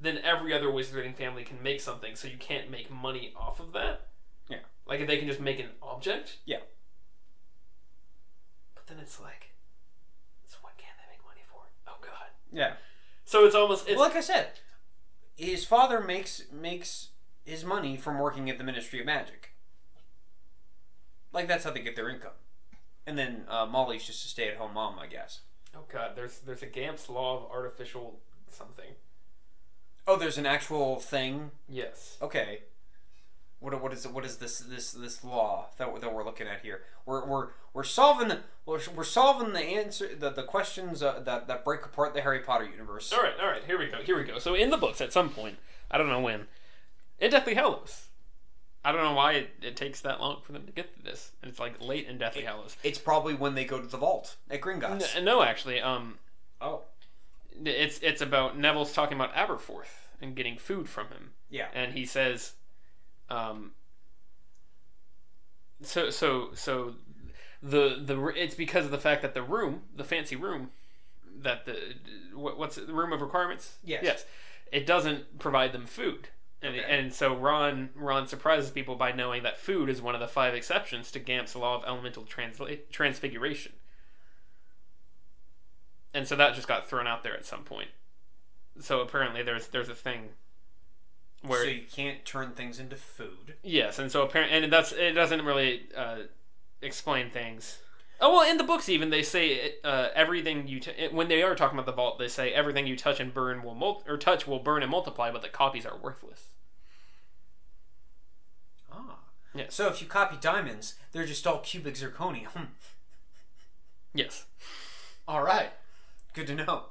then 0.00 0.18
every 0.24 0.52
other 0.54 0.66
Wizarding 0.68 1.14
family 1.14 1.44
can 1.44 1.62
make 1.62 1.80
something. 1.80 2.14
So 2.16 2.28
you 2.28 2.36
can't 2.38 2.70
make 2.70 2.90
money 2.90 3.32
off 3.36 3.60
of 3.60 3.72
that. 3.72 4.06
Yeah. 4.48 4.58
Like 4.86 5.00
if 5.00 5.06
they 5.08 5.18
can 5.18 5.26
just 5.28 5.40
make 5.40 5.58
an 5.58 5.68
object. 5.82 6.38
Yeah. 6.46 6.58
But 8.74 8.86
then 8.86 8.98
it's 9.00 9.20
like, 9.20 9.50
so 10.46 10.58
what 10.62 10.76
can 10.78 10.94
they 10.98 11.12
make 11.12 11.24
money 11.24 11.42
for? 11.50 11.62
Oh 11.88 11.96
God. 12.00 12.30
Yeah. 12.52 12.74
So 13.24 13.44
it's 13.44 13.54
almost 13.54 13.88
it's 13.88 13.96
well, 13.96 14.08
like 14.08 14.16
I 14.16 14.20
said, 14.20 14.48
his 15.36 15.64
father 15.64 16.00
makes 16.00 16.42
makes 16.52 17.08
his 17.44 17.64
money 17.64 17.96
from 17.96 18.18
working 18.18 18.48
at 18.50 18.58
the 18.58 18.64
Ministry 18.64 19.00
of 19.00 19.06
Magic. 19.06 19.52
Like 21.32 21.48
that's 21.48 21.64
how 21.64 21.70
they 21.70 21.80
get 21.80 21.96
their 21.96 22.08
income. 22.08 22.32
And 23.06 23.18
then 23.18 23.44
uh, 23.48 23.66
Molly's 23.66 24.04
just 24.04 24.24
a 24.24 24.28
stay-at-home 24.28 24.74
mom, 24.74 24.98
I 24.98 25.06
guess. 25.06 25.40
Oh 25.74 25.84
god, 25.92 26.12
there's 26.14 26.38
there's 26.40 26.62
a 26.62 26.66
Gamp's 26.66 27.08
law 27.08 27.36
of 27.36 27.50
artificial 27.50 28.20
something. 28.48 28.94
Oh, 30.06 30.16
there's 30.16 30.38
an 30.38 30.46
actual 30.46 31.00
thing. 31.00 31.50
Yes. 31.68 32.16
Okay. 32.22 32.60
What 33.60 33.80
what 33.80 33.92
is 33.92 34.06
what 34.06 34.24
is 34.24 34.36
this 34.36 34.58
this 34.58 34.92
this 34.92 35.24
law 35.24 35.68
that, 35.78 36.00
that 36.00 36.12
we're 36.14 36.24
looking 36.24 36.46
at 36.46 36.60
here? 36.60 36.82
We're 37.06 37.24
we're 37.26 37.48
we're 37.72 37.84
solving 37.84 38.28
the 38.28 38.40
we're, 38.66 38.80
we're 38.94 39.04
solving 39.04 39.52
the 39.54 39.60
answer 39.60 40.14
the, 40.14 40.30
the 40.30 40.42
questions 40.42 41.02
uh, 41.02 41.20
that 41.24 41.48
that 41.48 41.64
break 41.64 41.84
apart 41.84 42.14
the 42.14 42.20
Harry 42.20 42.40
Potter 42.40 42.64
universe. 42.66 43.12
All 43.12 43.22
right, 43.22 43.32
all 43.40 43.48
right. 43.48 43.62
Here 43.66 43.78
we 43.78 43.86
go. 43.86 44.02
Here 44.02 44.16
we 44.16 44.24
go. 44.24 44.38
So 44.38 44.54
in 44.54 44.70
the 44.70 44.76
books, 44.76 45.00
at 45.00 45.12
some 45.12 45.30
point, 45.30 45.56
I 45.90 45.96
don't 45.98 46.08
know 46.08 46.20
when, 46.20 46.46
in 47.18 47.30
Deathly 47.30 47.54
Hallows. 47.54 48.06
I 48.84 48.92
don't 48.92 49.02
know 49.02 49.14
why 49.14 49.32
it, 49.32 49.50
it 49.62 49.74
takes 49.74 50.00
that 50.02 50.20
long 50.20 50.42
for 50.42 50.52
them 50.52 50.64
to 50.64 50.70
get 50.70 50.96
to 50.96 51.02
this. 51.02 51.32
And 51.42 51.50
it's 51.50 51.58
like 51.58 51.74
late 51.80 52.06
in 52.06 52.18
Deathly 52.18 52.42
Hallows. 52.42 52.76
It's 52.84 52.98
probably 52.98 53.34
when 53.34 53.56
they 53.56 53.64
go 53.64 53.80
to 53.80 53.86
the 53.86 53.96
vault 53.96 54.36
at 54.48 54.60
Gringotts. 54.60 55.16
N- 55.16 55.24
no, 55.24 55.42
actually, 55.42 55.80
um, 55.80 56.18
oh, 56.60 56.82
it's 57.64 57.98
it's 58.00 58.20
about 58.20 58.56
Neville's 58.56 58.92
talking 58.92 59.16
about 59.16 59.34
Aberforth 59.34 60.06
and 60.22 60.36
getting 60.36 60.56
food 60.56 60.88
from 60.88 61.08
him. 61.08 61.30
yeah. 61.50 61.66
and 61.74 61.94
he 61.94 62.06
says, 62.06 62.52
um, 63.30 63.72
so 65.82 66.10
so 66.10 66.50
so 66.54 66.94
the 67.62 68.00
the 68.02 68.26
it's 68.36 68.54
because 68.54 68.84
of 68.84 68.90
the 68.90 68.98
fact 68.98 69.22
that 69.22 69.34
the 69.34 69.42
room, 69.42 69.82
the 69.94 70.04
fancy 70.04 70.36
room, 70.36 70.70
that 71.40 71.64
the 71.66 71.76
what, 72.34 72.58
what's 72.58 72.78
it, 72.78 72.86
the 72.86 72.94
room 72.94 73.12
of 73.12 73.20
requirements? 73.20 73.76
Yes. 73.84 74.02
Yes, 74.04 74.24
it 74.72 74.86
doesn't 74.86 75.38
provide 75.38 75.72
them 75.72 75.86
food. 75.86 76.28
And, 76.62 76.74
Okay. 76.74 76.84
and 76.88 77.12
so 77.12 77.34
Ron 77.36 77.90
Ron 77.94 78.26
surprises 78.26 78.70
people 78.70 78.94
by 78.96 79.12
knowing 79.12 79.42
that 79.42 79.58
food 79.58 79.90
is 79.90 80.00
one 80.00 80.14
of 80.14 80.20
the 80.20 80.28
five 80.28 80.54
exceptions 80.54 81.10
to 81.12 81.18
Gamp's 81.18 81.54
law 81.54 81.76
of 81.76 81.84
elemental 81.86 82.24
transla- 82.24 82.80
transfiguration. 82.90 83.72
And 86.14 86.26
so 86.26 86.34
that 86.36 86.54
just 86.54 86.66
got 86.66 86.88
thrown 86.88 87.06
out 87.06 87.22
there 87.22 87.36
at 87.36 87.44
some 87.44 87.62
point. 87.62 87.90
So 88.80 89.00
apparently 89.00 89.42
there's 89.42 89.68
there's 89.68 89.90
a 89.90 89.94
thing 89.94 90.30
where 91.48 91.64
so 91.64 91.70
you 91.70 91.82
can't 91.90 92.24
turn 92.24 92.52
things 92.52 92.78
into 92.78 92.96
food. 92.96 93.54
Yes, 93.62 93.98
and 93.98 94.10
so 94.10 94.22
apparently, 94.22 94.62
and 94.62 94.72
that's 94.72 94.92
it 94.92 95.12
doesn't 95.12 95.44
really 95.44 95.82
uh, 95.96 96.18
explain 96.82 97.30
things. 97.30 97.78
Oh 98.20 98.32
well, 98.34 98.50
in 98.50 98.56
the 98.56 98.64
books 98.64 98.88
even 98.88 99.10
they 99.10 99.22
say 99.22 99.74
uh, 99.84 100.08
everything 100.14 100.66
you 100.68 100.80
t- 100.80 101.08
when 101.10 101.28
they 101.28 101.42
are 101.42 101.54
talking 101.54 101.78
about 101.78 101.86
the 101.86 101.92
vault, 101.92 102.18
they 102.18 102.28
say 102.28 102.52
everything 102.52 102.86
you 102.86 102.96
touch 102.96 103.20
and 103.20 103.32
burn 103.34 103.62
will 103.62 103.74
mul- 103.74 104.02
or 104.08 104.16
touch 104.16 104.46
will 104.46 104.58
burn 104.58 104.82
and 104.82 104.90
multiply, 104.90 105.30
but 105.30 105.42
the 105.42 105.48
copies 105.48 105.84
are 105.84 105.96
worthless. 105.96 106.48
Ah. 108.90 109.18
yeah. 109.54 109.66
So 109.68 109.88
if 109.88 110.00
you 110.00 110.08
copy 110.08 110.36
diamonds, 110.40 110.94
they're 111.12 111.26
just 111.26 111.46
all 111.46 111.58
cubic 111.58 111.94
zirconium. 111.94 112.68
Yes. 114.14 114.46
all 115.28 115.42
right. 115.42 115.72
Good 116.32 116.46
to 116.46 116.54
know. 116.54 116.84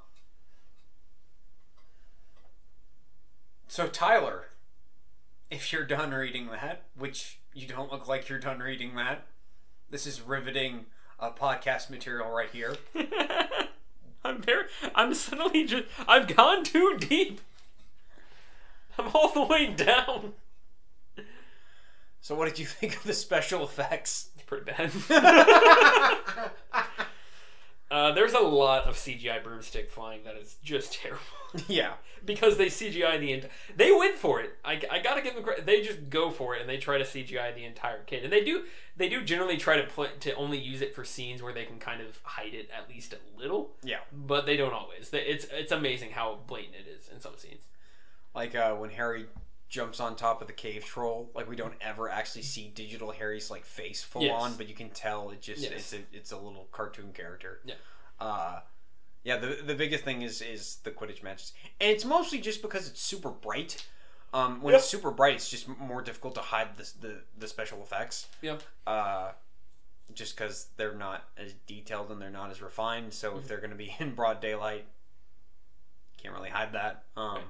So 3.68 3.88
Tyler, 3.88 4.45
if 5.50 5.72
you're 5.72 5.86
done 5.86 6.12
reading 6.12 6.48
that, 6.48 6.84
which 6.98 7.40
you 7.54 7.68
don't 7.68 7.92
look 7.92 8.08
like 8.08 8.30
you're 8.30 8.40
done 8.40 8.60
reading 8.60 8.96
that, 8.96 9.26
this 9.90 10.08
is 10.08 10.22
riveting 10.22 10.86
uh, 11.20 11.32
podcast 11.32 11.90
material 11.90 12.30
right 12.30 12.50
here. 12.52 12.76
I'm 14.26 14.42
very. 14.42 14.66
I'm 14.96 15.14
suddenly 15.14 15.66
just. 15.66 15.86
I've 16.08 16.28
gone 16.36 16.64
too 16.64 16.98
deep. 17.00 17.42
I'm 18.98 19.10
all 19.14 19.30
the 19.30 19.44
way 19.44 19.68
down. 19.68 20.34
So 22.22 22.34
what 22.34 22.46
did 22.46 22.58
you 22.58 22.66
think 22.66 22.96
of 22.98 23.04
the 23.04 23.14
special 23.14 23.64
effects? 23.64 24.30
Pretty 24.48 24.66
bad. 24.66 24.92
uh, 27.92 28.12
there's 28.14 28.34
a 28.34 28.40
lot 28.40 28.86
of 28.86 28.96
CGI 28.96 29.44
broomstick 29.44 29.90
flying 29.90 30.24
that 30.24 30.36
is 30.36 30.56
just 30.64 30.94
terrible. 31.02 31.22
yeah. 31.68 31.94
because 32.26 32.58
they 32.58 32.66
CGI 32.68 33.20
the 33.20 33.32
entire. 33.34 33.52
They 33.76 33.92
went 33.92 34.18
for 34.18 34.42
it. 34.42 34.56
I, 34.66 34.82
I 34.90 35.00
gotta 35.00 35.22
give 35.22 35.36
them 35.36 35.44
credit. 35.44 35.66
They 35.66 35.82
just 35.82 36.10
go 36.10 36.32
for 36.32 36.56
it 36.56 36.62
and 36.62 36.70
they 36.70 36.78
try 36.78 36.98
to 36.98 37.04
CGI 37.04 37.54
the 37.54 37.64
entire 37.66 38.02
kid. 38.04 38.24
And 38.24 38.34
they 38.34 38.44
do 38.44 38.64
they 38.98 39.10
do 39.10 39.24
generally 39.24 39.58
try 39.58 39.78
to 39.78 39.84
put 39.88 40.20
to 40.22 40.34
only 40.36 40.58
use 40.58 40.82
it 40.82 40.96
for 40.96 41.04
scenes 41.06 41.42
where 41.44 41.54
they 41.54 41.66
can 41.66 41.78
kind 41.80 42.02
of 42.02 42.20
hide 42.24 42.54
it 42.54 42.70
at 42.76 42.90
least 42.90 43.14
a 43.14 43.40
little. 43.40 43.72
Yeah. 43.84 44.00
But 44.12 44.46
they 44.46 44.58
don't 44.58 44.74
always. 44.74 45.10
It's 45.14 45.46
it's 45.52 45.72
amazing 45.72 46.12
how 46.12 46.40
blatant 46.48 46.76
it 46.76 46.88
is 46.90 47.10
in 47.14 47.20
some 47.22 47.34
scenes. 47.38 47.64
Like 48.34 48.56
uh, 48.56 48.74
when 48.76 48.90
Harry 48.90 49.28
jumps 49.76 50.00
on 50.00 50.16
top 50.16 50.42
of 50.42 50.48
the 50.48 50.54
cave 50.54 50.86
troll, 50.86 51.30
like 51.36 51.50
we 51.50 51.56
don't 51.58 51.74
ever 51.82 52.10
actually 52.10 52.42
see 52.44 52.70
digital 52.74 53.12
Harry's 53.12 53.52
like 53.52 53.66
face 53.66 54.02
full 54.02 54.22
Yes. 54.24 54.42
on, 54.42 54.56
but 54.56 54.70
you 54.70 54.74
can 54.76 54.90
tell 54.90 55.30
it 55.32 55.42
just 55.42 55.62
Yes. 55.62 55.72
it's 55.74 55.94
a 55.94 56.00
it's 56.18 56.32
a 56.32 56.38
little 56.38 56.68
cartoon 56.72 57.12
character. 57.14 57.60
Yeah. 57.66 57.76
Uh 58.20 58.62
yeah, 59.24 59.38
the 59.38 59.60
the 59.66 59.76
biggest 59.76 60.04
thing 60.06 60.22
is 60.22 60.42
is 60.42 60.78
the 60.84 60.92
Quidditch 60.92 61.22
matches. 61.24 61.52
And 61.82 61.92
it's 61.92 62.06
mostly 62.06 62.40
just 62.40 62.62
because 62.62 62.88
it's 62.88 63.02
super 63.02 63.30
bright. 63.30 63.86
Um, 64.34 64.62
when 64.62 64.72
Yep. 64.74 64.80
it's 64.82 64.90
super 64.90 65.12
bright, 65.12 65.36
it's 65.36 65.50
just 65.50 65.68
more 65.68 66.02
difficult 66.02 66.36
to 66.36 66.42
hide 66.42 66.78
the 66.78 66.90
the, 67.02 67.22
the 67.38 67.48
special 67.48 67.82
effects. 67.82 68.28
Yeah. 68.42 68.58
Uh, 68.88 69.32
just 70.14 70.38
because 70.38 70.68
they're 70.78 70.94
not 70.96 71.24
as 71.38 71.54
detailed 71.68 72.12
and 72.12 72.22
they're 72.22 72.30
not 72.30 72.50
as 72.52 72.62
refined. 72.62 73.14
So 73.14 73.30
Mm-hmm. 73.32 73.40
if 73.40 73.48
they're 73.48 73.58
going 73.66 73.72
to 73.72 73.76
be 73.76 73.94
in 74.00 74.16
broad 74.16 74.40
daylight, 74.40 74.86
can't 76.22 76.34
really 76.34 76.50
hide 76.50 76.74
that. 76.74 77.04
Um, 77.18 77.36
Right. 77.36 77.44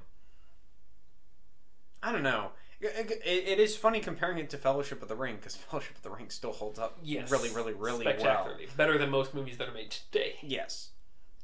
I 2.05 2.11
don't 2.11 2.23
know. 2.23 2.51
It, 2.81 3.09
it- 3.25 3.47
it 3.47 3.59
is 3.59 3.75
funny 3.75 3.99
comparing 3.99 4.37
it 4.37 4.49
to 4.51 4.57
Fellowship 4.57 5.01
of 5.01 5.07
the 5.07 5.15
Ring 5.15 5.37
because 5.37 5.55
Fellowship 5.69 5.95
of 5.97 6.03
the 6.03 6.09
Ring 6.11 6.29
still 6.29 6.51
holds 6.53 6.77
up 6.79 6.97
Yes. 7.03 7.31
really, 7.31 7.49
really, 7.49 7.73
really 7.73 8.05
well. 8.05 8.55
Better 8.77 8.97
than 8.97 9.09
most 9.09 9.33
movies 9.33 9.57
that 9.57 9.67
are 9.67 9.73
made 9.73 9.91
today. 9.91 10.35
Yes. 10.43 10.89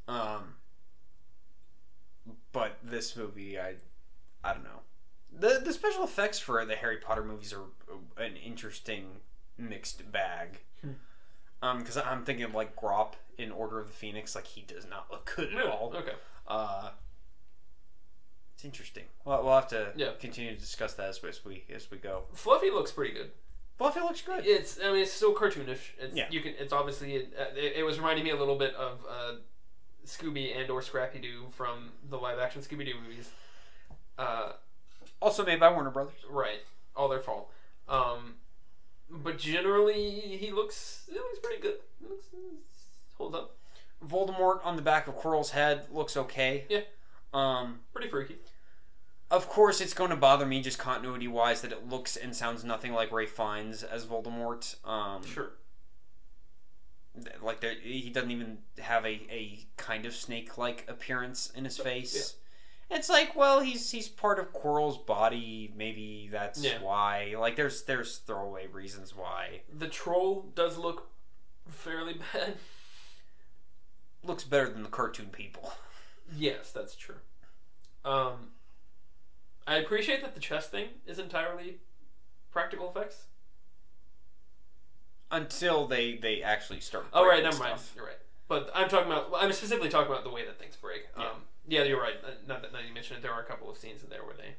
Um. 0.07 0.55
But 2.51 2.77
this 2.83 3.15
movie, 3.15 3.59
I, 3.59 3.75
I 4.43 4.53
don't 4.53 4.63
know. 4.63 4.81
the 5.31 5.61
The 5.63 5.73
special 5.73 6.03
effects 6.03 6.37
for 6.39 6.63
the 6.65 6.75
Harry 6.75 6.97
Potter 6.97 7.23
movies 7.23 7.53
are 7.53 7.63
an 8.23 8.35
interesting 8.35 9.21
mixed 9.57 10.11
bag. 10.11 10.59
Hmm. 10.81 10.91
Um, 11.63 11.79
because 11.79 11.97
I'm 11.97 12.23
thinking 12.25 12.43
of 12.45 12.53
like 12.53 12.75
Grawp 12.75 13.13
in 13.37 13.51
Order 13.51 13.79
of 13.79 13.87
the 13.87 13.93
Phoenix, 13.93 14.35
like 14.35 14.47
he 14.47 14.61
does 14.61 14.85
not 14.89 15.07
look 15.11 15.31
good 15.35 15.49
at 15.49 15.55
Really? 15.57 15.69
all. 15.71 15.93
Okay. 15.95 16.13
Uh, 16.47 16.89
it's 18.61 18.65
interesting. 18.65 19.05
Well, 19.25 19.43
we'll 19.43 19.55
have 19.55 19.67
to 19.69 19.91
Yeah. 19.95 20.11
continue 20.19 20.53
to 20.53 20.59
discuss 20.59 20.93
that 20.95 21.09
as, 21.09 21.23
as 21.23 21.43
we 21.43 21.63
as 21.73 21.89
we 21.89 21.97
go. 21.97 22.23
Fluffy 22.33 22.69
looks 22.69 22.91
pretty 22.91 23.13
good. 23.13 23.31
Buffy 23.79 23.99
looks 24.01 24.21
good. 24.21 24.45
It's 24.45 24.79
I 24.79 24.91
mean 24.91 25.01
it's 25.01 25.11
still 25.11 25.33
cartoonish. 25.33 25.79
It's, 25.99 26.15
Yeah. 26.15 26.27
You 26.29 26.41
can. 26.41 26.53
It's 26.59 26.71
obviously 26.73 27.15
it, 27.15 27.33
it, 27.55 27.73
it 27.77 27.83
was 27.83 27.97
reminding 27.97 28.23
me 28.23 28.29
a 28.29 28.35
little 28.35 28.55
bit 28.57 28.75
of 28.75 28.99
uh, 29.09 29.33
Scooby 30.05 30.55
and 30.55 30.69
or 30.69 30.81
Scrappy 30.83 31.17
Doo 31.19 31.45
from 31.49 31.89
the 32.09 32.17
live 32.17 32.37
action 32.37 32.61
Scooby 32.61 32.85
Doo 32.85 32.93
movies. 33.03 33.29
Uh, 34.19 34.51
Also 35.21 35.43
made 35.43 35.59
by 35.59 35.71
Warner 35.71 35.89
Brothers. 35.89 36.13
right, 36.29 36.59
all 36.95 37.09
their 37.09 37.19
fault. 37.21 37.51
Um, 37.89 38.35
but 39.09 39.39
generally 39.39 40.37
he 40.37 40.51
looks 40.51 41.05
he 41.11 41.15
looks 41.17 41.39
pretty 41.41 41.61
good. 41.61 41.77
He 41.99 42.07
looks, 42.07 42.25
holds 43.17 43.35
up. 43.35 43.55
Voldemort 44.07 44.63
on 44.65 44.75
the 44.75 44.81
back 44.81 45.07
of 45.07 45.15
Quirrell's 45.15 45.51
head 45.51 45.87
looks 45.91 46.15
okay. 46.17 46.65
Yeah. 46.69 46.81
Um. 47.33 47.79
Pretty 47.93 48.09
freaky. 48.09 48.37
Of 49.31 49.47
course, 49.47 49.79
it's 49.81 49.93
going 49.93 50.09
to 50.11 50.15
bother 50.17 50.45
me 50.45 50.61
just 50.61 50.77
continuity 50.77 51.27
wise 51.27 51.61
that 51.61 51.71
it 51.71 51.87
looks 51.89 52.17
and 52.17 52.35
sounds 52.35 52.63
nothing 52.63 52.91
like 52.93 53.11
Ralph 53.11 53.29
Fiennes 53.29 53.81
as 53.81 54.05
Voldemort. 54.05 54.75
Um, 54.85 55.23
Sure. 55.25 55.53
Like 57.41 57.63
he 57.63 58.09
doesn't 58.09 58.31
even 58.31 58.59
have 58.79 59.05
a, 59.05 59.21
a 59.29 59.59
kind 59.77 60.05
of 60.05 60.13
snake 60.13 60.57
like 60.57 60.85
appearance 60.87 61.51
in 61.55 61.65
his 61.65 61.77
face. 61.77 62.35
It's 62.89 63.09
like, 63.09 63.35
well, 63.35 63.59
he's 63.61 63.89
he's 63.91 64.07
part 64.09 64.37
of 64.39 64.51
Quirrell's 64.53 64.97
body. 64.97 65.71
Maybe 65.75 66.29
that's 66.31 66.61
Yeah. 66.63 66.81
why. 66.81 67.35
Like, 67.37 67.55
there's 67.55 67.83
there's 67.83 68.17
throwaway 68.17 68.67
reasons 68.67 69.15
why. 69.15 69.61
The 69.77 69.87
troll 69.87 70.51
does 70.55 70.77
look 70.77 71.09
fairly 71.69 72.13
bad. 72.33 72.55
Looks 74.23 74.43
better 74.43 74.69
than 74.69 74.83
the 74.83 74.89
cartoon 74.89 75.27
people. 75.27 75.71
Yes, 76.37 76.71
that's 76.71 76.95
true. 76.95 77.15
Um, 78.05 78.51
I 79.67 79.75
appreciate 79.75 80.21
that 80.21 80.33
the 80.33 80.39
chest 80.41 80.71
thing 80.71 80.87
is 81.05 81.19
entirely 81.19 81.77
practical 82.51 82.89
effects. 82.89 83.25
Until 85.29 85.87
they 85.87 86.17
they 86.17 86.43
actually 86.43 86.81
start. 86.81 87.05
Oh 87.13 87.25
right, 87.25 87.41
never 87.41 87.57
mind. 87.57 87.79
You're 87.95 88.05
right. 88.05 88.17
But 88.49 88.69
I'm 88.75 88.89
talking 88.89 89.09
about. 89.09 89.29
I'm 89.33 89.53
specifically 89.53 89.87
talking 89.89 90.11
about 90.11 90.25
the 90.25 90.29
way 90.29 90.43
that 90.45 90.59
things 90.59 90.75
break. 90.75 91.03
Yeah. 91.17 91.23
Um, 91.23 91.31
yeah, 91.67 91.83
you're 91.83 92.01
right. 92.01 92.15
Uh, 92.21 92.31
Now 92.47 92.59
that, 92.59 92.73
now 92.73 92.79
you 92.85 92.93
mentioned 92.93 93.19
it, 93.19 93.21
there 93.21 93.31
are 93.31 93.39
a 93.39 93.45
couple 93.45 93.69
of 93.69 93.77
scenes 93.77 94.03
in 94.03 94.09
there 94.09 94.25
where 94.25 94.35
they 94.35 94.55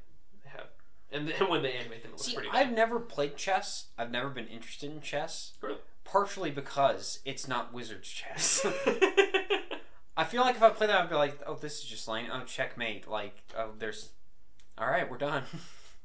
have, 0.48 0.68
and 1.10 1.28
then 1.28 1.50
when 1.50 1.62
they 1.62 1.72
animate 1.74 2.02
them, 2.02 2.12
it 2.12 2.14
looks 2.14 2.24
See, 2.24 2.34
pretty. 2.34 2.48
I've 2.50 2.72
never 2.72 2.98
played 3.00 3.36
chess. 3.36 3.88
I've 3.98 4.10
never 4.10 4.30
been 4.30 4.46
interested 4.46 4.90
in 4.90 5.02
chess. 5.02 5.52
Really? 5.60 5.76
Partially 6.04 6.50
because 6.50 7.18
it's 7.26 7.46
not 7.46 7.74
wizard's 7.74 8.08
chess. 8.08 8.64
I 10.16 10.24
feel 10.24 10.40
like 10.40 10.56
if 10.56 10.62
I 10.62 10.70
play 10.70 10.86
that, 10.86 10.96
I'd 11.02 11.08
be 11.10 11.14
like, 11.16 11.38
"Oh, 11.46 11.54
this 11.56 11.80
is 11.80 11.84
just 11.84 12.08
line. 12.08 12.28
Oh, 12.32 12.44
checkmate." 12.46 13.06
Like, 13.06 13.42
oh, 13.58 13.72
there's. 13.78 14.08
All 14.78 14.86
right, 14.86 15.08
we're 15.10 15.18
done. 15.18 15.44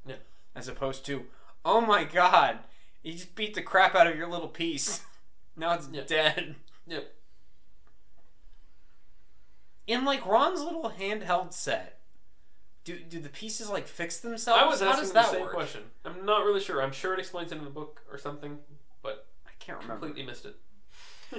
Yeah. 0.08 0.16
as 0.56 0.70
opposed 0.70 1.06
to, 1.08 1.26
oh 1.66 1.82
my 1.82 2.06
god, 2.06 2.60
he 3.04 3.12
just 3.12 3.36
beat 3.36 3.56
the 3.56 3.62
crap 3.62 3.94
out 3.94 4.08
of 4.08 4.16
your 4.16 4.28
little 4.30 4.48
piece. 4.48 5.02
now 5.58 5.74
it's 5.74 5.90
Yeah. 5.92 6.04
dead. 6.08 6.56
Yep. 6.88 7.14
In 9.86 10.06
like 10.06 10.26
Ron's 10.26 10.62
little 10.62 10.90
handheld 10.98 11.52
set, 11.54 12.00
do 12.86 13.00
do 13.00 13.20
the 13.20 13.28
pieces 13.30 13.70
like 13.70 13.88
fix 13.88 14.20
themselves? 14.20 14.62
I 14.62 14.66
was 14.66 14.80
How 14.82 14.88
asking 14.92 15.04
does 15.04 15.12
the 15.14 15.24
same 15.24 15.42
work? 15.42 15.54
question. 15.54 15.82
I'm 16.06 16.26
not 16.26 16.46
really 16.46 16.62
sure. 16.62 16.82
I'm 16.82 16.92
sure 16.94 17.14
it 17.14 17.20
explains 17.20 17.52
it 17.52 17.58
in 17.58 17.64
the 17.66 17.70
book 17.70 18.04
or 18.10 18.18
something, 18.18 18.60
but 19.02 19.28
I 19.46 19.52
can't 19.60 19.80
remember. 19.82 20.06
completely 20.08 20.26
missed 20.30 20.46
it. 20.46 20.56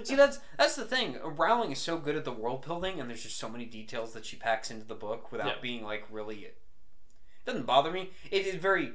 See, 0.07 0.14
that's 0.14 0.41
that's 0.59 0.76
the 0.76 0.85
thing. 0.85 1.16
Uh, 1.24 1.31
Rowling 1.31 1.72
is 1.72 1.79
so 1.79 1.97
good 1.99 2.16
at 2.16 2.24
the 2.26 2.33
world 2.33 2.66
building, 2.66 3.01
and 3.01 3.09
there's 3.09 3.22
just 3.22 3.39
so 3.39 3.49
many 3.49 3.64
details 3.64 4.12
that 4.12 4.26
she 4.26 4.37
packs 4.37 4.70
into 4.70 4.85
the 4.87 4.95
book 4.95 5.33
without 5.33 5.47
Yeah. 5.47 5.61
being 5.62 5.83
like 5.85 6.05
really. 6.11 6.49
Doesn't 7.47 7.66
bother 7.66 7.91
me. 7.91 8.11
It 8.30 8.47
is 8.47 8.57
very. 8.57 8.93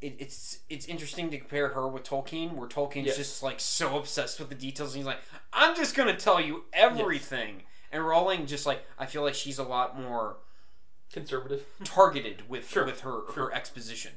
It, 0.00 0.14
it's 0.20 0.60
it's 0.68 0.86
interesting 0.86 1.28
to 1.30 1.38
compare 1.38 1.70
her 1.70 1.88
with 1.88 2.04
Tolkien, 2.04 2.52
where 2.54 2.68
Tolkien's 2.68 3.06
Yes. 3.08 3.16
just 3.16 3.42
like 3.42 3.58
so 3.58 3.98
obsessed 3.98 4.38
with 4.38 4.48
the 4.48 4.54
details, 4.54 4.90
and 4.94 4.98
he's 4.98 5.06
like, 5.06 5.18
"I'm 5.52 5.74
just 5.74 5.96
gonna 5.96 6.16
tell 6.16 6.40
you 6.40 6.64
everything." 6.72 7.62
And 7.90 8.06
Rowling 8.06 8.46
just 8.46 8.64
like 8.66 8.84
I 8.98 9.06
feel 9.06 9.22
like 9.22 9.34
she's 9.34 9.58
a 9.58 9.64
lot 9.64 9.98
more 9.98 10.36
Conservative. 11.12 11.64
targeted 11.84 12.48
with 12.48 12.68
Sure, 12.70 12.84
with 12.84 13.00
her 13.00 13.22
sure. 13.32 13.46
her 13.48 13.52
exposition, 13.54 14.12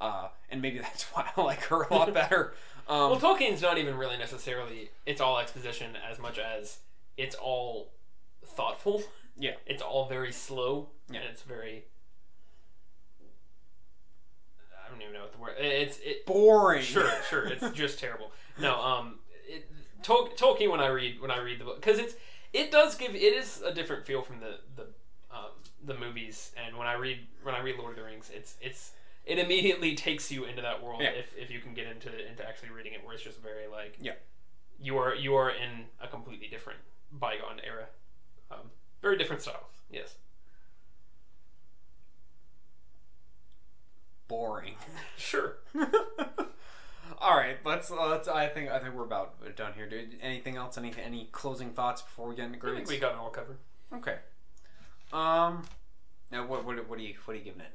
uh, 0.00 0.28
and 0.50 0.60
maybe 0.60 0.78
that's 0.80 1.04
why 1.14 1.30
I 1.36 1.40
like 1.40 1.60
her 1.66 1.82
a 1.84 1.94
lot 1.94 2.12
better. 2.22 2.52
Um, 2.88 3.12
Well, 3.12 3.20
Tolkien's 3.20 3.62
not 3.62 3.78
even 3.78 3.96
really 3.96 4.18
necessarily 4.18 4.90
it's 5.06 5.20
all 5.20 5.38
exposition 5.38 5.96
as 5.96 6.18
much 6.18 6.38
as 6.38 6.78
it's 7.16 7.36
all 7.36 7.92
thoughtful. 8.44 9.02
Yeah. 9.38 9.52
It's 9.64 9.80
all 9.82 10.08
very 10.08 10.32
slow 10.32 10.88
Yeah. 11.08 11.20
and 11.20 11.30
it's 11.30 11.42
very 11.42 11.84
I 14.81 14.81
don't 14.92 15.02
even 15.02 15.14
know 15.14 15.20
what 15.22 15.32
the 15.32 15.38
word 15.38 15.54
it's 15.58 15.98
it 16.04 16.24
boring. 16.26 16.82
sure 16.82 17.10
sure 17.28 17.44
it's 17.46 17.70
just 17.76 17.98
terrible. 17.98 18.30
No, 18.60 18.80
um 18.80 19.18
it, 19.48 19.68
Tol- 20.02 20.28
Tolkien 20.36 20.70
when 20.70 20.80
I 20.80 20.88
read 20.88 21.20
when 21.20 21.30
I 21.30 21.38
read 21.38 21.58
the 21.60 21.64
book 21.64 21.80
cuz 21.82 21.98
it's 21.98 22.14
it 22.52 22.70
does 22.70 22.94
give 22.96 23.14
it 23.14 23.22
is 23.22 23.62
a 23.62 23.72
different 23.72 24.04
feel 24.06 24.22
from 24.22 24.40
the 24.40 24.58
the 24.76 24.86
um, 25.30 25.50
the 25.82 25.94
movies 25.94 26.52
and 26.62 26.76
when 26.76 26.86
I 26.86 26.94
read 26.94 27.26
when 27.42 27.54
I 27.54 27.60
read 27.60 27.76
Lord 27.76 27.90
of 27.90 27.96
the 27.96 28.02
Rings 28.04 28.30
it's 28.34 28.56
it's 28.60 28.92
it 29.24 29.38
immediately 29.38 29.94
takes 29.94 30.30
you 30.32 30.44
into 30.44 30.60
that 30.62 30.82
world 30.82 31.00
Yeah. 31.00 31.10
if, 31.10 31.32
if 31.38 31.50
you 31.50 31.60
can 31.60 31.74
get 31.74 31.86
into 31.86 32.10
into 32.28 32.46
actually 32.46 32.70
reading 32.70 32.92
it 32.92 33.04
where 33.04 33.14
it's 33.14 33.22
just 33.22 33.40
very 33.40 33.66
like 33.68 33.96
Yeah. 34.00 34.12
you 34.80 34.98
are 34.98 35.14
you 35.14 35.34
are 35.36 35.50
in 35.50 35.86
a 36.00 36.08
completely 36.08 36.48
different 36.48 36.80
bygone 37.12 37.60
era 37.64 37.86
um, 38.50 38.70
very 39.00 39.16
different 39.16 39.40
styles 39.42 39.70
yes 39.90 40.16
boring. 44.32 44.74
sure 45.16 45.56
All 47.20 47.36
right, 47.36 47.58
let's 47.64 47.90
let's. 47.90 48.26
I 48.26 48.48
think 48.48 48.70
I 48.70 48.78
think 48.78 48.94
we're 48.94 49.04
about 49.04 49.34
done 49.54 49.74
here, 49.74 49.88
dude. 49.88 50.16
Anything 50.20 50.56
else? 50.56 50.76
Any 50.76 50.92
any 51.04 51.28
closing 51.30 51.70
thoughts 51.70 52.02
before 52.02 52.26
we 52.28 52.34
get 52.34 52.46
into 52.46 52.66
I 52.66 52.74
think 52.74 52.88
we 52.88 52.98
got 52.98 53.12
it 53.12 53.18
all 53.18 53.30
covered 53.30 53.58
Okay. 53.94 54.16
Um. 55.12 55.62
Now, 56.32 56.46
what 56.46 56.64
what 56.64 56.88
what 56.88 56.98
are 56.98 57.02
you 57.02 57.14
what 57.24 57.34
are 57.34 57.38
you 57.38 57.44
giving 57.44 57.60
it? 57.60 57.72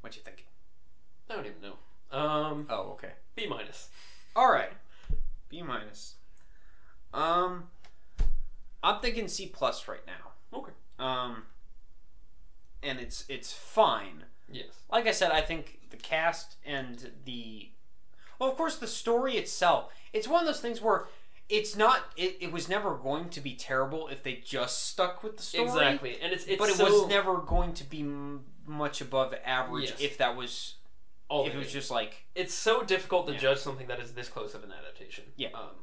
What 0.00 0.14
you 0.16 0.22
thinking? 0.22 0.44
I 1.30 1.36
don't 1.36 1.46
even 1.46 1.62
know 1.62 2.18
um 2.18 2.66
Oh, 2.68 2.90
okay. 2.92 3.12
B 3.34 3.46
minus 3.46 3.88
All 4.36 4.50
right. 4.50 4.72
B 5.48 5.62
minus. 5.62 6.16
Um. 7.14 7.68
I'm 8.82 9.00
thinking 9.00 9.28
C 9.28 9.46
plus 9.46 9.88
right 9.88 10.04
now. 10.06 10.58
okay 10.58 10.72
Um. 10.98 11.44
And 12.82 12.98
it's 12.98 13.24
it's 13.28 13.52
fine. 13.52 14.24
Yes 14.54 14.66
like 14.90 15.06
I 15.06 15.10
said, 15.12 15.30
I 15.32 15.40
think 15.40 15.80
the 15.90 15.96
cast 15.96 16.56
and 16.64 17.10
the 17.24 17.70
well, 18.38 18.50
of 18.50 18.56
course, 18.56 18.76
the 18.76 18.86
story 18.86 19.36
itself. 19.36 19.92
It's 20.12 20.28
one 20.28 20.40
of 20.40 20.46
those 20.46 20.60
things 20.60 20.80
where 20.80 21.06
it's 21.48 21.74
not. 21.76 22.04
It, 22.16 22.36
it 22.40 22.52
was 22.52 22.68
never 22.68 22.94
going 22.94 23.28
to 23.30 23.40
be 23.40 23.54
terrible 23.54 24.08
if 24.08 24.22
they 24.22 24.34
just 24.44 24.86
stuck 24.88 25.22
with 25.24 25.36
the 25.36 25.42
story. 25.42 25.64
exactly 25.64 26.18
and 26.22 26.32
it's 26.32 26.44
it's 26.44 26.58
but 26.58 26.68
it 26.68 26.76
so, 26.76 26.84
was 26.84 27.08
never 27.08 27.38
going 27.38 27.72
to 27.74 27.84
be 27.84 28.00
m- 28.00 28.44
much 28.66 29.00
above 29.00 29.34
average 29.44 29.90
Yes. 29.90 30.00
if 30.00 30.18
that 30.18 30.36
was. 30.36 30.74
all 31.28 31.46
if 31.46 31.54
it 31.54 31.58
was 31.58 31.72
just 31.72 31.90
like 31.90 32.24
it's 32.34 32.54
so 32.54 32.82
difficult 32.82 33.26
to 33.26 33.32
Yeah. 33.32 33.38
judge 33.46 33.58
something 33.58 33.86
that 33.88 33.98
is 34.00 34.12
this 34.12 34.28
close 34.28 34.54
of 34.54 34.62
an 34.64 34.72
adaptation 34.72 35.24
Yeah. 35.36 35.48
um 35.54 35.76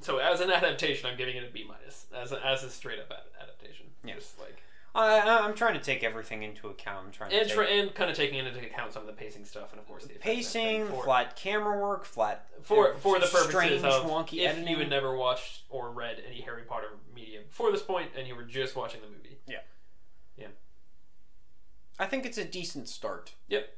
so 0.00 0.18
as 0.18 0.40
an 0.40 0.50
adaptation 0.50 1.08
I'm 1.10 1.16
giving 1.16 1.36
it 1.36 1.44
a 1.48 1.52
B 1.52 1.64
minus 1.66 2.06
as 2.14 2.32
a, 2.32 2.44
as 2.44 2.62
a 2.64 2.70
straight 2.70 2.98
up 2.98 3.10
ad- 3.10 3.30
adaptation 3.42 3.86
Yeah. 4.04 4.14
just 4.16 4.38
like 4.40 4.58
I, 4.94 5.18
I- 5.18 5.44
I'm 5.44 5.54
trying 5.54 5.74
to 5.74 5.80
take 5.80 6.04
everything 6.04 6.42
into 6.44 6.68
account. 6.68 7.06
I'm 7.06 7.12
trying 7.12 7.30
to 7.30 7.36
and, 7.38 7.46
take 7.48 7.54
tr- 7.56 7.62
and 7.62 7.94
kind 7.94 8.10
of 8.10 8.16
taking 8.16 8.38
into 8.38 8.58
account 8.60 8.92
some 8.92 9.02
of 9.02 9.08
the 9.08 9.12
pacing 9.12 9.44
stuff 9.44 9.72
and 9.72 9.80
of 9.80 9.86
course 9.88 10.04
the 10.04 10.14
pacing, 10.14 10.86
for, 10.86 11.02
flat 11.04 11.34
camera 11.36 11.78
work, 11.82 12.04
flat 12.04 12.46
for 12.62 12.92
uh, 12.92 12.96
for 12.96 13.18
the 13.18 13.26
purposes 13.26 13.48
strange, 13.48 13.82
of 13.84 14.04
wonky 14.04 14.44
if 14.44 14.50
editing. 14.52 14.68
you 14.68 14.76
had 14.78 14.88
never 14.90 15.16
watched 15.16 15.62
or 15.68 15.90
read 15.90 16.22
any 16.26 16.40
Harry 16.42 16.62
Potter 16.62 16.90
media 17.14 17.40
before 17.48 17.72
this 17.72 17.82
point 17.82 18.10
and 18.16 18.28
you 18.28 18.36
were 18.36 18.44
just 18.44 18.76
watching 18.76 19.00
the 19.00 19.08
movie 19.08 19.38
Yeah, 19.48 19.58
yeah. 20.38 20.46
I 21.98 22.06
think 22.06 22.24
it's 22.24 22.38
a 22.38 22.44
decent 22.44 22.88
start. 22.88 23.34
Yep. 23.48 23.68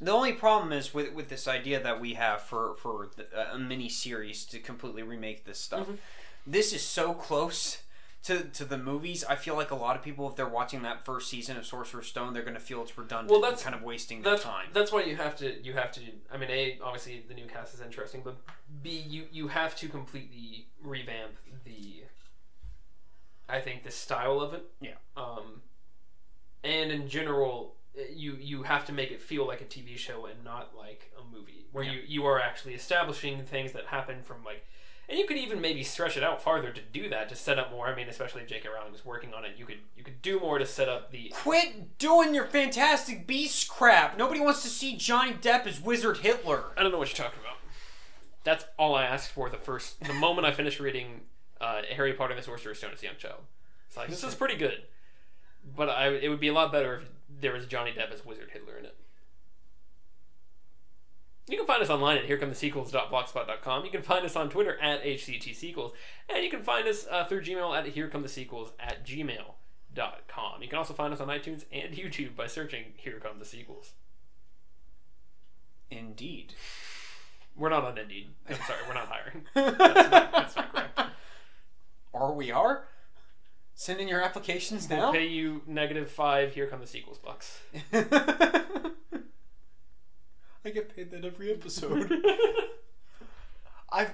The 0.00 0.10
only 0.10 0.32
problem 0.32 0.72
is 0.72 0.92
with 0.92 1.12
with 1.14 1.28
this 1.28 1.46
idea 1.48 1.82
that 1.82 2.00
we 2.00 2.14
have 2.14 2.42
for 2.42 2.74
for 2.74 3.08
the, 3.16 3.54
a 3.54 3.58
mini 3.58 3.88
series 3.88 4.44
to 4.46 4.58
completely 4.58 5.02
remake 5.02 5.44
this 5.46 5.58
stuff. 5.58 5.86
Mhm. 5.88 5.98
This 6.46 6.72
is 6.74 6.82
so 6.82 7.14
close 7.14 7.78
to 8.24 8.44
to 8.44 8.64
the 8.64 8.78
movies. 8.78 9.22
I 9.24 9.36
feel 9.36 9.54
like 9.54 9.70
a 9.70 9.74
lot 9.74 9.96
of 9.96 10.02
people, 10.02 10.28
if 10.28 10.36
they're 10.36 10.48
watching 10.48 10.82
that 10.82 11.04
first 11.04 11.28
season 11.28 11.56
of 11.56 11.66
Sorcerer's 11.66 12.06
Stone, 12.06 12.32
they're 12.32 12.42
going 12.42 12.54
to 12.54 12.60
feel 12.60 12.82
it's 12.82 12.96
redundant. 12.96 13.30
Well, 13.30 13.40
that's- 13.40 13.60
and 13.62 13.72
kind 13.72 13.74
of 13.76 13.82
wasting 13.82 14.22
their 14.22 14.32
that's 14.32 14.44
time. 14.44 14.68
that's 14.72 14.90
why 14.92 15.02
you 15.02 15.16
have 15.16 15.36
to 15.36 15.62
you 15.62 15.72
have 15.74 15.92
to 15.92 16.00
I 16.32 16.36
mean 16.38 16.50
a 16.50 16.78
obviously 16.82 17.24
the 17.28 17.34
new 17.34 17.46
cast 17.46 17.74
is 17.74 17.80
interesting 17.80 18.22
but 18.24 18.36
b 18.82 18.90
you 18.90 19.26
you 19.32 19.48
have 19.48 19.76
to 19.76 19.88
completely 19.88 20.66
revamp 20.82 21.32
the 21.64 22.04
I 23.48 23.60
think 23.60 23.84
the 23.84 23.90
style 23.90 24.40
of 24.40 24.54
it 24.54 24.64
Yeah. 24.80 24.94
um 25.16 25.60
and 26.62 26.90
in 26.90 27.08
general 27.08 27.76
you 28.10 28.36
you 28.40 28.62
have 28.62 28.86
to 28.86 28.92
make 28.92 29.10
it 29.10 29.20
feel 29.20 29.46
like 29.46 29.60
a 29.60 29.64
TV 29.66 29.96
show 29.98 30.26
and 30.26 30.42
not 30.42 30.74
like 30.76 31.12
a 31.20 31.24
movie 31.36 31.66
where 31.72 31.84
Yeah. 31.84 31.92
you 31.92 32.02
you 32.06 32.24
are 32.26 32.40
actually 32.40 32.74
establishing 32.74 33.44
things 33.44 33.72
that 33.72 33.86
happen 33.86 34.22
from 34.22 34.42
like 34.44 34.64
and 35.08 35.18
you 35.18 35.26
could 35.26 35.36
even 35.36 35.60
maybe 35.60 35.82
stretch 35.82 36.16
it 36.16 36.22
out 36.22 36.42
farther 36.42 36.70
to 36.70 36.80
do 36.80 37.08
that 37.08 37.28
to 37.28 37.36
set 37.36 37.58
up 37.58 37.70
more. 37.70 37.86
I 37.86 37.94
mean, 37.94 38.08
especially 38.08 38.42
if 38.42 38.48
J.K. 38.48 38.68
Rowling 38.68 38.92
was 38.92 39.04
working 39.04 39.34
on 39.34 39.44
it, 39.44 39.52
you 39.56 39.66
could 39.66 39.78
you 39.96 40.02
could 40.02 40.22
do 40.22 40.40
more 40.40 40.58
to 40.58 40.66
set 40.66 40.88
up 40.88 41.10
the 41.10 41.32
Quit 41.34 41.98
doing 41.98 42.34
your 42.34 42.46
Fantastic 42.46 43.26
Beast 43.26 43.68
crap. 43.68 44.16
Nobody 44.16 44.40
wants 44.40 44.62
to 44.62 44.68
see 44.68 44.96
Johnny 44.96 45.32
Depp 45.32 45.66
as 45.66 45.80
Wizard 45.80 46.18
Hitler. 46.18 46.64
I 46.76 46.82
don't 46.82 46.92
know 46.92 46.98
what 46.98 47.08
you're 47.08 47.24
talking 47.24 47.40
about. 47.40 47.58
That's 48.44 48.64
all 48.78 48.94
I 48.94 49.04
asked 49.04 49.30
for 49.30 49.48
the 49.48 49.56
first 49.56 50.00
the 50.04 50.14
moment 50.14 50.46
I 50.46 50.52
finished 50.52 50.80
reading 50.80 51.22
uh, 51.60 51.82
Harry 51.94 52.12
Potter 52.12 52.32
and 52.32 52.38
the 52.38 52.44
Sorcerer's 52.44 52.78
Stone 52.78 52.92
as 52.94 53.02
a 53.02 53.06
young 53.06 53.16
child. 53.16 53.40
It's 53.88 53.96
like 53.96 54.08
this 54.08 54.24
is 54.24 54.34
pretty 54.34 54.56
good, 54.56 54.82
but 55.76 55.88
I 55.88 56.08
it 56.08 56.28
would 56.28 56.40
be 56.40 56.48
a 56.48 56.52
lot 56.52 56.72
better 56.72 56.96
if 56.96 57.02
there 57.40 57.52
was 57.52 57.66
Johnny 57.66 57.92
Depp 57.92 58.12
as 58.12 58.24
Wizard 58.24 58.50
Hitler 58.52 58.78
in 58.78 58.86
it. 58.86 58.96
You 61.46 61.58
can 61.58 61.66
find 61.66 61.82
us 61.82 61.90
online 61.90 62.16
at 62.16 62.26
herecomethesequels.blogspot.com. 62.26 63.84
You 63.84 63.90
can 63.90 64.00
find 64.02 64.24
us 64.24 64.34
on 64.34 64.48
Twitter 64.48 64.80
at 64.80 65.04
HCTSequels. 65.04 65.92
And 66.28 66.42
you 66.42 66.48
can 66.50 66.62
find 66.62 66.88
us 66.88 67.06
uh, 67.10 67.24
through 67.26 67.42
Gmail 67.42 67.76
at 67.76 67.94
herecomethesequels 67.94 68.70
at 68.80 69.04
gmail.com. 69.06 70.62
You 70.62 70.68
can 70.68 70.78
also 70.78 70.94
find 70.94 71.12
us 71.12 71.20
on 71.20 71.28
iTunes 71.28 71.64
and 71.70 71.94
YouTube 71.96 72.34
by 72.34 72.46
searching 72.46 72.84
Here 72.96 73.20
Come 73.22 73.38
the 73.38 73.44
Sequels. 73.44 73.92
Indeed. 75.90 76.54
We're 77.56 77.68
not 77.68 77.84
on 77.84 77.98
Indeed. 77.98 78.30
I'm 78.48 78.56
sorry, 78.66 78.80
we're 78.88 78.94
not 78.94 79.08
hiring. 79.08 79.44
That's 79.54 79.78
not, 79.78 80.32
that's 80.32 80.56
not 80.56 80.72
correct. 80.72 81.00
or 82.12 82.34
we 82.34 82.50
are. 82.50 82.84
Send 83.74 84.00
in 84.00 84.08
your 84.08 84.22
applications 84.22 84.88
We'll 84.88 84.98
now. 84.98 85.12
pay 85.12 85.26
you 85.26 85.62
negative 85.66 86.10
five. 86.10 86.54
Here 86.54 86.66
come 86.66 86.80
the 86.80 86.86
sequels 86.86 87.18
bucks. 87.18 87.60
I 90.64 90.70
get 90.70 90.94
paid 90.94 91.10
that 91.10 91.24
every 91.24 91.52
episode. 91.52 92.10
I've 93.92 94.10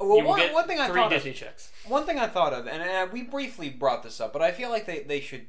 well, 0.00 0.16
you 0.18 0.22
will 0.24 0.30
one, 0.30 0.38
get 0.40 0.52
one 0.54 0.66
thing 0.66 0.80
I 0.80 0.88
three 0.88 1.00
thought 1.00 1.10
Disney 1.10 1.30
of, 1.30 1.36
checks. 1.36 1.70
one 1.86 2.04
thing 2.04 2.18
I 2.18 2.26
thought 2.26 2.52
of, 2.52 2.66
and 2.66 2.82
uh, 2.82 3.06
we 3.12 3.22
briefly 3.22 3.70
brought 3.70 4.02
this 4.02 4.20
up, 4.20 4.32
but 4.32 4.42
I 4.42 4.50
feel 4.52 4.68
like 4.70 4.86
they, 4.86 5.00
they 5.00 5.20
should 5.20 5.46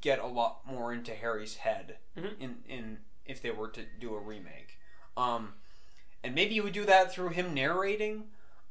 get 0.00 0.18
a 0.18 0.26
lot 0.26 0.60
more 0.66 0.92
into 0.92 1.12
Harry's 1.12 1.56
head 1.56 1.96
Mhm. 2.16 2.38
in 2.40 2.56
in 2.68 2.98
if 3.24 3.40
they 3.42 3.50
were 3.50 3.68
to 3.68 3.82
do 4.00 4.14
a 4.14 4.18
remake, 4.20 4.78
um, 5.16 5.54
and 6.24 6.34
maybe 6.34 6.54
you 6.54 6.62
would 6.62 6.72
do 6.72 6.84
that 6.86 7.12
through 7.12 7.28
him 7.30 7.54
narrating, 7.54 8.24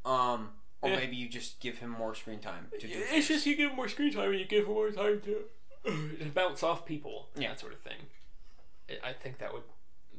um, 0.06 0.52
or 0.82 0.90
Yeah. 0.90 0.98
maybe 0.98 1.16
you 1.16 1.30
just 1.30 1.60
give 1.60 1.78
him 1.78 1.90
more 1.90 2.14
screen 2.16 2.40
time 2.40 2.68
to 2.80 2.88
do. 2.88 2.94
It's 2.94 3.10
things. 3.10 3.28
just 3.28 3.46
you 3.46 3.56
give 3.56 3.70
him 3.70 3.76
more 3.76 3.88
screen 3.88 4.14
time 4.14 4.32
and 4.32 4.40
you 4.40 4.46
give 4.46 4.66
him 4.68 4.74
more 4.74 4.90
time 4.92 5.22
to, 5.22 5.46
to 6.20 6.26
bounce 6.34 6.64
off 6.64 6.86
people. 6.86 7.30
Yeah. 7.36 7.50
that 7.50 7.60
sort 7.60 7.74
of 7.74 7.80
thing. 7.80 8.08
I- 8.90 9.10
I 9.10 9.14
think 9.14 9.38
that 9.40 9.54
would 9.54 9.64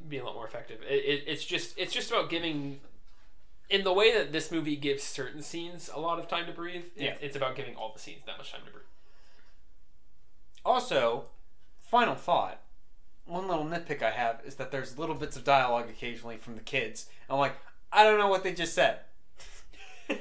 be 0.07 0.17
a 0.17 0.23
lot 0.25 0.35
more 0.35 0.45
effective. 0.45 0.79
It, 0.87 0.93
it, 1.05 1.23
it's 1.27 1.43
just 1.45 1.77
it's 1.77 1.93
just 1.93 2.09
about 2.11 2.29
giving. 2.29 2.79
In 3.69 3.83
the 3.83 3.93
way 3.93 4.11
that 4.17 4.31
this 4.31 4.51
movie 4.51 4.75
gives 4.75 5.03
certain 5.03 5.43
scenes 5.43 5.91
a 5.93 5.99
lot 5.99 6.17
of 6.17 6.27
time 6.27 6.47
to 6.47 6.51
breathe, 6.51 6.85
Yeah. 6.95 7.15
it's 7.21 7.35
about 7.35 7.55
giving 7.55 7.75
all 7.75 7.91
the 7.93 7.99
scenes 7.99 8.21
that 8.25 8.37
much 8.39 8.51
time 8.51 8.61
to 8.65 8.71
breathe. 8.71 8.83
Also, 10.65 11.25
final 11.81 12.15
thought. 12.15 12.61
one 13.25 13.47
little 13.47 13.65
nitpick 13.65 14.01
I 14.01 14.09
have 14.09 14.41
is 14.43 14.55
that 14.55 14.71
there's 14.71 14.97
little 14.97 15.13
bits 15.13 15.37
of 15.37 15.43
dialogue 15.43 15.87
occasionally 15.87 16.37
from 16.37 16.55
the 16.55 16.61
kids. 16.61 17.05
I'm 17.29 17.37
like, 17.37 17.53
I 17.91 18.03
don't 18.03 18.17
know 18.17 18.27
what 18.27 18.43
they 18.43 18.53
just 18.53 18.73
said. 18.73 18.99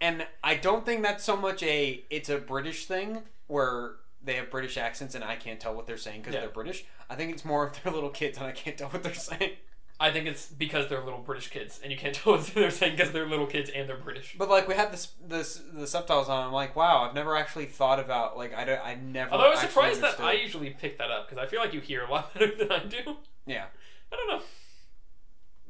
And 0.00 0.26
I 0.42 0.54
don't 0.56 0.84
think 0.84 1.02
that's 1.02 1.24
so 1.24 1.34
much 1.34 1.62
a 1.62 2.04
it's 2.10 2.28
a 2.28 2.36
British 2.36 2.84
thing 2.84 3.22
where 3.46 3.92
they 4.24 4.36
have 4.36 4.50
British 4.50 4.76
accents 4.76 5.14
and 5.14 5.22
I 5.22 5.36
can't 5.36 5.60
tell 5.60 5.74
what 5.74 5.86
they're 5.86 5.96
saying 5.96 6.20
because 6.20 6.34
Yeah. 6.34 6.40
they're 6.40 6.48
British. 6.50 6.84
I 7.10 7.14
think 7.14 7.32
it's 7.32 7.44
more 7.44 7.66
of 7.68 7.82
they're 7.82 7.92
little 7.92 8.10
kids 8.10 8.38
and 8.38 8.46
I 8.46 8.52
can't 8.52 8.76
tell 8.78 8.88
what 8.88 9.02
they're 9.02 9.14
saying. 9.14 9.52
I 10.00 10.10
think 10.10 10.26
it's 10.26 10.46
because 10.48 10.88
they're 10.88 11.04
little 11.04 11.20
British 11.20 11.50
kids, 11.50 11.78
and 11.80 11.92
you 11.92 11.96
can't 11.96 12.14
tell 12.16 12.32
what 12.32 12.44
they're 12.48 12.70
saying 12.70 12.96
because 12.96 13.12
they're 13.12 13.28
little 13.28 13.46
kids 13.46 13.70
and 13.70 13.88
they're 13.88 13.96
British. 13.96 14.34
But 14.36 14.48
like 14.50 14.66
we 14.66 14.74
had 14.74 14.92
this 14.92 15.12
this 15.24 15.62
the 15.72 15.86
subtitles 15.86 16.28
on. 16.28 16.46
I'm 16.48 16.52
like, 16.52 16.74
wow, 16.74 17.04
I've 17.08 17.14
never 17.14 17.36
actually 17.36 17.66
thought 17.66 18.00
about 18.00 18.36
like 18.36 18.52
I 18.54 18.64
don't 18.64 18.80
I 18.84 18.96
never. 18.96 19.30
Although 19.30 19.46
I 19.46 19.50
was 19.50 19.60
surprised 19.60 20.00
that 20.00 20.18
I 20.20 20.32
usually 20.32 20.70
pick 20.70 20.98
that 20.98 21.10
up 21.12 21.28
because 21.28 21.42
I 21.42 21.46
feel 21.46 21.60
like 21.60 21.72
you 21.72 21.80
hear 21.80 22.02
a 22.04 22.10
lot 22.10 22.34
better 22.34 22.50
than 22.56 22.72
I 22.72 22.80
do. 22.80 23.16
yeah. 23.46 23.66
I 24.12 24.16
don't 24.16 24.28
know. 24.28 24.42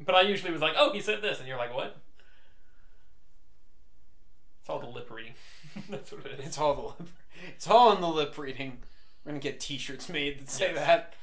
But 0.01 0.15
I 0.15 0.23
usually 0.23 0.53
was 0.53 0.63
like, 0.63 0.75
oh, 0.77 0.93
he 0.93 1.01
said 1.01 1.21
this, 1.23 1.39
and 1.39 1.47
you're 1.47 1.57
like, 1.59 1.75
what? 1.75 1.97
It's 4.61 4.71
all 4.71 4.81
the 4.81 4.87
lip 4.87 5.11
reading. 5.11 5.35
That's 5.91 6.11
what 6.13 6.25
it 6.27 6.41
is. 6.41 6.47
It's 6.47 6.59
all 6.59 6.75
the 6.75 6.83
lip, 6.83 7.09
it's 7.49 7.69
all 7.69 7.93
in 7.95 8.01
the 8.01 8.09
lip 8.09 8.37
reading. 8.39 8.79
We're 9.25 9.33
gonna 9.33 9.41
get 9.41 9.61
T-shirts 9.61 10.09
made 10.09 10.41
that 10.41 10.51
say 10.51 10.73
Yes. 10.75 10.87
that. 10.87 11.15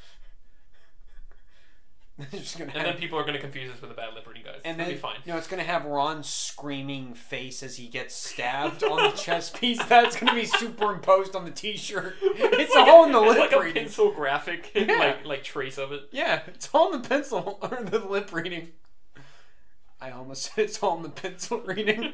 Just 2.31 2.57
gonna 2.59 2.71
And 2.71 2.81
have, 2.83 2.91
then 2.93 2.97
people 2.99 3.17
are 3.17 3.23
going 3.23 3.33
to 3.33 3.39
confuse 3.39 3.71
us 3.73 3.81
with 3.81 3.89
the 3.89 3.95
bad 3.95 4.13
lip 4.13 4.27
reading 4.27 4.43
guys. 4.43 4.59
and 4.63 4.79
then 4.79 4.89
be 4.89 4.95
fine. 4.95 5.17
know 5.25 5.37
it's 5.37 5.47
gonna 5.47 5.63
have 5.63 5.85
Ron's 5.85 6.27
screaming 6.29 7.15
face 7.15 7.63
as 7.63 7.77
he 7.77 7.87
gets 7.87 8.13
stabbed 8.15 8.83
on 8.83 9.01
the 9.09 9.15
chest 9.17 9.59
piece. 9.59 9.83
That's 9.85 10.15
gonna 10.19 10.35
be 10.35 10.45
superimposed 10.45 11.35
on 11.35 11.45
the 11.45 11.51
T-shirt. 11.51 12.15
It's, 12.21 12.75
a, 12.75 12.79
in 13.05 13.11
the 13.11 13.19
it's 13.21 13.29
lip 13.29 13.39
like 13.39 13.51
a 13.53 13.59
reading. 13.59 13.83
pencil 13.85 14.11
graphic, 14.11 14.71
Yeah. 14.75 14.93
like 14.97 15.25
like 15.25 15.43
trace 15.43 15.77
of 15.79 15.91
it. 15.93 16.09
Yeah, 16.11 16.41
it's 16.47 16.69
all 16.73 16.93
in 16.93 17.01
the 17.01 17.07
pencil 17.09 17.57
or 17.61 17.81
the 17.83 17.99
lip 17.99 18.31
reading. 18.33 18.69
I 19.99 20.11
almost 20.11 20.43
said 20.55 20.65
it's 20.65 20.81
all 20.83 20.97
in 20.97 21.03
the 21.03 21.09
pencil 21.09 21.59
reading. 21.61 22.13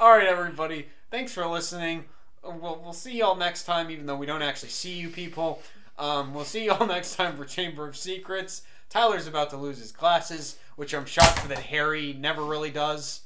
all 0.00 0.10
right, 0.18 0.26
everybody. 0.26 0.88
Thanks 1.14 1.32
for 1.32 1.46
listening. 1.46 2.06
We'll, 2.42 2.80
we'll 2.82 2.92
see 2.92 3.18
y'all 3.18 3.36
next 3.36 3.66
time, 3.66 3.88
even 3.88 4.04
though 4.04 4.16
we 4.16 4.26
don't 4.26 4.42
actually 4.42 4.70
see 4.70 4.94
you 4.94 5.10
people. 5.10 5.62
Um, 5.96 6.34
we'll 6.34 6.44
see 6.44 6.64
y'all 6.66 6.84
next 6.88 7.14
time 7.14 7.36
for 7.36 7.44
Chamber 7.44 7.86
of 7.86 7.96
Secrets. 7.96 8.62
Tyler's 8.90 9.28
about 9.28 9.50
to 9.50 9.56
lose 9.56 9.78
his 9.78 9.92
glasses, 9.92 10.58
which 10.74 10.92
I'm 10.92 11.04
shocked 11.04 11.48
that 11.48 11.58
Harry 11.58 12.14
never 12.14 12.42
really 12.44 12.72
does. 12.72 13.20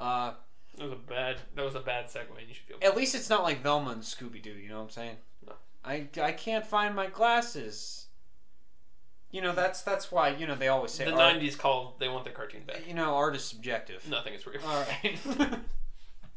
Uh, 0.00 0.32
that 0.78 0.82
was 0.82 0.92
a 0.94 0.96
bad. 0.96 1.36
That 1.54 1.64
was 1.64 1.76
a 1.76 1.80
bad 1.80 2.06
segue. 2.06 2.26
You 2.48 2.54
should 2.54 2.64
feel. 2.64 2.78
at 2.82 2.96
least 2.96 3.14
it's 3.14 3.30
not 3.30 3.44
like 3.44 3.62
Velma 3.62 3.92
and 3.92 4.02
Scooby 4.02 4.42
Doo. 4.42 4.50
You 4.50 4.70
know 4.70 4.78
what 4.78 4.82
I'm 4.86 4.90
saying? 4.90 5.16
No. 5.46 5.52
I, 5.84 6.08
I 6.20 6.32
can't 6.32 6.66
find 6.66 6.92
my 6.96 7.06
glasses. 7.06 8.06
You 9.30 9.42
know 9.42 9.52
that's 9.52 9.82
that's 9.82 10.10
why 10.10 10.30
you 10.30 10.48
know 10.48 10.56
they 10.56 10.66
always 10.66 10.90
say 10.90 11.04
The 11.04 11.12
art, 11.12 11.36
'90s 11.36 11.56
called. 11.56 12.00
They 12.00 12.08
want 12.08 12.24
their 12.24 12.34
cartoon 12.34 12.62
back. 12.66 12.82
you 12.88 12.94
know 12.94 13.14
art 13.14 13.36
is 13.36 13.44
subjective. 13.44 14.10
Nothing 14.10 14.34
is 14.34 14.44
real. 14.44 14.60
All 14.66 14.84
right. 15.04 15.58